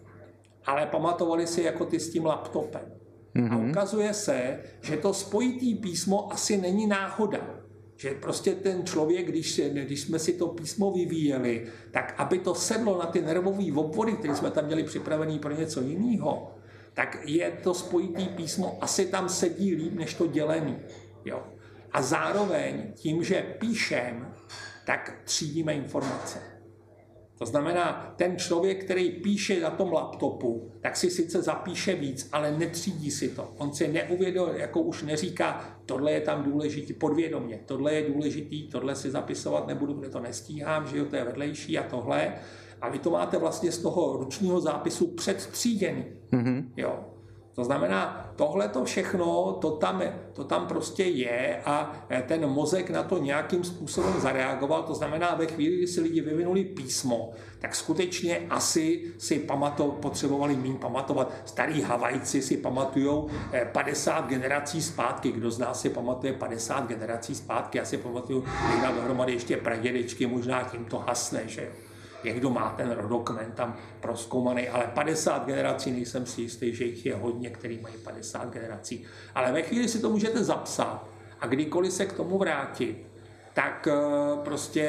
ale 0.66 0.86
pamatovali 0.86 1.46
si 1.46 1.62
jako 1.62 1.84
ty 1.84 2.00
s 2.00 2.12
tím 2.12 2.26
laptopem. 2.26 2.82
Mm-hmm. 3.36 3.52
A 3.52 3.56
mhm. 3.56 3.70
ukazuje 3.70 4.14
se, 4.14 4.62
že 4.82 4.96
to 4.96 5.14
spojitý 5.14 5.74
písmo 5.74 6.32
asi 6.32 6.56
není 6.56 6.86
náhoda 6.86 7.59
že 8.00 8.10
prostě 8.10 8.54
ten 8.54 8.84
člověk, 8.84 9.26
když, 9.26 9.60
když 9.74 10.00
jsme 10.00 10.18
si 10.18 10.32
to 10.32 10.48
písmo 10.48 10.92
vyvíjeli, 10.92 11.66
tak 11.90 12.14
aby 12.16 12.38
to 12.38 12.54
sedlo 12.54 12.98
na 12.98 13.06
ty 13.06 13.22
nervové 13.22 13.64
obvody, 13.74 14.12
které 14.12 14.36
jsme 14.36 14.50
tam 14.50 14.66
měli 14.66 14.84
připravený 14.84 15.38
pro 15.38 15.56
něco 15.56 15.80
jiného, 15.80 16.54
tak 16.94 17.18
je 17.24 17.50
to 17.62 17.74
spojitý 17.74 18.28
písmo, 18.28 18.78
asi 18.80 19.06
tam 19.06 19.28
sedí 19.28 19.74
líp 19.74 19.92
než 19.94 20.14
to 20.14 20.26
dělený. 20.26 20.78
Jo. 21.24 21.42
A 21.92 22.02
zároveň 22.02 22.92
tím, 22.94 23.24
že 23.24 23.56
píšem, 23.58 24.34
tak 24.86 25.20
třídíme 25.24 25.74
informace. 25.74 26.49
To 27.40 27.46
znamená, 27.46 28.14
ten 28.16 28.36
člověk, 28.36 28.84
který 28.84 29.10
píše 29.10 29.60
na 29.60 29.70
tom 29.70 29.92
laptopu, 29.92 30.72
tak 30.80 30.96
si 30.96 31.10
sice 31.10 31.42
zapíše 31.42 31.94
víc, 31.94 32.28
ale 32.32 32.58
netřídí 32.58 33.10
si 33.10 33.28
to. 33.28 33.54
On 33.58 33.72
si 33.72 33.88
neuvědomí, 33.88 34.52
jako 34.58 34.80
už 34.80 35.02
neříká, 35.02 35.78
tohle 35.86 36.12
je 36.12 36.20
tam 36.20 36.42
důležitý 36.42 36.92
podvědomě, 36.92 37.60
tohle 37.66 37.94
je 37.94 38.12
důležitý, 38.12 38.68
tohle 38.68 38.94
si 38.94 39.10
zapisovat 39.10 39.66
nebudu, 39.66 39.94
protože 39.94 40.10
to 40.10 40.20
nestíhám, 40.20 40.86
že 40.86 40.98
jo, 40.98 41.04
to 41.04 41.16
je 41.16 41.24
vedlejší 41.24 41.78
a 41.78 41.82
tohle. 41.82 42.34
A 42.80 42.88
vy 42.88 42.98
to 42.98 43.10
máte 43.10 43.38
vlastně 43.38 43.72
z 43.72 43.78
toho 43.78 44.16
ručního 44.16 44.60
zápisu 44.60 45.06
předtříděný. 45.06 46.04
Mm-hmm. 46.32 46.64
Jo. 46.76 47.19
To 47.60 47.64
znamená, 47.64 48.32
tohle 48.36 48.68
to 48.68 48.84
všechno, 48.84 49.52
to 49.60 49.70
tam, 49.70 50.02
to 50.32 50.44
tam 50.44 50.66
prostě 50.66 51.04
je 51.04 51.62
a 51.64 52.06
ten 52.26 52.46
mozek 52.46 52.90
na 52.90 53.02
to 53.02 53.18
nějakým 53.18 53.64
způsobem 53.64 54.20
zareagoval. 54.20 54.82
To 54.82 54.94
znamená, 54.94 55.34
ve 55.34 55.46
chvíli, 55.46 55.76
kdy 55.76 55.86
si 55.86 56.00
lidi 56.00 56.20
vyvinuli 56.20 56.64
písmo, 56.64 57.32
tak 57.58 57.74
skutečně 57.74 58.46
asi 58.50 59.12
si 59.18 59.38
pamato, 59.38 59.88
potřebovali 59.88 60.56
méně 60.56 60.78
pamatovat. 60.78 61.32
Starý 61.44 61.82
Havajci 61.82 62.42
si 62.42 62.56
pamatují 62.56 63.26
50 63.72 64.24
eh, 64.24 64.28
generací 64.28 64.82
zpátky. 64.82 65.32
Kdo 65.32 65.50
z 65.50 65.58
nás 65.58 65.80
si 65.80 65.90
pamatuje 65.90 66.32
50 66.32 66.86
generací 66.86 67.34
zpátky? 67.34 67.78
Já 67.78 67.84
si 67.84 67.96
pamatuju, 67.98 68.44
že 68.74 68.94
dohromady 68.94 69.32
ještě 69.32 69.56
pradědečky, 69.56 70.26
možná 70.26 70.62
tím 70.62 70.84
to 70.84 70.98
hasne, 70.98 71.42
že 71.46 71.62
jo 71.62 71.89
někdo 72.24 72.50
má 72.50 72.74
ten 72.76 72.90
rodokmen 72.90 73.52
tam 73.52 73.76
proskoumaný, 74.00 74.68
ale 74.68 74.90
50 74.94 75.46
generací 75.46 75.90
nejsem 75.90 76.26
si 76.26 76.42
jistý, 76.42 76.74
že 76.74 76.84
jich 76.84 77.06
je 77.06 77.14
hodně, 77.14 77.50
který 77.50 77.80
mají 77.80 77.94
50 78.04 78.50
generací. 78.50 79.04
Ale 79.34 79.52
ve 79.52 79.62
chvíli 79.62 79.88
si 79.88 80.00
to 80.00 80.10
můžete 80.10 80.44
zapsat 80.44 81.04
a 81.40 81.46
kdykoliv 81.46 81.92
se 81.92 82.06
k 82.06 82.12
tomu 82.12 82.38
vrátit, 82.38 83.06
tak 83.54 83.88
eh, 83.90 83.94
prostě 84.44 84.88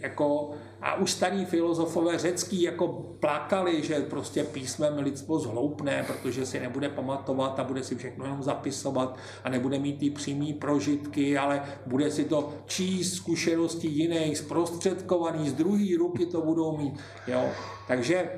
jako 0.00 0.50
a 0.82 0.94
už 0.94 1.10
starý 1.10 1.44
filozofové 1.44 2.18
řecký 2.18 2.62
jako 2.62 2.88
plakali, 3.20 3.82
že 3.82 4.00
prostě 4.00 4.44
písmem 4.44 4.98
lidstvo 4.98 5.38
zhloupne, 5.38 6.04
protože 6.06 6.46
si 6.46 6.60
nebude 6.60 6.88
pamatovat 6.88 7.60
a 7.60 7.64
bude 7.64 7.84
si 7.84 7.96
všechno 7.96 8.24
jenom 8.24 8.42
zapisovat 8.42 9.16
a 9.44 9.48
nebude 9.48 9.78
mít 9.78 9.98
ty 9.98 10.10
přímý 10.10 10.54
prožitky, 10.54 11.38
ale 11.38 11.62
bude 11.86 12.10
si 12.10 12.24
to 12.24 12.52
číst 12.66 13.14
zkušenosti 13.14 13.88
jiných, 13.88 14.38
zprostředkovaný, 14.38 15.48
z 15.48 15.52
druhé 15.52 15.96
ruky 15.98 16.26
to 16.26 16.40
budou 16.40 16.76
mít. 16.76 17.00
Jo. 17.26 17.44
Takže 17.88 18.30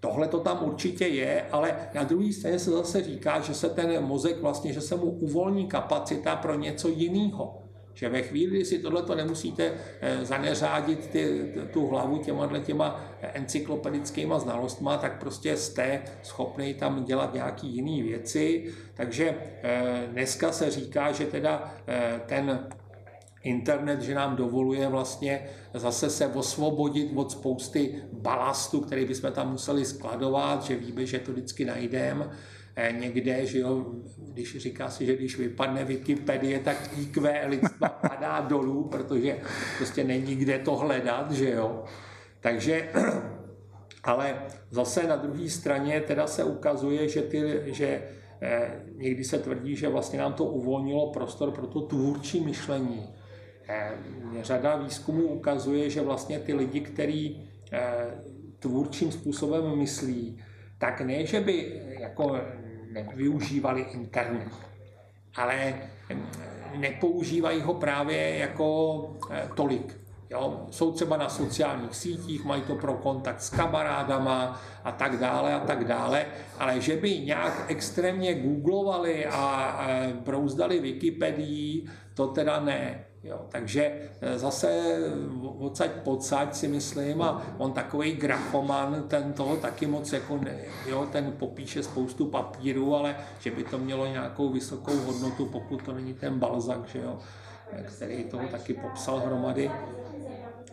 Tohle 0.00 0.28
to 0.28 0.40
tam 0.40 0.58
určitě 0.62 1.06
je, 1.06 1.42
ale 1.52 1.76
na 1.94 2.04
druhé 2.04 2.32
straně 2.32 2.58
se 2.58 2.70
zase 2.70 3.02
říká, 3.02 3.40
že 3.40 3.54
se 3.54 3.68
ten 3.68 4.04
mozek 4.04 4.42
vlastně, 4.42 4.72
že 4.72 4.80
se 4.80 4.96
mu 4.96 5.10
uvolní 5.10 5.66
kapacita 5.66 6.36
pro 6.36 6.54
něco 6.54 6.88
jiného. 6.88 7.65
Že 7.96 8.08
ve 8.08 8.22
chvíli, 8.22 8.56
kdy 8.56 8.64
si 8.64 8.78
tohleto 8.78 9.14
nemusíte 9.14 9.72
eh, 10.00 10.24
zaneřádit 10.24 11.06
ty, 11.06 11.52
tu 11.72 11.86
hlavu 11.86 12.18
těma, 12.18 12.58
těma 12.58 13.00
encyklopedickýma 13.20 14.38
znalostma, 14.38 14.96
tak 14.96 15.20
prostě 15.20 15.56
jste 15.56 16.02
schopný 16.22 16.74
tam 16.74 17.04
dělat 17.04 17.34
nějaký 17.34 17.68
jiné 17.68 18.02
věci. 18.02 18.64
Takže 18.94 19.34
eh, 19.62 20.06
dneska 20.12 20.52
se 20.52 20.70
říká, 20.70 21.12
že 21.12 21.26
teda 21.26 21.74
eh, 21.88 22.20
ten 22.26 22.68
internet, 23.42 24.02
že 24.02 24.14
nám 24.14 24.36
dovoluje 24.36 24.88
vlastně 24.88 25.46
zase 25.74 26.10
se 26.10 26.26
osvobodit 26.26 27.12
od 27.14 27.32
spousty 27.32 28.02
balastu, 28.12 28.80
který 28.80 29.04
bychom 29.04 29.32
tam 29.32 29.50
museli 29.52 29.84
skladovat, 29.84 30.62
že 30.62 30.76
víme, 30.76 31.06
že 31.06 31.18
to 31.18 31.32
vždycky 31.32 31.64
najdeme 31.64 32.28
eh, 32.30 32.55
někde, 32.90 33.46
že 33.46 33.58
jo, 33.58 33.86
když 34.18 34.56
říká 34.56 34.90
si, 34.90 35.06
že 35.06 35.16
když 35.16 35.38
vypadne 35.38 35.84
Wikipedie, 35.84 36.58
tak 36.58 36.90
IQ 36.98 37.46
lidstva 37.46 37.88
padá 38.08 38.40
dolů, 38.40 38.84
protože 38.84 39.38
prostě 39.76 40.04
není 40.04 40.36
kde 40.36 40.58
to 40.58 40.76
hledat, 40.76 41.32
že 41.32 41.50
jo. 41.50 41.84
Takže, 42.40 42.88
ale 44.04 44.42
zase 44.70 45.06
na 45.06 45.16
druhé 45.16 45.50
straně 45.50 46.00
teda 46.00 46.26
se 46.26 46.44
ukazuje, 46.44 47.08
že, 47.08 47.22
ty, 47.22 47.62
že 47.66 48.02
eh, 48.42 48.82
někdy 48.96 49.24
se 49.24 49.38
tvrdí, 49.38 49.76
že 49.76 49.88
vlastně 49.88 50.18
nám 50.18 50.32
to 50.32 50.44
uvolnilo 50.44 51.12
prostor 51.12 51.50
pro 51.50 51.66
to 51.66 51.80
tvůrčí 51.80 52.40
myšlení. 52.40 53.08
Eh, 53.68 53.92
řada 54.42 54.76
výzkumů 54.76 55.22
ukazuje, 55.22 55.90
že 55.90 56.00
vlastně 56.00 56.38
ty 56.38 56.54
lidi, 56.54 56.80
kteří 56.80 57.50
eh, 57.72 58.22
tvůrčím 58.58 59.12
způsobem 59.12 59.78
myslí, 59.78 60.42
tak 60.78 61.00
ne, 61.00 61.26
že 61.26 61.40
by 61.40 61.82
jako 62.00 62.40
nevyužívali 63.02 63.80
internet, 63.80 64.48
ale 65.36 65.74
hm, 66.14 66.26
nepoužívají 66.76 67.60
ho 67.60 67.74
právě 67.74 68.36
jako 68.36 69.16
eh, 69.30 69.48
tolik. 69.54 70.00
Jo? 70.30 70.66
Jsou 70.70 70.92
třeba 70.92 71.16
na 71.16 71.28
sociálních 71.28 71.94
sítích, 71.94 72.44
mají 72.44 72.62
to 72.62 72.74
pro 72.74 72.94
kontakt 72.94 73.42
s 73.42 73.50
kamarádama 73.50 74.60
a 74.84 74.92
tak 74.92 75.18
dále 75.18 75.54
a 75.54 75.60
tak 75.60 75.84
dále, 75.84 76.26
ale 76.58 76.80
že 76.80 76.96
by 76.96 77.18
nějak 77.18 77.64
extrémně 77.68 78.34
googlovali 78.34 79.26
a 79.26 79.78
brouzdali 80.24 80.80
Wikipedii, 80.80 81.86
to 82.14 82.26
teda 82.26 82.60
ne. 82.60 83.05
Jo, 83.26 83.40
takže 83.48 83.92
e, 84.20 84.38
zase 84.38 84.98
odsaď 85.58 85.90
podsaď 85.90 86.54
si 86.54 86.68
myslím 86.68 87.22
a 87.22 87.42
on 87.58 87.72
takový 87.72 88.12
grafoman, 88.12 89.04
ten 89.08 89.32
toho 89.32 89.56
taky 89.56 89.86
moc 89.86 90.12
jako 90.12 90.36
ne, 90.36 90.58
jo, 90.86 91.06
ten 91.12 91.32
popíše 91.32 91.82
spoustu 91.82 92.26
papíru, 92.26 92.94
ale 92.94 93.16
že 93.40 93.50
by 93.50 93.64
to 93.64 93.78
mělo 93.78 94.06
nějakou 94.06 94.48
vysokou 94.48 94.96
hodnotu, 94.96 95.46
pokud 95.46 95.82
to 95.82 95.92
není 95.92 96.14
ten 96.14 96.38
Balzak, 96.38 96.88
že 96.88 96.98
jo, 96.98 97.18
který 97.96 98.24
toho 98.24 98.48
taky 98.48 98.74
popsal 98.74 99.20
hromady, 99.20 99.70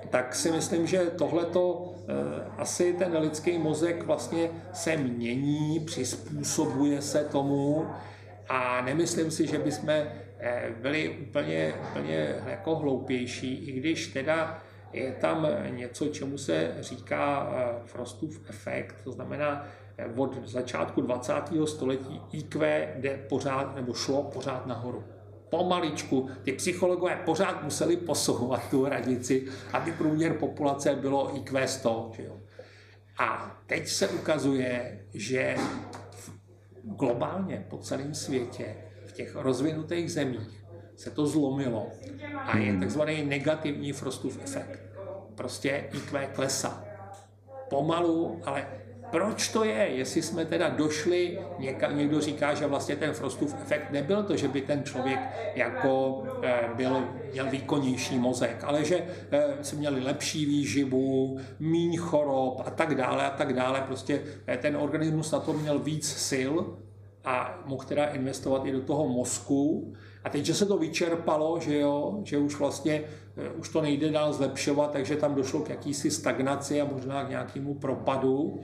tak 0.09 0.35
si 0.35 0.51
myslím, 0.51 0.87
že 0.87 0.99
tohleto 0.99 1.93
e, 2.07 2.13
asi 2.57 2.93
ten 2.93 3.17
lidský 3.17 3.57
mozek 3.57 4.03
vlastně 4.05 4.49
se 4.73 4.97
mění, 4.97 5.79
přizpůsobuje 5.79 7.01
se 7.01 7.23
tomu 7.23 7.85
a 8.49 8.81
nemyslím 8.81 9.31
si, 9.31 9.47
že 9.47 9.59
bychom 9.59 9.89
Eh, 9.89 10.22
byli 10.81 11.09
úplně, 11.09 11.73
úplně 11.89 12.35
jako 12.45 12.75
hloupější, 12.75 13.53
i 13.53 13.71
když 13.71 14.07
teda 14.07 14.63
je 14.93 15.11
tam 15.11 15.47
něco, 15.69 16.07
čemu 16.07 16.37
se 16.37 16.75
říká 16.79 17.53
eh, 17.55 17.81
Frostův 17.85 18.41
efekt, 18.49 18.95
to 19.03 19.11
znamená, 19.11 19.67
eh, 19.97 20.05
od 20.15 20.47
začátku 20.47 21.01
20. 21.01 21.67
století 21.67 22.21
IQ 22.31 22.87
jde 22.95 23.17
pořád, 23.29 23.75
nebo 23.75 23.93
šlo 23.93 24.23
pořád 24.23 24.65
nahoru. 24.65 25.03
Pomaličku. 25.49 26.29
Ty 26.43 26.51
psychologové 26.51 27.21
pořád 27.25 27.63
museli 27.63 27.97
posouvat 27.97 28.69
tu 28.69 28.83
hranici, 28.83 29.47
aby 29.73 29.91
průměr 29.91 30.33
populace 30.33 30.95
bylo 30.95 31.37
IQ 31.37 31.67
100. 31.67 32.11
Že 32.15 32.23
jo? 32.23 32.37
A 33.17 33.57
teď 33.67 33.87
se 33.87 34.07
ukazuje, 34.07 34.99
že 35.13 35.55
globálně 36.83 37.65
po 37.69 37.77
celém 37.77 38.13
světě 38.13 38.75
těch 39.13 39.35
rozvinutých 39.35 40.11
zemích 40.11 40.63
se 40.95 41.11
to 41.11 41.27
zlomilo 41.27 41.87
a 42.35 42.57
je 42.57 42.71
hmm. 42.71 42.79
takzvaný 42.79 43.25
negativní 43.25 43.93
Frostův 43.93 44.39
efekt. 44.43 44.79
Prostě 45.35 45.89
IQ 45.93 46.27
klesá. 46.33 46.85
Pomalu, 47.69 48.41
ale 48.43 48.67
proč 49.11 49.47
to 49.47 49.63
je? 49.63 49.73
Jestli 49.73 50.21
jsme 50.21 50.45
teda 50.45 50.69
došli, 50.69 51.39
někdo 51.91 52.21
říká, 52.21 52.53
že 52.53 52.67
vlastně 52.67 52.95
ten 52.95 53.13
Frostův 53.13 53.55
efekt 53.61 53.91
nebyl 53.91 54.23
to, 54.23 54.37
že 54.37 54.47
by 54.47 54.61
ten 54.61 54.83
člověk 54.83 55.19
jako 55.55 56.23
eh, 56.43 56.69
byl, 56.75 57.07
měl 57.31 57.49
výkonnější 57.49 58.19
mozek, 58.19 58.63
ale 58.63 58.85
že 58.85 59.05
eh, 59.31 59.43
jsme 59.61 59.79
měli 59.79 60.01
lepší 60.01 60.45
výživu, 60.45 61.39
míň 61.59 61.97
chorob 61.97 62.61
a 62.65 62.69
tak 62.69 62.95
dále 62.95 63.25
a 63.25 63.29
tak 63.29 63.53
dále. 63.53 63.81
Prostě 63.81 64.21
eh, 64.47 64.57
ten 64.57 64.77
organismus 64.77 65.31
na 65.31 65.39
to 65.39 65.53
měl 65.53 65.79
víc 65.79 66.13
sil 66.29 66.53
a 67.23 67.63
mohl 67.65 67.83
teda 67.83 68.05
investovat 68.05 68.65
i 68.65 68.71
do 68.71 68.81
toho 68.81 69.07
mozku. 69.07 69.93
A 70.23 70.29
teď, 70.29 70.45
že 70.45 70.53
se 70.53 70.65
to 70.65 70.77
vyčerpalo, 70.77 71.59
že 71.59 71.79
jo, 71.79 72.21
že 72.23 72.37
už 72.37 72.59
vlastně 72.59 73.03
eh, 73.37 73.49
už 73.49 73.69
to 73.69 73.81
nejde 73.81 74.11
dál 74.11 74.33
zlepšovat, 74.33 74.91
takže 74.91 75.15
tam 75.15 75.35
došlo 75.35 75.59
k 75.59 75.69
jakýsi 75.69 76.11
stagnaci 76.11 76.81
a 76.81 76.85
možná 76.85 77.25
k 77.25 77.29
nějakému 77.29 77.73
propadu. 77.73 78.61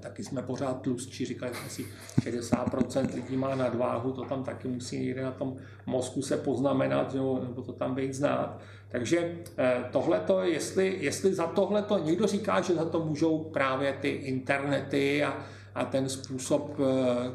Taky 0.00 0.24
jsme 0.24 0.42
pořád 0.42 0.82
tlustší, 0.82 1.24
říkali 1.24 1.54
jsme 1.54 1.68
si, 1.68 1.86
60% 2.20 3.14
lidí 3.14 3.36
má 3.36 3.54
nadváhu, 3.54 4.12
to 4.12 4.24
tam 4.24 4.44
taky 4.44 4.68
musí 4.68 4.98
někde 5.00 5.22
na 5.22 5.32
tom 5.32 5.56
mozku 5.86 6.22
se 6.22 6.36
poznamenat, 6.36 7.14
jo, 7.14 7.40
nebo 7.42 7.62
to 7.62 7.72
tam 7.72 7.94
být 7.94 8.14
znát. 8.14 8.58
Takže 8.88 9.38
eh, 9.58 9.84
tohleto, 9.92 10.40
jestli, 10.40 10.98
jestli 11.00 11.34
za 11.34 11.46
tohleto, 11.46 11.98
někdo 11.98 12.26
říká, 12.26 12.60
že 12.60 12.74
za 12.74 12.84
to 12.84 13.04
můžou 13.04 13.44
právě 13.44 13.92
ty 13.92 14.08
internety 14.08 15.24
a, 15.24 15.44
a 15.74 15.84
ten 15.84 16.08
způsob 16.08 16.76
eh, 16.80 16.84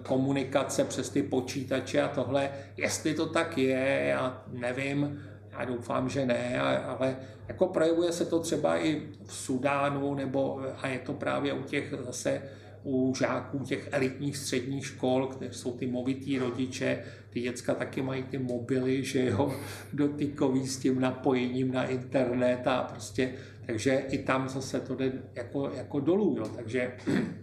komunikace 0.03 0.83
přes 0.83 1.09
ty 1.09 1.23
počítače 1.23 2.01
a 2.01 2.07
tohle, 2.07 2.49
jestli 2.77 3.13
to 3.13 3.25
tak 3.25 3.57
je, 3.57 4.05
já 4.07 4.43
nevím, 4.51 5.23
já 5.51 5.65
doufám, 5.65 6.09
že 6.09 6.25
ne, 6.25 6.59
ale 6.59 7.15
jako 7.47 7.67
projevuje 7.67 8.11
se 8.11 8.25
to 8.25 8.39
třeba 8.39 8.77
i 8.77 9.01
v 9.25 9.33
Sudánu, 9.33 10.15
nebo 10.15 10.61
a 10.81 10.87
je 10.87 10.99
to 10.99 11.13
právě 11.13 11.53
u 11.53 11.63
těch 11.63 11.93
zase 12.05 12.41
u 12.83 13.13
žáků 13.15 13.59
těch 13.59 13.89
elitních 13.91 14.37
středních 14.37 14.85
škol, 14.85 15.31
kde 15.37 15.53
jsou 15.53 15.77
ty 15.77 15.87
movitý 15.87 16.39
rodiče, 16.39 17.03
ty 17.29 17.41
děcka 17.41 17.75
taky 17.75 18.01
mají 18.01 18.23
ty 18.23 18.37
mobily, 18.37 19.03
že 19.03 19.25
jo, 19.25 19.55
dotykový 19.93 20.67
s 20.67 20.77
tím 20.77 21.01
napojením 21.01 21.71
na 21.71 21.85
internet 21.85 22.67
a 22.67 22.83
prostě, 22.83 23.33
takže 23.65 24.03
i 24.09 24.17
tam 24.17 24.49
zase 24.49 24.79
to 24.79 24.95
jde 24.95 25.11
jako, 25.35 25.71
jako 25.75 25.99
dolů, 25.99 26.35
jo, 26.39 26.47
takže 26.55 26.91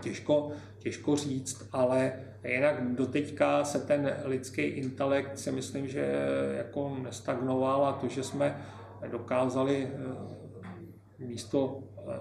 těžko, 0.00 0.50
těžko 0.78 1.16
říct, 1.16 1.68
ale 1.72 2.12
jinak 2.44 2.94
doteďka 2.94 3.64
se 3.64 3.80
ten 3.80 4.16
lidský 4.24 4.62
intelekt 4.62 5.38
si 5.38 5.52
myslím, 5.52 5.88
že 5.88 6.14
jako 6.56 6.96
nestagnoval 7.02 7.86
a 7.86 7.92
to, 7.92 8.08
že 8.08 8.22
jsme 8.22 8.66
dokázali 9.10 9.88
eh, 11.20 11.24
místo 11.24 11.82
eh, 11.98 12.12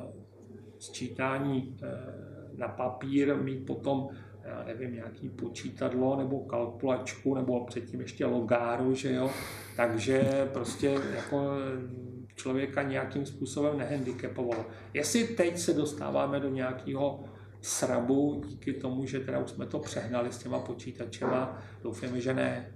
sčítání 0.80 1.78
eh, 1.84 1.88
na 2.58 2.68
papír 2.68 3.36
mít 3.36 3.66
potom 3.66 4.10
já 4.44 4.64
nevím, 4.64 4.94
nějaký 4.94 5.30
počítadlo 5.30 6.16
nebo 6.16 6.40
kalkulačku 6.40 7.36
nebo 7.36 7.66
předtím 7.66 8.02
ještě 8.02 8.26
logáru, 8.26 8.94
že 8.96 9.14
jo, 9.14 9.30
takže 9.76 10.50
prostě 10.54 10.98
jako 11.16 11.52
člověka 12.40 12.82
nějakým 12.84 13.26
způsobem 13.26 13.78
nehandicapovalo. 13.78 14.66
Jestli 14.94 15.28
teď 15.28 15.60
se 15.60 15.74
dostáváme 15.74 16.40
do 16.40 16.50
nějakého 16.50 17.24
srabu 17.62 18.42
díky 18.48 18.74
tomu, 18.74 19.06
že 19.06 19.20
teda 19.20 19.40
už 19.40 19.50
jsme 19.50 19.66
to 19.66 19.80
přehnali 19.80 20.32
s 20.32 20.38
těma 20.38 20.60
počítačema, 20.60 21.62
doufáme, 21.84 22.22
že 22.22 22.34
ne. 22.34 22.74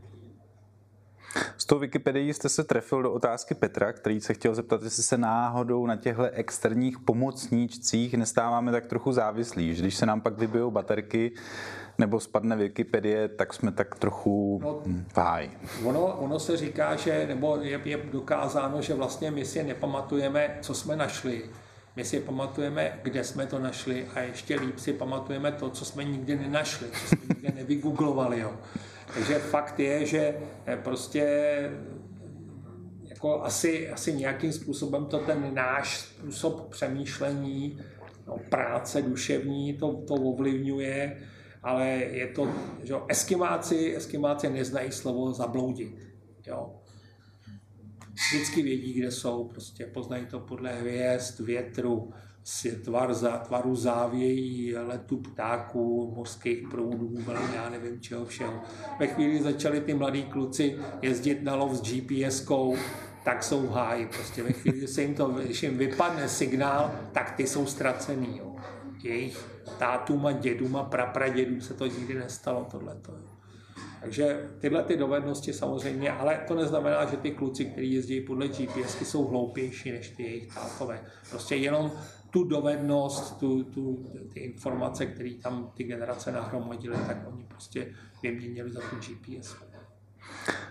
S 1.57 1.65
tou 1.65 1.79
Wikipedií 1.79 2.33
jste 2.33 2.49
se 2.49 2.63
trefil 2.63 3.03
do 3.03 3.13
otázky 3.13 3.55
Petra, 3.55 3.93
který 3.93 4.21
se 4.21 4.33
chtěl 4.33 4.55
zeptat, 4.55 4.83
jestli 4.83 5.03
se 5.03 5.17
náhodou 5.17 5.85
na 5.85 5.95
těchto 5.95 6.23
externích 6.23 6.99
pomocníčcích 6.99 8.13
nestáváme 8.13 8.71
tak 8.71 8.85
trochu 8.85 9.11
závislí, 9.11 9.75
že 9.75 9.81
když 9.81 9.95
se 9.95 10.05
nám 10.05 10.21
pak 10.21 10.37
vybijou 10.37 10.71
baterky 10.71 11.31
nebo 11.97 12.19
spadne 12.19 12.55
Wikipedie, 12.55 13.27
tak 13.27 13.53
jsme 13.53 13.71
tak 13.71 13.95
trochu 13.95 14.59
no, 14.63 14.81
v 15.13 15.17
háji. 15.17 15.51
Ono, 15.85 16.05
ono 16.05 16.39
se 16.39 16.57
říká, 16.57 16.95
že, 16.95 17.27
nebo 17.27 17.57
je, 17.61 17.79
je 17.85 17.97
dokázáno, 17.97 18.81
že 18.81 18.93
vlastně 18.93 19.31
my 19.31 19.45
si 19.45 19.63
nepamatujeme, 19.63 20.57
co 20.61 20.73
jsme 20.73 20.95
našli, 20.95 21.43
my 21.95 22.05
si 22.05 22.19
pamatujeme, 22.19 22.99
kde 23.03 23.23
jsme 23.23 23.45
to 23.45 23.59
našli 23.59 24.05
a 24.15 24.19
ještě 24.19 24.59
líp 24.59 24.79
si 24.79 24.93
pamatujeme 24.93 25.51
to, 25.51 25.69
co 25.69 25.85
jsme 25.85 26.03
nikdy 26.03 26.35
nenašli, 26.35 26.87
co 26.87 27.07
jsme 27.07 27.25
nikdy 27.29 27.51
nevygooglovali. 27.55 28.39
Jo. 28.39 28.53
Takže 29.13 29.39
fakt 29.39 29.79
je, 29.79 30.05
že 30.05 30.35
eh, 30.65 30.77
prostě 30.77 31.23
jako 33.03 33.43
asi, 33.43 33.89
asi 33.89 34.13
nějakým 34.13 34.53
způsobem 34.53 35.05
to 35.05 35.19
ten 35.19 35.53
náš 35.53 35.97
způsob 35.97 36.69
přemýšlení, 36.69 37.79
no, 38.27 38.37
práce 38.49 39.01
duševní, 39.01 39.73
to, 39.73 39.93
to 40.07 40.13
ovlivňuje, 40.13 41.21
ale 41.63 41.87
je 41.89 42.27
to, 42.27 42.51
že 42.83 42.95
eskimáci, 43.07 43.95
eskimáci 43.95 44.49
neznají 44.49 44.91
slovo 44.91 45.33
zabloudit. 45.33 45.95
Jo. 46.47 46.75
Vždycky 48.13 48.61
vědí, 48.61 48.93
kde 48.93 49.11
jsou, 49.11 49.47
prostě 49.47 49.85
poznají 49.85 50.25
to 50.25 50.39
podle 50.39 50.73
hvězd, 50.73 51.39
větru, 51.39 52.13
tvar, 52.83 53.15
tvaru 53.45 53.75
závějí, 53.75 54.75
letu 54.75 55.17
ptáků, 55.17 56.13
mořských 56.15 56.67
proudů, 56.71 57.15
já 57.55 57.69
nevím 57.69 58.01
čeho 58.01 58.25
všeho. 58.25 58.61
Ve 58.99 59.07
chvíli 59.07 59.43
začali 59.43 59.81
ty 59.81 59.93
mladí 59.93 60.23
kluci 60.23 60.79
jezdit 61.01 61.43
na 61.43 61.55
lov 61.55 61.71
s 61.71 61.81
GPS-kou, 61.81 62.77
tak 63.25 63.43
jsou 63.43 63.67
v 63.67 63.71
háji. 63.71 64.05
Prostě 64.05 64.43
ve 64.43 64.51
chvíli, 64.51 64.87
se 64.87 65.01
jim 65.01 65.15
to, 65.15 65.27
když 65.27 65.63
jim 65.63 65.77
vypadne 65.77 66.29
signál, 66.29 66.91
tak 67.11 67.31
ty 67.31 67.47
jsou 67.47 67.65
ztracený. 67.65 68.37
Jo. 68.37 68.55
Jejich 69.03 69.52
tátům 69.77 70.25
a 70.25 70.31
dědům 70.31 70.75
a 70.75 70.83
prapradědům 70.83 71.61
se 71.61 71.73
to 71.73 71.85
nikdy 71.85 72.13
nestalo 72.13 72.67
tohleto. 72.71 73.13
Takže 74.01 74.49
tyhle 74.59 74.83
ty 74.83 74.97
dovednosti 74.97 75.53
samozřejmě, 75.53 76.11
ale 76.11 76.43
to 76.47 76.55
neznamená, 76.55 77.05
že 77.05 77.17
ty 77.17 77.31
kluci, 77.31 77.65
kteří 77.65 77.93
jezdí 77.93 78.21
podle 78.21 78.47
GPS, 78.47 79.01
jsou 79.01 79.25
hloupější 79.25 79.91
než 79.91 80.09
ty 80.09 80.23
jejich 80.23 80.53
tátové. 80.53 81.03
Prostě 81.29 81.55
jenom 81.55 81.91
tu 82.29 82.43
dovednost, 82.43 83.37
tu, 83.39 83.63
tu, 83.63 84.05
ty 84.33 84.39
informace, 84.39 85.05
které 85.05 85.33
tam 85.33 85.71
ty 85.73 85.83
generace 85.83 86.31
nahromadily, 86.31 86.97
tak 87.07 87.17
oni 87.33 87.43
prostě 87.43 87.93
vyměnili 88.23 88.71
za 88.71 88.79
tu 88.79 88.95
GPS. 88.95 89.55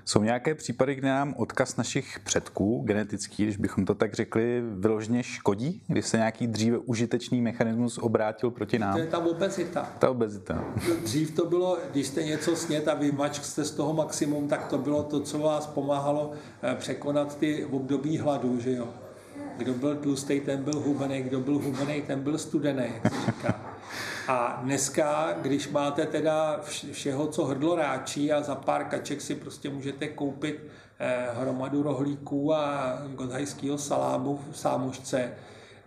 Jsou 0.05 0.23
nějaké 0.23 0.55
případy, 0.55 0.95
kde 0.95 1.09
nám 1.09 1.35
odkaz 1.37 1.77
našich 1.77 2.21
předků, 2.21 2.83
genetický, 2.87 3.43
když 3.43 3.57
bychom 3.57 3.85
to 3.85 3.95
tak 3.95 4.15
řekli, 4.15 4.63
vyloženě 4.75 5.23
škodí, 5.23 5.83
když 5.87 6.07
se 6.07 6.17
nějaký 6.17 6.47
dříve 6.47 6.79
užitečný 6.79 7.41
mechanismus 7.41 7.99
obrátil 7.99 8.51
proti 8.51 8.79
nám? 8.79 8.93
To 8.93 8.99
je 8.99 9.07
ta 9.07 9.19
obezita. 9.19 9.93
Ta 9.99 10.11
obezita. 10.11 10.65
Dřív 11.03 11.31
to 11.31 11.47
bylo, 11.47 11.79
když 11.93 12.07
jste 12.07 12.23
něco 12.23 12.57
snět 12.57 12.89
a 12.89 12.95
vymačk 12.95 13.45
jste 13.45 13.65
z 13.65 13.71
toho 13.71 13.93
maximum, 13.93 14.49
tak 14.49 14.67
to 14.67 14.79
bylo 14.79 15.03
to, 15.03 15.21
co 15.21 15.39
vás 15.39 15.67
pomáhalo 15.67 16.33
eh, 16.63 16.75
překonat 16.75 17.39
ty 17.39 17.65
období 17.65 18.19
hladu, 18.19 18.61
že 18.61 18.73
jo. 18.73 18.89
Kdo 19.57 19.75
byl 19.75 19.97
tlustý, 19.97 20.41
ten 20.41 20.65
byl 20.65 20.81
hubený, 20.81 21.23
kdo 21.23 21.41
byl 21.41 21.55
hubený, 21.59 22.03
ten 22.03 22.21
byl 22.21 22.39
studený, 22.39 22.85
jak 23.03 23.15
se 23.15 23.21
říká. 23.33 23.72
A 24.29 24.61
dneska, 24.63 25.35
když 25.43 25.69
máte 25.69 26.07
teda 26.07 26.61
všeho, 26.93 27.27
co 27.27 27.45
hrdlo 27.45 27.77
ráčí 27.77 28.33
a 28.33 28.43
za 28.43 28.55
pár 28.55 28.85
kaček 28.85 29.21
si 29.21 29.35
prostě 29.35 29.71
můžete 29.71 30.09
koupit 30.09 30.67
eh, 30.99 31.27
hromadu 31.35 31.83
rohlíků 31.83 32.55
a 32.55 32.99
godhajského 33.15 33.79
salámu 33.79 34.41
v 34.51 34.59
sámošce, 34.59 35.33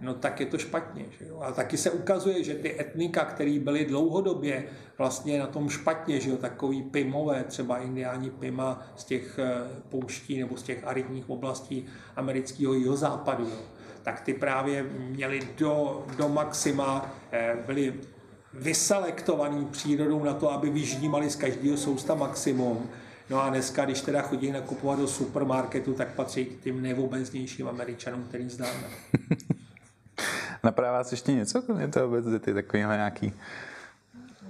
no 0.02 0.14
tak 0.14 0.40
je 0.40 0.45
to 0.45 0.57
špatně. 0.57 1.06
Že 1.20 1.26
jo? 1.26 1.40
A 1.41 1.52
taky 1.52 1.78
se 1.78 1.91
ukazuje, 1.91 2.44
že 2.44 2.53
ty 2.53 2.80
etnika, 2.80 3.26
které 3.26 3.60
byly 3.60 3.86
dlouhodobě 3.86 4.64
vlastně 4.98 5.40
na 5.40 5.48
tom 5.48 5.70
špatně, 5.70 6.20
že 6.20 6.30
jo? 6.30 6.38
takový 6.38 6.84
pimové, 6.84 7.44
třeba 7.44 7.78
indiáni 7.78 8.30
pima 8.30 8.88
z 8.95 9.03
těch 9.03 9.40
eh, 9.40 9.82
pouští 9.90 10.40
nebo 10.40 10.57
z 10.57 10.64
těch 10.64 10.88
aridních 10.88 11.30
oblastí 11.30 11.86
amerického 12.16 12.74
jihozápadu, 12.74 13.44
jo? 13.44 13.60
tak 14.03 14.22
ty 14.22 14.34
právě 14.34 14.84
měli 14.84 15.40
do, 15.57 16.06
do 16.18 16.30
maxima, 16.30 17.16
eh, 17.32 17.57
byli 17.66 17.94
vyselektovaný 18.56 19.65
přírodou 19.65 20.23
na 20.23 20.34
to, 20.34 20.52
aby 20.52 20.69
vyždímali 20.69 21.30
z 21.30 21.36
každého 21.36 21.77
sousta 21.77 22.15
maximum. 22.15 22.90
No 23.30 23.41
a 23.41 23.49
dneska, 23.49 23.86
když 23.86 24.02
teda 24.02 24.22
chodí 24.22 24.52
nakupovat 24.52 24.99
do 24.99 25.07
supermarketu, 25.07 25.94
tak 25.94 26.14
patří 26.14 26.45
k 26.45 26.64
těm 26.64 26.82
nejobeznějším 26.82 27.68
američanům, 27.68 28.23
který 28.23 28.49
známe. 28.49 28.84
Napadá 30.64 30.91
vás 30.91 31.11
ještě 31.11 31.32
něco, 31.32 31.61
kromě 31.61 31.88
toho 31.88 32.06
obezity, 32.06 32.53
takovýhle 32.53 32.95
nějaký 32.95 33.34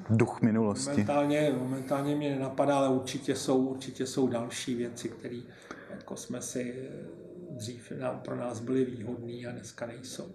duch 0.09 0.41
minulosti? 0.41 0.89
Momentálně, 0.89 1.53
momentálně 1.59 2.15
mě 2.15 2.29
nenapadá, 2.29 2.77
ale 2.77 2.89
určitě 2.89 3.35
jsou, 3.35 3.57
určitě 3.57 4.07
jsou 4.07 4.27
další 4.27 4.75
věci, 4.75 5.09
které 5.09 5.39
jako 5.89 6.15
jsme 6.15 6.41
si 6.41 6.89
dřív 7.49 7.91
pro 8.21 8.35
nás 8.35 8.59
byly 8.59 8.85
výhodné 8.85 9.33
a 9.49 9.51
dneska 9.51 9.85
nejsou. 9.85 10.31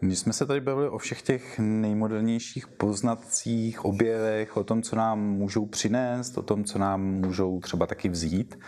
Když 0.00 0.18
jsme 0.18 0.32
se 0.32 0.46
tady 0.46 0.60
bavili 0.60 0.88
o 0.88 0.98
všech 0.98 1.22
těch 1.22 1.58
nejmodernějších 1.58 2.66
poznatcích, 2.66 3.84
objevech, 3.84 4.56
o 4.56 4.64
tom, 4.64 4.82
co 4.82 4.96
nám 4.96 5.20
můžou 5.20 5.66
přinést, 5.66 6.38
o 6.38 6.42
tom, 6.42 6.64
co 6.64 6.78
nám 6.78 7.02
můžou 7.02 7.60
třeba 7.60 7.86
taky 7.86 8.08
vzít, 8.08 8.58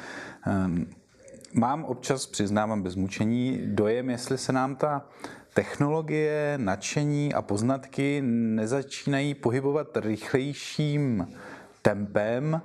ehm, 0.46 0.86
mám 1.52 1.84
občas, 1.84 2.26
přiznávám 2.26 2.82
bez 2.82 2.94
mučení, 2.94 3.60
dojem, 3.64 4.10
jestli 4.10 4.38
se 4.38 4.52
nám 4.52 4.76
ta 4.76 5.08
technologie, 5.54 6.54
nadšení 6.56 7.34
a 7.34 7.42
poznatky 7.42 8.22
nezačínají 8.24 9.34
pohybovat 9.34 9.96
rychlejším 9.96 11.28
tempem, 11.82 12.60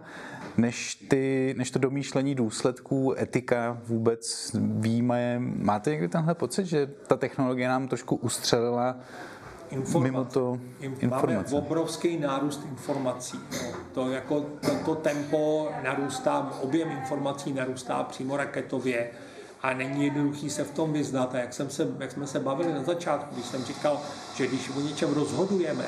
než, 0.58 0.96
ty, 0.96 1.54
než 1.58 1.72
to 1.72 1.80
domýšlení 1.80 2.36
důsledků, 2.36 3.16
etika 3.20 3.82
vůbec 3.88 4.52
výjímaje. 4.60 5.40
Máte 5.40 5.90
někdy 5.90 6.08
tenhle 6.08 6.36
pocit, 6.36 6.66
že 6.66 6.90
ta 7.08 7.16
technologie 7.16 7.68
nám 7.68 7.88
trošku 7.88 8.16
ustřelila 8.16 8.96
informace. 9.70 10.12
mimo 10.12 10.26
to 10.26 10.60
informace? 10.80 11.56
Máme 11.56 11.66
obrovský 11.66 12.20
nárůst 12.20 12.66
informací. 12.70 13.40
No. 13.52 13.72
To, 13.94 14.10
jako, 14.10 14.42
to, 14.42 14.72
to 14.86 14.96
tempo 14.96 15.70
narůstá, 15.84 16.52
objem 16.62 16.92
informací 16.92 17.54
narůstá 17.54 18.04
přímo 18.04 18.38
raketově 18.38 19.10
a 19.62 19.74
není 19.74 20.06
jednoduchý 20.06 20.50
se 20.50 20.64
v 20.64 20.72
tom 20.72 20.94
vyznat. 20.94 21.36
A 21.36 21.40
jak, 21.40 21.54
jsem 21.54 21.70
se, 21.70 21.88
jak 22.00 22.12
jsme 22.12 22.28
se 22.28 22.40
bavili 22.40 22.74
na 22.74 22.84
začátku, 22.84 23.36
když 23.36 23.46
jsem 23.46 23.64
říkal, 23.64 24.02
že 24.36 24.48
když 24.48 24.70
o 24.70 24.82
něčem 24.82 25.14
rozhodujeme, 25.14 25.86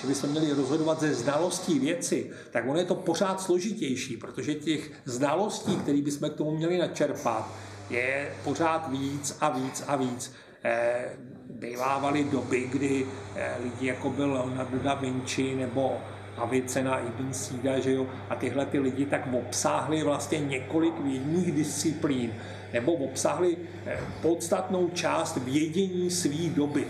že 0.00 0.06
bychom 0.06 0.30
měli 0.30 0.52
rozhodovat 0.52 1.00
ze 1.00 1.14
znalostí 1.14 1.78
věci, 1.78 2.30
tak 2.50 2.68
ono 2.68 2.78
je 2.78 2.84
to 2.84 2.94
pořád 2.94 3.40
složitější, 3.40 4.16
protože 4.16 4.54
těch 4.54 4.90
znalostí, 5.04 5.76
které 5.76 6.02
bychom 6.02 6.30
k 6.30 6.34
tomu 6.34 6.56
měli 6.56 6.78
načerpat, 6.78 7.50
je 7.90 8.32
pořád 8.44 8.90
víc 8.90 9.36
a 9.40 9.48
víc 9.48 9.84
a 9.86 9.96
víc. 9.96 10.32
Eh, 10.64 11.08
bývávaly 11.50 12.24
doby, 12.24 12.68
kdy 12.72 13.06
eh, 13.36 13.56
lidi 13.62 13.86
jako 13.86 14.10
byl 14.10 14.32
Leonardo 14.32 14.78
da 14.78 14.94
Vinci 14.94 15.54
nebo 15.54 15.98
Avicena, 16.36 16.98
Ibn 16.98 17.32
Sina, 17.32 17.78
že 17.78 17.92
jo, 17.92 18.06
a 18.30 18.34
tyhle 18.34 18.66
ty 18.66 18.78
lidi 18.78 19.06
tak 19.06 19.28
obsáhli 19.32 20.02
vlastně 20.02 20.38
několik 20.38 21.00
vědních 21.00 21.52
disciplín, 21.52 22.32
nebo 22.72 22.92
obsáhli 22.92 23.56
eh, 23.86 23.98
podstatnou 24.22 24.88
část 24.88 25.36
vědění 25.36 26.10
své 26.10 26.48
doby. 26.48 26.86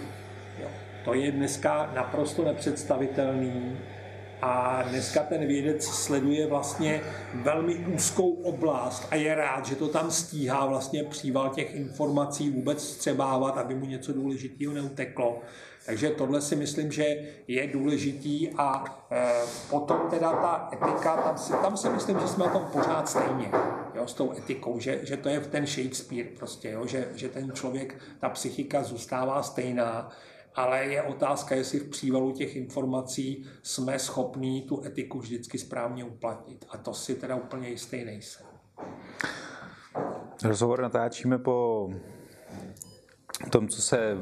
To 1.05 1.15
je 1.15 1.33
dneska 1.33 1.91
naprosto 1.95 2.45
nepředstavitelný 2.45 3.79
a 4.43 4.83
dneska 4.83 5.23
ten 5.23 5.47
vědec 5.47 5.85
sleduje 5.85 6.47
vlastně 6.47 7.01
velmi 7.35 7.75
úzkou 7.75 8.31
oblast 8.31 9.09
a 9.11 9.15
je 9.15 9.35
rád, 9.35 9.67
že 9.67 9.77
to 9.77 9.89
tam 9.89 10.11
stíhá 10.11 10.67
vlastně 10.67 11.05
příval 11.05 11.49
těch 11.49 11.75
informací 11.75 12.51
vůbec 12.51 12.89
střebávat, 12.89 13.59
aby 13.59 13.75
mu 13.75 13.87
něco 13.87 14.13
důležitého 14.13 14.73
neuteklo. 14.75 15.41
Takže 15.87 16.11
tohle 16.11 16.41
si 16.41 16.57
myslím, 16.57 16.93
že 16.93 17.17
je 17.49 17.67
důležitý 17.67 18.49
a 18.57 18.85
e, 19.11 19.31
potom 19.71 20.01
teda 20.11 20.33
ta 20.33 20.71
etika, 20.73 21.17
tam 21.17 21.39
si, 21.39 21.53
tam 21.53 21.77
si 21.77 21.89
myslím, 21.89 22.21
že 22.21 22.29
jsme 22.29 22.47
na 22.47 22.53
tom 22.53 22.65
pořád 22.73 23.09
stejně, 23.09 23.51
jo, 23.95 24.07
s 24.07 24.15
tou 24.15 24.33
etikou, 24.33 24.81
že, 24.81 25.01
že 25.03 25.17
to 25.17 25.29
je 25.29 25.41
ten 25.41 25.67
Shakespeare 25.67 26.27
prostě, 26.39 26.71
jo, 26.71 26.87
že, 26.87 27.09
že 27.15 27.29
ten 27.29 27.53
člověk, 27.53 27.95
ta 28.21 28.29
psychika 28.29 28.83
zůstává 28.83 29.43
stejná, 29.43 30.11
ale 30.55 30.85
je 30.85 31.03
otázka, 31.03 31.55
jestli 31.55 31.79
v 31.79 31.89
přívalu 31.89 32.33
těch 32.33 32.57
informací 32.57 33.45
jsme 33.63 33.99
schopní 33.99 34.63
tu 34.63 34.85
etiku 34.85 35.19
vždycky 35.19 35.59
správně 35.59 36.05
uplatnit. 36.05 36.65
A 36.71 36.79
to 36.79 36.95
si 36.95 37.15
teda 37.15 37.37
úplně 37.37 37.69
jistý 37.69 38.05
nejsem. 38.05 38.47
Rozhovor 40.45 40.83
natáčíme 40.83 41.39
po 41.39 41.91
tom, 43.51 43.69
co 43.69 43.83
se 43.83 44.17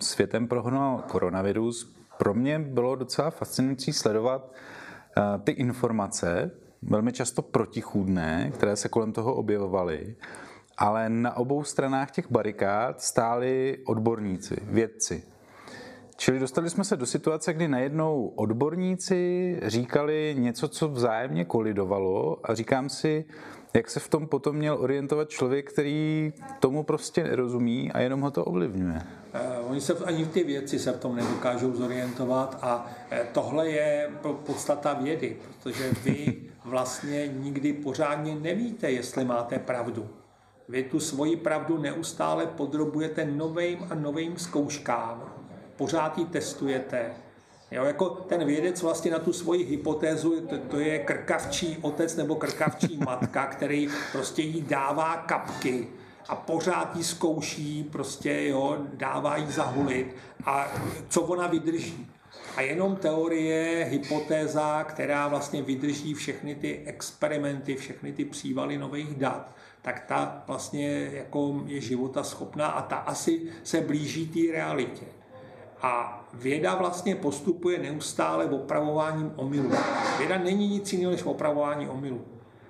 světem 0.00 0.48
prohnal 0.48 1.04
koronavirus. 1.08 1.96
Pro 2.18 2.34
mě 2.34 2.58
bylo 2.58 2.96
docela 2.96 3.30
fascinující 3.30 3.92
sledovat 3.92 4.52
eh, 4.52 5.22
ty 5.44 5.52
informace, 5.52 6.50
velmi 6.82 7.12
často 7.12 7.42
protichůdné, 7.42 8.50
které 8.54 8.76
se 8.76 8.88
kolem 8.88 9.12
toho 9.12 9.34
objevovaly, 9.34 10.16
ale 10.78 11.08
na 11.08 11.36
obou 11.36 11.64
stranách 11.64 12.10
těch 12.10 12.30
barikád 12.30 13.02
stáli 13.02 13.78
odborníci, 13.86 14.56
vědci. 14.62 15.35
Čili 16.16 16.38
dostali 16.38 16.70
jsme 16.70 16.84
se 16.84 16.96
do 16.96 17.06
situace, 17.06 17.52
kdy 17.52 17.68
najednou 17.68 18.32
odborníci 18.36 19.60
říkali 19.66 20.34
něco, 20.38 20.68
co 20.68 20.88
vzájemně 20.88 21.44
kolidovalo 21.44 22.38
a 22.44 22.54
říkám 22.54 22.88
si, 22.88 23.24
jak 23.74 23.90
se 23.90 24.00
v 24.00 24.08
tom 24.08 24.26
potom 24.26 24.56
měl 24.56 24.76
orientovat 24.80 25.30
člověk, 25.30 25.72
který 25.72 26.32
tomu 26.60 26.82
prostě 26.82 27.24
nerozumí 27.24 27.92
a 27.92 28.00
jenom 28.00 28.20
ho 28.20 28.30
to 28.30 28.44
ovlivňuje? 28.44 29.02
Uh, 29.64 29.70
oni 29.70 29.80
se 29.80 29.94
ani 30.04 30.26
ty 30.26 30.44
věci 30.44 30.78
se 30.78 30.92
v 30.92 31.00
tom 31.00 31.16
nedokážou 31.16 31.76
zorientovat 31.76 32.58
a 32.62 32.86
uh, 32.86 33.18
tohle 33.32 33.68
je 33.68 34.10
podstata 34.46 34.92
vědy, 34.92 35.36
protože 35.46 35.92
vy 36.04 36.36
vlastně 36.64 37.28
nikdy 37.28 37.72
pořádně 37.72 38.34
nevíte, 38.34 38.90
jestli 38.90 39.24
máte 39.24 39.58
pravdu. 39.58 40.08
Vy 40.68 40.82
tu 40.82 41.00
svoji 41.00 41.36
pravdu 41.36 41.78
neustále 41.78 42.46
podrobujete 42.46 43.24
novým 43.24 43.86
a 43.90 43.94
novým 43.94 44.38
zkouškám, 44.38 45.45
pořád 45.76 46.18
ji 46.18 46.24
testujete, 46.24 47.14
Jo, 47.70 47.84
jako 47.84 48.08
ten 48.08 48.46
vědec 48.46 48.82
vlastně 48.82 49.10
na 49.10 49.18
tu 49.18 49.32
svoji 49.32 49.64
hypotézu, 49.64 50.40
to, 50.40 50.58
to 50.58 50.78
je 50.78 50.98
krkavčí 50.98 51.78
otec 51.82 52.16
nebo 52.16 52.34
krkavčí 52.34 52.98
matka, 53.04 53.46
který 53.46 53.88
prostě 54.12 54.42
jí 54.42 54.62
dává 54.62 55.16
kapky 55.16 55.88
a 56.28 56.36
pořád 56.36 56.96
jí 56.96 57.04
zkouší, 57.04 57.84
prostě 57.92 58.46
jo, 58.46 58.78
dává 58.94 59.36
jí 59.36 59.46
zahulit 59.46 60.16
a 60.44 60.72
co 61.08 61.22
ona 61.22 61.46
vydrží. 61.46 62.06
A 62.56 62.60
jenom 62.60 62.96
teorie, 62.96 63.84
hypotéza, 63.84 64.84
která 64.84 65.28
vlastně 65.28 65.62
vydrží 65.62 66.14
všechny 66.14 66.54
ty 66.54 66.82
experimenty, 66.86 67.76
všechny 67.76 68.12
ty 68.12 68.24
přívaly 68.24 68.78
nových 68.78 69.14
dat, 69.14 69.56
tak 69.82 70.04
ta 70.08 70.44
vlastně 70.46 71.10
jako 71.12 71.62
je 71.66 71.80
života 71.80 72.22
schopná 72.22 72.66
a 72.66 72.82
ta 72.82 72.96
asi 72.96 73.42
se 73.64 73.80
blíží 73.80 74.26
té 74.26 74.52
realitě. 74.52 75.06
A 75.82 76.24
věda 76.34 76.74
vlastně 76.74 77.16
postupuje 77.16 77.78
neustále 77.78 78.44
opravováním 78.44 79.32
omylů. 79.36 79.72
Věda 80.18 80.38
není 80.38 80.68
nic 80.68 80.92
jiného 80.92 81.12
než 81.12 81.24
opravování 81.24 81.88
omylů. 81.88 82.24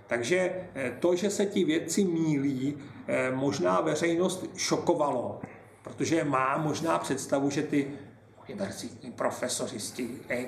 Takže 0.07 0.51
eh, 0.75 0.93
to, 1.01 1.17
že 1.17 1.31
se 1.31 1.47
ti 1.47 1.65
vědci 1.65 2.05
mílí, 2.05 2.79
eh, 3.07 3.31
možná 3.31 3.81
veřejnost 3.81 4.47
šokovalo, 4.57 5.41
protože 5.83 6.25
má 6.25 6.59
možná 6.59 6.99
představu, 6.99 7.51
že 7.51 7.63
ty 7.63 7.87
univerzitní 8.49 9.13
profesoři 9.13 9.81
z 9.81 9.95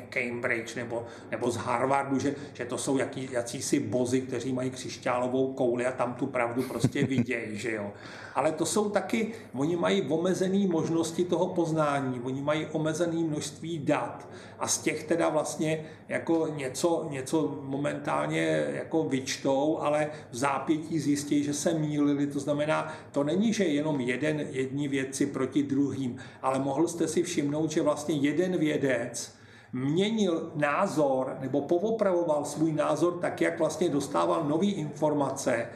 Cambridge 0.09 0.75
nebo, 0.75 1.07
nebo 1.31 1.51
z 1.51 1.57
Harvardu, 1.57 2.19
že, 2.19 2.35
že 2.55 2.65
to 2.65 2.79
jsou 2.79 2.99
jaký, 2.99 3.29
jakýsi 3.33 3.81
bozy, 3.81 4.21
kteří 4.21 4.53
mají 4.53 4.71
křišťálovou 4.71 5.53
kouli 5.53 5.87
a 5.87 5.93
tam 5.93 6.15
tu 6.15 6.27
pravdu 6.27 6.63
prostě 6.63 7.07
vidějí, 7.07 7.59
že 7.59 7.73
jo. 7.73 7.93
Ale 8.39 8.53
to 8.53 8.67
jsou 8.67 8.91
taky, 8.91 9.33
oni 9.55 9.77
mají 9.77 10.03
omezené 10.03 10.67
možnosti 10.67 11.25
toho 11.25 11.47
poznání, 11.47 12.21
oni 12.21 12.43
mají 12.43 12.67
omezené 12.67 13.17
množství 13.17 13.79
dat 13.79 14.29
a 14.59 14.69
z 14.69 14.79
těch 14.79 15.05
teda 15.05 15.29
vlastně 15.29 15.85
jako 16.09 16.49
něco, 16.57 17.07
něco 17.11 17.59
momentálně 17.63 18.67
jako 18.73 19.03
vyčtou, 19.05 19.79
ale 19.81 20.11
v 20.31 20.37
zápětí 20.37 20.99
zjistí, 20.99 21.45
že 21.45 21.55
se 21.55 21.75
mýlili. 21.75 22.27
To 22.27 22.41
znamená, 22.41 22.95
to 23.13 23.25
není, 23.25 23.53
že 23.53 23.65
jenom 23.65 24.01
jeden, 24.01 24.41
jedni 24.51 24.89
věci 24.89 25.27
proti 25.27 25.63
druhým, 25.63 26.17
ale 26.43 26.59
mohl 26.59 26.89
jste 26.89 27.09
si 27.09 27.23
všimnout, 27.23 27.71
že 27.71 27.83
vlastně 27.83 28.15
jeden 28.15 28.59
vědec 28.59 29.35
měnil 29.73 30.53
názor 30.55 31.37
nebo 31.41 31.61
povopravoval 31.61 32.45
svůj 32.45 32.73
názor 32.73 33.19
tak, 33.19 33.41
jak 33.41 33.59
vlastně 33.59 33.89
dostával 33.89 34.45
nové 34.45 34.67
informace, 34.67 35.67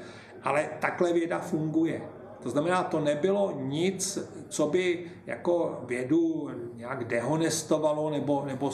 ale 0.43 0.69
takhle 0.81 1.13
věda 1.13 1.39
funguje. 1.39 2.03
To 2.43 2.51
znamená, 2.51 2.83
to 2.83 3.01
nebylo 3.01 3.53
nic, 3.61 4.19
co 4.49 4.67
by 4.67 5.11
jako 5.27 5.81
vědu 5.87 6.51
nějak 6.77 7.05
dehonestovalo, 7.05 8.11
nebo, 8.11 8.45
nebo 8.47 8.71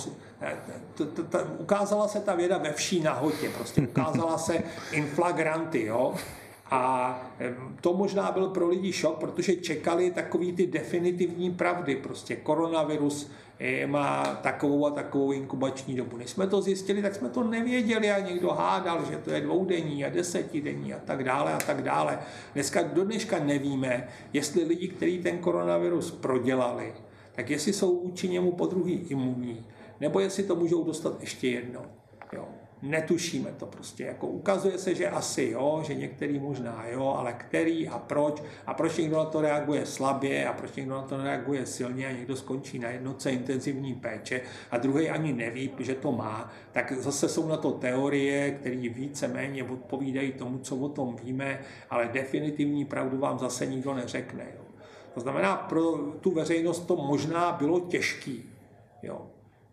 t, 0.95 1.05
t, 1.05 1.23
t, 1.23 1.45
ukázala 1.59 2.09
se 2.09 2.21
ta 2.21 2.35
věda 2.35 2.59
ve 2.59 2.73
vší 2.73 3.01
nahotě, 3.01 3.51
prostě 3.57 3.81
ukázala 3.81 4.39
se 4.39 4.63
inflagranty, 4.93 5.85
jo. 5.85 6.15
A 6.71 7.23
to 7.81 7.95
možná 7.95 8.33
byl 8.33 8.49
pro 8.49 8.69
lidi 8.69 8.93
šok, 8.93 9.19
protože 9.19 9.57
čekali 9.57 10.11
takový 10.11 10.53
ty 10.53 10.67
definitivní 10.67 11.51
pravdy. 11.51 11.97
Prostě 11.97 12.37
koronavirus 12.37 13.31
má 13.87 14.39
takovou 14.43 14.87
a 14.87 14.91
takovou 14.91 15.33
inkubační 15.33 15.97
dobu. 15.97 16.17
Než 16.17 16.31
jsme 16.31 16.47
to 16.47 16.63
zjistili, 16.63 17.03
tak 17.03 17.15
jsme 17.15 17.29
to 17.29 17.45
nevěděli 17.45 18.11
a 18.11 18.19
někdo 18.19 18.51
hádal, 18.51 19.05
že 19.11 19.17
to 19.17 19.31
je 19.31 19.41
dvoudenní 19.41 20.05
a 20.05 20.09
desetidenní 20.09 20.95
a 20.95 20.99
tak 20.99 21.25
dále 21.25 21.53
a 21.53 21.59
tak 21.59 21.83
dále. 21.83 22.19
Dneska 22.55 22.83
do 22.83 23.05
dneška 23.05 23.45
nevíme, 23.45 24.09
jestli 24.33 24.65
lidi, 24.65 24.89
kteří 24.89 25.23
ten 25.23 25.39
koronavirus 25.39 26.11
prodělali, 26.11 26.95
tak 27.33 27.51
jestli 27.51 27.73
jsou 27.73 28.03
vůči 28.03 28.29
němu 28.29 28.53
po 28.53 28.67
druhý 28.67 29.07
imunní, 29.09 29.67
nebo 30.01 30.21
jestli 30.21 30.43
to 30.43 30.57
můžou 30.57 30.85
dostat 30.85 31.21
ještě 31.21 31.49
jednou. 31.49 31.83
Netušíme 32.83 33.51
to 33.53 33.67
prostě. 33.67 34.05
Jako 34.05 34.27
ukazuje 34.27 34.79
se, 34.79 34.95
že 34.95 35.09
asi 35.09 35.43
jo, 35.53 35.83
že 35.87 35.95
některý 35.95 36.39
možná 36.39 36.85
jo, 36.91 37.15
ale 37.19 37.33
který 37.33 37.89
a 37.89 37.99
proč 37.99 38.43
a 38.67 38.75
proč 38.75 38.97
někdo 38.97 39.17
na 39.17 39.25
to 39.25 39.41
reaguje 39.41 39.87
slabě 39.87 40.47
a 40.47 40.53
proč 40.53 40.77
někdo 40.77 40.95
na 40.95 41.03
to 41.03 41.23
reaguje 41.23 41.67
silně 41.67 42.07
a 42.07 42.13
někdo 42.13 42.37
skončí 42.37 42.79
na 42.79 42.89
jednotce 42.89 43.31
intenzivní 43.31 43.95
péče 43.95 44.41
a 44.71 44.79
druhý 44.79 45.11
ani 45.11 45.33
neví, 45.33 45.71
že 45.79 45.95
to 45.95 46.13
má, 46.13 46.53
tak 46.73 46.93
zase 46.93 47.29
jsou 47.29 47.49
na 47.49 47.57
to 47.57 47.71
teorie, 47.71 48.51
které 48.51 48.89
více-méně 48.89 49.65
odpovídají 49.65 50.33
tomu, 50.33 50.59
co 50.59 50.77
o 50.77 50.89
tom 50.89 51.17
víme, 51.17 51.61
ale 51.91 52.11
definitivní 52.13 52.85
pravdu 52.85 53.19
vám 53.19 53.39
zase 53.39 53.67
nikdo 53.67 53.95
neřekne. 53.95 54.47
Jo. 54.57 54.65
To 55.15 55.21
znamená, 55.21 55.57
pro 55.57 55.99
tu 56.21 56.31
veřejnost 56.31 56.81
to 56.81 56.97
možná 56.97 57.53
bylo 57.53 57.81
těžký. 57.81 58.51
Jo. 59.03 59.27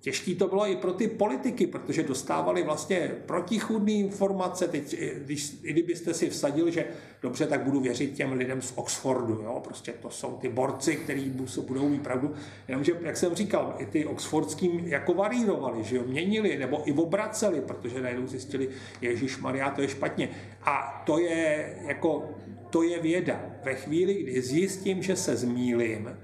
Těžký 0.06 0.36
to 0.36 0.48
bylo 0.48 0.68
i 0.68 0.76
pro 0.76 0.94
ty 0.94 1.08
politiky, 1.08 1.68
protože 1.68 2.04
dostávali 2.04 2.64
vlastně 2.64 3.12
protichudné 3.26 3.92
informace. 3.92 4.68
Teď, 4.68 4.96
když, 5.18 5.54
i 5.64 5.74
kdybyste 5.74 6.14
si 6.14 6.30
vsadil, 6.30 6.70
že 6.70 6.86
dobře, 7.22 7.48
tak 7.48 7.64
budu 7.64 7.80
věřit 7.80 8.14
těm 8.14 8.34
lidem 8.34 8.62
z 8.62 8.74
Oxfordu, 8.76 9.34
jo? 9.34 9.62
prostě 9.64 9.94
to 10.02 10.10
jsou 10.10 10.38
ty 10.38 10.50
borci, 10.50 10.96
kteří 10.96 11.34
budou 11.68 11.90
mít 11.90 12.02
pravdu. 12.02 12.34
Jenomže, 12.68 12.92
jak 13.02 13.18
jsem 13.18 13.36
říkal, 13.36 13.76
i 13.78 13.86
ty 13.86 14.06
oxfordským 14.06 14.88
jako 14.88 15.14
varírovali, 15.14 15.84
že 15.84 15.96
jo? 15.96 16.04
měnili 16.06 16.58
nebo 16.58 16.82
i 16.86 16.94
obraceli, 16.94 17.62
protože 17.62 18.02
najednou 18.02 18.28
zjistili, 18.28 18.70
Ježíš 19.02 19.38
Maria, 19.38 19.72
to 19.72 19.82
je 19.82 19.88
špatně. 19.88 20.30
A 20.64 21.04
to 21.06 21.20
je 21.20 21.78
jako, 21.88 22.30
to 22.70 22.84
je 22.84 23.02
věda. 23.02 23.46
Ve 23.64 23.76
chvíli, 23.76 24.14
kdy 24.14 24.42
zjistím, 24.42 25.04
že 25.04 25.16
se 25.16 25.36
zmílím 25.36 26.18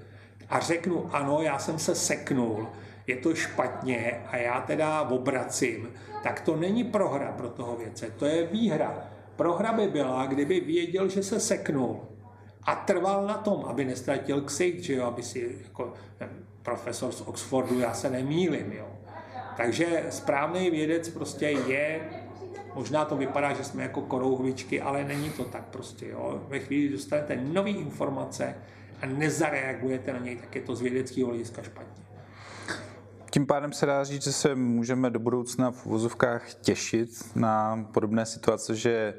a 0.48 0.60
řeknu, 0.60 1.14
ano, 1.14 1.42
já 1.42 1.58
jsem 1.58 1.78
se 1.78 1.94
seknul, 1.94 2.66
je 3.06 3.16
to 3.16 3.34
špatně 3.34 4.20
a 4.26 4.36
já 4.36 4.60
teda 4.60 5.02
obracím, 5.02 5.88
tak 6.22 6.40
to 6.40 6.56
není 6.56 6.84
prohra 6.84 7.32
pro 7.32 7.48
toho 7.48 7.76
věce, 7.76 8.10
to 8.10 8.26
je 8.26 8.46
výhra. 8.46 9.08
Prohra 9.36 9.72
by 9.72 9.88
byla, 9.88 10.26
kdyby 10.26 10.60
věděl, 10.60 11.08
že 11.08 11.22
se 11.22 11.40
seknul 11.40 12.00
a 12.62 12.74
trval 12.74 13.26
na 13.26 13.34
tom, 13.34 13.64
aby 13.64 13.84
nestratil 13.84 14.40
ksicht, 14.40 14.80
že 14.80 14.94
jo, 14.94 15.04
aby 15.04 15.22
si 15.22 15.58
jako 15.64 15.92
profesor 16.62 17.12
z 17.12 17.20
Oxfordu, 17.20 17.80
já 17.80 17.94
se 17.94 18.10
nemýlim, 18.10 18.72
jo. 18.72 18.86
Takže 19.56 20.04
správný 20.10 20.70
vědec 20.70 21.08
prostě 21.08 21.46
je, 21.46 22.00
možná 22.74 23.04
to 23.04 23.16
vypadá, 23.16 23.52
že 23.52 23.64
jsme 23.64 23.82
jako 23.82 24.00
korouhvičky, 24.00 24.80
ale 24.80 25.04
není 25.04 25.30
to 25.30 25.44
tak 25.44 25.64
prostě, 25.64 26.08
jo. 26.08 26.42
Ve 26.48 26.58
chvíli, 26.58 26.82
kdy 26.88 26.92
dostanete 26.92 27.36
nové 27.36 27.70
informace 27.70 28.54
a 29.02 29.06
nezareagujete 29.06 30.12
na 30.12 30.18
něj, 30.18 30.36
tak 30.36 30.54
je 30.54 30.62
to 30.62 30.76
z 30.76 30.80
vědeckého 30.80 31.28
hlediska 31.28 31.62
špatně. 31.62 32.01
Tím 33.32 33.46
pádem 33.46 33.72
se 33.72 33.86
dá 33.86 34.04
říct, 34.04 34.24
že 34.24 34.32
se 34.32 34.54
můžeme 34.54 35.10
do 35.10 35.18
budoucna 35.18 35.70
v 35.70 35.86
vozovkách 35.86 36.54
těšit 36.54 37.10
na 37.36 37.84
podobné 37.92 38.26
situace, 38.26 38.74
že 38.74 39.14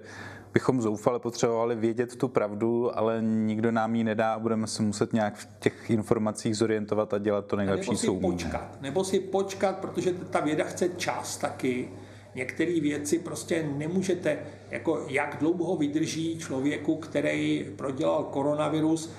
bychom 0.53 0.81
zoufale 0.81 1.19
potřebovali 1.19 1.75
vědět 1.75 2.15
tu 2.15 2.27
pravdu, 2.27 2.97
ale 2.97 3.21
nikdo 3.21 3.71
nám 3.71 3.95
ji 3.95 4.03
nedá 4.03 4.33
a 4.33 4.39
budeme 4.39 4.67
se 4.67 4.83
muset 4.83 5.13
nějak 5.13 5.35
v 5.35 5.47
těch 5.59 5.89
informacích 5.89 6.57
zorientovat 6.57 7.13
a 7.13 7.17
dělat 7.17 7.45
to 7.45 7.55
nejlepší, 7.55 7.89
nebo 7.89 7.97
si 7.97 8.05
co 8.05 8.15
počkat, 8.15 8.81
nebo 8.81 9.03
si 9.03 9.19
počkat, 9.19 9.77
protože 9.77 10.13
ta 10.13 10.39
věda 10.39 10.63
chce 10.63 10.89
čas 10.89 11.37
taky. 11.37 11.89
Některé 12.35 12.79
věci 12.79 13.19
prostě 13.19 13.69
nemůžete, 13.77 14.39
jako 14.71 15.05
jak 15.09 15.37
dlouho 15.39 15.75
vydrží 15.75 16.37
člověku, 16.39 16.95
který 16.95 17.65
prodělal 17.75 18.23
koronavirus, 18.23 19.13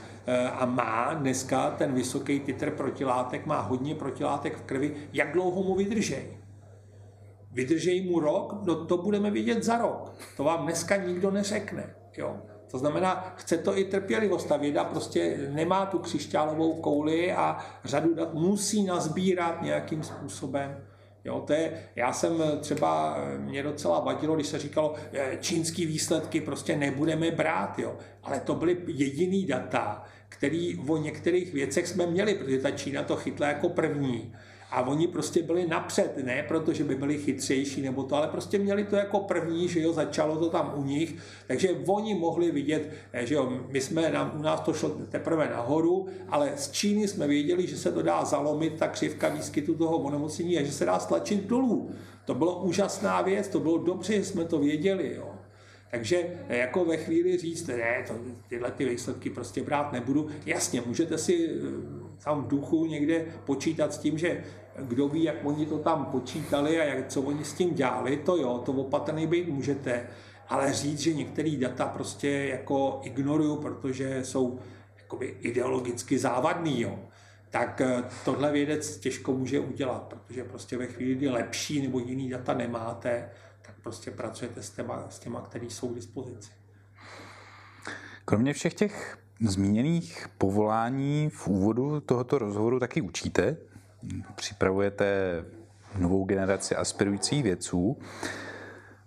a 0.52 0.66
má 0.66 1.14
dneska 1.14 1.70
ten 1.70 1.94
vysoký 1.94 2.40
titr 2.40 2.70
protilátek, 2.70 3.46
má 3.46 3.60
hodně 3.60 3.94
protilátek 3.94 4.56
v 4.56 4.62
krvi, 4.62 4.96
jak 5.12 5.32
dlouho 5.32 5.62
mu 5.62 5.74
vydržej. 5.74 6.38
Vydržej 7.52 8.10
mu 8.10 8.20
rok, 8.20 8.55
no 8.62 8.84
to 8.84 8.96
budeme 8.96 9.30
vidět 9.30 9.62
za 9.62 9.78
rok. 9.78 10.12
To 10.36 10.44
vám 10.44 10.62
dneska 10.62 10.96
nikdo 10.96 11.30
neřekne. 11.30 11.94
Jo. 12.16 12.36
To 12.70 12.78
znamená, 12.78 13.34
chce 13.36 13.59
to 13.59 13.78
i 13.78 13.84
trpělivost. 13.84 14.48
Ta 14.48 14.56
věda 14.56 14.84
prostě 14.84 15.48
nemá 15.51 15.86
tu 15.86 15.98
křišťálovou 15.98 16.80
kouli 16.80 17.32
a 17.32 17.59
řadu 17.84 18.14
dat 18.14 18.34
musí 18.34 18.84
nazbírat 18.84 19.62
nějakým 19.62 20.02
způsobem. 20.02 20.76
Jo, 21.24 21.40
to 21.46 21.52
je, 21.52 21.72
já 21.96 22.12
jsem 22.12 22.42
třeba, 22.60 23.18
mě 23.38 23.62
docela 23.62 24.01
vadilo, 24.01 24.34
když 24.34 24.46
se 24.46 24.59
říkalo, 24.59 24.94
čínský 25.40 25.86
výsledky 25.86 26.40
prostě 26.40 26.76
nebudeme 26.76 27.30
brát, 27.30 27.78
jo. 27.78 27.96
ale 28.22 28.40
to 28.40 28.55
byly 28.55 28.76
jediný 28.86 29.46
data, 29.46 30.05
který 30.28 30.78
o 30.88 30.96
některých 30.96 31.55
věcech 31.55 31.88
jsme 31.88 32.06
měli, 32.06 32.34
protože 32.34 32.59
ta 32.59 32.70
Čína 32.70 33.02
to 33.02 33.16
chytla 33.16 33.46
jako 33.46 33.68
první. 33.68 34.34
A 34.74 34.82
oni 34.86 35.06
prostě 35.06 35.42
byli 35.42 35.66
napřed, 35.66 36.16
ne 36.24 36.44
protože 36.48 36.84
by 36.84 36.94
byli 36.94 37.18
chytřejší 37.18 37.82
nebo 37.82 38.02
to, 38.02 38.16
ale 38.16 38.28
prostě 38.28 38.59
měli 38.59 38.84
to 38.84 38.96
jako 38.96 39.20
první, 39.20 39.68
že 39.68 39.80
jo, 39.80 39.92
začalo 39.92 40.36
to 40.36 40.51
tam 40.51 40.72
u 40.76 40.84
nich, 40.84 41.14
takže 41.46 41.68
oni 41.86 42.14
mohli 42.14 42.51
vidět, 42.51 42.90
eh, 43.12 43.26
že 43.26 43.34
jo, 43.34 43.52
my 43.68 43.80
jsme, 43.80 44.10
nám, 44.10 44.32
u 44.38 44.42
nás 44.42 44.60
to 44.60 44.72
šlo 44.72 44.88
teprve 44.88 45.48
nahoru, 45.51 46.06
ale 46.28 46.52
z 46.56 46.70
Číny 46.70 47.09
jsme 47.09 47.26
věděli, 47.26 47.66
že 47.66 47.76
se 47.76 47.92
to 47.92 48.02
dá 48.02 48.24
zalomit, 48.24 48.78
ta 48.78 48.88
křivka 48.88 49.28
výskytu 49.28 49.74
toho 49.74 49.96
onemocnění 49.96 50.59
a 50.59 50.62
že 50.62 50.72
se 50.72 50.84
dá 50.84 50.98
stlačit 50.98 51.46
dolů. 51.46 51.90
To 52.24 52.34
bylo 52.34 52.62
úžasná 52.62 53.22
věc, 53.22 53.48
to 53.48 53.60
bylo 53.60 53.78
dobře, 53.78 54.12
že 54.12 54.24
jsme 54.24 54.44
to 54.44 54.59
věděli, 54.59 55.14
jo. 55.16 55.30
Takže 55.90 56.26
eh, 56.48 56.56
jako 56.56 56.84
ve 56.84 56.96
chvíli 56.96 57.38
říct, 57.38 57.66
ne, 57.66 58.05
to, 58.09 58.14
tyhle 58.48 58.70
ty 58.70 58.84
výsledky 58.84 59.30
prostě 59.30 59.62
brát 59.62 59.92
nebudu. 59.92 60.28
Jasně, 60.46 60.82
můžete 60.86 61.18
si 61.18 61.48
eh, 61.48 62.24
tam 62.24 62.44
v 62.44 62.48
duchu 62.48 62.86
někde 62.86 63.26
počítat 63.44 63.94
s 63.94 63.98
tím, 63.98 64.18
že 64.18 64.44
kdo 64.78 65.09
ví, 65.09 65.22
jak 65.22 65.36
oni 65.44 65.66
to 65.66 65.78
tam 65.78 66.05
počítali 66.05 66.80
a 66.80 66.84
jak, 66.84 67.09
co 67.09 67.22
oni 67.22 67.44
s 67.44 67.52
tím 67.52 67.74
dělali, 67.74 68.16
to 68.16 68.36
jo, 68.36 68.62
to 68.66 68.72
opatrný 68.72 69.26
být 69.26 69.48
můžete, 69.48 70.06
ale 70.48 70.72
říct, 70.72 70.98
že 70.98 71.14
některé 71.14 71.56
data 71.56 71.86
prostě 71.86 72.30
jako 72.30 73.01
ignoruju, 73.02 73.56
protože 73.56 74.24
jsou 74.24 74.59
jakoby 74.96 75.26
ideologicky 75.26 76.18
závadný, 76.18 76.80
jo, 76.80 76.98
tak 77.51 77.80
eh, 77.80 78.05
tohle 78.24 78.52
vědec 78.52 78.96
těžko 78.96 79.32
může 79.32 79.60
udělat, 79.60 80.02
protože 80.02 80.44
prostě 80.44 80.76
ve 80.76 80.86
chvíli, 80.86 81.14
kdy 81.14 81.28
lepší 81.28 81.82
nebo 81.82 81.98
jiný 81.98 82.28
data 82.28 82.55
nemáte, 82.55 83.30
tak 83.62 83.74
prostě 83.82 84.10
pracujete 84.10 84.62
s 84.62 84.70
těma, 84.70 85.06
s 85.10 85.18
těma 85.18 85.40
který 85.40 85.70
jsou 85.70 85.88
k 85.88 85.94
dispozici. 85.94 86.51
Kromě 88.24 88.52
všech 88.52 88.74
těch 88.74 89.18
zmíněných 89.40 90.26
povolání 90.38 91.30
v 91.30 91.48
úvodu 91.48 92.01
tohoto 92.01 92.38
rozhovoru 92.38 92.80
taky 92.80 93.01
učíte? 93.01 93.56
Připravujete 94.35 95.05
novou 95.98 96.24
generaci 96.24 96.76
aspirujících 96.76 97.43
vědců. 97.43 97.98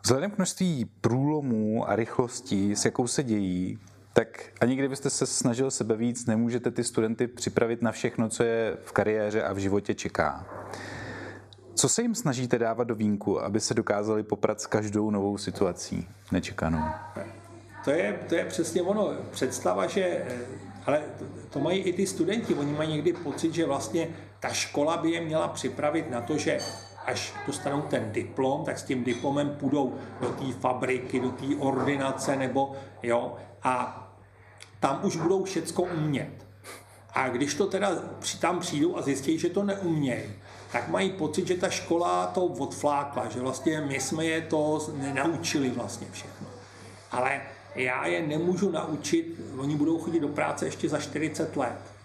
Vzhledem 0.03 0.31
k 0.31 0.37
množství 0.37 0.85
průlomů 1.01 1.89
a 1.89 1.95
rychlostí, 1.95 2.75
s 2.75 2.85
jakou 2.85 3.07
se 3.07 3.23
dějí, 3.23 3.79
tak 4.13 4.43
ani 4.61 4.75
kdybyste 4.75 5.09
se 5.09 5.25
snažil 5.25 5.71
sebe 5.71 5.95
víc, 5.95 6.25
nemůžete 6.25 6.71
ty 6.71 6.83
studenty 6.83 7.27
připravit 7.27 7.81
na 7.81 7.91
všechno, 7.91 8.29
co 8.29 8.43
je 8.43 8.77
v 8.83 8.91
kariéře 8.91 9.43
a 9.43 9.53
v 9.53 9.57
životě 9.57 9.93
čeká. 9.93 10.45
Co 11.73 11.89
se 11.89 12.01
jim 12.01 12.15
snažíte 12.15 12.59
dávat 12.59 12.83
do 12.83 12.95
vínku, 12.95 13.43
aby 13.43 13.59
se 13.59 13.73
dokázali 13.73 14.23
poprat 14.23 14.61
s 14.61 14.67
každou 14.67 15.11
novou 15.11 15.37
situací 15.37 16.07
nečekanou? 16.31 16.81
To 17.83 17.91
je, 17.91 18.19
to 18.29 18.35
je 18.35 18.45
přesně 18.45 18.81
ono. 18.81 19.13
Představa, 19.31 19.87
že 19.87 20.25
ale 20.85 21.01
to 21.49 21.59
mají 21.59 21.79
i 21.79 21.93
ty 21.93 22.07
studenti, 22.07 22.53
oni 22.53 22.73
mají 22.73 22.91
někdy 22.91 23.13
pocit, 23.13 23.53
že 23.53 23.65
vlastně 23.65 24.07
ta 24.39 24.49
škola 24.49 24.97
by 24.97 25.11
je 25.11 25.21
měla 25.21 25.47
připravit 25.47 26.09
na 26.09 26.21
to, 26.21 26.37
že 26.37 26.59
až 27.05 27.33
dostanou 27.47 27.81
ten 27.81 28.11
diplom, 28.11 28.65
tak 28.65 28.79
s 28.79 28.83
tím 28.83 29.03
diplomem 29.03 29.49
půjdou 29.49 29.95
do 30.21 30.29
té 30.29 30.51
fabriky, 30.59 31.19
do 31.19 31.31
té 31.31 31.45
ordinace 31.59 32.35
nebo 32.35 32.75
jo, 33.03 33.35
a 33.63 34.03
tam 34.79 34.99
už 35.03 35.15
budou 35.15 35.43
všecko 35.43 35.83
umět. 35.83 36.47
A 37.13 37.29
když 37.29 37.53
to 37.53 37.67
teda 37.67 37.91
tam 38.39 38.59
přijdou 38.59 38.97
a 38.97 39.01
zjistí, 39.01 39.39
že 39.39 39.49
to 39.49 39.63
neumějí, 39.63 40.23
tak 40.71 40.87
mají 40.87 41.09
pocit, 41.11 41.47
že 41.47 41.55
ta 41.55 41.69
škola 41.69 42.27
to 42.27 42.45
odflákla, 42.45 43.29
že 43.29 43.39
vlastně 43.39 43.81
my 43.81 43.99
jsme 43.99 44.25
je 44.25 44.41
to 44.41 44.87
nenaučili 44.93 45.69
vlastně 45.69 46.07
všechno. 46.11 46.47
Ale 47.11 47.41
já 47.75 48.05
je 48.05 48.27
nemůžu 48.27 48.71
naučit, 48.71 49.39
oni 49.57 49.75
budou 49.75 49.99
chodit 49.99 50.19
do 50.19 50.27
práce 50.27 50.65
ještě 50.65 50.89
za 50.89 50.99
40 50.99 51.57
let. 51.57 51.96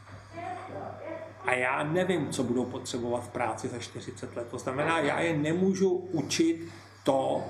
A 1.45 1.53
já 1.53 1.83
nevím, 1.83 2.31
co 2.31 2.43
budou 2.43 2.65
potřebovat 2.65 3.25
v 3.25 3.29
práci 3.29 3.69
za 3.69 3.79
40 3.79 4.37
let. 4.37 4.49
To 4.51 4.59
znamená, 4.59 4.99
já 4.99 5.21
je 5.21 5.37
nemůžu 5.37 5.91
učit 5.91 6.69
to, 7.05 7.45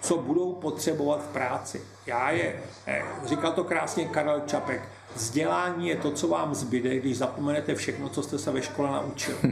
co 0.00 0.18
budou 0.18 0.52
potřebovat 0.52 1.22
v 1.22 1.32
práci. 1.32 1.82
Já 2.06 2.30
je, 2.30 2.62
eh, 2.86 3.02
říkal 3.24 3.52
to 3.52 3.64
krásně 3.64 4.04
Karel 4.04 4.40
Čapek, 4.46 4.88
vzdělání 5.14 5.88
je 5.88 5.96
to, 5.96 6.10
co 6.10 6.28
vám 6.28 6.54
zbyde, 6.54 6.96
když 6.96 7.18
zapomenete 7.18 7.74
všechno, 7.74 8.08
co 8.08 8.22
jste 8.22 8.38
se 8.38 8.50
ve 8.50 8.62
škole 8.62 8.90
naučil. 8.90 9.36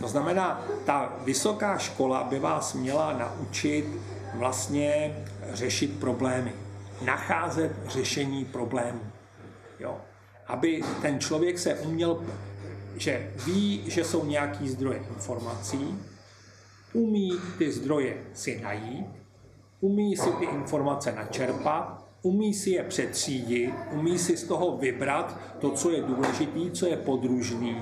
To 0.00 0.08
znamená, 0.08 0.64
ta 0.84 1.12
vysoká 1.24 1.78
škola 1.78 2.24
by 2.24 2.38
vás 2.38 2.74
měla 2.74 3.12
naučit 3.12 3.84
vlastně 4.34 5.16
řešit 5.52 6.00
problémy 6.00 6.52
nacházet 7.00 7.72
řešení 7.88 8.44
problémů. 8.44 9.00
Jo. 9.78 9.96
Aby 10.46 10.82
ten 11.02 11.20
člověk 11.20 11.58
se 11.58 11.74
uměl, 11.74 12.24
že 13.00 13.32
ví, 13.46 13.82
že 13.86 14.04
jsou 14.04 14.26
nějaký 14.26 14.68
zdroje 14.68 14.98
informací, 15.08 15.98
umí 16.92 17.32
ty 17.58 17.72
zdroje 17.72 18.16
si 18.34 18.60
najít, 18.60 19.06
umí 19.80 20.16
si 20.16 20.30
ty 20.32 20.44
informace 20.44 21.12
načerpat, 21.12 22.06
umí 22.22 22.54
si 22.54 22.70
je 22.70 22.82
přetřídit, 22.82 23.74
umí 23.92 24.18
si 24.18 24.36
z 24.36 24.44
toho 24.44 24.76
vybrat 24.76 25.40
to, 25.58 25.70
co 25.70 25.90
je 25.90 26.02
důležitý, 26.02 26.70
co 26.70 26.86
je 26.86 26.96
podružný 26.96 27.76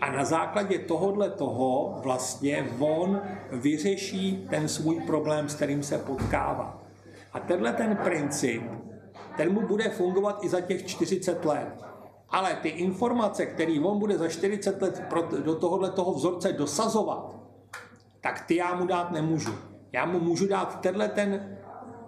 a 0.00 0.12
na 0.12 0.24
základě 0.24 0.78
tohohle 0.78 1.30
toho 1.30 1.98
vlastně 2.02 2.68
on 2.78 3.20
vyřeší 3.52 4.46
ten 4.50 4.68
svůj 4.68 5.00
problém, 5.00 5.48
s 5.48 5.54
kterým 5.54 5.82
se 5.82 5.98
potkává. 5.98 6.82
A 7.32 7.40
tenhle 7.40 7.72
ten 7.72 7.96
princip, 7.96 8.62
ten 9.36 9.52
mu 9.52 9.60
bude 9.60 9.90
fungovat 9.90 10.44
i 10.44 10.48
za 10.48 10.60
těch 10.60 10.86
40 10.86 11.44
let. 11.44 11.68
Ale 12.30 12.54
ty 12.54 12.68
informace, 12.68 13.46
které 13.46 13.80
on 13.80 13.98
bude 13.98 14.18
za 14.18 14.28
40 14.28 14.82
let 14.82 15.02
do 15.44 15.54
tohohle 15.54 15.90
toho 15.90 16.14
vzorce 16.14 16.52
dosazovat, 16.52 17.36
tak 18.20 18.40
ty 18.40 18.56
já 18.56 18.74
mu 18.74 18.86
dát 18.86 19.10
nemůžu. 19.10 19.54
Já 19.92 20.06
mu 20.06 20.20
můžu 20.20 20.46
dát 20.48 20.80
tenhle 20.80 21.08
ten 21.08 21.58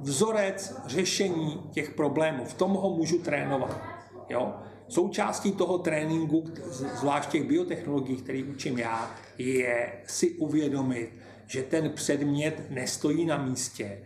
vzorec 0.00 0.76
řešení 0.86 1.62
těch 1.70 1.90
problémů. 1.90 2.44
V 2.44 2.54
tom 2.54 2.72
ho 2.72 2.90
můžu 2.90 3.18
trénovat. 3.18 3.76
Jo? 4.28 4.54
Součástí 4.88 5.52
toho 5.52 5.78
tréninku, 5.78 6.44
zvlášť 6.70 7.30
těch 7.30 7.44
biotechnologií, 7.44 8.16
který 8.16 8.44
učím 8.44 8.78
já, 8.78 9.10
je 9.38 9.92
si 10.06 10.30
uvědomit, 10.30 11.10
že 11.46 11.62
ten 11.62 11.90
předmět 11.90 12.70
nestojí 12.70 13.24
na 13.24 13.36
místě, 13.36 13.98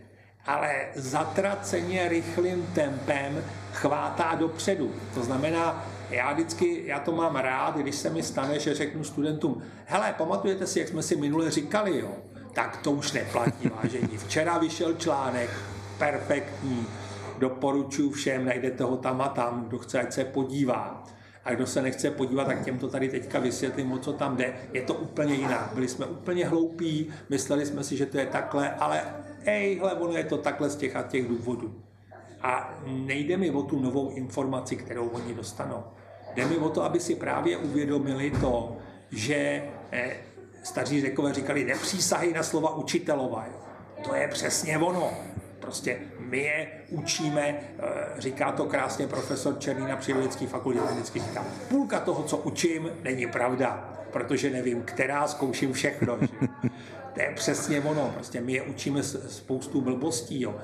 ale 0.45 0.87
zatraceně 0.95 2.09
rychlým 2.09 2.67
tempem 2.75 3.43
chvátá 3.73 4.35
dopředu. 4.35 4.91
To 5.13 5.23
znamená, 5.23 5.85
já 6.13 6.33
vždycky, 6.33 6.83
já 6.85 6.99
to 6.99 7.11
mám 7.11 7.35
rád, 7.35 7.77
když 7.77 7.95
se 7.95 8.09
mi 8.09 8.23
stane, 8.23 8.59
že 8.59 8.75
řeknu 8.75 9.03
studentům, 9.03 9.63
hele, 9.85 10.15
pamatujete 10.17 10.67
si, 10.67 10.79
jak 10.79 10.87
jsme 10.87 11.03
si 11.03 11.15
minule 11.15 11.51
říkali, 11.51 11.99
jo? 11.99 12.11
Tak 12.53 12.77
to 12.77 12.91
už 12.91 13.11
neplatí, 13.11 13.69
vážení. 13.69 14.17
Včera 14.17 14.57
vyšel 14.57 14.93
článek, 14.93 15.49
perfektní, 15.97 16.87
doporučuji 17.39 18.11
všem, 18.11 18.45
najdete 18.45 18.83
ho 18.83 18.97
tam 18.97 19.21
a 19.21 19.27
tam, 19.27 19.65
kdo 19.67 19.79
chce, 19.79 19.99
ať 19.99 20.13
se 20.13 20.23
podívá. 20.25 21.03
A 21.45 21.53
kdo 21.53 21.67
se 21.67 21.81
nechce 21.81 22.11
podívat, 22.11 22.45
tak 22.45 22.65
těm 22.65 22.79
to 22.79 22.87
tady 22.87 23.09
teďka 23.09 23.39
vysvětlím, 23.39 23.91
o 23.91 23.97
co 23.97 24.13
tam 24.13 24.37
jde. 24.37 24.53
Je 24.73 24.81
to 24.81 24.93
úplně 24.93 25.33
jinak. 25.33 25.69
Byli 25.73 25.87
jsme 25.87 26.05
úplně 26.05 26.47
hloupí, 26.47 27.09
mysleli 27.29 27.65
jsme 27.65 27.83
si, 27.83 27.97
že 27.97 28.05
to 28.05 28.17
je 28.17 28.25
takhle, 28.25 28.71
ale 28.71 29.03
ejhle, 29.45 29.93
ono 29.93 30.17
je 30.17 30.23
to 30.23 30.37
takhle 30.37 30.69
z 30.69 30.75
těch 30.75 30.95
a 30.95 31.03
těch 31.03 31.27
důvodů. 31.27 31.73
A 32.41 32.73
nejde 32.85 33.37
mi 33.37 33.51
o 33.51 33.61
tu 33.61 33.79
novou 33.79 34.09
informaci, 34.09 34.75
kterou 34.75 35.07
oni 35.07 35.33
dostanou. 35.33 35.83
Jde 36.35 36.45
mi 36.45 36.57
o 36.57 36.69
to, 36.69 36.83
aby 36.83 36.99
si 36.99 37.15
právě 37.15 37.57
uvědomili 37.57 38.31
to, 38.31 38.77
že 39.11 39.63
eh, 39.91 40.15
staří 40.63 41.01
řekové 41.01 41.33
říkali, 41.33 41.63
nepřísahy 41.63 42.33
na 42.33 42.43
slova 42.43 42.75
učitelova. 42.75 43.45
Jo. 43.45 43.59
To 44.03 44.15
je 44.15 44.27
přesně 44.27 44.77
ono. 44.77 45.11
Prostě 45.59 45.97
my 46.19 46.37
je 46.37 46.67
učíme, 46.89 47.41
eh, 47.41 47.81
říká 48.17 48.51
to 48.51 48.65
krásně 48.65 49.07
profesor 49.07 49.59
Černý 49.59 49.87
na 49.87 49.95
Přírodovědské 49.95 50.47
fakultě, 50.47 50.79
vždycky 50.91 51.19
říká, 51.19 51.45
půlka 51.69 51.99
toho, 51.99 52.23
co 52.23 52.37
učím, 52.37 52.89
není 53.03 53.27
pravda, 53.27 53.93
protože 54.11 54.49
nevím, 54.49 54.81
která 54.81 55.27
zkouším 55.27 55.73
všechno. 55.73 56.17
Že? 56.21 56.27
To 57.13 57.21
je 57.21 57.31
přesně 57.35 57.81
ono. 57.81 58.11
Prostě 58.13 58.41
my 58.41 58.53
je 58.53 58.61
učíme 58.61 59.03
spoustu 59.03 59.81
blbostí. 59.81 60.41
Jo. 60.41 60.55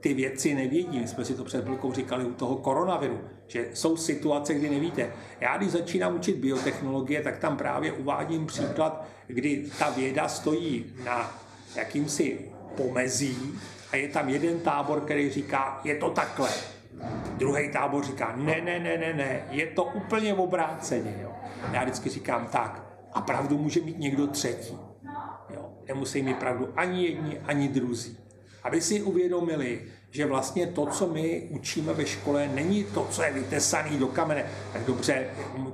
Ty 0.00 0.14
věci 0.14 0.54
nevědí. 0.54 0.98
My 1.00 1.08
jsme 1.08 1.24
si 1.24 1.34
to 1.34 1.44
před 1.44 1.64
chvilkou 1.64 1.92
říkali 1.92 2.24
u 2.24 2.32
toho 2.32 2.56
koronaviru, 2.56 3.20
že 3.46 3.68
jsou 3.74 3.96
situace, 3.96 4.54
kdy 4.54 4.70
nevíte. 4.70 5.12
Já, 5.40 5.56
když 5.56 5.70
začínám 5.70 6.14
učit 6.14 6.36
biotechnologie, 6.36 7.22
tak 7.22 7.38
tam 7.38 7.56
právě 7.56 7.92
uvádím 7.92 8.46
příklad, 8.46 9.04
kdy 9.26 9.66
ta 9.78 9.90
věda 9.90 10.28
stojí 10.28 10.92
na 11.04 11.40
jakýmsi 11.76 12.50
pomezí 12.76 13.58
a 13.92 13.96
je 13.96 14.08
tam 14.08 14.28
jeden 14.28 14.60
tábor, 14.60 15.00
který 15.00 15.30
říká, 15.30 15.80
je 15.84 15.94
to 15.94 16.10
takhle. 16.10 16.50
Druhý 17.36 17.70
tábor 17.72 18.04
říká, 18.04 18.32
ne, 18.36 18.60
ne, 18.60 18.78
ne, 18.78 18.98
ne, 18.98 19.12
ne, 19.12 19.42
je 19.50 19.66
to 19.66 19.84
úplně 19.84 20.34
obráceně. 20.34 21.18
Jo. 21.22 21.32
Já 21.72 21.82
vždycky 21.82 22.10
říkám 22.10 22.48
tak, 22.52 22.82
a 23.12 23.20
pravdu 23.20 23.58
může 23.58 23.80
mít 23.80 23.98
někdo 23.98 24.26
třetí. 24.26 24.78
Jo. 25.54 25.72
nemusí 25.88 26.22
mít 26.22 26.36
pravdu 26.36 26.68
ani 26.76 27.04
jedni, 27.04 27.38
ani 27.38 27.68
druzí. 27.68 28.18
Aby 28.62 28.80
si 28.80 29.02
uvědomili, 29.02 29.80
že 30.10 30.26
vlastně 30.26 30.66
to, 30.66 30.86
co 30.86 31.06
my 31.06 31.48
učíme 31.50 31.94
ve 31.94 32.06
škole, 32.06 32.50
není 32.54 32.84
to, 32.84 33.06
co 33.10 33.22
je 33.22 33.32
vytesané 33.32 33.98
do 33.98 34.06
kamene. 34.06 34.44
Tak 34.72 34.84
dobře, 34.84 35.26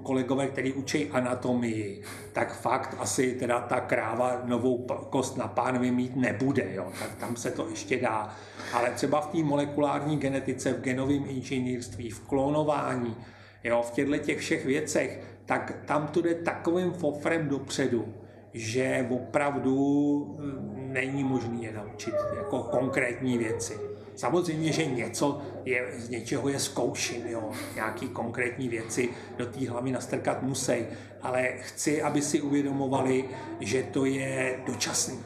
kolegové, 0.02 0.46
kteří 0.46 0.72
učí 0.72 1.10
anatomii, 1.10 2.02
tak 2.32 2.60
fakt 2.60 2.96
asi 2.98 3.32
teda 3.32 3.60
ta 3.60 3.80
kráva 3.80 4.42
novou 4.44 4.86
kost 5.10 5.36
na 5.36 5.48
pánvi 5.48 5.90
mít 5.90 6.16
nebude, 6.16 6.66
jo? 6.74 6.92
tak 6.98 7.14
tam 7.14 7.36
se 7.36 7.50
to 7.50 7.68
ještě 7.68 8.00
dá. 8.00 8.36
Ale 8.72 8.90
třeba 8.90 9.20
v 9.20 9.26
té 9.26 9.38
molekulární 9.38 10.16
genetice, 10.16 10.72
v 10.72 10.80
genovém 10.80 11.24
inženýrství, 11.28 12.10
v 12.10 12.20
klonování, 12.20 13.16
jo, 13.64 13.82
v 13.86 13.90
těchto 13.90 14.18
těch 14.18 14.38
všech 14.38 14.66
věcech, 14.66 15.20
tak 15.46 15.78
tam 15.84 16.06
to 16.08 16.20
jde 16.20 16.34
takovým 16.34 16.92
fofrem 16.92 17.48
dopředu, 17.48 18.14
že 18.54 19.06
opravdu 19.10 20.38
není 20.86 21.24
možné 21.24 21.58
je 21.60 21.72
naučit 21.72 22.14
jako 22.36 22.62
konkrétní 22.62 23.38
věci. 23.38 23.78
Samozřejmě, 24.16 24.72
že 24.72 24.86
něco 24.86 25.42
je, 25.64 25.92
z 25.96 26.08
něčeho 26.08 26.48
je 26.48 26.58
zkouším, 26.58 27.26
jo. 27.26 27.50
nějaký 27.74 28.08
konkrétní 28.08 28.68
věci 28.68 29.08
do 29.36 29.46
té 29.46 29.68
hlavy 29.70 29.90
nastrkat 29.90 30.42
musí, 30.42 30.86
ale 31.22 31.48
chci, 31.58 32.02
aby 32.02 32.22
si 32.22 32.40
uvědomovali, 32.40 33.24
že 33.60 33.82
to 33.82 34.04
je 34.04 34.60
dočasný. 34.66 35.18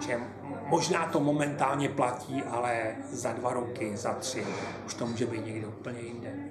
Že 0.00 0.18
možná 0.66 1.06
to 1.06 1.20
momentálně 1.20 1.88
platí, 1.88 2.42
ale 2.42 2.96
za 3.10 3.32
dva 3.32 3.52
roky, 3.52 3.96
za 3.96 4.14
tři 4.14 4.44
už 4.86 4.94
to 4.94 5.06
může 5.06 5.26
být 5.26 5.46
někde 5.46 5.66
úplně 5.66 6.00
jinde. 6.00 6.49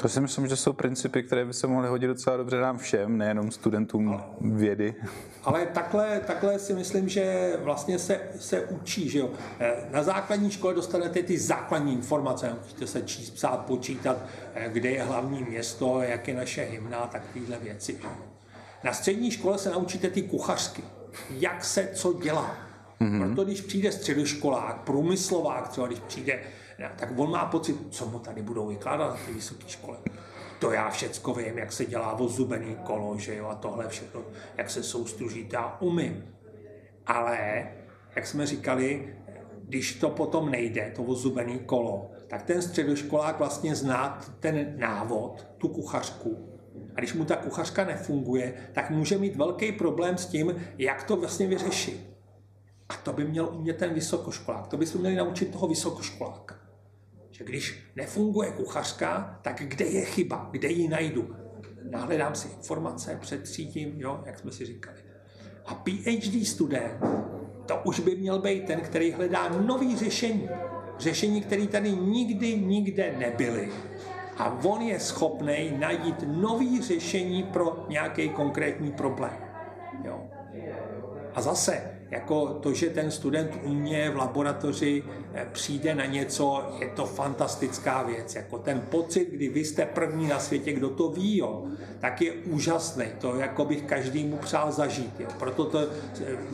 To 0.00 0.08
si 0.08 0.20
myslím, 0.20 0.46
že 0.46 0.56
jsou 0.56 0.72
principy, 0.72 1.22
které 1.22 1.44
by 1.44 1.54
se 1.54 1.66
mohly 1.66 1.88
hodit 1.88 2.06
docela 2.06 2.36
dobře 2.36 2.60
nám 2.60 2.78
všem, 2.78 3.18
nejenom 3.18 3.50
studentům 3.50 4.20
vědy. 4.40 4.94
Ale 5.44 5.66
takhle, 5.66 6.20
takhle 6.26 6.58
si 6.58 6.74
myslím, 6.74 7.08
že 7.08 7.52
vlastně 7.62 7.98
se, 7.98 8.20
se 8.38 8.60
učí, 8.60 9.08
že 9.08 9.18
jo. 9.18 9.30
Eh, 9.60 9.72
na 9.90 10.02
základní 10.02 10.50
škole 10.50 10.74
dostanete 10.74 11.22
ty 11.22 11.38
základní 11.38 11.92
informace, 11.92 12.56
musíte 12.62 12.86
se 12.86 13.02
číst, 13.02 13.30
psát, 13.30 13.56
počítat, 13.56 14.16
eh, 14.54 14.68
kde 14.72 14.90
je 14.90 15.02
hlavní 15.02 15.42
město, 15.42 16.02
jak 16.02 16.28
je 16.28 16.34
naše 16.34 16.64
hymna, 16.64 17.06
tak 17.06 17.22
tyhle 17.32 17.58
věci. 17.58 17.98
Na 18.84 18.92
střední 18.92 19.30
škole 19.30 19.58
se 19.58 19.70
naučíte 19.70 20.10
ty 20.10 20.22
kuchařky, 20.22 20.82
jak 21.30 21.64
se 21.64 21.88
co 21.94 22.12
dělá. 22.12 22.56
Mm-hmm. 23.00 23.26
Proto 23.26 23.44
když 23.44 23.60
přijde 23.60 23.92
středoškolák, 23.92 24.80
průmyslovák, 24.80 25.68
třeba 25.68 25.86
když 25.86 26.00
přijde 26.00 26.40
tak 26.88 27.18
on 27.18 27.30
má 27.30 27.44
pocit, 27.44 27.76
co 27.90 28.06
mu 28.06 28.18
tady 28.18 28.42
budou 28.42 28.68
vykládat 28.68 29.08
na 29.08 29.34
vysoké 29.34 29.68
škole. 29.68 29.98
To 30.58 30.72
já 30.72 30.90
všecko 30.90 31.34
vím, 31.34 31.58
jak 31.58 31.72
se 31.72 31.84
dělá 31.84 32.14
vozubený 32.14 32.76
kolo, 32.84 33.18
že 33.18 33.36
jo, 33.36 33.46
a 33.46 33.54
tohle 33.54 33.88
všechno, 33.88 34.22
jak 34.56 34.70
se 34.70 34.82
soustruží, 34.82 35.44
to 35.44 35.56
já 35.56 35.76
umím. 35.80 36.24
Ale, 37.06 37.68
jak 38.16 38.26
jsme 38.26 38.46
říkali, 38.46 39.16
když 39.62 39.94
to 39.94 40.10
potom 40.10 40.50
nejde, 40.50 40.92
to 40.96 41.02
vozubený 41.02 41.58
kolo, 41.58 42.10
tak 42.28 42.42
ten 42.42 42.62
středoškolák 42.62 43.38
vlastně 43.38 43.74
zná 43.74 44.20
ten 44.40 44.74
návod, 44.76 45.48
tu 45.58 45.68
kuchařku. 45.68 46.58
A 46.94 46.98
když 46.98 47.14
mu 47.14 47.24
ta 47.24 47.36
kuchařka 47.36 47.84
nefunguje, 47.84 48.54
tak 48.72 48.90
může 48.90 49.18
mít 49.18 49.36
velký 49.36 49.72
problém 49.72 50.18
s 50.18 50.26
tím, 50.26 50.66
jak 50.78 51.02
to 51.02 51.16
vlastně 51.16 51.46
vyřešit. 51.46 52.10
A 52.88 52.94
to 52.94 53.12
by 53.12 53.24
měl 53.24 53.48
umět 53.52 53.76
ten 53.76 53.94
vysokoškolák. 53.94 54.66
To 54.66 54.76
bychom 54.76 55.00
měli 55.00 55.16
naučit 55.16 55.52
toho 55.52 55.68
vysokoškoláka 55.68 56.59
že 57.40 57.44
když 57.44 57.78
nefunguje 57.96 58.50
kuchařka, 58.50 59.38
tak 59.42 59.62
kde 59.64 59.84
je 59.84 60.04
chyba, 60.04 60.48
kde 60.50 60.68
ji 60.68 60.88
najdu? 60.88 61.36
Nahledám 61.90 62.34
si 62.34 62.48
informace, 62.48 63.18
předřídím, 63.20 63.94
jo, 63.96 64.22
jak 64.26 64.38
jsme 64.38 64.52
si 64.52 64.66
říkali. 64.66 64.96
A 65.66 65.74
PhD 65.74 66.46
student, 66.46 67.00
to 67.66 67.80
už 67.84 68.00
by 68.00 68.16
měl 68.16 68.38
být 68.38 68.64
ten, 68.64 68.80
který 68.80 69.12
hledá 69.12 69.48
nový 69.48 69.96
řešení. 69.96 70.48
Řešení, 70.98 71.40
které 71.40 71.66
tady 71.66 71.92
nikdy, 71.92 72.56
nikde 72.56 73.14
nebyly. 73.18 73.68
A 74.36 74.64
on 74.64 74.82
je 74.82 75.00
schopný 75.00 75.72
najít 75.78 76.24
nový 76.26 76.82
řešení 76.82 77.42
pro 77.42 77.86
nějaký 77.88 78.28
konkrétní 78.28 78.92
problém. 78.92 79.36
Jo. 80.04 80.22
A 81.34 81.42
zase, 81.42 81.99
jako 82.10 82.46
to, 82.46 82.72
že 82.72 82.90
ten 82.90 83.10
student 83.10 83.50
u 83.62 83.74
mě 83.74 84.10
v 84.10 84.16
laboratoři 84.16 85.02
eh, 85.34 85.46
přijde 85.52 85.94
na 85.94 86.04
něco, 86.04 86.76
je 86.78 86.88
to 86.88 87.06
fantastická 87.06 88.02
věc. 88.02 88.34
Jako 88.34 88.58
ten 88.58 88.80
pocit, 88.80 89.30
kdy 89.30 89.48
vy 89.48 89.64
jste 89.64 89.86
první 89.86 90.28
na 90.28 90.38
světě, 90.38 90.72
kdo 90.72 90.90
to 90.90 91.08
ví, 91.08 91.36
jo, 91.36 91.66
tak 91.98 92.22
je 92.22 92.32
úžasný. 92.32 93.04
To 93.18 93.36
jako 93.36 93.64
bych 93.64 93.82
každému 93.82 94.36
přál 94.36 94.72
zažít. 94.72 95.20
Jo. 95.20 95.28
Proto 95.38 95.64
to, 95.64 95.78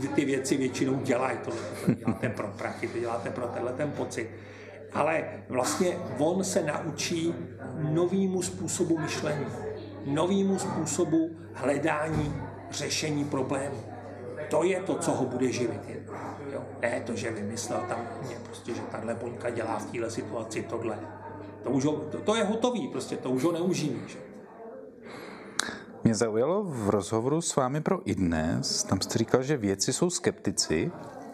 eh, 0.04 0.08
ty 0.14 0.24
věci 0.24 0.56
většinou 0.56 0.94
dělají. 0.94 1.38
To, 1.44 1.50
to 1.86 1.94
děláte 1.94 2.28
pro 2.28 2.48
prachy, 2.48 2.88
to 2.88 2.98
děláte 2.98 3.30
pro 3.30 3.46
tenhle 3.46 3.72
ten 3.72 3.90
pocit. 3.90 4.30
Ale 4.92 5.24
vlastně 5.48 5.98
on 6.18 6.44
se 6.44 6.62
naučí 6.62 7.34
novýmu 7.78 8.42
způsobu 8.42 8.98
myšlení, 8.98 9.46
novýmu 10.06 10.58
způsobu 10.58 11.30
hledání 11.54 12.34
řešení 12.70 13.24
problémů 13.24 13.95
to 14.50 14.64
je 14.64 14.80
to, 14.80 14.94
co 14.94 15.12
ho 15.12 15.24
bude 15.24 15.52
živit. 15.52 15.80
Jo. 16.52 16.64
Ne 16.80 17.02
to, 17.06 17.16
že 17.16 17.30
vymyslel 17.30 17.80
tam 17.88 17.98
mě 18.26 18.36
prostě, 18.44 18.74
že 18.74 18.80
tahle 18.80 19.14
buňka 19.14 19.50
dělá 19.50 19.78
v 19.78 19.90
téhle 19.90 20.10
situaci 20.10 20.62
tohle. 20.62 20.98
To, 21.62 21.70
už 21.70 21.84
ho, 21.84 21.92
to, 21.92 22.18
to 22.18 22.34
je 22.34 22.44
hotový, 22.44 22.88
prostě 22.88 23.16
to 23.16 23.30
už 23.30 23.44
ho 23.44 23.52
neuživíš. 23.52 24.18
Mě 26.04 26.14
zaujalo 26.14 26.64
v 26.64 26.90
rozhovoru 26.90 27.40
s 27.40 27.56
vámi 27.56 27.80
pro 27.80 28.10
i 28.10 28.14
dnes, 28.14 28.84
tam 28.84 29.00
jste 29.00 29.18
říkal, 29.18 29.42
že 29.42 29.56
věci 29.56 29.92
jsou 29.92 30.10
skeptici 30.10 30.90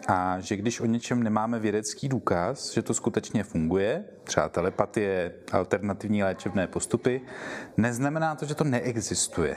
a 0.07 0.39
že 0.39 0.55
když 0.55 0.81
o 0.81 0.85
něčem 0.85 1.23
nemáme 1.23 1.59
vědecký 1.59 2.09
důkaz, 2.09 2.73
že 2.73 2.81
to 2.81 2.93
skutečně 2.93 3.43
funguje, 3.43 4.05
třeba 4.23 4.49
telepatie, 4.49 5.33
alternativní 5.51 6.23
léčebné 6.23 6.67
postupy, 6.67 7.21
neznamená 7.77 8.35
to, 8.35 8.45
že 8.45 8.55
to 8.55 8.63
neexistuje. 8.63 9.55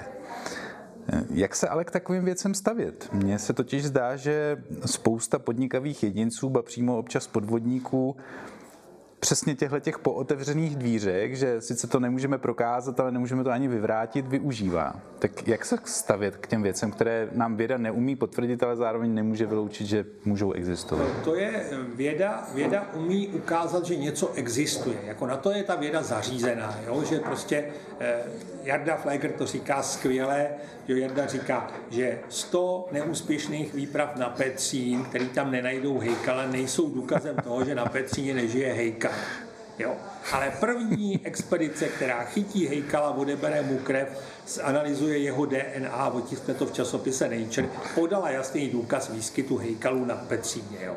Jak 1.30 1.54
se 1.56 1.68
ale 1.68 1.84
k 1.84 1.90
takovým 1.90 2.24
věcem 2.24 2.54
stavět? 2.54 3.08
Mně 3.12 3.38
se 3.38 3.52
totiž 3.52 3.84
zdá, 3.84 4.16
že 4.16 4.62
spousta 4.86 5.38
podnikavých 5.38 6.02
jedinců, 6.02 6.50
ba 6.50 6.62
přímo 6.62 6.98
občas 6.98 7.26
podvodníků, 7.26 8.16
přesně 9.26 9.54
těchto 9.54 9.80
těch 9.80 9.98
pootevřených 9.98 10.76
dvířek, 10.76 11.36
že 11.36 11.60
sice 11.60 11.86
to 11.86 12.00
nemůžeme 12.00 12.38
prokázat, 12.38 13.00
ale 13.00 13.10
nemůžeme 13.10 13.44
to 13.44 13.50
ani 13.50 13.68
vyvrátit, 13.68 14.26
využívá. 14.26 14.94
Tak 15.18 15.48
jak 15.48 15.64
se 15.64 15.78
stavět 15.84 16.36
k 16.36 16.46
těm 16.46 16.62
věcem, 16.62 16.90
které 16.90 17.28
nám 17.32 17.56
věda 17.56 17.78
neumí 17.78 18.16
potvrdit, 18.16 18.62
ale 18.62 18.76
zároveň 18.76 19.14
nemůže 19.14 19.46
vyloučit, 19.46 19.86
že 19.86 20.04
můžou 20.24 20.52
existovat? 20.52 21.06
To 21.24 21.34
je 21.34 21.64
věda, 21.94 22.48
věda 22.54 22.86
umí 22.94 23.28
ukázat, 23.28 23.84
že 23.84 23.96
něco 23.96 24.32
existuje. 24.34 24.98
Jako 25.06 25.26
na 25.26 25.36
to 25.36 25.50
je 25.50 25.62
ta 25.62 25.76
věda 25.76 26.02
zařízená, 26.02 26.78
jo? 26.86 27.04
že 27.04 27.18
prostě 27.18 27.64
eh, 28.00 28.22
Jarda 28.62 28.96
Fleger 28.96 29.32
to 29.32 29.46
říká 29.46 29.82
skvěle, 29.82 30.48
že 30.88 30.98
Jarda 30.98 31.26
říká, 31.26 31.70
že 31.90 32.18
100 32.28 32.88
neúspěšných 32.92 33.74
výprav 33.74 34.16
na 34.16 34.28
Petřín, 34.28 35.04
který 35.04 35.28
tam 35.28 35.50
nenajdou 35.50 35.98
hejkala, 35.98 36.46
nejsou 36.46 36.90
důkazem 36.90 37.36
toho, 37.36 37.64
že 37.64 37.74
na 37.74 37.86
Petříně 37.86 38.34
nežije 38.34 38.72
hejka. 38.72 39.10
Jo. 39.78 39.94
Ale 40.32 40.52
první 40.60 41.20
expedice, 41.26 41.88
která 41.88 42.24
chytí 42.24 42.66
hejkala, 42.66 43.10
odebere 43.10 43.62
mu 43.62 43.78
krev, 43.78 44.22
analyzuje 44.62 45.18
jeho 45.18 45.46
DNA, 45.46 46.10
otiskne 46.12 46.54
to 46.54 46.66
v 46.66 46.72
časopise 46.72 47.28
Nature, 47.28 47.68
podala 47.94 48.30
jasný 48.30 48.68
důkaz 48.68 49.10
výskytu 49.10 49.56
hejkalů 49.56 50.04
na 50.04 50.14
Petříně. 50.14 50.78
Jo. 50.84 50.96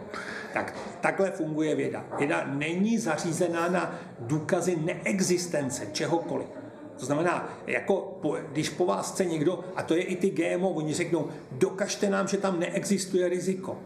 Tak 0.54 0.76
takhle 1.02 1.32
funguje 1.32 1.76
věda. 1.76 2.06
Věda 2.18 2.46
není 2.48 2.98
zařízená 2.98 3.70
na 3.70 4.00
důkazy 4.20 4.76
neexistence 4.76 5.88
čehokoliv. 5.91 6.48
To 7.00 7.06
znamená, 7.06 7.60
jako 7.68 8.18
po, 8.22 8.38
když 8.52 8.70
po 8.70 8.86
vás 8.86 9.12
chce 9.12 9.26
někdo, 9.26 9.64
a 9.76 9.84
to 9.84 9.96
je 9.96 10.04
i 10.04 10.16
ty 10.16 10.30
GMO, 10.30 10.70
oni 10.70 10.94
řeknou, 10.94 11.28
dokažte 11.52 12.10
nám, 12.10 12.28
že 12.28 12.38
tam 12.38 12.60
neexistuje 12.60 13.30
riziko. 13.30 13.80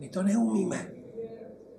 My 0.00 0.08
to 0.08 0.22
neumíme. 0.22 0.93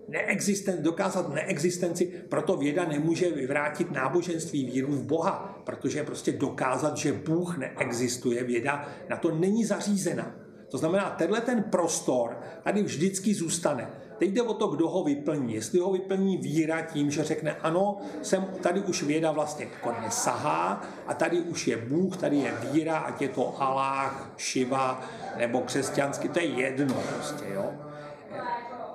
Neexisten, 0.07 0.83
dokázat 0.83 1.33
neexistenci, 1.33 2.05
proto 2.29 2.57
věda 2.57 2.85
nemůže 2.85 3.31
vyvrátit 3.31 3.91
náboženství 3.91 4.65
víru 4.65 4.91
v 4.91 5.03
Boha, 5.03 5.61
protože 5.63 6.03
prostě 6.03 6.31
dokázat, 6.31 6.97
že 6.97 7.13
Bůh 7.13 7.57
neexistuje, 7.57 8.43
věda 8.43 8.89
na 9.09 9.17
to 9.17 9.35
není 9.35 9.65
zařízena. 9.65 10.35
To 10.69 10.77
znamená, 10.77 11.09
tenhle 11.09 11.41
ten 11.41 11.63
prostor 11.63 12.37
tady 12.63 12.83
vždycky 12.83 13.33
zůstane. 13.33 13.89
Teď 14.17 14.29
jde 14.29 14.41
o 14.41 14.53
to, 14.53 14.67
kdo 14.67 14.89
ho 14.89 15.03
vyplní. 15.03 15.53
Jestli 15.53 15.79
ho 15.79 15.91
vyplní 15.91 16.37
víra 16.37 16.81
tím, 16.81 17.11
že 17.11 17.23
řekne 17.23 17.55
ano, 17.55 17.97
jsem, 18.21 18.45
tady 18.61 18.81
už 18.81 19.03
věda 19.03 19.31
vlastně 19.31 19.65
konec 19.81 20.13
sahá 20.13 20.81
a 21.07 21.13
tady 21.13 21.39
už 21.39 21.67
je 21.67 21.77
Bůh, 21.77 22.17
tady 22.17 22.37
je 22.37 22.53
víra, 22.71 22.97
ať 22.97 23.21
je 23.21 23.29
to 23.29 23.61
Aláh, 23.61 24.33
Šiva 24.37 25.09
nebo 25.37 25.61
křesťanský, 25.61 26.29
to 26.29 26.39
je 26.39 26.45
jedno 26.45 26.95
prostě, 27.13 27.45
jo. 27.53 27.84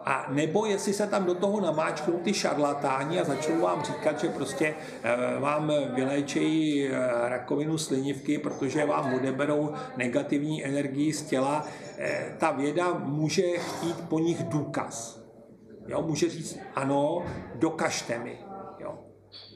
A 0.04 0.26
nebo 0.28 0.66
jestli 0.66 0.92
se 0.92 1.06
tam 1.06 1.24
do 1.24 1.34
toho 1.34 1.60
namáčknou 1.60 2.18
ty 2.18 2.34
šarlatáni 2.34 3.20
a 3.20 3.24
začnou 3.24 3.60
vám 3.60 3.82
říkat, 3.82 4.20
že 4.20 4.28
prostě 4.28 4.74
e, 5.02 5.40
vám 5.40 5.72
vyléčejí 5.94 6.86
e, 6.86 6.92
rakovinu 7.28 7.78
slinivky, 7.78 8.38
protože 8.38 8.86
vám 8.86 9.14
odeberou 9.14 9.72
negativní 9.96 10.64
energii 10.64 11.12
z 11.12 11.22
těla, 11.22 11.66
e, 11.98 12.36
ta 12.38 12.50
věda 12.50 12.94
může 12.94 13.42
chtít 13.42 14.00
po 14.08 14.18
nich 14.18 14.42
důkaz. 14.42 15.20
Jo, 15.86 16.02
může 16.02 16.30
říct, 16.30 16.58
ano, 16.74 17.24
dokažte 17.54 18.18
mi. 18.18 18.38
Jo. 18.78 18.98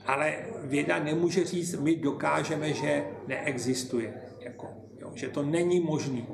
Ale 0.06 0.36
věda 0.62 0.98
nemůže 0.98 1.44
říct, 1.44 1.74
my 1.74 1.96
dokážeme, 1.96 2.72
že 2.72 3.04
neexistuje. 3.26 4.14
Jako, 4.40 4.68
jo, 4.98 5.10
že 5.14 5.28
to 5.28 5.42
není 5.42 5.80
možný 5.80 6.26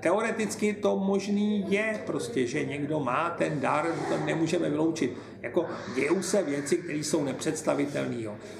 teoreticky 0.00 0.72
to 0.72 0.96
možný 0.96 1.64
je 1.68 2.02
prostě, 2.06 2.46
že 2.46 2.64
někdo 2.64 3.00
má 3.00 3.30
ten 3.30 3.60
dar, 3.60 3.86
to 4.08 4.24
nemůžeme 4.24 4.70
vyloučit. 4.70 5.16
Jako 5.42 5.66
dějou 5.94 6.22
se 6.22 6.42
věci, 6.42 6.76
které 6.76 6.98
jsou 6.98 7.24
nepředstavitelné. 7.24 8.16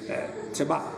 Eh, 0.08 0.26
třeba 0.52 0.94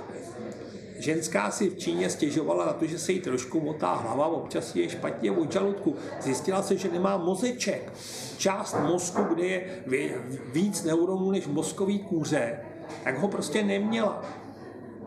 ženská 0.98 1.50
si 1.50 1.70
v 1.70 1.78
Číně 1.78 2.10
stěžovala 2.10 2.66
na 2.66 2.72
to, 2.72 2.86
že 2.86 2.98
se 2.98 3.12
jí 3.12 3.20
trošku 3.20 3.60
motá 3.60 3.94
hlava, 3.94 4.26
občas 4.26 4.76
je 4.76 4.88
špatně 4.88 5.30
od 5.30 5.52
žaludku. 5.52 5.96
Zjistila 6.20 6.62
se, 6.62 6.76
že 6.76 6.88
nemá 6.92 7.16
mozeček. 7.16 7.92
Část 8.36 8.76
mozku, 8.80 9.22
kde 9.22 9.44
je 9.46 10.14
víc 10.52 10.84
neuronů 10.84 11.30
než 11.30 11.46
mozkový 11.46 11.98
kůře, 11.98 12.58
tak 13.04 13.18
ho 13.18 13.28
prostě 13.28 13.62
neměla 13.62 14.22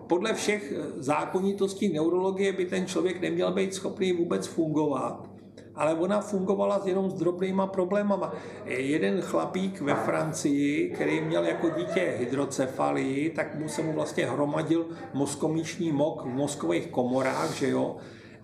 podle 0.08 0.34
všech 0.34 0.72
eh, 0.72 1.04
zákonitostí 1.04 1.94
neurologie 1.94 2.54
by 2.54 2.66
ten 2.66 2.86
člověk 2.86 3.22
neměl 3.22 3.52
být 3.52 3.74
schopný 3.74 4.14
vůbec 4.14 4.48
fungovat, 4.48 5.30
ale 5.76 5.94
ona 5.94 6.22
fungovala 6.22 6.82
jenom 6.86 7.10
s 7.10 7.14
drobnýma 7.14 7.68
problémama. 7.68 8.34
Jeden 8.66 9.22
chlapík 9.22 9.82
ve 9.82 9.96
Francii, 9.96 10.90
který 10.90 11.22
měl 11.22 11.44
jako 11.44 11.70
dítě 11.70 12.16
hydrocefalii, 12.20 13.30
tak 13.30 13.56
mu 13.56 13.70
se 13.70 13.82
mu 13.82 13.94
vlastně 13.94 14.26
hromadil 14.26 14.86
mozkomíšní 15.14 15.92
mok 15.92 16.22
v 16.22 16.28
mozkových 16.28 16.88
komorách, 16.88 17.54
že 17.54 17.70
jo, 17.70 17.98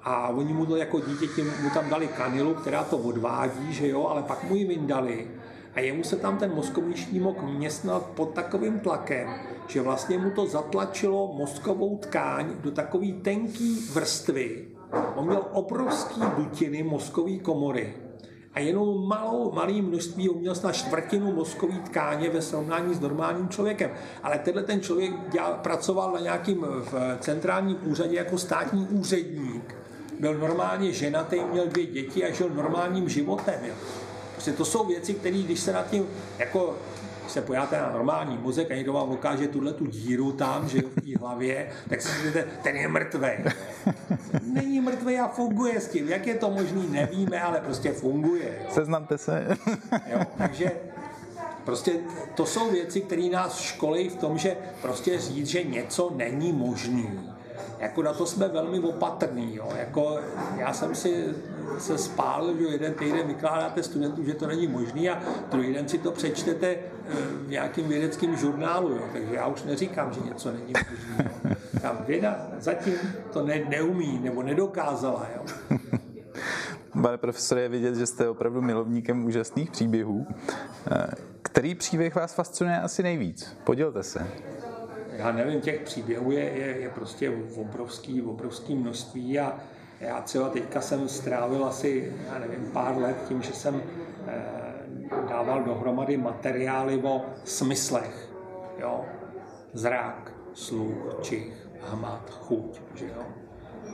a 0.04 0.30
oni 0.30 0.54
mu 0.54 0.66
to 0.66 0.76
jako 0.76 1.00
dítě 1.00 1.28
tím, 1.36 1.54
mu 1.64 1.70
tam 1.70 1.90
dali 1.90 2.08
kanilu, 2.08 2.54
která 2.54 2.84
to 2.84 2.98
odvádí, 2.98 3.74
že 3.74 3.88
jo, 3.88 4.08
ale 4.08 4.24
pak 4.24 4.44
mu 4.44 4.56
ji 4.56 4.66
vyndali 4.66 5.28
a 5.74 5.80
jemu 5.80 6.04
se 6.04 6.16
tam 6.16 6.38
ten 6.38 6.54
mozkomíšní 6.56 7.20
mok 7.20 7.42
městnal 7.42 8.00
pod 8.16 8.34
takovým 8.34 8.80
tlakem, 8.80 9.30
že 9.68 9.82
vlastně 9.82 10.18
mu 10.18 10.32
to 10.32 10.48
zatlačilo 10.48 11.34
mozkovou 11.34 11.98
tkáň 11.98 12.46
do 12.62 12.72
takové 12.72 13.08
tenké 13.08 13.76
vrstvy. 13.94 14.68
On 15.16 15.28
měl 15.28 15.46
obrovský 15.54 16.22
dutiny 16.38 16.84
mozkové 16.84 17.38
komory 17.38 17.94
a 18.54 18.60
jenom 18.60 19.08
malou, 19.08 19.52
malý 19.52 19.82
množství, 19.82 20.30
on 20.30 20.38
měl 20.38 20.56
snad 20.56 20.76
čtvrtinu 20.76 21.34
mozkové 21.34 21.80
tkáně 21.80 22.30
ve 22.30 22.42
srovnání 22.42 22.94
s 22.94 23.00
normálním 23.00 23.50
člověkem. 23.50 23.92
Ale 24.24 24.40
tenhle 24.40 24.64
ten 24.64 24.82
člověk 24.82 25.12
dělal, 25.32 25.54
pracoval 25.54 26.14
na 26.14 26.20
nějakým 26.20 26.62
v 26.62 27.18
centrálním 27.20 27.78
úřadě 27.84 28.18
jako 28.18 28.38
státní 28.38 28.88
úředník. 28.88 29.76
Byl 30.20 30.34
normálně 30.34 30.92
ženatý, 30.92 31.40
měl 31.52 31.68
dvě 31.68 31.86
děti 31.86 32.26
a 32.26 32.32
žil 32.32 32.50
normálním 32.50 33.10
životem. 33.10 33.60
Jo. 33.64 33.74
Prostě 34.40 34.54
to 34.54 34.66
jsou 34.66 34.86
věci, 34.88 35.14
které, 35.14 35.38
když 35.38 35.60
se 35.60 35.74
nad 35.74 35.90
tím 35.90 36.08
jako 36.38 36.76
když 37.22 37.34
se 37.34 37.42
pojáte 37.42 37.78
na 37.78 37.92
normální 37.92 38.38
mozek 38.38 38.72
a 38.72 38.76
někdo 38.76 38.94
vám 38.94 39.12
ukáže 39.12 39.48
tuhle 39.48 39.74
tu 39.74 39.86
díru 39.86 40.32
tam, 40.32 40.70
že 40.70 40.82
v 40.82 41.02
té 41.02 41.20
hlavě, 41.20 41.70
tak 41.90 42.02
si 42.02 42.28
říkáte, 42.28 42.48
ten 42.64 42.76
je 42.76 42.88
mrtvý. 42.88 43.30
Není 44.44 44.82
mrtvý 44.82 45.20
a 45.20 45.28
funguje 45.28 45.82
s 45.82 45.88
tím. 45.88 46.10
Jak 46.10 46.28
je 46.28 46.36
to 46.36 46.50
možný, 46.50 46.88
nevíme, 46.90 47.42
ale 47.42 47.60
prostě 47.60 47.92
funguje. 47.92 48.66
Seznamte 48.70 49.18
se. 49.18 49.58
jo, 50.12 50.20
takže 50.38 50.72
prostě 51.66 51.92
to 52.36 52.46
jsou 52.46 52.72
věci, 52.72 53.02
které 53.02 53.30
nás 53.30 53.60
školí 53.60 54.10
v 54.10 54.16
tom, 54.16 54.38
že 54.38 54.58
prostě 54.82 55.20
říct, 55.20 55.48
že 55.48 55.64
něco 55.64 56.14
není 56.16 56.54
možný. 56.54 57.20
Jako 57.80 58.04
na 58.04 58.14
to 58.14 58.26
jsme 58.26 58.48
velmi 58.48 58.80
opatrní. 58.80 59.56
Jo. 59.56 59.70
Jako 59.78 60.20
já 60.58 60.74
jsem 60.74 60.96
si 60.96 61.26
se 61.78 61.98
spálil, 61.98 62.58
že 62.58 62.64
jeden 62.64 62.94
týden 62.94 63.28
vykládáte 63.28 63.84
studentům, 63.84 64.26
že 64.26 64.34
to 64.34 64.48
není 64.48 64.68
možný 64.68 65.10
a 65.10 65.20
druhý 65.52 65.74
den 65.74 65.90
si 65.90 65.98
to 65.98 66.12
přečtete 66.12 66.68
eh, 66.68 67.14
v 67.46 67.50
nějakém 67.50 67.88
vědeckém 67.88 68.36
žurnálu. 68.36 68.90
Jo. 68.90 69.04
Takže 69.14 69.36
já 69.36 69.48
už 69.48 69.64
neříkám, 69.64 70.14
že 70.14 70.20
něco 70.20 70.52
není 70.52 70.74
možný. 70.74 71.30
Jo. 71.50 71.56
Tam 71.82 71.98
věda 72.08 72.48
zatím 72.60 72.94
to 73.34 73.46
ne, 73.46 73.62
neumí 73.70 74.20
nebo 74.24 74.44
nedokázala. 74.44 75.28
Jo. 75.36 75.78
Pane 77.02 77.18
profesore, 77.18 77.62
je 77.62 77.70
vidět, 77.70 77.96
že 77.96 78.06
jste 78.06 78.30
opravdu 78.30 78.62
milovníkem 78.62 79.26
úžasných 79.26 79.72
příběhů. 79.72 80.28
Eh, 80.92 81.08
který 81.42 81.76
příběh 81.76 82.16
vás 82.16 82.34
fascinuje 82.34 82.80
asi 82.80 83.04
nejvíc? 83.04 83.58
Podělte 83.64 84.04
se. 84.04 84.28
Já 85.20 85.32
nevím, 85.32 85.62
těch 85.62 85.82
příběhů 85.82 86.32
je, 86.32 86.44
je, 86.44 86.80
je 86.80 86.90
prostě 86.90 87.32
obrovský, 87.56 88.22
obrovský 88.22 88.76
množství 88.76 89.40
a 89.40 89.60
já 90.00 90.22
třeba 90.22 90.50
teďka 90.50 90.82
jsem 90.82 91.10
strávil 91.10 91.66
asi, 91.66 92.14
já 92.28 92.40
nevím, 92.40 92.72
pár 92.72 92.98
let 92.98 93.16
tím, 93.28 93.42
že 93.42 93.54
jsem 93.54 93.82
eh, 94.28 94.42
dával 95.30 95.64
dohromady 95.64 96.18
materiály 96.18 97.02
o 97.04 97.26
smyslech. 97.44 98.30
Jo? 98.80 99.06
Zrak, 99.74 100.34
sluch, 100.54 101.16
čich, 101.22 101.68
hmat, 101.82 102.30
chuť. 102.30 102.82
Že 102.96 103.06
jo? 103.06 103.24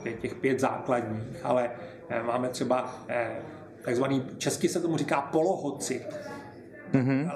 Je 0.04 0.12
těch 0.12 0.34
pět 0.34 0.60
základních, 0.60 1.44
ale 1.44 1.70
eh, 2.08 2.22
máme 2.22 2.48
třeba 2.48 2.94
eh, 3.08 3.42
takzvaný, 3.82 4.26
česky 4.38 4.68
se 4.68 4.80
tomu 4.80 4.96
říká 4.96 5.20
polohocit. 5.20 6.06
Mm-hmm. 6.92 7.30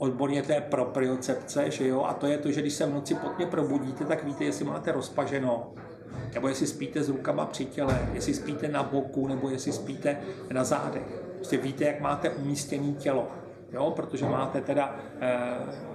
Odborně 0.00 0.42
je 0.48 0.60
propriocepce, 0.60 1.70
že 1.70 1.88
jo? 1.88 2.02
A 2.02 2.14
to 2.14 2.26
je 2.26 2.38
to, 2.38 2.52
že 2.52 2.60
když 2.60 2.72
se 2.72 2.86
v 2.86 2.94
noci 2.94 3.14
potně 3.14 3.46
probudíte, 3.46 4.04
tak 4.04 4.24
víte, 4.24 4.44
jestli 4.44 4.64
máte 4.64 4.92
rozpaženo 4.92 5.72
nebo 6.34 6.48
jestli 6.48 6.66
spíte 6.66 7.02
s 7.02 7.08
rukama 7.08 7.46
při 7.46 7.64
těle, 7.64 8.08
jestli 8.12 8.34
spíte 8.34 8.68
na 8.68 8.82
boku, 8.82 9.28
nebo 9.28 9.50
jestli 9.50 9.72
spíte 9.72 10.16
na 10.52 10.64
zádech. 10.64 11.22
Prostě 11.34 11.56
víte, 11.56 11.84
jak 11.84 12.00
máte 12.00 12.30
umístěné 12.30 12.92
tělo. 12.92 13.28
Jo, 13.72 13.90
protože 13.90 14.24
máte 14.24 14.60
teda 14.60 14.96
e, 15.20 15.38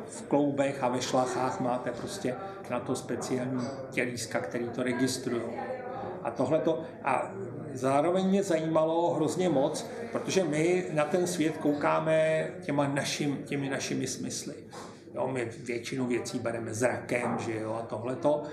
v 0.05 0.21
kloubech 0.21 0.83
a 0.83 0.89
ve 0.89 1.01
šlachách 1.01 1.59
máte 1.59 1.91
prostě 1.91 2.35
na 2.69 2.79
to 2.79 2.95
speciální 2.95 3.67
tělíska, 3.91 4.39
který 4.39 4.69
to 4.69 4.83
registrují. 4.83 5.41
A 6.23 6.31
tohle 6.31 6.59
to, 6.59 6.81
a 7.03 7.31
zároveň 7.77 8.25
mě 8.27 8.43
zajímalo 8.43 9.13
hrozně 9.13 9.49
moc, 9.49 9.85
protože 10.11 10.43
my 10.43 10.85
na 10.93 11.05
ten 11.05 11.27
svět 11.27 11.57
koukáme 11.57 12.47
těma 12.61 12.87
našim, 12.87 13.37
těmi 13.45 13.69
našimi 13.69 14.07
smysly. 14.07 14.55
Jo, 15.15 15.27
my 15.27 15.51
většinu 15.59 16.07
věcí 16.07 16.39
bereme 16.39 16.73
zrakem, 16.73 17.37
že 17.39 17.59
jo, 17.59 17.73
a 17.73 17.85
tohleto. 17.85 18.43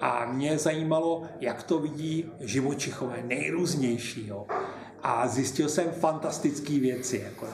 A 0.00 0.24
mě 0.32 0.58
zajímalo, 0.58 1.22
jak 1.40 1.62
to 1.62 1.78
vidí 1.78 2.30
živočichové, 2.40 3.22
nejrůznější. 3.26 4.26
Jo. 4.26 4.46
A 5.02 5.28
zjistil 5.28 5.68
jsem 5.68 5.90
fantastické 5.90 6.78
věci. 6.78 7.22
Jako, 7.24 7.46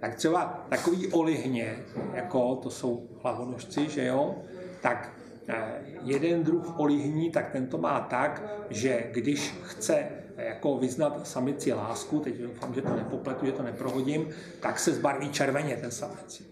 tak 0.00 0.14
třeba 0.14 0.66
takový 0.68 1.06
olihně, 1.06 1.76
jako 2.14 2.54
to 2.54 2.70
jsou 2.70 3.08
hlavonožci, 3.22 3.88
že 3.90 4.06
jo, 4.06 4.34
tak 4.82 5.12
eh, 5.48 5.54
jeden 6.02 6.42
druh 6.42 6.80
olihní, 6.80 7.30
tak 7.30 7.52
ten 7.52 7.66
to 7.66 7.78
má 7.78 8.00
tak, 8.00 8.42
že 8.70 9.04
když 9.12 9.54
chce 9.62 10.08
jako 10.36 10.78
vyznat 10.78 11.26
samici 11.26 11.72
lásku, 11.72 12.20
teď 12.20 12.34
doufám, 12.34 12.74
že 12.74 12.82
to 12.82 12.96
nepopletu, 12.96 13.46
že 13.46 13.52
to 13.52 13.62
neprohodím, 13.62 14.28
tak 14.60 14.78
se 14.78 14.94
zbarví 14.94 15.30
červeně 15.30 15.76
ten 15.76 15.90
samici. 15.90 16.44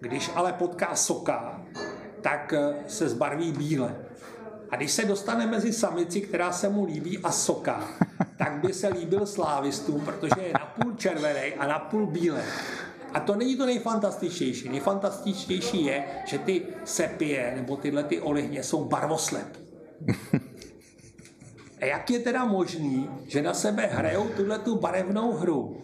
Když 0.00 0.30
ale 0.34 0.52
potká 0.52 0.94
soka, 0.94 1.62
tak 2.20 2.52
eh, 2.52 2.74
se 2.86 3.08
zbarví 3.08 3.52
bíle. 3.52 3.96
A 4.70 4.76
když 4.76 4.92
se 4.92 5.04
dostane 5.04 5.46
mezi 5.46 5.72
samici, 5.72 6.20
která 6.20 6.52
se 6.52 6.68
mu 6.68 6.84
líbí 6.84 7.18
a 7.18 7.30
soká, 7.30 7.88
tak 8.38 8.52
by 8.52 8.72
se 8.72 8.88
líbil 8.88 9.26
slávistům, 9.26 10.00
protože 10.00 10.40
je 10.42 10.52
napůl 10.52 10.92
červený 10.96 11.54
a 11.54 11.66
napůl 11.66 12.06
bílý. 12.06 12.40
A 13.12 13.20
to 13.20 13.36
není 13.36 13.56
to 13.56 13.66
nejfantastičtější. 13.66 14.68
Nejfantastičtější 14.68 15.84
je, 15.84 16.04
že 16.26 16.38
ty 16.38 16.62
sepie 16.84 17.52
nebo 17.56 17.76
tyhle 17.76 18.04
ty 18.04 18.20
olihně 18.20 18.62
jsou 18.62 18.84
barvoslepí. 18.84 19.60
A 21.80 21.84
jak 21.84 22.10
je 22.10 22.18
teda 22.18 22.44
možný, 22.44 23.10
že 23.26 23.42
na 23.42 23.54
sebe 23.54 23.86
hrajou 23.86 24.28
tuhle 24.28 24.58
tu 24.58 24.76
barevnou 24.76 25.32
hru? 25.32 25.76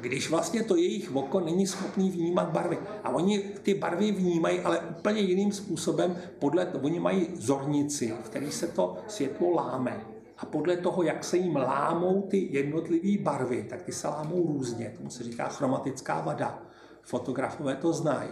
když 0.00 0.30
vlastně 0.30 0.62
to 0.62 0.76
jejich 0.76 1.16
oko 1.16 1.40
není 1.40 1.66
schopný 1.66 2.10
vnímat 2.10 2.48
barvy. 2.48 2.78
A 3.04 3.10
oni 3.10 3.38
ty 3.38 3.74
barvy 3.74 4.12
vnímají, 4.12 4.60
ale 4.60 4.78
úplně 4.78 5.20
jiným 5.20 5.52
způsobem. 5.52 6.16
Podle 6.38 6.66
toho, 6.66 6.84
oni 6.84 7.00
mají 7.00 7.28
zornici, 7.34 8.14
v 8.22 8.28
který 8.28 8.50
se 8.50 8.68
to 8.68 8.96
světlo 9.08 9.54
láme. 9.54 10.00
A 10.38 10.46
podle 10.46 10.76
toho, 10.76 11.02
jak 11.02 11.24
se 11.24 11.36
jim 11.36 11.56
lámou 11.56 12.22
ty 12.22 12.48
jednotlivé 12.50 13.22
barvy, 13.22 13.66
tak 13.70 13.82
ty 13.82 13.92
se 13.92 14.08
lámou 14.08 14.46
různě. 14.46 14.94
Tomu 14.96 15.10
se 15.10 15.24
říká 15.24 15.48
chromatická 15.48 16.20
vada. 16.20 16.62
Fotografové 17.02 17.76
to 17.76 17.92
znají. 17.92 18.30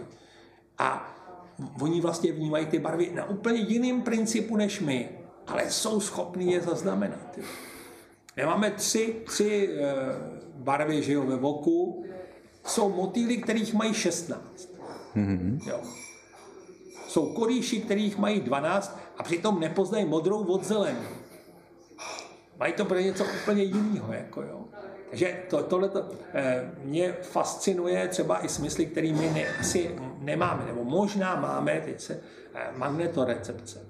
A 0.77 1.15
oni 1.81 2.01
vlastně 2.01 2.31
vnímají 2.31 2.65
ty 2.65 2.79
barvy 2.79 3.11
na 3.15 3.29
úplně 3.29 3.59
jiným 3.59 4.01
principu 4.01 4.57
než 4.57 4.79
my, 4.79 5.09
ale 5.47 5.69
jsou 5.69 5.99
schopni 5.99 6.53
je 6.53 6.61
zaznamenat. 6.61 7.39
My 8.35 8.45
máme 8.45 8.71
tři, 8.71 9.15
tři 9.25 9.69
eh, 9.71 9.93
barvy 10.55 11.03
že 11.03 11.13
jo, 11.13 11.23
ve 11.23 11.35
voku 11.35 12.05
jsou 12.65 12.89
motýly, 12.89 13.37
kterých 13.37 13.73
mají 13.73 13.93
16. 13.93 14.69
Mm-hmm. 15.15 15.69
Jo. 15.69 15.81
Jsou 17.07 17.33
korýši, 17.33 17.81
kterých 17.81 18.17
mají 18.17 18.41
12 18.41 18.99
a 19.17 19.23
přitom 19.23 19.59
nepoznají 19.59 20.05
modrou 20.05 20.43
od 20.43 20.63
zelenou. 20.63 21.09
Mají 22.59 22.73
to 22.73 22.85
pro 22.85 22.99
něco 22.99 23.25
úplně 23.41 23.63
jiného. 23.63 24.13
Jako 24.13 24.41
jo. 24.41 24.65
Takže 25.09 25.43
to, 25.49 25.63
tohle 25.63 25.89
eh, 26.33 26.71
mě 26.83 27.13
fascinuje 27.21 28.07
třeba 28.07 28.45
i 28.45 28.49
smysly, 28.49 28.85
které 28.85 29.13
my 29.13 29.29
ne, 29.29 29.45
asi 29.59 29.95
nemáme, 30.19 30.65
nebo 30.65 30.83
možná 30.83 31.35
máme, 31.35 31.81
teď 31.85 32.01
se, 32.01 32.19
eh, 32.53 32.71
magnetorecepce, 32.77 33.86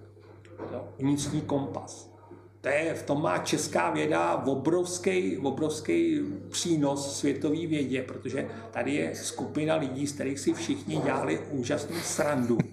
jo, 0.71 0.87
vnitřní 0.99 1.41
kompas. 1.41 2.17
To 2.61 2.69
je, 2.69 2.93
v 2.93 3.03
tom 3.03 3.21
má 3.21 3.37
česká 3.37 3.91
věda 3.91 4.35
obrovský, 4.35 5.37
obrovský 5.37 6.21
přínos 6.49 7.19
světové 7.19 7.67
vědě, 7.67 8.01
protože 8.01 8.47
tady 8.71 8.95
je 8.95 9.15
skupina 9.15 9.75
lidí, 9.75 10.07
z 10.07 10.13
kterých 10.13 10.39
si 10.39 10.53
všichni 10.53 10.97
dělali 10.97 11.39
úžasnou 11.51 11.95
srandu. 11.95 12.57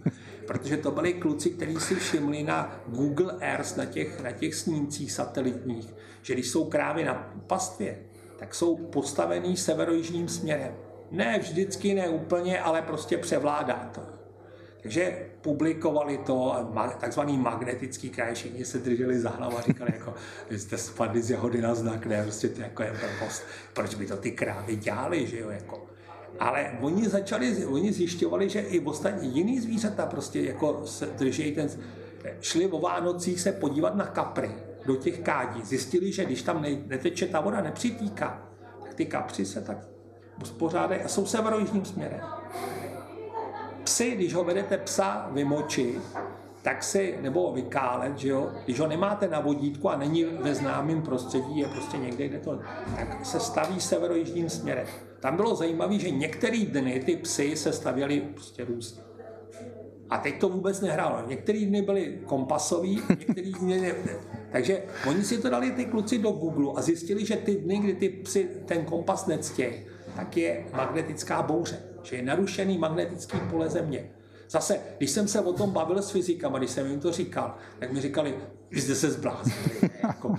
Protože 0.46 0.76
to 0.76 0.90
byli 0.90 1.12
kluci, 1.12 1.50
kteří 1.50 1.76
si 1.76 1.94
všimli 1.94 2.42
na 2.42 2.80
Google 2.88 3.34
Earth, 3.40 3.76
na 3.76 3.84
těch, 3.84 4.22
na 4.22 4.32
těch 4.32 4.54
snímcích 4.54 5.12
satelitních, 5.12 5.94
že 6.22 6.34
když 6.34 6.50
jsou 6.50 6.64
krávy 6.64 7.04
na 7.04 7.34
pastvě, 7.46 7.98
tak 8.38 8.54
jsou 8.54 8.76
postavený 8.76 9.56
severojižním 9.56 10.28
směrem. 10.28 10.74
Ne 11.10 11.38
vždycky, 11.38 11.94
ne 11.94 12.08
úplně, 12.08 12.60
ale 12.60 12.82
prostě 12.82 13.18
převládá 13.18 13.90
to. 13.94 14.00
Takže 14.82 15.26
publikovali 15.44 16.18
to, 16.26 16.56
takzvaný 17.00 17.38
magnetický 17.38 18.10
kraj, 18.10 18.34
všichni 18.34 18.64
se 18.64 18.78
drželi 18.78 19.20
za 19.20 19.30
hlavu 19.30 19.58
a 19.58 19.60
říkali, 19.60 19.90
jako, 19.94 20.14
vy 20.50 20.58
jste 20.58 20.78
spadli 20.78 21.22
z 21.22 21.30
jahody 21.30 21.60
na 21.60 21.74
znak, 21.74 22.06
ne, 22.06 22.22
prostě 22.22 22.48
to 22.48 22.60
jako 22.60 22.82
je 22.82 22.92
blbost. 23.00 23.42
Proč 23.72 23.94
by 23.94 24.06
to 24.06 24.16
ty 24.16 24.30
krávy 24.30 24.76
dělali, 24.76 25.26
že 25.26 25.40
jo, 25.40 25.50
jako. 25.50 25.86
Ale 26.40 26.78
oni 26.80 27.08
začali, 27.08 27.66
oni 27.66 27.92
zjišťovali, 27.92 28.48
že 28.48 28.60
i 28.60 28.80
ostatní 28.80 29.36
jiný 29.36 29.60
zvířata 29.60 30.06
prostě 30.06 30.40
jako 30.40 30.86
se 30.86 31.06
drží 31.06 31.52
ten, 31.52 31.68
šli 32.40 32.66
o 32.66 32.80
Vánocích 32.80 33.40
se 33.40 33.52
podívat 33.52 33.94
na 33.94 34.06
kapry 34.06 34.50
do 34.86 34.96
těch 34.96 35.18
kádí. 35.18 35.62
Zjistili, 35.64 36.12
že 36.12 36.24
když 36.24 36.42
tam 36.42 36.64
neteče 36.86 37.26
ta 37.26 37.40
voda, 37.40 37.60
nepřitýká, 37.60 38.48
tak 38.82 38.94
ty 38.94 39.06
kapři 39.06 39.46
se 39.46 39.60
tak 39.60 39.78
uspořádají 40.42 41.00
a 41.00 41.08
jsou 41.08 41.26
severojižním 41.26 41.84
směrem. 41.84 42.20
Psy, 43.84 44.10
když 44.10 44.34
ho 44.34 44.44
vedete 44.44 44.78
psa 44.78 45.28
vymočit, 45.32 46.00
tak 46.62 46.82
si, 46.82 47.18
nebo 47.20 47.52
vykálet, 47.52 48.18
že 48.18 48.28
jo, 48.28 48.50
když 48.64 48.80
ho 48.80 48.86
nemáte 48.86 49.28
na 49.28 49.40
vodítku 49.40 49.88
a 49.88 49.96
není 49.96 50.24
ve 50.24 50.54
známém 50.54 51.02
prostředí, 51.02 51.58
je 51.58 51.68
prostě 51.68 51.96
někde, 51.96 52.28
kde 52.28 52.38
to, 52.38 52.60
tak 52.96 53.26
se 53.26 53.40
staví 53.40 53.80
severojižním 53.80 54.50
směrem. 54.50 54.86
Tam 55.20 55.36
bylo 55.36 55.54
zajímavé, 55.54 55.98
že 55.98 56.10
některé 56.10 56.58
dny 56.58 57.02
ty 57.06 57.16
psy 57.16 57.56
se 57.56 57.72
stavěly 57.72 58.20
prostě 58.20 58.64
různě. 58.64 59.02
A 60.10 60.18
teď 60.18 60.40
to 60.40 60.48
vůbec 60.48 60.80
nehrálo. 60.80 61.28
Některé 61.28 61.58
dny 61.58 61.82
byly 61.82 62.18
kompasový, 62.26 63.02
některé 63.08 63.50
dny 63.50 63.80
ne. 63.80 63.94
Takže 64.52 64.82
oni 65.08 65.24
si 65.24 65.38
to 65.38 65.50
dali 65.50 65.70
ty 65.70 65.84
kluci 65.84 66.18
do 66.18 66.30
Google 66.30 66.72
a 66.76 66.82
zjistili, 66.82 67.26
že 67.26 67.36
ty 67.36 67.54
dny, 67.56 67.78
kdy 67.78 67.94
ty 67.94 68.08
psy 68.08 68.48
ten 68.66 68.84
kompas 68.84 69.26
nectějí, 69.26 69.74
tak 70.16 70.36
je 70.36 70.66
magnetická 70.72 71.42
bouře, 71.42 71.93
že 72.04 72.16
je 72.16 72.22
narušený 72.22 72.78
magnetický 72.78 73.38
pole 73.50 73.68
země. 73.68 74.10
Zase, 74.50 74.80
když 74.98 75.10
jsem 75.10 75.28
se 75.28 75.40
o 75.40 75.52
tom 75.52 75.70
bavil 75.70 76.02
s 76.02 76.10
fyzikama, 76.10 76.58
když 76.58 76.70
jsem 76.70 76.86
jim 76.86 77.00
to 77.00 77.12
říkal, 77.12 77.54
tak 77.78 77.92
mi 77.92 78.00
říkali, 78.00 78.34
vy 78.70 78.80
jste 78.80 78.94
se 78.94 79.10
zbláznili. 79.10 79.90
jako, 80.02 80.34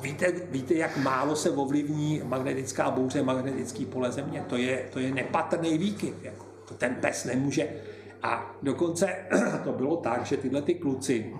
víte, 0.00 0.32
víte, 0.50 0.74
jak 0.74 0.96
málo 0.96 1.36
se 1.36 1.50
ovlivní 1.50 2.20
magnetická 2.24 2.90
bouře, 2.90 3.22
magnetický 3.22 3.86
pole 3.86 4.12
země? 4.12 4.44
To 4.48 4.56
je, 4.56 4.88
to 4.92 4.98
je 4.98 5.14
nepatrný 5.14 5.78
výkyv. 5.78 6.14
Jako, 6.22 6.44
to 6.68 6.74
ten 6.74 6.94
pes 6.94 7.24
nemůže. 7.24 7.68
A 8.22 8.56
dokonce 8.62 9.16
to 9.64 9.72
bylo 9.72 9.96
tak, 9.96 10.26
že 10.26 10.36
tyhle 10.36 10.62
ty 10.62 10.74
kluci, 10.74 11.32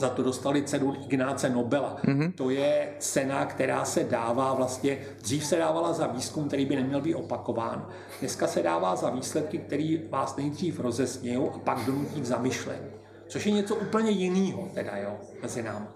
za 0.00 0.08
to 0.08 0.22
dostali 0.22 0.62
cenu 0.62 0.94
Ignáce 0.94 1.50
Nobela. 1.50 1.96
Mm-hmm. 2.04 2.32
To 2.32 2.50
je 2.50 2.88
cena, 2.98 3.46
která 3.46 3.84
se 3.84 4.04
dává 4.04 4.54
vlastně, 4.54 4.98
dřív 5.22 5.44
se 5.44 5.56
dávala 5.56 5.92
za 5.92 6.06
výzkum, 6.06 6.48
který 6.48 6.66
by 6.66 6.76
neměl 6.76 7.00
být 7.00 7.14
opakován. 7.14 7.86
Dneska 8.20 8.46
se 8.46 8.62
dává 8.62 8.96
za 8.96 9.10
výsledky, 9.10 9.58
které 9.58 9.98
vás 10.10 10.36
nejdřív 10.36 10.80
rozesmějou 10.80 11.50
a 11.54 11.58
pak 11.58 11.84
donutí 11.86 12.20
k 12.20 12.24
zamyšlení. 12.24 12.90
Což 13.28 13.46
je 13.46 13.52
něco 13.52 13.74
úplně 13.74 14.10
jiného 14.10 14.68
teda, 14.74 14.96
jo, 14.96 15.16
mezi 15.42 15.62
námi. 15.62 15.86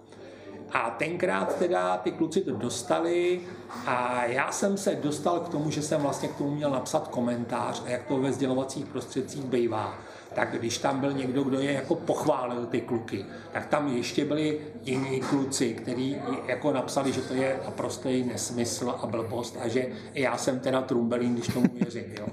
A 0.73 0.91
tenkrát 0.91 1.57
teda 1.57 1.97
ty 1.97 2.11
kluci 2.11 2.41
to 2.41 2.53
dostali 2.53 3.41
a 3.87 4.25
já 4.25 4.53
jsem 4.53 4.77
se 4.77 4.95
dostal 4.95 5.41
k 5.41 5.49
tomu, 5.49 5.71
že 5.71 5.83
jsem 5.83 6.01
vlastně 6.01 6.29
k 6.29 6.37
tomu 6.37 6.51
měl 6.51 6.71
napsat 6.71 7.09
komentář 7.09 7.83
a 7.87 7.89
jak 7.89 8.03
to 8.03 8.19
ve 8.19 8.33
sdělovacích 8.33 8.87
prostředcích 8.87 9.45
bývá 9.45 9.99
tak 10.35 10.59
když 10.59 10.79
tam 10.79 11.01
byl 11.01 11.13
někdo, 11.13 11.43
kdo 11.43 11.61
je 11.61 11.73
jako 11.73 11.95
pochválil 11.95 12.67
ty 12.67 12.81
kluky, 12.81 13.25
tak 13.53 13.67
tam 13.67 13.97
ještě 13.97 14.25
byli 14.25 14.61
jiní 14.83 15.21
kluci, 15.21 15.75
kteří 15.75 16.17
jako 16.47 16.73
napsali, 16.73 17.13
že 17.13 17.21
to 17.21 17.35
je 17.35 17.61
naprostý 17.65 18.25
nesmysl 18.25 18.95
a 19.03 19.07
blbost 19.07 19.57
a 19.61 19.69
že 19.69 19.87
já 20.15 20.37
jsem 20.37 20.61
teda 20.61 20.83
trumbelín, 20.83 21.35
když 21.35 21.55
tomu 21.55 21.67
věřím. 21.75 22.05
Jo. 22.19 22.27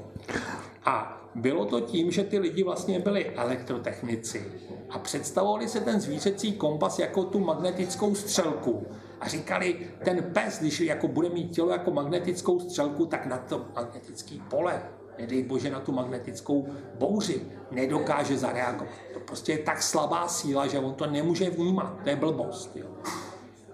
A 0.85 1.21
bylo 1.35 1.65
to 1.65 1.79
tím, 1.79 2.11
že 2.11 2.23
ty 2.23 2.39
lidi 2.39 2.63
vlastně 2.63 2.99
byli 2.99 3.29
elektrotechnici 3.29 4.45
a 4.89 4.99
představovali 4.99 5.67
se 5.67 5.79
ten 5.79 6.01
zvířecí 6.01 6.53
kompas 6.53 6.99
jako 6.99 7.23
tu 7.23 7.39
magnetickou 7.39 8.15
střelku. 8.15 8.87
A 9.19 9.27
říkali, 9.27 9.75
ten 10.03 10.23
pes, 10.33 10.59
když 10.59 10.79
jako 10.79 11.07
bude 11.07 11.29
mít 11.29 11.51
tělo 11.55 11.69
jako 11.69 11.91
magnetickou 11.91 12.59
střelku, 12.59 13.05
tak 13.05 13.25
na 13.25 13.37
to 13.37 13.65
magnetický 13.75 14.43
pole 14.49 14.81
nedej 15.21 15.43
bože 15.43 15.69
na 15.69 15.79
tu 15.79 15.91
magnetickou 15.91 16.67
bouři, 16.99 17.41
nedokáže 17.71 18.37
zareagovat. 18.37 18.93
To 19.13 19.19
prostě 19.19 19.51
je 19.51 19.57
tak 19.57 19.81
slabá 19.81 20.27
síla, 20.27 20.67
že 20.67 20.79
on 20.79 20.93
to 20.93 21.07
nemůže 21.07 21.49
vnímat. 21.49 21.93
To 22.03 22.09
je 22.09 22.15
blbost. 22.15 22.75
Jo. 22.75 22.87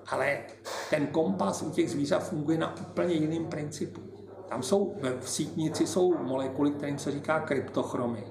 Ale 0.07 0.37
ten 0.89 1.07
kompas 1.07 1.61
u 1.61 1.71
těch 1.71 1.91
zvířat 1.91 2.29
funguje 2.29 2.57
na 2.57 2.75
úplně 2.81 3.13
jiném 3.13 3.45
principu. 3.45 4.01
Tam 4.49 4.63
jsou, 4.63 4.95
v 5.19 5.29
sítnici 5.29 5.87
jsou 5.87 6.17
molekuly, 6.17 6.71
kterým 6.71 6.99
se 6.99 7.11
říká 7.11 7.39
kryptochromy. 7.39 8.23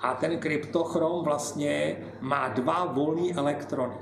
A 0.00 0.14
ten 0.14 0.38
kryptochrom 0.38 1.24
vlastně 1.24 1.96
má 2.20 2.48
dva 2.48 2.84
volné 2.84 3.34
elektrony. 3.34 3.96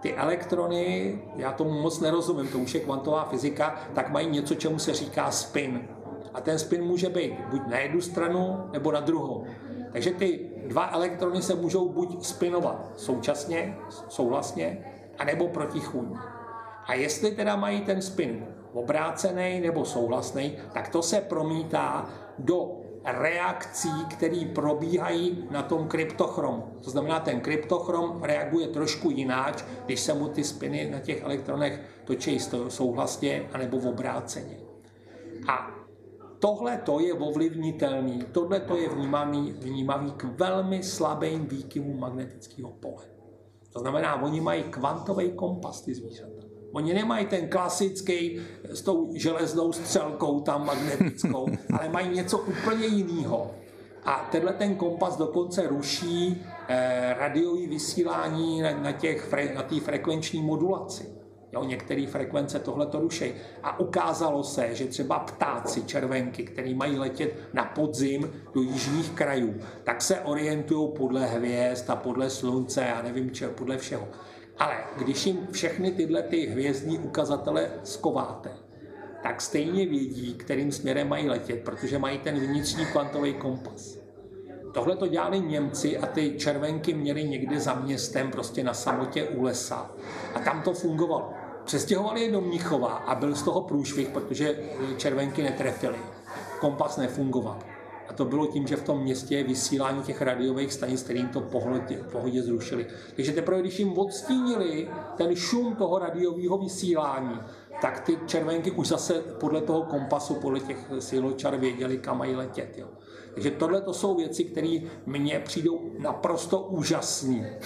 Ty 0.00 0.14
elektrony, 0.14 1.18
já 1.36 1.52
tomu 1.52 1.80
moc 1.80 2.00
nerozumím, 2.00 2.48
to 2.48 2.58
už 2.58 2.74
je 2.74 2.80
kvantová 2.80 3.24
fyzika, 3.24 3.76
tak 3.94 4.10
mají 4.10 4.30
něco, 4.30 4.54
čemu 4.54 4.78
se 4.78 4.94
říká 4.94 5.30
spin. 5.30 5.88
A 6.34 6.40
ten 6.40 6.58
spin 6.58 6.84
může 6.84 7.08
být 7.08 7.32
buď 7.50 7.60
na 7.66 7.78
jednu 7.78 8.00
stranu, 8.00 8.68
nebo 8.72 8.92
na 8.92 9.00
druhou. 9.00 9.44
Takže 9.92 10.10
ty 10.10 10.50
dva 10.66 10.90
elektrony 10.92 11.42
se 11.42 11.54
můžou 11.54 11.88
buď 11.88 12.24
spinovat 12.24 12.90
současně, 12.96 13.76
souhlasně, 14.08 14.84
anebo 15.18 15.48
protichůdně. 15.48 16.16
A 16.86 16.94
jestli 16.94 17.30
teda 17.30 17.56
mají 17.56 17.80
ten 17.80 18.02
spin 18.02 18.46
obrácený 18.72 19.60
nebo 19.60 19.84
souhlasný, 19.84 20.58
tak 20.72 20.88
to 20.88 21.02
se 21.02 21.20
promítá 21.20 22.10
do 22.38 22.82
reakcí, 23.04 23.90
které 24.10 24.44
probíhají 24.54 25.48
na 25.50 25.62
tom 25.62 25.88
kryptochromu. 25.88 26.64
To 26.84 26.90
znamená, 26.90 27.20
ten 27.20 27.40
kryptochrom 27.40 28.22
reaguje 28.22 28.68
trošku 28.68 29.10
jináč, 29.10 29.64
když 29.84 30.00
se 30.00 30.14
mu 30.14 30.28
ty 30.28 30.44
spiny 30.44 30.90
na 30.90 31.00
těch 31.00 31.22
elektronech 31.22 31.80
točí 32.04 32.38
souhlasně 32.68 33.48
anebo 33.52 33.78
v 33.78 33.86
obráceně. 33.86 34.56
A 35.48 35.81
tohle 36.42 36.78
to 36.78 37.00
je 37.00 37.14
ovlivnitelný, 37.14 38.24
tohle 38.32 38.60
to 38.60 38.76
je 38.76 38.88
vnímavý, 38.88 39.52
vnímavý 39.52 40.10
k 40.10 40.24
velmi 40.24 40.82
slabým 40.82 41.46
výkyvům 41.46 42.00
magnetického 42.00 42.70
pole. 42.70 43.04
To 43.72 43.80
znamená, 43.80 44.22
oni 44.22 44.40
mají 44.40 44.62
kvantový 44.62 45.32
kompas, 45.32 45.80
ty 45.80 45.94
zvířata. 45.94 46.42
Oni 46.72 46.94
nemají 46.94 47.26
ten 47.26 47.48
klasický 47.48 48.40
s 48.64 48.82
tou 48.82 49.10
železnou 49.14 49.72
střelkou 49.72 50.40
tam 50.40 50.66
magnetickou, 50.66 51.48
ale 51.78 51.88
mají 51.88 52.08
něco 52.08 52.38
úplně 52.38 52.86
jiného. 52.86 53.50
A 54.04 54.28
tenhle 54.32 54.52
ten 54.52 54.74
kompas 54.74 55.16
dokonce 55.16 55.66
ruší 55.68 56.42
eh, 56.68 57.14
radiový 57.18 57.66
vysílání 57.66 58.62
na, 58.62 58.78
na, 58.78 58.92
těch, 58.92 59.32
na 59.54 59.62
té 59.62 59.80
frekvenční 59.80 60.42
modulaci. 60.42 61.21
Jo, 61.52 61.64
některé 61.64 62.06
frekvence 62.06 62.58
tohle 62.58 62.86
to 62.86 63.00
ruší. 63.00 63.32
A 63.62 63.80
ukázalo 63.80 64.44
se, 64.44 64.74
že 64.74 64.84
třeba 64.84 65.18
ptáci 65.18 65.82
červenky, 65.82 66.44
který 66.44 66.74
mají 66.74 66.98
letět 66.98 67.34
na 67.52 67.64
podzim 67.64 68.32
do 68.54 68.62
jižních 68.62 69.10
krajů, 69.10 69.54
tak 69.84 70.02
se 70.02 70.20
orientují 70.20 70.88
podle 70.96 71.26
hvězd 71.26 71.90
a 71.90 71.96
podle 71.96 72.30
slunce 72.30 72.92
a 72.92 73.02
nevím 73.02 73.30
čeho, 73.30 73.52
podle 73.52 73.78
všeho. 73.78 74.08
Ale 74.58 74.76
když 74.98 75.26
jim 75.26 75.46
všechny 75.50 75.90
tyhle 75.90 76.22
ty 76.22 76.46
hvězdní 76.46 76.98
ukazatele 76.98 77.70
skováte, 77.84 78.50
tak 79.22 79.40
stejně 79.40 79.86
vědí, 79.86 80.34
kterým 80.34 80.72
směrem 80.72 81.08
mají 81.08 81.28
letět, 81.28 81.64
protože 81.64 81.98
mají 81.98 82.18
ten 82.18 82.40
vnitřní 82.40 82.86
kvantový 82.86 83.34
kompas. 83.34 83.98
Tohle 84.74 84.96
to 84.96 85.06
dělali 85.06 85.40
Němci 85.40 85.98
a 85.98 86.06
ty 86.06 86.34
červenky 86.38 86.94
měli 86.94 87.24
někde 87.24 87.60
za 87.60 87.74
městem, 87.74 88.30
prostě 88.30 88.64
na 88.64 88.74
samotě 88.74 89.24
u 89.24 89.42
lesa. 89.42 89.90
A 90.34 90.40
tam 90.40 90.62
to 90.62 90.72
fungovalo. 90.72 91.41
Přestěhovali 91.64 92.20
je 92.20 92.32
do 92.32 92.40
Mnichova 92.40 92.88
a 92.88 93.14
byl 93.14 93.34
z 93.34 93.42
toho 93.42 93.60
průšvih, 93.60 94.08
protože 94.08 94.58
červenky 94.96 95.42
netrefili. 95.42 95.98
kompas 96.60 96.96
nefungoval. 96.96 97.58
A 98.08 98.12
to 98.12 98.24
bylo 98.24 98.46
tím, 98.46 98.66
že 98.66 98.76
v 98.76 98.82
tom 98.82 99.00
městě 99.02 99.36
je 99.36 99.44
vysílání 99.44 100.02
těch 100.02 100.22
radiových 100.22 100.72
stanic, 100.72 101.02
kterým 101.02 101.28
to 101.28 101.40
pohodě, 101.40 102.04
pohodě 102.12 102.42
zrušili. 102.42 102.86
Takže 103.16 103.32
teprve, 103.32 103.60
když 103.60 103.78
jim 103.78 103.98
odstínili 103.98 104.88
ten 105.16 105.36
šum 105.36 105.76
toho 105.76 105.98
radiového 105.98 106.58
vysílání, 106.58 107.40
tak 107.82 108.00
ty 108.00 108.18
červenky 108.26 108.70
už 108.70 108.88
zase 108.88 109.14
podle 109.14 109.60
toho 109.60 109.82
kompasu, 109.82 110.34
podle 110.34 110.60
těch 110.60 110.78
siločar 110.98 111.56
věděli, 111.56 111.98
kam 111.98 112.18
mají 112.18 112.34
letět. 112.34 112.78
Jo. 112.78 112.86
Takže 113.34 113.50
tohle 113.50 113.80
to 113.80 113.92
jsou 113.92 114.14
věci, 114.14 114.44
které 114.44 114.78
mně 115.06 115.40
přijdou 115.44 115.80
naprosto 115.98 116.60
úžasné. 116.60 117.58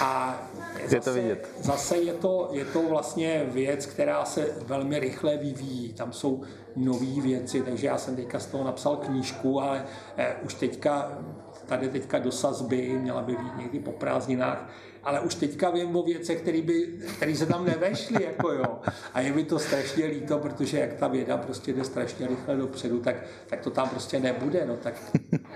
A 0.00 0.42
zase, 0.84 0.96
je 0.96 1.00
to 1.00 1.12
vidět. 1.12 1.48
Zase 1.60 1.96
je 1.96 2.12
to, 2.12 2.48
je 2.52 2.64
to 2.64 2.82
vlastně 2.88 3.46
věc, 3.48 3.86
která 3.86 4.24
se 4.24 4.48
velmi 4.66 4.98
rychle 4.98 5.36
vyvíjí. 5.36 5.92
Tam 5.92 6.12
jsou 6.12 6.42
nové 6.76 7.20
věci, 7.20 7.62
takže 7.62 7.86
já 7.86 7.98
jsem 7.98 8.16
teďka 8.16 8.38
z 8.38 8.46
toho 8.46 8.64
napsal 8.64 8.96
knížku, 8.96 9.60
ale 9.60 9.84
eh, 10.16 10.36
už 10.42 10.54
teďka 10.54 11.18
tady 11.66 11.88
teďka 11.88 12.18
do 12.18 12.32
sazby, 12.32 12.98
měla 13.02 13.22
by 13.22 13.36
být 13.36 13.56
někdy 13.58 13.78
po 13.78 13.92
prázdninách, 13.92 14.70
ale 15.02 15.20
už 15.20 15.34
teďka 15.34 15.70
vím 15.70 15.96
o 15.96 16.02
věcech, 16.02 16.40
které 16.40 16.62
by, 16.62 16.98
který 17.16 17.36
se 17.36 17.46
tam 17.46 17.64
nevešly, 17.64 18.24
jako 18.24 18.52
jo. 18.52 18.78
A 19.14 19.20
je 19.20 19.32
mi 19.32 19.44
to 19.44 19.58
strašně 19.58 20.06
líto, 20.06 20.38
protože 20.38 20.78
jak 20.78 20.94
ta 20.94 21.08
věda 21.08 21.36
prostě 21.36 21.72
jde 21.72 21.84
strašně 21.84 22.26
rychle 22.26 22.56
dopředu, 22.56 23.00
tak, 23.00 23.16
tak 23.46 23.60
to 23.60 23.70
tam 23.70 23.88
prostě 23.88 24.20
nebude, 24.20 24.66
no 24.66 24.76
tak 24.76 24.94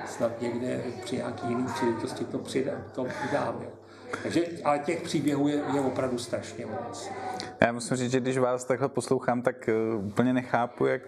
snad 0.06 0.42
někde 0.42 0.82
při 1.04 1.16
nějaký 1.16 1.48
jiný 1.48 1.66
příležitosti 1.74 2.24
to 2.24 2.38
přidám, 2.38 2.84
to 2.94 3.04
přidám, 3.04 3.60
jo. 3.62 3.77
Takže, 4.22 4.44
ale 4.64 4.78
těch 4.78 5.02
příběhů 5.02 5.48
je, 5.48 5.60
je 5.74 5.80
opravdu 5.80 6.18
strašně 6.18 6.66
moc. 6.66 7.10
Já 7.60 7.72
musím 7.72 7.96
říct, 7.96 8.10
že 8.10 8.20
když 8.20 8.38
vás 8.38 8.64
takhle 8.64 8.88
poslouchám, 8.88 9.42
tak 9.42 9.70
uh, 9.98 10.06
úplně 10.06 10.32
nechápu, 10.32 10.86
jak 10.86 11.02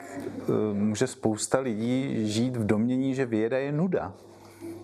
uh, 0.49 0.55
může 0.75 1.07
spousta 1.07 1.61
lidí 1.61 2.27
žít 2.27 2.57
v 2.57 2.67
domění, 2.67 3.15
že 3.15 3.27
věda 3.27 3.59
je 3.59 3.73
nuda. 3.73 4.15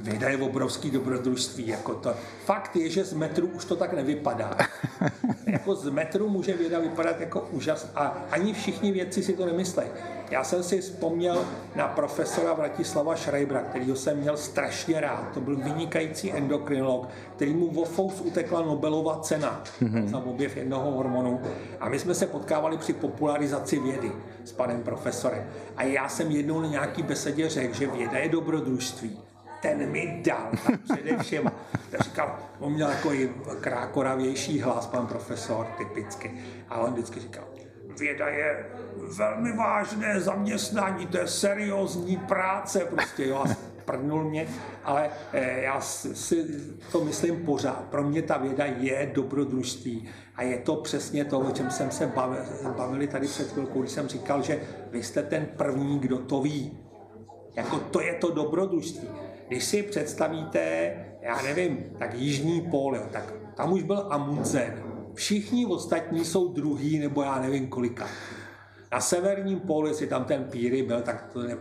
Věda 0.00 0.28
je 0.28 0.36
obrovský 0.36 0.90
dobrodružství. 0.90 1.68
Jako 1.68 1.94
to. 1.94 2.14
Fakt 2.44 2.76
je, 2.76 2.90
že 2.90 3.04
z 3.04 3.12
metru 3.12 3.46
už 3.46 3.64
to 3.64 3.76
tak 3.76 3.92
nevypadá. 3.92 4.56
jako 5.46 5.74
z 5.74 5.90
metru 5.90 6.28
může 6.28 6.56
věda 6.56 6.78
vypadat 6.78 7.20
jako 7.20 7.48
úžas 7.50 7.90
a 7.94 8.26
ani 8.30 8.52
všichni 8.52 8.92
vědci 8.92 9.22
si 9.22 9.32
to 9.32 9.46
nemyslejí. 9.46 9.90
Já 10.30 10.44
jsem 10.44 10.62
si 10.62 10.80
vzpomněl 10.80 11.44
na 11.76 11.88
profesora 11.88 12.52
Vratislava 12.52 13.16
Schreibera, 13.16 13.62
kterýho 13.62 13.96
jsem 13.96 14.18
měl 14.18 14.36
strašně 14.36 15.00
rád. 15.00 15.30
To 15.34 15.40
byl 15.40 15.56
vynikající 15.56 16.32
endokrinolog, 16.32 17.08
který 17.36 17.54
mu 17.54 17.70
vo 17.70 17.84
FOUS 17.84 18.20
utekla 18.20 18.62
Nobelova 18.62 19.20
cena 19.20 19.62
mm-hmm. 19.82 20.06
za 20.06 20.18
objev 20.18 20.56
jednoho 20.56 20.92
hormonu. 20.92 21.40
A 21.80 21.88
my 21.88 21.98
jsme 21.98 22.14
se 22.14 22.26
potkávali 22.26 22.78
při 22.78 22.92
popularizaci 22.92 23.78
vědy 23.78 24.12
s 24.44 24.52
panem 24.52 24.82
profesorem. 24.82 25.46
A 25.76 25.82
já 25.82 26.08
jsem 26.08 26.30
jednou 26.30 26.60
na 26.60 26.68
nějaký 26.68 27.02
besedě 27.02 27.48
řekl, 27.48 27.74
že 27.74 27.86
věda 27.86 28.18
je 28.18 28.28
dobrodružství 28.28 29.25
ten 29.62 29.90
mi 29.90 30.22
dal 30.24 30.50
především. 30.84 31.50
Tak 31.90 32.00
říkal, 32.00 32.38
on 32.58 32.72
měl 32.72 32.90
jako 32.90 33.10
krákoravější 33.60 34.60
hlas, 34.60 34.86
pan 34.86 35.06
profesor, 35.06 35.66
typicky. 35.66 36.32
A 36.68 36.78
on 36.78 36.92
vždycky 36.92 37.20
říkal, 37.20 37.44
věda 37.98 38.28
je 38.28 38.66
velmi 39.16 39.52
vážné 39.52 40.20
zaměstnání, 40.20 41.06
to 41.06 41.18
je 41.18 41.28
seriózní 41.28 42.16
práce, 42.16 42.80
prostě 42.80 43.26
jo, 43.26 43.36
a 43.36 43.76
prdnul 43.84 44.24
mě, 44.24 44.48
ale 44.84 45.10
eh, 45.32 45.60
já 45.60 45.80
si 45.80 46.46
to 46.92 47.04
myslím 47.04 47.44
pořád. 47.44 47.84
Pro 47.90 48.02
mě 48.02 48.22
ta 48.22 48.38
věda 48.38 48.64
je 48.64 49.10
dobrodružství 49.14 50.08
a 50.36 50.42
je 50.42 50.58
to 50.58 50.76
přesně 50.76 51.24
to, 51.24 51.40
o 51.40 51.50
čem 51.50 51.70
jsem 51.70 51.90
se 51.90 52.06
bavil, 52.06 52.38
bavili 52.76 53.06
tady 53.06 53.26
před 53.26 53.52
chvilkou, 53.52 53.80
když 53.80 53.92
jsem 53.92 54.08
říkal, 54.08 54.42
že 54.42 54.60
vy 54.90 55.02
jste 55.02 55.22
ten 55.22 55.46
první, 55.56 55.98
kdo 55.98 56.18
to 56.18 56.40
ví. 56.40 56.78
Jako 57.56 57.78
to 57.78 58.00
je 58.00 58.14
to 58.14 58.30
dobrodružství. 58.30 59.08
Když 59.48 59.64
si 59.64 59.82
představíte, 59.82 60.92
já 61.20 61.42
nevím, 61.42 61.84
tak 61.98 62.14
jižní 62.14 62.60
pól, 62.60 62.96
jo, 62.96 63.02
tak 63.12 63.34
tam 63.56 63.72
už 63.72 63.82
byl 63.82 64.06
Amundsen. 64.10 64.82
Všichni 65.14 65.66
ostatní 65.66 66.24
jsou 66.24 66.52
druhý, 66.52 66.98
nebo 66.98 67.22
já 67.22 67.40
nevím 67.40 67.68
kolika. 67.68 68.08
Na 68.92 69.00
severním 69.00 69.60
pólu, 69.60 69.86
jestli 69.86 70.06
tam 70.06 70.24
ten 70.24 70.44
Píry 70.44 70.82
byl, 70.82 71.00
tak 71.00 71.30
to 71.32 71.42
ne, 71.42 71.56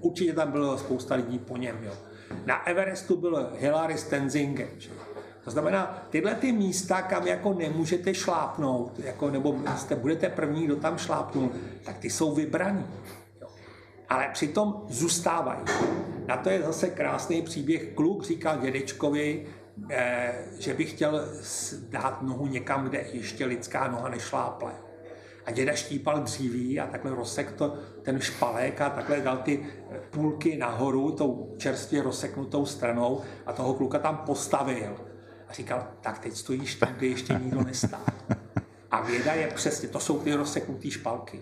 určitě 0.00 0.32
tam 0.32 0.52
bylo 0.52 0.78
spousta 0.78 1.14
lidí 1.14 1.38
po 1.38 1.56
něm. 1.56 1.76
Jo. 1.82 1.92
Na 2.46 2.66
Everestu 2.66 3.16
byl 3.16 3.50
Hilary 3.58 3.98
Stenzingen. 3.98 4.68
Že? 4.78 4.90
To 5.44 5.50
znamená, 5.50 6.06
tyhle 6.10 6.34
ty 6.34 6.52
místa, 6.52 7.02
kam 7.02 7.26
jako 7.26 7.54
nemůžete 7.54 8.14
šlápnout, 8.14 8.98
jako, 8.98 9.30
nebo 9.30 9.56
jste, 9.76 9.96
budete 9.96 10.28
první, 10.28 10.64
kdo 10.64 10.76
tam 10.76 10.98
šlápnul, 10.98 11.50
tak 11.84 11.98
ty 11.98 12.10
jsou 12.10 12.34
vybraný 12.34 12.86
ale 14.08 14.28
přitom 14.32 14.82
zůstávají. 14.88 15.60
Na 16.26 16.36
to 16.36 16.50
je 16.50 16.62
zase 16.62 16.90
krásný 16.90 17.42
příběh. 17.42 17.94
Kluk 17.94 18.24
říkal 18.24 18.58
dědečkovi, 18.58 19.46
eh, 19.90 20.34
že 20.58 20.74
by 20.74 20.84
chtěl 20.84 21.28
dát 21.88 22.22
nohu 22.22 22.46
někam, 22.46 22.88
kde 22.88 23.04
ještě 23.12 23.46
lidská 23.46 23.88
noha 23.88 24.08
nešláple. 24.08 24.72
A 25.46 25.50
děda 25.50 25.72
štípal 25.72 26.20
dříví 26.20 26.80
a 26.80 26.86
takhle 26.86 27.14
rozsek 27.14 27.52
to, 27.52 27.78
ten 28.02 28.20
špalek 28.20 28.80
a 28.80 28.90
takhle 28.90 29.20
dal 29.20 29.36
ty 29.36 29.66
půlky 30.10 30.56
nahoru 30.56 31.10
tou 31.10 31.54
čerstvě 31.58 32.02
rozseknutou 32.02 32.66
stranou 32.66 33.20
a 33.46 33.52
toho 33.52 33.74
kluka 33.74 33.98
tam 33.98 34.16
postavil. 34.16 34.96
A 35.48 35.52
říkal, 35.52 35.86
tak 36.00 36.18
teď 36.18 36.36
stojíš 36.36 36.74
tam, 36.74 36.94
kde 36.94 37.06
ještě 37.06 37.34
nikdo 37.34 37.62
nestál. 37.62 38.00
A 38.90 39.02
věda 39.02 39.32
je 39.32 39.46
přesně, 39.46 39.88
to 39.88 40.00
jsou 40.00 40.18
ty 40.18 40.34
rozseknuté 40.34 40.90
špalky. 40.90 41.40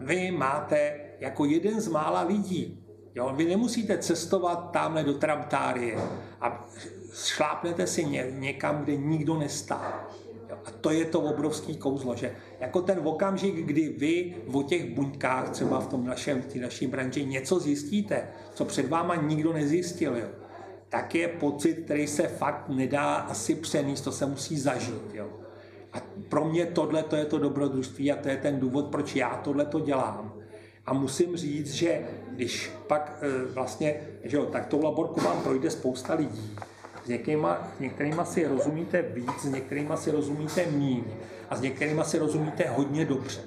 Vy 0.00 0.30
máte 0.30 1.09
jako 1.20 1.44
jeden 1.44 1.80
z 1.80 1.88
mála 1.88 2.22
lidí. 2.22 2.84
Jo? 3.14 3.32
Vy 3.36 3.44
nemusíte 3.44 3.98
cestovat 3.98 4.70
tamhle 4.70 5.04
do 5.04 5.14
Trabtárie 5.14 5.98
a 6.40 6.68
šlápnete 7.14 7.86
si 7.86 8.04
ně, 8.04 8.26
někam, 8.30 8.84
kde 8.84 8.96
nikdo 8.96 9.38
nestál. 9.38 9.92
Jo? 10.48 10.56
A 10.64 10.70
to 10.70 10.90
je 10.90 11.04
to 11.04 11.20
obrovský 11.20 11.76
kouzlo, 11.76 12.16
že 12.16 12.36
jako 12.60 12.82
ten 12.82 13.00
okamžik, 13.04 13.54
kdy 13.54 13.88
vy 13.88 14.36
o 14.52 14.62
těch 14.62 14.94
buňkách, 14.94 15.50
třeba 15.50 15.80
v 15.80 15.86
tom 15.86 16.06
našem, 16.06 16.42
v 16.42 16.54
naší 16.54 16.86
branži, 16.86 17.24
něco 17.24 17.60
zjistíte, 17.60 18.28
co 18.54 18.64
před 18.64 18.88
váma 18.88 19.14
nikdo 19.14 19.52
nezjistil, 19.52 20.16
jo? 20.16 20.28
tak 20.88 21.14
je 21.14 21.28
pocit, 21.28 21.74
který 21.74 22.06
se 22.06 22.28
fakt 22.28 22.68
nedá 22.68 23.14
asi 23.14 23.54
přenést, 23.54 24.00
to 24.00 24.12
se 24.12 24.26
musí 24.26 24.58
zažít. 24.58 25.14
Jo? 25.14 25.28
A 25.92 25.98
pro 26.28 26.44
mě 26.44 26.66
tohle 26.66 27.02
to 27.02 27.16
je 27.16 27.24
to 27.24 27.38
dobrodružství 27.38 28.12
a 28.12 28.16
to 28.16 28.28
je 28.28 28.36
ten 28.36 28.60
důvod, 28.60 28.86
proč 28.86 29.16
já 29.16 29.40
tohle 29.44 29.66
to 29.66 29.80
dělám. 29.80 30.39
A 30.86 30.92
musím 30.92 31.36
říct, 31.36 31.72
že 31.72 32.00
když 32.30 32.70
pak 32.86 33.18
e, 33.22 33.52
vlastně, 33.54 34.00
že 34.24 34.36
jo, 34.36 34.46
tak 34.46 34.66
tou 34.66 34.84
laborku 34.84 35.20
vám 35.20 35.42
projde 35.42 35.70
spousta 35.70 36.14
lidí. 36.14 36.56
S 37.04 37.08
některýma, 37.08 37.68
některýma 37.80 38.24
si 38.24 38.46
rozumíte 38.46 39.02
víc, 39.02 39.40
s 39.40 39.44
některýma 39.44 39.96
si 39.96 40.10
rozumíte 40.10 40.66
míň 40.66 41.04
a 41.50 41.56
s 41.56 41.60
některýma 41.60 42.04
si 42.04 42.18
rozumíte 42.18 42.68
hodně 42.68 43.04
dobře. 43.04 43.40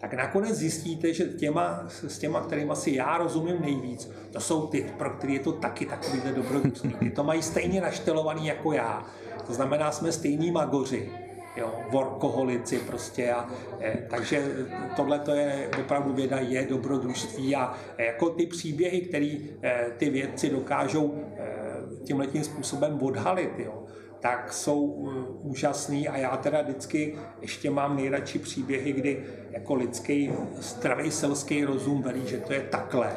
Tak 0.00 0.14
nakonec 0.14 0.56
zjistíte, 0.56 1.14
že 1.14 1.24
těma, 1.24 1.84
s 1.88 2.18
těma, 2.18 2.40
kterými 2.40 2.76
si 2.76 2.94
já 2.94 3.18
rozumím 3.18 3.60
nejvíc, 3.60 4.10
to 4.32 4.40
jsou 4.40 4.66
ty, 4.66 4.92
pro 4.98 5.10
které 5.10 5.32
je 5.32 5.40
to 5.40 5.52
taky 5.52 5.86
takovýhle 5.86 6.32
dobrodružství. 6.32 6.92
Ty 6.92 7.10
to 7.10 7.24
mají 7.24 7.42
stejně 7.42 7.80
naštelovaný 7.80 8.46
jako 8.46 8.72
já. 8.72 9.06
To 9.46 9.54
znamená, 9.54 9.92
jsme 9.92 10.12
stejní 10.12 10.50
magoři 10.50 11.27
jo, 11.56 11.74
workoholici 11.90 12.78
prostě. 12.78 13.32
A, 13.32 13.50
e, 13.80 14.06
takže 14.10 14.66
tohle 14.96 15.18
to 15.18 15.30
je 15.30 15.68
opravdu 15.80 16.12
věda, 16.12 16.38
je 16.38 16.66
dobrodružství 16.66 17.56
a 17.56 17.74
e, 17.98 18.04
jako 18.04 18.30
ty 18.30 18.46
příběhy, 18.46 19.00
které 19.00 19.36
e, 19.62 19.86
ty 19.96 20.10
vědci 20.10 20.50
dokážou 20.50 21.14
e, 21.36 22.04
tímhletím 22.04 22.44
způsobem 22.44 23.02
odhalit, 23.02 23.58
jo, 23.58 23.84
tak 24.20 24.52
jsou 24.52 25.08
e, 25.08 25.30
úžasný 25.42 26.08
a 26.08 26.16
já 26.16 26.36
teda 26.36 26.62
vždycky 26.62 27.18
ještě 27.40 27.70
mám 27.70 27.96
nejradši 27.96 28.38
příběhy, 28.38 28.92
kdy 28.92 29.24
jako 29.50 29.74
lidský 29.74 30.32
zdravý 30.58 31.10
selský 31.10 31.64
rozum 31.64 32.02
velí, 32.02 32.26
že 32.26 32.36
to 32.36 32.52
je 32.52 32.60
takhle. 32.60 33.16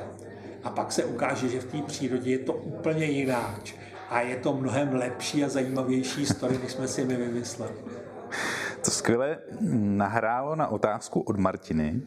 A 0.63 0.69
pak 0.69 0.91
se 0.91 1.05
ukáže, 1.05 1.49
že 1.49 1.59
v 1.59 1.65
té 1.65 1.81
přírodě 1.81 2.31
je 2.31 2.39
to 2.39 2.53
úplně 2.53 3.05
jinak. 3.05 3.61
A 4.09 4.21
je 4.21 4.35
to 4.35 4.53
mnohem 4.53 4.93
lepší 4.93 5.43
a 5.43 5.49
zajímavější 5.49 6.25
story, 6.25 6.57
než 6.63 6.71
jsme 6.71 6.87
si 6.87 7.05
my 7.05 7.15
vymysleli. 7.15 7.73
To 8.85 8.91
skvěle 8.91 9.37
nahrálo 9.79 10.55
na 10.55 10.67
otázku 10.67 11.19
od 11.19 11.37
Martiny. 11.37 12.01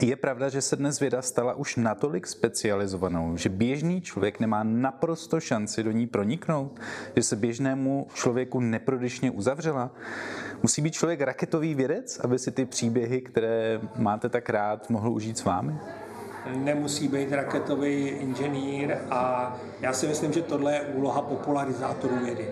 Je 0.00 0.16
pravda, 0.16 0.48
že 0.48 0.60
se 0.60 0.76
dnes 0.76 1.00
věda 1.00 1.22
stala 1.22 1.54
už 1.54 1.76
natolik 1.76 2.26
specializovanou, 2.26 3.36
že 3.36 3.48
běžný 3.48 4.00
člověk 4.00 4.40
nemá 4.40 4.62
naprosto 4.62 5.40
šanci 5.40 5.82
do 5.82 5.90
ní 5.90 6.06
proniknout? 6.06 6.80
Že 7.16 7.22
se 7.22 7.36
běžnému 7.36 8.06
člověku 8.14 8.60
neprodyšně 8.60 9.30
uzavřela? 9.30 9.90
Musí 10.62 10.82
být 10.82 10.94
člověk 10.94 11.20
raketový 11.20 11.74
vědec, 11.74 12.20
aby 12.20 12.38
si 12.38 12.50
ty 12.50 12.66
příběhy, 12.66 13.20
které 13.20 13.80
máte 13.96 14.28
tak 14.28 14.50
rád, 14.50 14.90
mohl 14.90 15.10
užít 15.10 15.38
s 15.38 15.44
vámi? 15.44 15.74
Nemusí 16.54 17.08
být 17.08 17.32
raketový 17.32 18.08
inženýr 18.08 18.96
a 19.10 19.56
já 19.80 19.92
si 19.92 20.06
myslím, 20.06 20.32
že 20.32 20.42
tohle 20.42 20.74
je 20.74 20.80
úloha 20.80 21.22
popularizátorů 21.22 22.16
vědy 22.24 22.48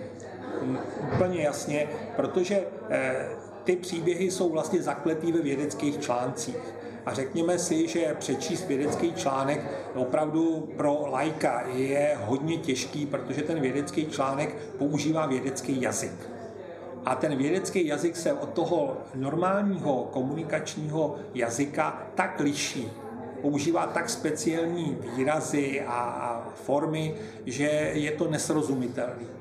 úplně 1.13 1.41
jasně, 1.41 1.87
protože 2.15 2.63
eh, 2.89 3.25
ty 3.63 3.75
příběhy 3.75 4.31
jsou 4.31 4.49
vlastně 4.49 4.81
zakletý 4.81 5.31
ve 5.31 5.41
vědeckých 5.41 5.99
článcích. 5.99 6.75
A 7.05 7.13
řekněme 7.13 7.59
si, 7.59 7.87
že 7.87 8.15
přečíst 8.19 8.67
vědecký 8.67 9.13
článek 9.13 9.61
opravdu 9.95 10.69
pro 10.77 11.07
lajka 11.11 11.63
je 11.73 12.17
hodně 12.25 12.57
těžký, 12.57 13.05
protože 13.05 13.41
ten 13.41 13.61
vědecký 13.61 14.05
článek 14.05 14.55
používá 14.77 15.25
vědecký 15.25 15.81
jazyk. 15.81 16.29
A 17.05 17.15
ten 17.15 17.37
vědecký 17.37 17.87
jazyk 17.87 18.15
se 18.15 18.33
od 18.33 18.49
toho 18.49 18.97
normálního 19.15 20.03
komunikačního 20.03 21.15
jazyka 21.33 22.07
tak 22.15 22.39
liší, 22.39 22.91
používá 23.41 23.85
tak 23.85 24.09
speciální 24.09 24.97
výrazy 25.15 25.81
a 25.87 26.51
formy, 26.55 27.15
že 27.45 27.91
je 27.93 28.11
to 28.11 28.31
nesrozumitelný. 28.31 29.34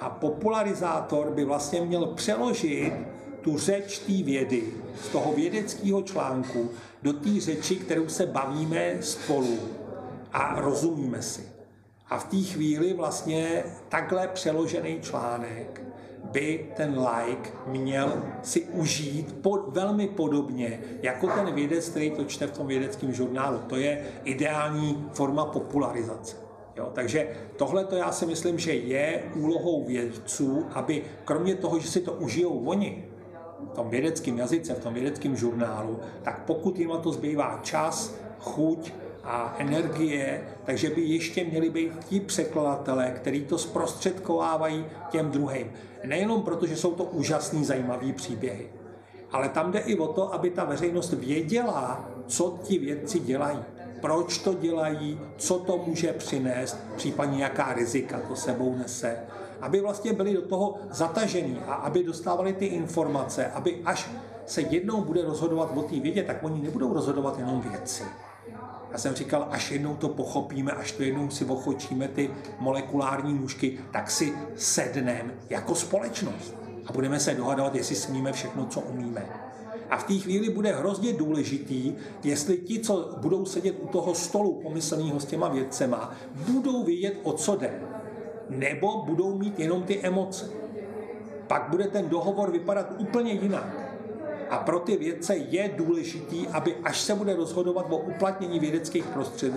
A 0.00 0.10
popularizátor 0.10 1.30
by 1.30 1.44
vlastně 1.44 1.80
měl 1.80 2.06
přeložit 2.06 2.92
tu 3.40 3.58
řeč 3.58 3.98
té 3.98 4.22
vědy 4.22 4.62
z 5.02 5.08
toho 5.08 5.32
vědeckého 5.32 6.02
článku 6.02 6.70
do 7.02 7.12
té 7.12 7.40
řeči, 7.40 7.76
kterou 7.76 8.08
se 8.08 8.26
bavíme 8.26 8.96
spolu 9.00 9.58
a 10.32 10.60
rozumíme 10.60 11.22
si. 11.22 11.48
A 12.08 12.18
v 12.18 12.24
té 12.24 12.36
chvíli 12.36 12.92
vlastně 12.92 13.64
takhle 13.88 14.28
přeložený 14.28 15.00
článek 15.00 15.82
by 16.24 16.70
ten 16.76 16.98
like 16.98 17.50
měl 17.66 18.22
si 18.42 18.64
užít 18.64 19.32
pod, 19.42 19.68
velmi 19.68 20.08
podobně 20.08 20.80
jako 21.02 21.26
ten 21.26 21.54
vědec, 21.54 21.88
který 21.88 22.10
to 22.10 22.24
čte 22.24 22.46
v 22.46 22.52
tom 22.52 22.66
vědeckém 22.66 23.12
žurnálu. 23.12 23.58
To 23.66 23.76
je 23.76 24.04
ideální 24.24 25.08
forma 25.12 25.44
popularizace. 25.44 26.47
Jo, 26.78 26.90
takže 26.94 27.28
tohle 27.56 27.84
to 27.84 27.96
já 27.96 28.12
si 28.12 28.26
myslím, 28.26 28.58
že 28.58 28.72
je 28.72 29.22
úlohou 29.34 29.84
vědců, 29.84 30.66
aby 30.72 31.02
kromě 31.24 31.54
toho, 31.54 31.78
že 31.78 31.88
si 31.88 32.00
to 32.00 32.12
užijou 32.12 32.64
oni, 32.64 33.04
v 33.72 33.74
tom 33.74 33.90
vědeckém 33.90 34.38
jazyce, 34.38 34.74
v 34.74 34.82
tom 34.82 34.94
vědeckém 34.94 35.36
žurnálu, 35.36 36.00
tak 36.22 36.42
pokud 36.46 36.78
jim 36.78 36.90
to 37.02 37.12
zbývá 37.12 37.60
čas, 37.62 38.14
chuť 38.40 38.92
a 39.24 39.54
energie, 39.58 40.42
takže 40.64 40.90
by 40.90 41.00
ještě 41.00 41.44
měli 41.44 41.70
být 41.70 42.04
ti 42.04 42.20
překladatelé, 42.20 43.10
kteří 43.10 43.44
to 43.44 43.58
zprostředkovávají 43.58 44.86
těm 45.10 45.30
druhým. 45.30 45.72
Nejenom 46.04 46.42
proto, 46.42 46.66
že 46.66 46.76
jsou 46.76 46.94
to 46.94 47.04
úžasný, 47.04 47.64
zajímavý 47.64 48.12
příběhy, 48.12 48.70
ale 49.32 49.48
tam 49.48 49.72
jde 49.72 49.78
i 49.78 49.98
o 49.98 50.06
to, 50.06 50.34
aby 50.34 50.50
ta 50.50 50.64
veřejnost 50.64 51.12
věděla, 51.12 52.08
co 52.26 52.58
ti 52.62 52.78
vědci 52.78 53.18
dělají, 53.18 53.58
proč 54.00 54.38
to 54.38 54.54
dělají, 54.54 55.20
co 55.36 55.58
to 55.58 55.84
může 55.86 56.12
přinést, 56.12 56.76
případně 56.96 57.42
jaká 57.42 57.74
rizika 57.74 58.20
to 58.28 58.36
sebou 58.36 58.74
nese. 58.74 59.16
Aby 59.60 59.80
vlastně 59.80 60.12
byli 60.12 60.34
do 60.34 60.42
toho 60.42 60.74
zatažení 60.90 61.58
a 61.66 61.74
aby 61.74 62.04
dostávali 62.04 62.52
ty 62.52 62.66
informace, 62.66 63.46
aby 63.46 63.82
až 63.84 64.10
se 64.46 64.60
jednou 64.60 65.00
bude 65.00 65.22
rozhodovat 65.22 65.76
o 65.76 65.82
té 65.82 66.00
vědě, 66.00 66.22
tak 66.22 66.36
oni 66.42 66.62
nebudou 66.62 66.94
rozhodovat 66.94 67.38
jenom 67.38 67.60
věci. 67.60 68.04
Já 68.92 68.98
jsem 68.98 69.14
říkal, 69.14 69.48
až 69.50 69.70
jednou 69.70 69.96
to 69.96 70.08
pochopíme, 70.08 70.72
až 70.72 70.92
to 70.92 71.02
jednou 71.02 71.30
si 71.30 71.44
ochočíme 71.44 72.08
ty 72.08 72.30
molekulární 72.58 73.34
nůžky, 73.34 73.78
tak 73.92 74.10
si 74.10 74.32
sedneme 74.56 75.34
jako 75.50 75.74
společnost 75.74 76.54
a 76.86 76.92
budeme 76.92 77.20
se 77.20 77.34
dohadovat, 77.34 77.74
jestli 77.74 77.96
smíme 77.96 78.32
všechno, 78.32 78.66
co 78.66 78.80
umíme. 78.80 79.47
A 79.90 79.96
v 79.96 80.04
té 80.04 80.14
chvíli 80.14 80.50
bude 80.50 80.72
hrozně 80.72 81.12
důležitý, 81.12 81.94
jestli 82.24 82.58
ti, 82.58 82.78
co 82.78 83.14
budou 83.16 83.44
sedět 83.44 83.76
u 83.80 83.86
toho 83.86 84.14
stolu 84.14 84.60
pomyslného 84.62 85.20
s 85.20 85.24
těma 85.24 85.48
vědcema, 85.48 86.14
budou 86.48 86.84
vědět, 86.84 87.20
o 87.22 87.32
co 87.32 87.56
jde. 87.56 87.82
Nebo 88.50 89.02
budou 89.02 89.38
mít 89.38 89.60
jenom 89.60 89.82
ty 89.82 90.00
emoce. 90.00 90.50
Pak 91.46 91.70
bude 91.70 91.84
ten 91.84 92.08
dohovor 92.08 92.50
vypadat 92.50 92.94
úplně 92.98 93.32
jinak. 93.32 93.87
A 94.50 94.58
pro 94.58 94.78
ty 94.78 94.96
vědce 94.96 95.36
je 95.36 95.70
důležitý, 95.76 96.46
aby 96.48 96.76
až 96.84 97.00
se 97.00 97.14
bude 97.14 97.36
rozhodovat 97.36 97.86
o 97.90 97.96
uplatnění 97.96 98.58
vědeckých 98.58 99.04
prostřed, 99.04 99.52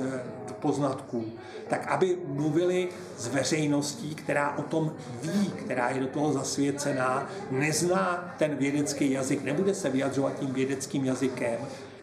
poznatků, 0.62 1.26
tak 1.68 1.88
aby 1.88 2.18
mluvili 2.26 2.90
s 3.18 3.28
veřejností, 3.28 4.16
která 4.16 4.58
o 4.58 4.62
tom 4.62 4.94
ví, 5.22 5.52
která 5.66 5.90
je 5.90 6.00
do 6.00 6.08
toho 6.08 6.34
zasvěcená, 6.34 7.30
nezná 7.52 8.36
ten 8.40 8.56
vědecký 8.56 9.12
jazyk, 9.12 9.44
nebude 9.44 9.74
se 9.74 9.90
vyjadřovat 9.90 10.40
tím 10.40 10.54
vědeckým 10.54 11.06
jazykem, 11.06 11.58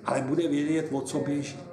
ale 0.05 0.21
bude 0.21 0.49
vědět, 0.49 0.89
o 0.93 1.01
co 1.01 1.19
běží. 1.19 1.68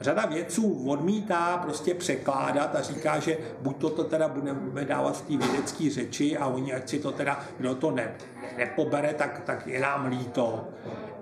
Řada 0.00 0.26
vědců 0.26 0.88
odmítá 0.88 1.56
prostě 1.56 1.94
překládat 1.94 2.74
a 2.74 2.82
říká, 2.82 3.18
že 3.18 3.38
buď 3.60 3.76
to, 3.76 4.04
teda 4.04 4.28
budeme 4.28 4.84
dávat 4.84 5.16
v 5.16 5.22
té 5.22 5.46
vědecké 5.46 5.90
řeči 5.90 6.36
a 6.36 6.46
oni, 6.46 6.74
ať 6.74 6.88
si 6.88 6.98
to 6.98 7.12
teda, 7.12 7.40
kdo 7.58 7.74
to 7.74 7.90
ne, 7.90 8.14
nepobere, 8.56 9.14
tak, 9.14 9.40
tak 9.44 9.66
je 9.66 9.80
nám 9.80 10.06
líto. 10.06 10.68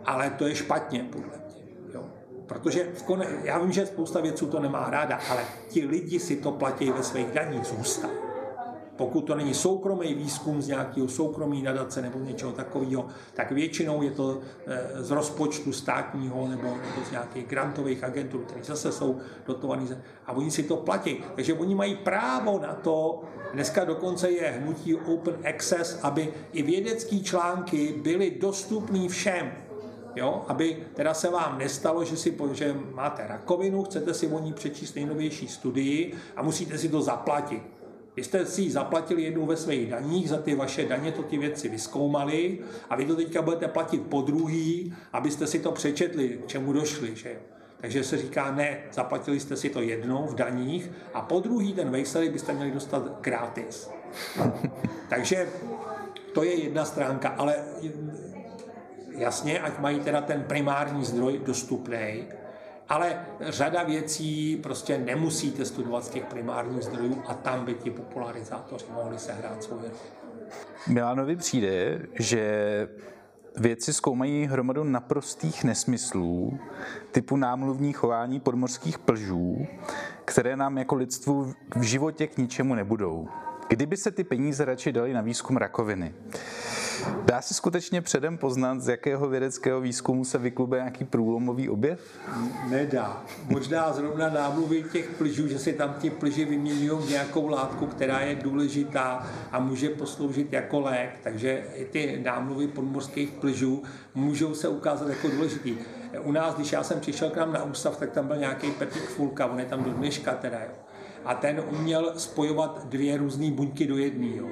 Ale 0.05 0.31
to 0.31 0.47
je 0.47 0.55
špatně, 0.55 1.07
podle 1.13 1.29
mě. 1.29 1.65
Jo. 1.95 2.05
Protože 2.47 2.89
v 2.95 3.03
kone, 3.03 3.27
já 3.43 3.59
vím, 3.59 3.73
že 3.73 3.87
spousta 3.87 4.21
vědců 4.21 4.47
to 4.47 4.61
nemá 4.61 4.91
ráda, 4.91 5.19
ale 5.31 5.45
ti 5.69 5.87
lidi 5.87 6.21
si 6.21 6.37
to 6.37 6.53
platí 6.53 6.91
ve 6.91 7.03
svých 7.03 7.27
daních 7.27 7.65
zůstat. 7.65 8.11
Pokud 8.97 9.21
to 9.21 9.35
není 9.35 9.55
soukromý 9.55 10.15
výzkum 10.15 10.63
z 10.63 10.69
nějakého 10.69 11.09
soukromí 11.09 11.63
nadace 11.63 12.03
nebo 12.03 12.19
něčeho 12.19 12.53
takového, 12.53 13.07
tak 13.35 13.53
většinou 13.53 14.03
je 14.03 14.11
to 14.11 14.39
eh, 14.67 15.03
z 15.03 15.11
rozpočtu 15.11 15.73
státního 15.73 16.49
nebo, 16.49 16.63
nebo 16.63 17.07
z 17.09 17.11
nějakých 17.11 17.47
grantových 17.47 18.05
agentur, 18.05 18.41
které 18.41 18.65
zase 18.65 18.93
jsou 18.93 19.19
dotovaný 19.47 19.89
a 20.27 20.33
oni 20.33 20.51
si 20.51 20.63
to 20.63 20.77
platí. 20.77 21.17
Takže 21.35 21.55
oni 21.55 21.75
mají 21.75 21.97
právo 21.97 22.59
na 22.59 22.75
to, 22.75 23.23
dneska 23.53 23.85
dokonce 23.85 24.31
je 24.31 24.51
hnutí 24.51 24.95
Open 24.95 25.37
Access, 25.55 25.99
aby 26.03 26.33
i 26.53 26.63
vědecké 26.63 27.19
články 27.19 27.95
byly 28.03 28.31
dostupné 28.41 29.09
všem. 29.09 29.53
Jo, 30.17 30.45
aby 30.49 30.87
teda 30.95 31.15
se 31.15 31.31
vám 31.31 31.59
nestalo, 31.59 32.05
že 32.05 32.17
si 32.17 32.37
že 32.53 32.77
máte 32.95 33.27
rakovinu, 33.27 33.83
chcete 33.83 34.15
si 34.15 34.27
o 34.27 34.39
ní 34.39 34.53
přečíst 34.53 34.95
nejnovější 34.95 35.49
studii 35.49 36.15
a 36.37 36.43
musíte 36.43 36.79
si 36.79 36.89
to 36.89 37.03
zaplatit. 37.03 37.74
Vy 38.17 38.25
jste 38.25 38.47
si 38.47 38.63
ji 38.63 38.71
zaplatili 38.71 39.23
jednou 39.23 39.47
ve 39.47 39.57
svých 39.57 39.91
daních, 39.91 40.29
za 40.29 40.39
ty 40.39 40.55
vaše 40.55 40.85
daně 40.85 41.13
to 41.13 41.23
ty 41.23 41.39
věci 41.39 41.69
vyskoumali 41.69 42.59
a 42.91 42.97
vy 42.97 43.05
to 43.05 43.17
teďka 43.17 43.43
budete 43.43 43.69
platit 43.69 44.03
po 44.03 44.21
druhý, 44.21 44.95
abyste 45.13 45.47
si 45.47 45.59
to 45.59 45.73
přečetli, 45.73 46.29
k 46.29 46.47
čemu 46.47 46.73
došli. 46.73 47.17
Že? 47.17 47.37
Takže 47.81 48.05
se 48.05 48.19
říká, 48.19 48.51
ne, 48.51 48.79
zaplatili 48.93 49.41
jste 49.41 49.57
si 49.57 49.71
to 49.71 49.81
jednou 49.81 50.27
v 50.27 50.35
daních 50.35 50.91
a 51.15 51.21
po 51.21 51.41
druhý 51.41 51.73
ten 51.73 51.97
výsledek 51.97 52.33
byste 52.33 52.53
měli 52.53 52.71
dostat 52.71 53.21
gratis. 53.21 53.91
Takže 55.09 55.49
to 56.35 56.45
je 56.45 56.65
jedna 56.65 56.85
stránka, 56.85 57.29
ale 57.29 57.57
jasně, 59.19 59.61
ať 59.61 59.79
mají 59.79 60.01
teda 60.01 60.21
ten 60.21 60.43
primární 60.43 61.05
zdroj 61.05 61.41
dostupný, 61.47 62.25
ale 62.89 63.27
řada 63.41 63.83
věcí 63.83 64.57
prostě 64.57 64.99
nemusíte 64.99 65.65
studovat 65.65 66.05
z 66.05 66.09
těch 66.09 66.25
primárních 66.25 66.83
zdrojů 66.83 67.23
a 67.27 67.35
tam 67.35 67.65
by 67.65 67.75
ti 67.75 67.91
popularizátoři 67.91 68.85
mohli 68.95 69.19
sehrát 69.19 69.63
svou 69.63 69.77
roli. 69.77 69.91
Milanovi 70.89 71.37
přijde, 71.37 72.03
že 72.19 72.89
Vědci 73.57 73.93
zkoumají 73.93 74.47
hromadu 74.47 74.85
naprostých 74.85 75.65
nesmyslů, 75.65 76.59
typu 77.13 77.37
námluvní 77.37 77.93
chování 77.93 78.41
podmorských 78.41 78.99
plžů, 78.99 79.67
které 80.25 80.57
nám 80.57 80.79
jako 80.79 80.95
lidstvu 80.95 81.53
v 81.77 81.83
životě 81.83 82.27
k 82.27 82.39
ničemu 82.39 82.75
nebudou. 82.75 83.29
Kdyby 83.69 83.97
se 83.97 84.11
ty 84.11 84.25
peníze 84.25 84.65
radši 84.65 84.93
dali 84.93 85.13
na 85.13 85.21
výzkum 85.21 85.57
rakoviny, 85.57 86.15
Dá 87.25 87.43
se 87.43 87.55
skutečně 87.55 88.03
předem 88.03 88.39
poznat, 88.39 88.81
z 88.81 88.89
jakého 88.89 89.29
vědeckého 89.29 89.81
výzkumu 89.81 90.25
se 90.25 90.39
vyklube 90.39 90.77
nějaký 90.77 91.05
průlomový 91.05 91.69
objev? 91.69 92.01
Nedá. 92.69 93.23
Možná 93.49 93.93
zrovna 93.93 94.31
námluvy 94.31 94.85
těch 94.93 95.09
plžů, 95.09 95.49
že 95.49 95.59
si 95.59 95.73
tam 95.73 95.95
ti 95.99 96.11
plži 96.11 96.45
vyměňují 96.45 97.09
nějakou 97.09 97.49
látku, 97.49 97.87
která 97.87 98.21
je 98.21 98.35
důležitá 98.35 99.27
a 99.53 99.59
může 99.59 99.89
posloužit 99.89 100.53
jako 100.53 100.81
lék. 100.81 101.11
Takže 101.23 101.65
i 101.75 101.85
ty 101.85 102.23
námluvy 102.25 102.67
podmorských 102.67 103.31
plžů 103.31 103.83
můžou 104.15 104.55
se 104.55 104.69
ukázat 104.69 105.09
jako 105.09 105.29
důležitý. 105.29 105.77
U 106.23 106.33
nás, 106.33 106.55
když 106.55 106.73
já 106.73 106.83
jsem 106.83 107.01
přišel 107.01 107.31
k 107.31 107.37
nám 107.37 107.53
na 107.53 107.65
ústav, 107.65 107.97
tak 107.97 108.11
tam 108.11 108.27
byl 108.27 108.37
nějaký 108.37 108.71
Pepík 108.71 109.03
Fulka, 109.03 109.47
on 109.47 109.59
je 109.59 109.67
tam 109.67 109.85
do 109.85 109.91
dneška 109.91 110.35
teda, 110.35 110.59
jo. 110.59 110.73
A 111.25 111.35
ten 111.35 111.63
uměl 111.71 112.13
spojovat 112.17 112.87
dvě 112.89 113.17
různé 113.17 113.51
buňky 113.51 113.87
do 113.87 113.99
jedné 113.99 114.43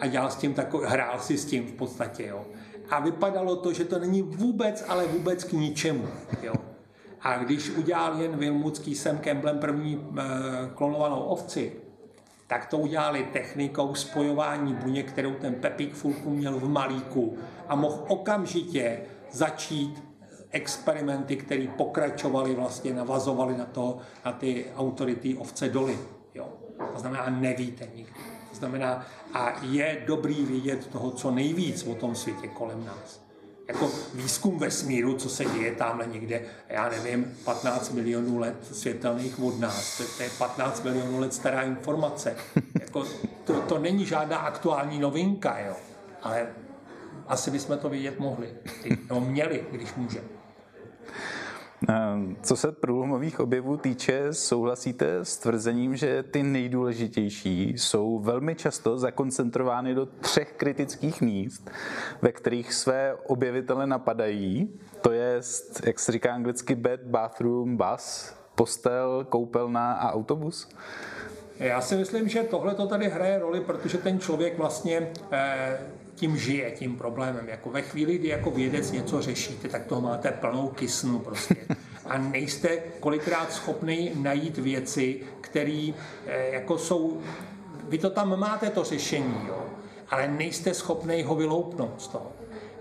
a 0.00 0.06
dělal 0.06 0.30
s 0.30 0.36
tím 0.36 0.54
takový, 0.54 0.86
hrál 0.86 1.18
si 1.18 1.38
s 1.38 1.44
tím 1.44 1.66
v 1.66 1.72
podstatě, 1.72 2.26
jo. 2.26 2.46
A 2.90 3.00
vypadalo 3.00 3.56
to, 3.56 3.72
že 3.72 3.84
to 3.84 3.98
není 3.98 4.22
vůbec, 4.22 4.84
ale 4.88 5.06
vůbec 5.06 5.44
k 5.44 5.52
ničemu, 5.52 6.08
jo. 6.42 6.54
A 7.20 7.38
když 7.38 7.70
udělal 7.70 8.22
jen 8.22 8.36
Vilmutský 8.36 8.94
sem 8.94 9.18
Kemblem 9.18 9.58
první 9.58 9.94
e, 9.94 10.22
klonovanou 10.74 11.20
ovci, 11.20 11.72
tak 12.46 12.66
to 12.66 12.78
udělali 12.78 13.28
technikou 13.32 13.94
spojování 13.94 14.74
buněk, 14.74 15.12
kterou 15.12 15.34
ten 15.34 15.54
Pepík 15.54 15.94
Fulku 15.94 16.30
měl 16.30 16.58
v 16.60 16.68
malíku 16.68 17.36
a 17.68 17.74
mohl 17.74 18.04
okamžitě 18.08 19.00
začít 19.30 20.02
experimenty, 20.50 21.36
které 21.36 21.66
pokračovaly, 21.76 22.54
vlastně 22.54 22.94
navazovaly 22.94 23.56
na, 23.56 23.64
to, 23.64 23.98
na 24.24 24.32
ty 24.32 24.66
autority 24.76 25.36
ovce 25.36 25.68
doly. 25.68 25.98
Jo. 26.34 26.48
To 26.92 27.00
znamená, 27.00 27.30
nevíte 27.30 27.88
nikdy 27.94 28.20
znamená, 28.60 29.06
a 29.32 29.52
je 29.62 30.02
dobrý 30.06 30.44
vědět 30.44 30.86
toho, 30.86 31.10
co 31.10 31.30
nejvíc 31.30 31.86
o 31.86 31.94
tom 31.94 32.14
světě 32.14 32.48
kolem 32.48 32.84
nás. 32.84 33.20
jako 33.68 33.90
výzkum 34.14 34.58
vesmíru, 34.58 35.16
co 35.16 35.28
se 35.28 35.44
děje 35.44 35.72
tamhle 35.72 36.06
někde, 36.06 36.42
já 36.68 36.88
nevím, 36.88 37.38
15 37.44 37.90
milionů 37.90 38.38
let 38.38 38.56
světelných 38.72 39.42
od 39.42 39.60
nás. 39.60 39.98
To, 39.98 40.04
to 40.16 40.22
je 40.22 40.30
15 40.38 40.84
milionů 40.84 41.20
let 41.20 41.34
stará 41.34 41.62
informace. 41.62 42.36
Jako, 42.80 43.04
to, 43.44 43.60
to 43.60 43.78
není 43.78 44.06
žádná 44.06 44.38
aktuální 44.38 44.98
novinka, 44.98 45.58
jo. 45.58 45.76
Ale 46.22 46.46
asi 47.28 47.50
bychom 47.50 47.78
to 47.78 47.88
vidět 47.88 48.18
mohli. 48.18 48.48
No 49.10 49.20
měli, 49.20 49.64
když 49.72 49.94
můžeme. 49.94 50.39
Ehm, 51.88 52.36
co 52.42 52.56
se 52.56 52.72
průlomových 52.72 53.40
objevů 53.40 53.76
týče, 53.76 54.34
souhlasíte 54.34 55.24
s 55.24 55.36
tvrzením, 55.36 55.96
že 55.96 56.22
ty 56.22 56.42
nejdůležitější 56.42 57.68
jsou 57.68 58.18
velmi 58.18 58.54
často 58.54 58.98
zakoncentrovány 58.98 59.94
do 59.94 60.06
třech 60.06 60.52
kritických 60.52 61.20
míst, 61.20 61.70
ve 62.22 62.32
kterých 62.32 62.74
své 62.74 63.14
objevitele 63.26 63.86
napadají. 63.86 64.80
To 65.00 65.12
je, 65.12 65.40
jak 65.86 65.98
se 65.98 66.12
říká 66.12 66.34
anglicky, 66.34 66.74
bed, 66.74 67.00
bathroom, 67.04 67.76
bus, 67.76 68.32
postel, 68.54 69.26
koupelna 69.28 69.92
a 69.92 70.12
autobus? 70.12 70.68
Já 71.58 71.80
si 71.80 71.96
myslím, 71.96 72.28
že 72.28 72.42
tohle 72.42 72.74
to 72.74 72.86
tady 72.86 73.08
hraje 73.08 73.38
roli, 73.38 73.60
protože 73.60 73.98
ten 73.98 74.20
člověk 74.20 74.58
vlastně 74.58 75.12
eh, 75.32 75.78
tím 76.20 76.36
žije, 76.36 76.70
tím 76.70 76.96
problémem. 76.96 77.48
Jako 77.48 77.70
ve 77.70 77.82
chvíli, 77.82 78.18
kdy 78.18 78.28
jako 78.28 78.50
vědec 78.50 78.92
něco 78.92 79.22
řešíte, 79.22 79.68
tak 79.68 79.86
toho 79.86 80.00
máte 80.00 80.30
plnou 80.30 80.68
kysnu 80.68 81.18
prostě. 81.18 81.56
A 82.04 82.18
nejste 82.18 82.68
kolikrát 83.00 83.52
schopný 83.52 84.12
najít 84.14 84.58
věci, 84.58 85.20
které 85.40 85.92
eh, 86.26 86.50
jako 86.52 86.78
jsou, 86.78 87.20
vy 87.88 87.98
to 87.98 88.10
tam 88.10 88.38
máte 88.40 88.70
to 88.70 88.84
řešení, 88.84 89.34
jo, 89.48 89.66
ale 90.10 90.28
nejste 90.28 90.74
schopný 90.74 91.22
ho 91.22 91.34
vyloupnout 91.34 92.02
z 92.02 92.08
toho. 92.08 92.32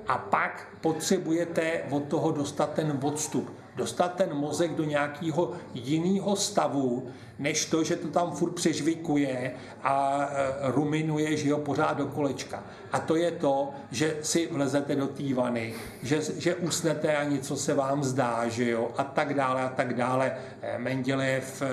A 0.07 0.17
pak 0.17 0.67
potřebujete 0.81 1.81
od 1.89 2.03
toho 2.03 2.31
dostat 2.31 2.73
ten 2.73 2.99
odstup 3.03 3.58
dostat 3.79 4.15
ten 4.15 4.33
mozek 4.33 4.75
do 4.75 4.83
nějakého 4.83 5.51
jiného 5.73 6.35
stavu, 6.35 7.07
než 7.39 7.65
to, 7.65 7.83
že 7.83 7.95
to 7.95 8.07
tam 8.07 8.31
furt 8.31 8.51
přežvikuje 8.51 9.51
a 9.83 10.27
e, 10.31 10.71
ruminuje, 10.71 11.37
že 11.37 11.49
jo, 11.49 11.57
pořád 11.57 11.97
do 11.97 12.05
kolečka. 12.05 12.63
A 12.91 12.99
to 12.99 13.15
je 13.15 13.31
to, 13.31 13.69
že 13.91 14.17
si 14.21 14.47
vlezete 14.51 14.95
do 14.95 15.07
té 15.07 15.33
vany, 15.33 15.73
že, 16.03 16.21
že 16.37 16.55
usnete 16.55 17.17
a 17.17 17.23
něco 17.23 17.55
se 17.55 17.73
vám 17.73 18.03
zdá, 18.03 18.47
že 18.47 18.69
jo, 18.69 18.91
a 18.97 19.03
tak 19.03 19.33
dále, 19.33 19.63
a 19.63 19.69
tak 19.69 19.93
dále. 19.93 20.35
E, 20.61 20.77
Mendělejev 20.77 21.61
e, 21.61 21.67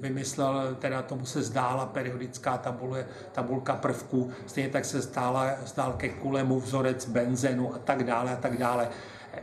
vymyslel, 0.00 0.76
teda 0.78 1.02
tomu 1.02 1.26
se 1.26 1.42
zdála 1.42 1.86
periodická 1.86 2.58
tabule, 2.58 3.06
tabulka 3.32 3.76
prvků, 3.76 4.30
stejně 4.46 4.68
tak 4.68 4.84
se 4.84 5.02
stála, 5.02 5.50
stál 5.64 5.92
ke 5.92 6.08
kulemu 6.08 6.60
vzorec 6.60 7.08
benzenu 7.08 7.74
a 7.74 7.78
tak 7.78 8.04
dále, 8.04 8.32
a 8.32 8.36
tak 8.36 8.56
dále. 8.58 8.88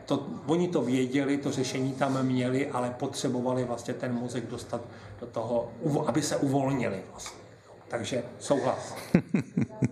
To, 0.06 0.28
oni 0.45 0.68
to 0.68 0.82
věděli, 0.82 1.38
to 1.38 1.52
řešení 1.52 1.94
tam 1.94 2.24
měli, 2.24 2.68
ale 2.68 2.95
potřebovali 2.99 3.64
vlastně 3.64 3.94
ten 3.94 4.14
mozek 4.14 4.45
dostat 4.45 4.82
do 5.20 5.28
toho, 5.28 5.72
aby 6.06 6.22
se 6.22 6.38
uvolnili 6.38 7.02
vlastně. 7.11 7.40
Takže 7.88 8.24
souhlas. 8.40 8.95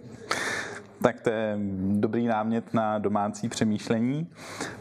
Tak 1.02 1.22
to 1.22 1.30
je 1.30 1.57
dobrý 1.91 2.28
námět 2.28 2.74
na 2.74 2.99
domácí 2.99 3.49
přemýšlení. 3.49 4.28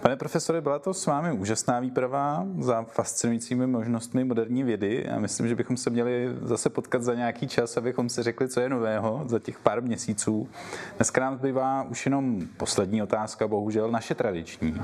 Pane 0.01 0.17
profesore, 0.17 0.61
byla 0.61 0.79
to 0.79 0.95
s 0.95 1.07
vámi 1.07 1.33
úžasná 1.33 1.81
výprava 1.81 2.47
za 2.61 2.83
fascinujícími 2.83 3.67
možnostmi 3.67 4.25
moderní 4.25 4.65
vědy 4.65 5.09
a 5.09 5.19
myslím, 5.19 5.49
že 5.49 5.55
bychom 5.55 5.77
se 5.77 5.91
měli 5.91 6.29
zase 6.43 6.71
potkat 6.71 7.03
za 7.03 7.15
nějaký 7.15 7.49
čas, 7.49 7.77
abychom 7.77 8.09
si 8.09 8.23
řekli, 8.23 8.49
co 8.49 8.61
je 8.61 8.69
nového 8.69 9.23
za 9.27 9.39
těch 9.39 9.59
pár 9.59 9.83
měsíců. 9.83 10.49
Dneska 10.97 11.21
nám 11.21 11.37
zbývá 11.37 11.83
už 11.83 12.07
jenom 12.07 12.41
poslední 12.57 13.03
otázka, 13.03 13.49
bohužel 13.49 13.91
naše 13.91 14.15
tradiční. 14.15 14.81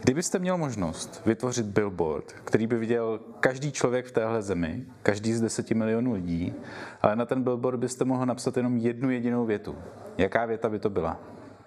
Kdybyste 0.00 0.38
měl 0.38 0.58
možnost 0.58 1.22
vytvořit 1.26 1.66
billboard, 1.66 2.32
který 2.32 2.66
by 2.66 2.76
viděl 2.78 3.20
každý 3.40 3.72
člověk 3.72 4.06
v 4.06 4.12
téhle 4.12 4.42
zemi, 4.42 4.86
každý 5.02 5.32
z 5.32 5.40
deseti 5.40 5.74
milionů 5.74 6.12
lidí, 6.12 6.54
ale 7.02 7.16
na 7.16 7.26
ten 7.26 7.42
billboard 7.42 7.78
byste 7.78 8.04
mohl 8.04 8.26
napsat 8.26 8.56
jenom 8.56 8.76
jednu 8.76 9.10
jedinou 9.10 9.46
větu. 9.46 9.76
Jaká 10.18 10.46
věta 10.46 10.68
by 10.68 10.78
to 10.78 10.90
byla? 10.90 11.20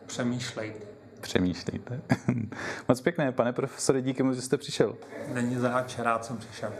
Přemýšlejte. 0.05 0.85
Přemýšlejte. 1.21 2.01
Moc 2.87 3.01
pěkné, 3.01 3.31
pane 3.31 3.53
profesore, 3.53 4.01
díky 4.01 4.23
moc, 4.23 4.35
že 4.35 4.41
jste 4.41 4.57
přišel. 4.57 4.97
Není 5.33 5.55
zač, 5.55 5.99
rád 5.99 6.25
jsem 6.25 6.37
přišel. 6.37 6.73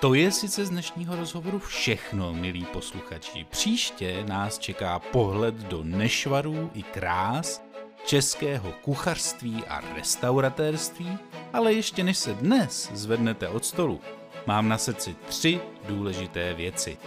To 0.00 0.14
je 0.14 0.32
sice 0.32 0.66
z 0.66 0.70
dnešního 0.70 1.16
rozhovoru 1.16 1.58
všechno, 1.58 2.34
milí 2.34 2.66
posluchači. 2.72 3.46
Příště 3.50 4.24
nás 4.28 4.58
čeká 4.58 4.98
pohled 4.98 5.54
do 5.54 5.84
nešvarů 5.84 6.70
i 6.74 6.82
krás 6.82 7.63
českého 8.04 8.72
kuchařství 8.72 9.64
a 9.68 9.80
restauratérství, 9.94 11.18
ale 11.52 11.72
ještě 11.72 12.04
než 12.04 12.18
se 12.18 12.34
dnes 12.34 12.90
zvednete 12.94 13.48
od 13.48 13.64
stolu, 13.64 14.00
mám 14.46 14.68
na 14.68 14.78
srdci 14.78 15.16
tři 15.26 15.60
důležité 15.88 16.54
věci. 16.54 16.98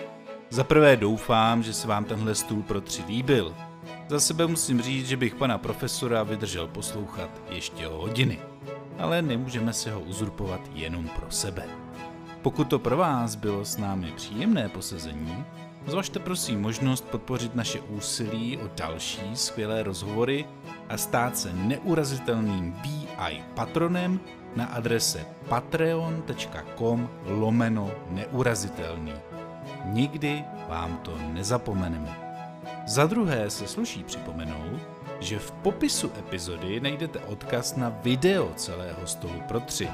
Za 0.50 0.64
prvé 0.64 0.98
doufám, 0.98 1.64
že 1.64 1.74
se 1.74 1.88
vám 1.88 2.06
tenhle 2.06 2.36
stůl 2.36 2.64
pro 2.64 2.82
tři 2.82 3.04
líbil. 3.08 3.56
Za 4.08 4.20
sebe 4.20 4.48
musím 4.48 4.82
říct, 4.82 5.08
že 5.08 5.18
bych 5.18 5.36
pana 5.36 5.58
profesora 5.58 6.24
vydržel 6.24 6.68
poslouchat 6.68 7.30
ještě 7.50 7.88
o 7.88 7.98
hodiny. 7.98 8.40
Ale 9.00 9.22
nemůžeme 9.22 9.74
se 9.74 9.92
ho 9.92 10.02
uzurpovat 10.02 10.62
jenom 10.74 11.08
pro 11.08 11.32
sebe. 11.32 11.64
Pokud 12.42 12.68
to 12.68 12.80
pro 12.80 12.98
vás 12.98 13.36
bylo 13.36 13.66
s 13.66 13.78
námi 13.78 14.12
příjemné 14.16 14.70
posezení, 14.70 15.46
zvažte 15.88 16.20
prosím 16.20 16.62
možnost 16.62 17.06
podpořit 17.06 17.56
naše 17.56 17.80
úsilí 17.80 18.58
o 18.58 18.70
další 18.76 19.22
skvělé 19.34 19.84
rozhovory 19.84 20.46
a 20.90 20.98
stát 20.98 21.38
se 21.38 21.54
neurazitelným 21.54 22.72
BI 22.72 23.44
patronem 23.54 24.20
na 24.56 24.66
adrese 24.66 25.26
patreon.com 25.50 27.10
lomeno 27.26 27.92
neurazitelný. 28.10 29.14
Nikdy 29.86 30.44
vám 30.70 30.98
to 30.98 31.18
nezapomeneme. 31.34 32.18
Za 32.88 33.06
druhé 33.06 33.50
se 33.50 33.68
sluší 33.68 34.04
připomenout, 34.04 34.80
že 35.20 35.40
v 35.40 35.52
popisu 35.52 36.12
epizody 36.20 36.80
najdete 36.80 37.20
odkaz 37.20 37.76
na 37.76 37.90
video 37.90 38.54
celého 38.56 39.08
stolu 39.08 39.42
pro 39.48 39.60
tři. 39.60 39.90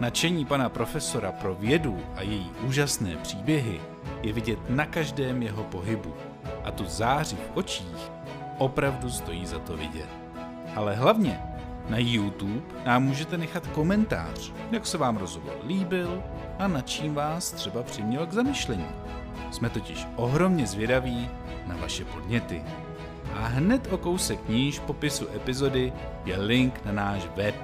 Načení 0.00 0.44
pana 0.44 0.68
profesora 0.68 1.32
pro 1.32 1.54
vědu 1.54 1.98
a 2.14 2.22
její 2.22 2.50
úžasné 2.66 3.16
příběhy 3.16 3.80
je 4.22 4.32
vidět 4.32 4.58
na 4.70 4.86
každém 4.86 5.42
jeho 5.42 5.64
pohybu 5.64 6.14
a 6.64 6.70
tu 6.70 6.84
záři 6.84 7.36
v 7.36 7.50
očích 7.54 8.17
opravdu 8.58 9.10
stojí 9.10 9.46
za 9.46 9.58
to 9.58 9.76
vidět. 9.76 10.08
Ale 10.76 10.94
hlavně 10.94 11.40
na 11.88 11.98
YouTube 11.98 12.60
nám 12.86 13.02
můžete 13.02 13.38
nechat 13.38 13.66
komentář, 13.66 14.52
jak 14.70 14.86
se 14.86 14.98
vám 14.98 15.16
rozhovor 15.16 15.54
líbil 15.66 16.22
a 16.58 16.68
na 16.68 16.80
čím 16.80 17.14
vás 17.14 17.52
třeba 17.52 17.82
přiměl 17.82 18.26
k 18.26 18.32
zamyšlení. 18.32 18.86
Jsme 19.50 19.70
totiž 19.70 20.06
ohromně 20.16 20.66
zvědaví 20.66 21.30
na 21.66 21.76
vaše 21.76 22.04
podněty. 22.04 22.62
A 23.34 23.46
hned 23.46 23.92
o 23.92 23.98
kousek 23.98 24.48
níž 24.48 24.78
popisu 24.78 25.28
epizody 25.36 25.92
je 26.24 26.40
link 26.40 26.80
na 26.84 26.92
náš 26.92 27.28
web, 27.36 27.54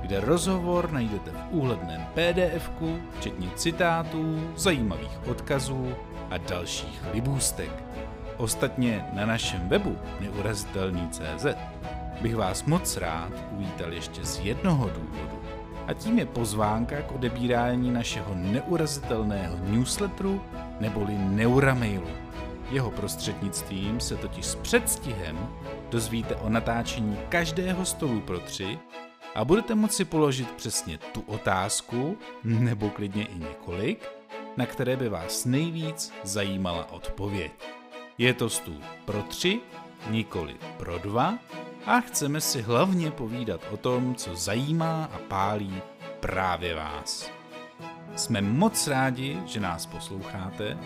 kde 0.00 0.20
rozhovor 0.20 0.92
najdete 0.92 1.30
v 1.30 1.50
úhledném 1.50 2.06
PDFku, 2.14 2.98
včetně 3.18 3.48
citátů, 3.54 4.52
zajímavých 4.56 5.28
odkazů 5.28 5.94
a 6.30 6.38
dalších 6.38 7.00
libůstek. 7.12 7.85
Ostatně 8.36 9.08
na 9.12 9.26
našem 9.26 9.68
webu 9.68 9.98
neurazitelný.cz 10.20 11.46
bych 12.20 12.36
vás 12.36 12.64
moc 12.64 12.96
rád 12.96 13.32
uvítal 13.50 13.92
ještě 13.92 14.24
z 14.24 14.38
jednoho 14.38 14.90
důvodu. 14.90 15.40
A 15.86 15.92
tím 15.92 16.18
je 16.18 16.26
pozvánka 16.26 17.02
k 17.02 17.12
odebírání 17.12 17.90
našeho 17.90 18.34
neurazitelného 18.34 19.56
newsletteru 19.64 20.42
neboli 20.80 21.14
Neuramailu. 21.18 22.08
Jeho 22.70 22.90
prostřednictvím 22.90 24.00
se 24.00 24.16
totiž 24.16 24.46
s 24.46 24.54
předstihem 24.54 25.48
dozvíte 25.90 26.36
o 26.36 26.48
natáčení 26.48 27.18
každého 27.28 27.84
stolu 27.84 28.20
pro 28.20 28.38
tři 28.40 28.78
a 29.34 29.44
budete 29.44 29.74
moci 29.74 30.04
položit 30.04 30.50
přesně 30.50 30.98
tu 30.98 31.20
otázku, 31.26 32.16
nebo 32.44 32.90
klidně 32.90 33.24
i 33.24 33.38
několik, 33.38 34.08
na 34.56 34.66
které 34.66 34.96
by 34.96 35.08
vás 35.08 35.44
nejvíc 35.44 36.12
zajímala 36.22 36.92
odpověď. 36.92 37.75
Je 38.18 38.34
to 38.34 38.50
stůl 38.50 38.80
pro 39.04 39.22
tři, 39.22 39.60
nikoli 40.10 40.56
pro 40.76 40.98
dva 40.98 41.38
a 41.86 42.00
chceme 42.00 42.40
si 42.40 42.62
hlavně 42.62 43.10
povídat 43.10 43.60
o 43.70 43.76
tom, 43.76 44.14
co 44.14 44.36
zajímá 44.36 45.04
a 45.04 45.18
pálí 45.28 45.82
právě 46.20 46.74
vás. 46.74 47.30
Jsme 48.16 48.40
moc 48.40 48.86
rádi, 48.86 49.38
že 49.46 49.60
nás 49.60 49.86
posloucháte. 49.86 50.78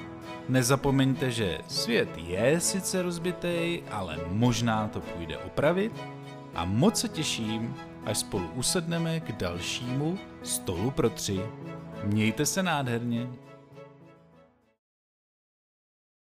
Nezapomeňte, 0.48 1.30
že 1.30 1.58
svět 1.68 2.08
je 2.16 2.60
sice 2.60 3.02
rozbitý, 3.02 3.82
ale 3.90 4.18
možná 4.28 4.88
to 4.88 5.00
půjde 5.00 5.38
opravit. 5.38 5.92
A 6.54 6.64
moc 6.64 7.00
se 7.00 7.08
těším, 7.08 7.74
až 8.06 8.18
spolu 8.18 8.50
usedneme 8.54 9.20
k 9.20 9.32
dalšímu 9.32 10.18
stolu 10.42 10.90
pro 10.90 11.10
tři. 11.10 11.40
Mějte 12.04 12.46
se 12.46 12.62
nádherně. 12.62 13.28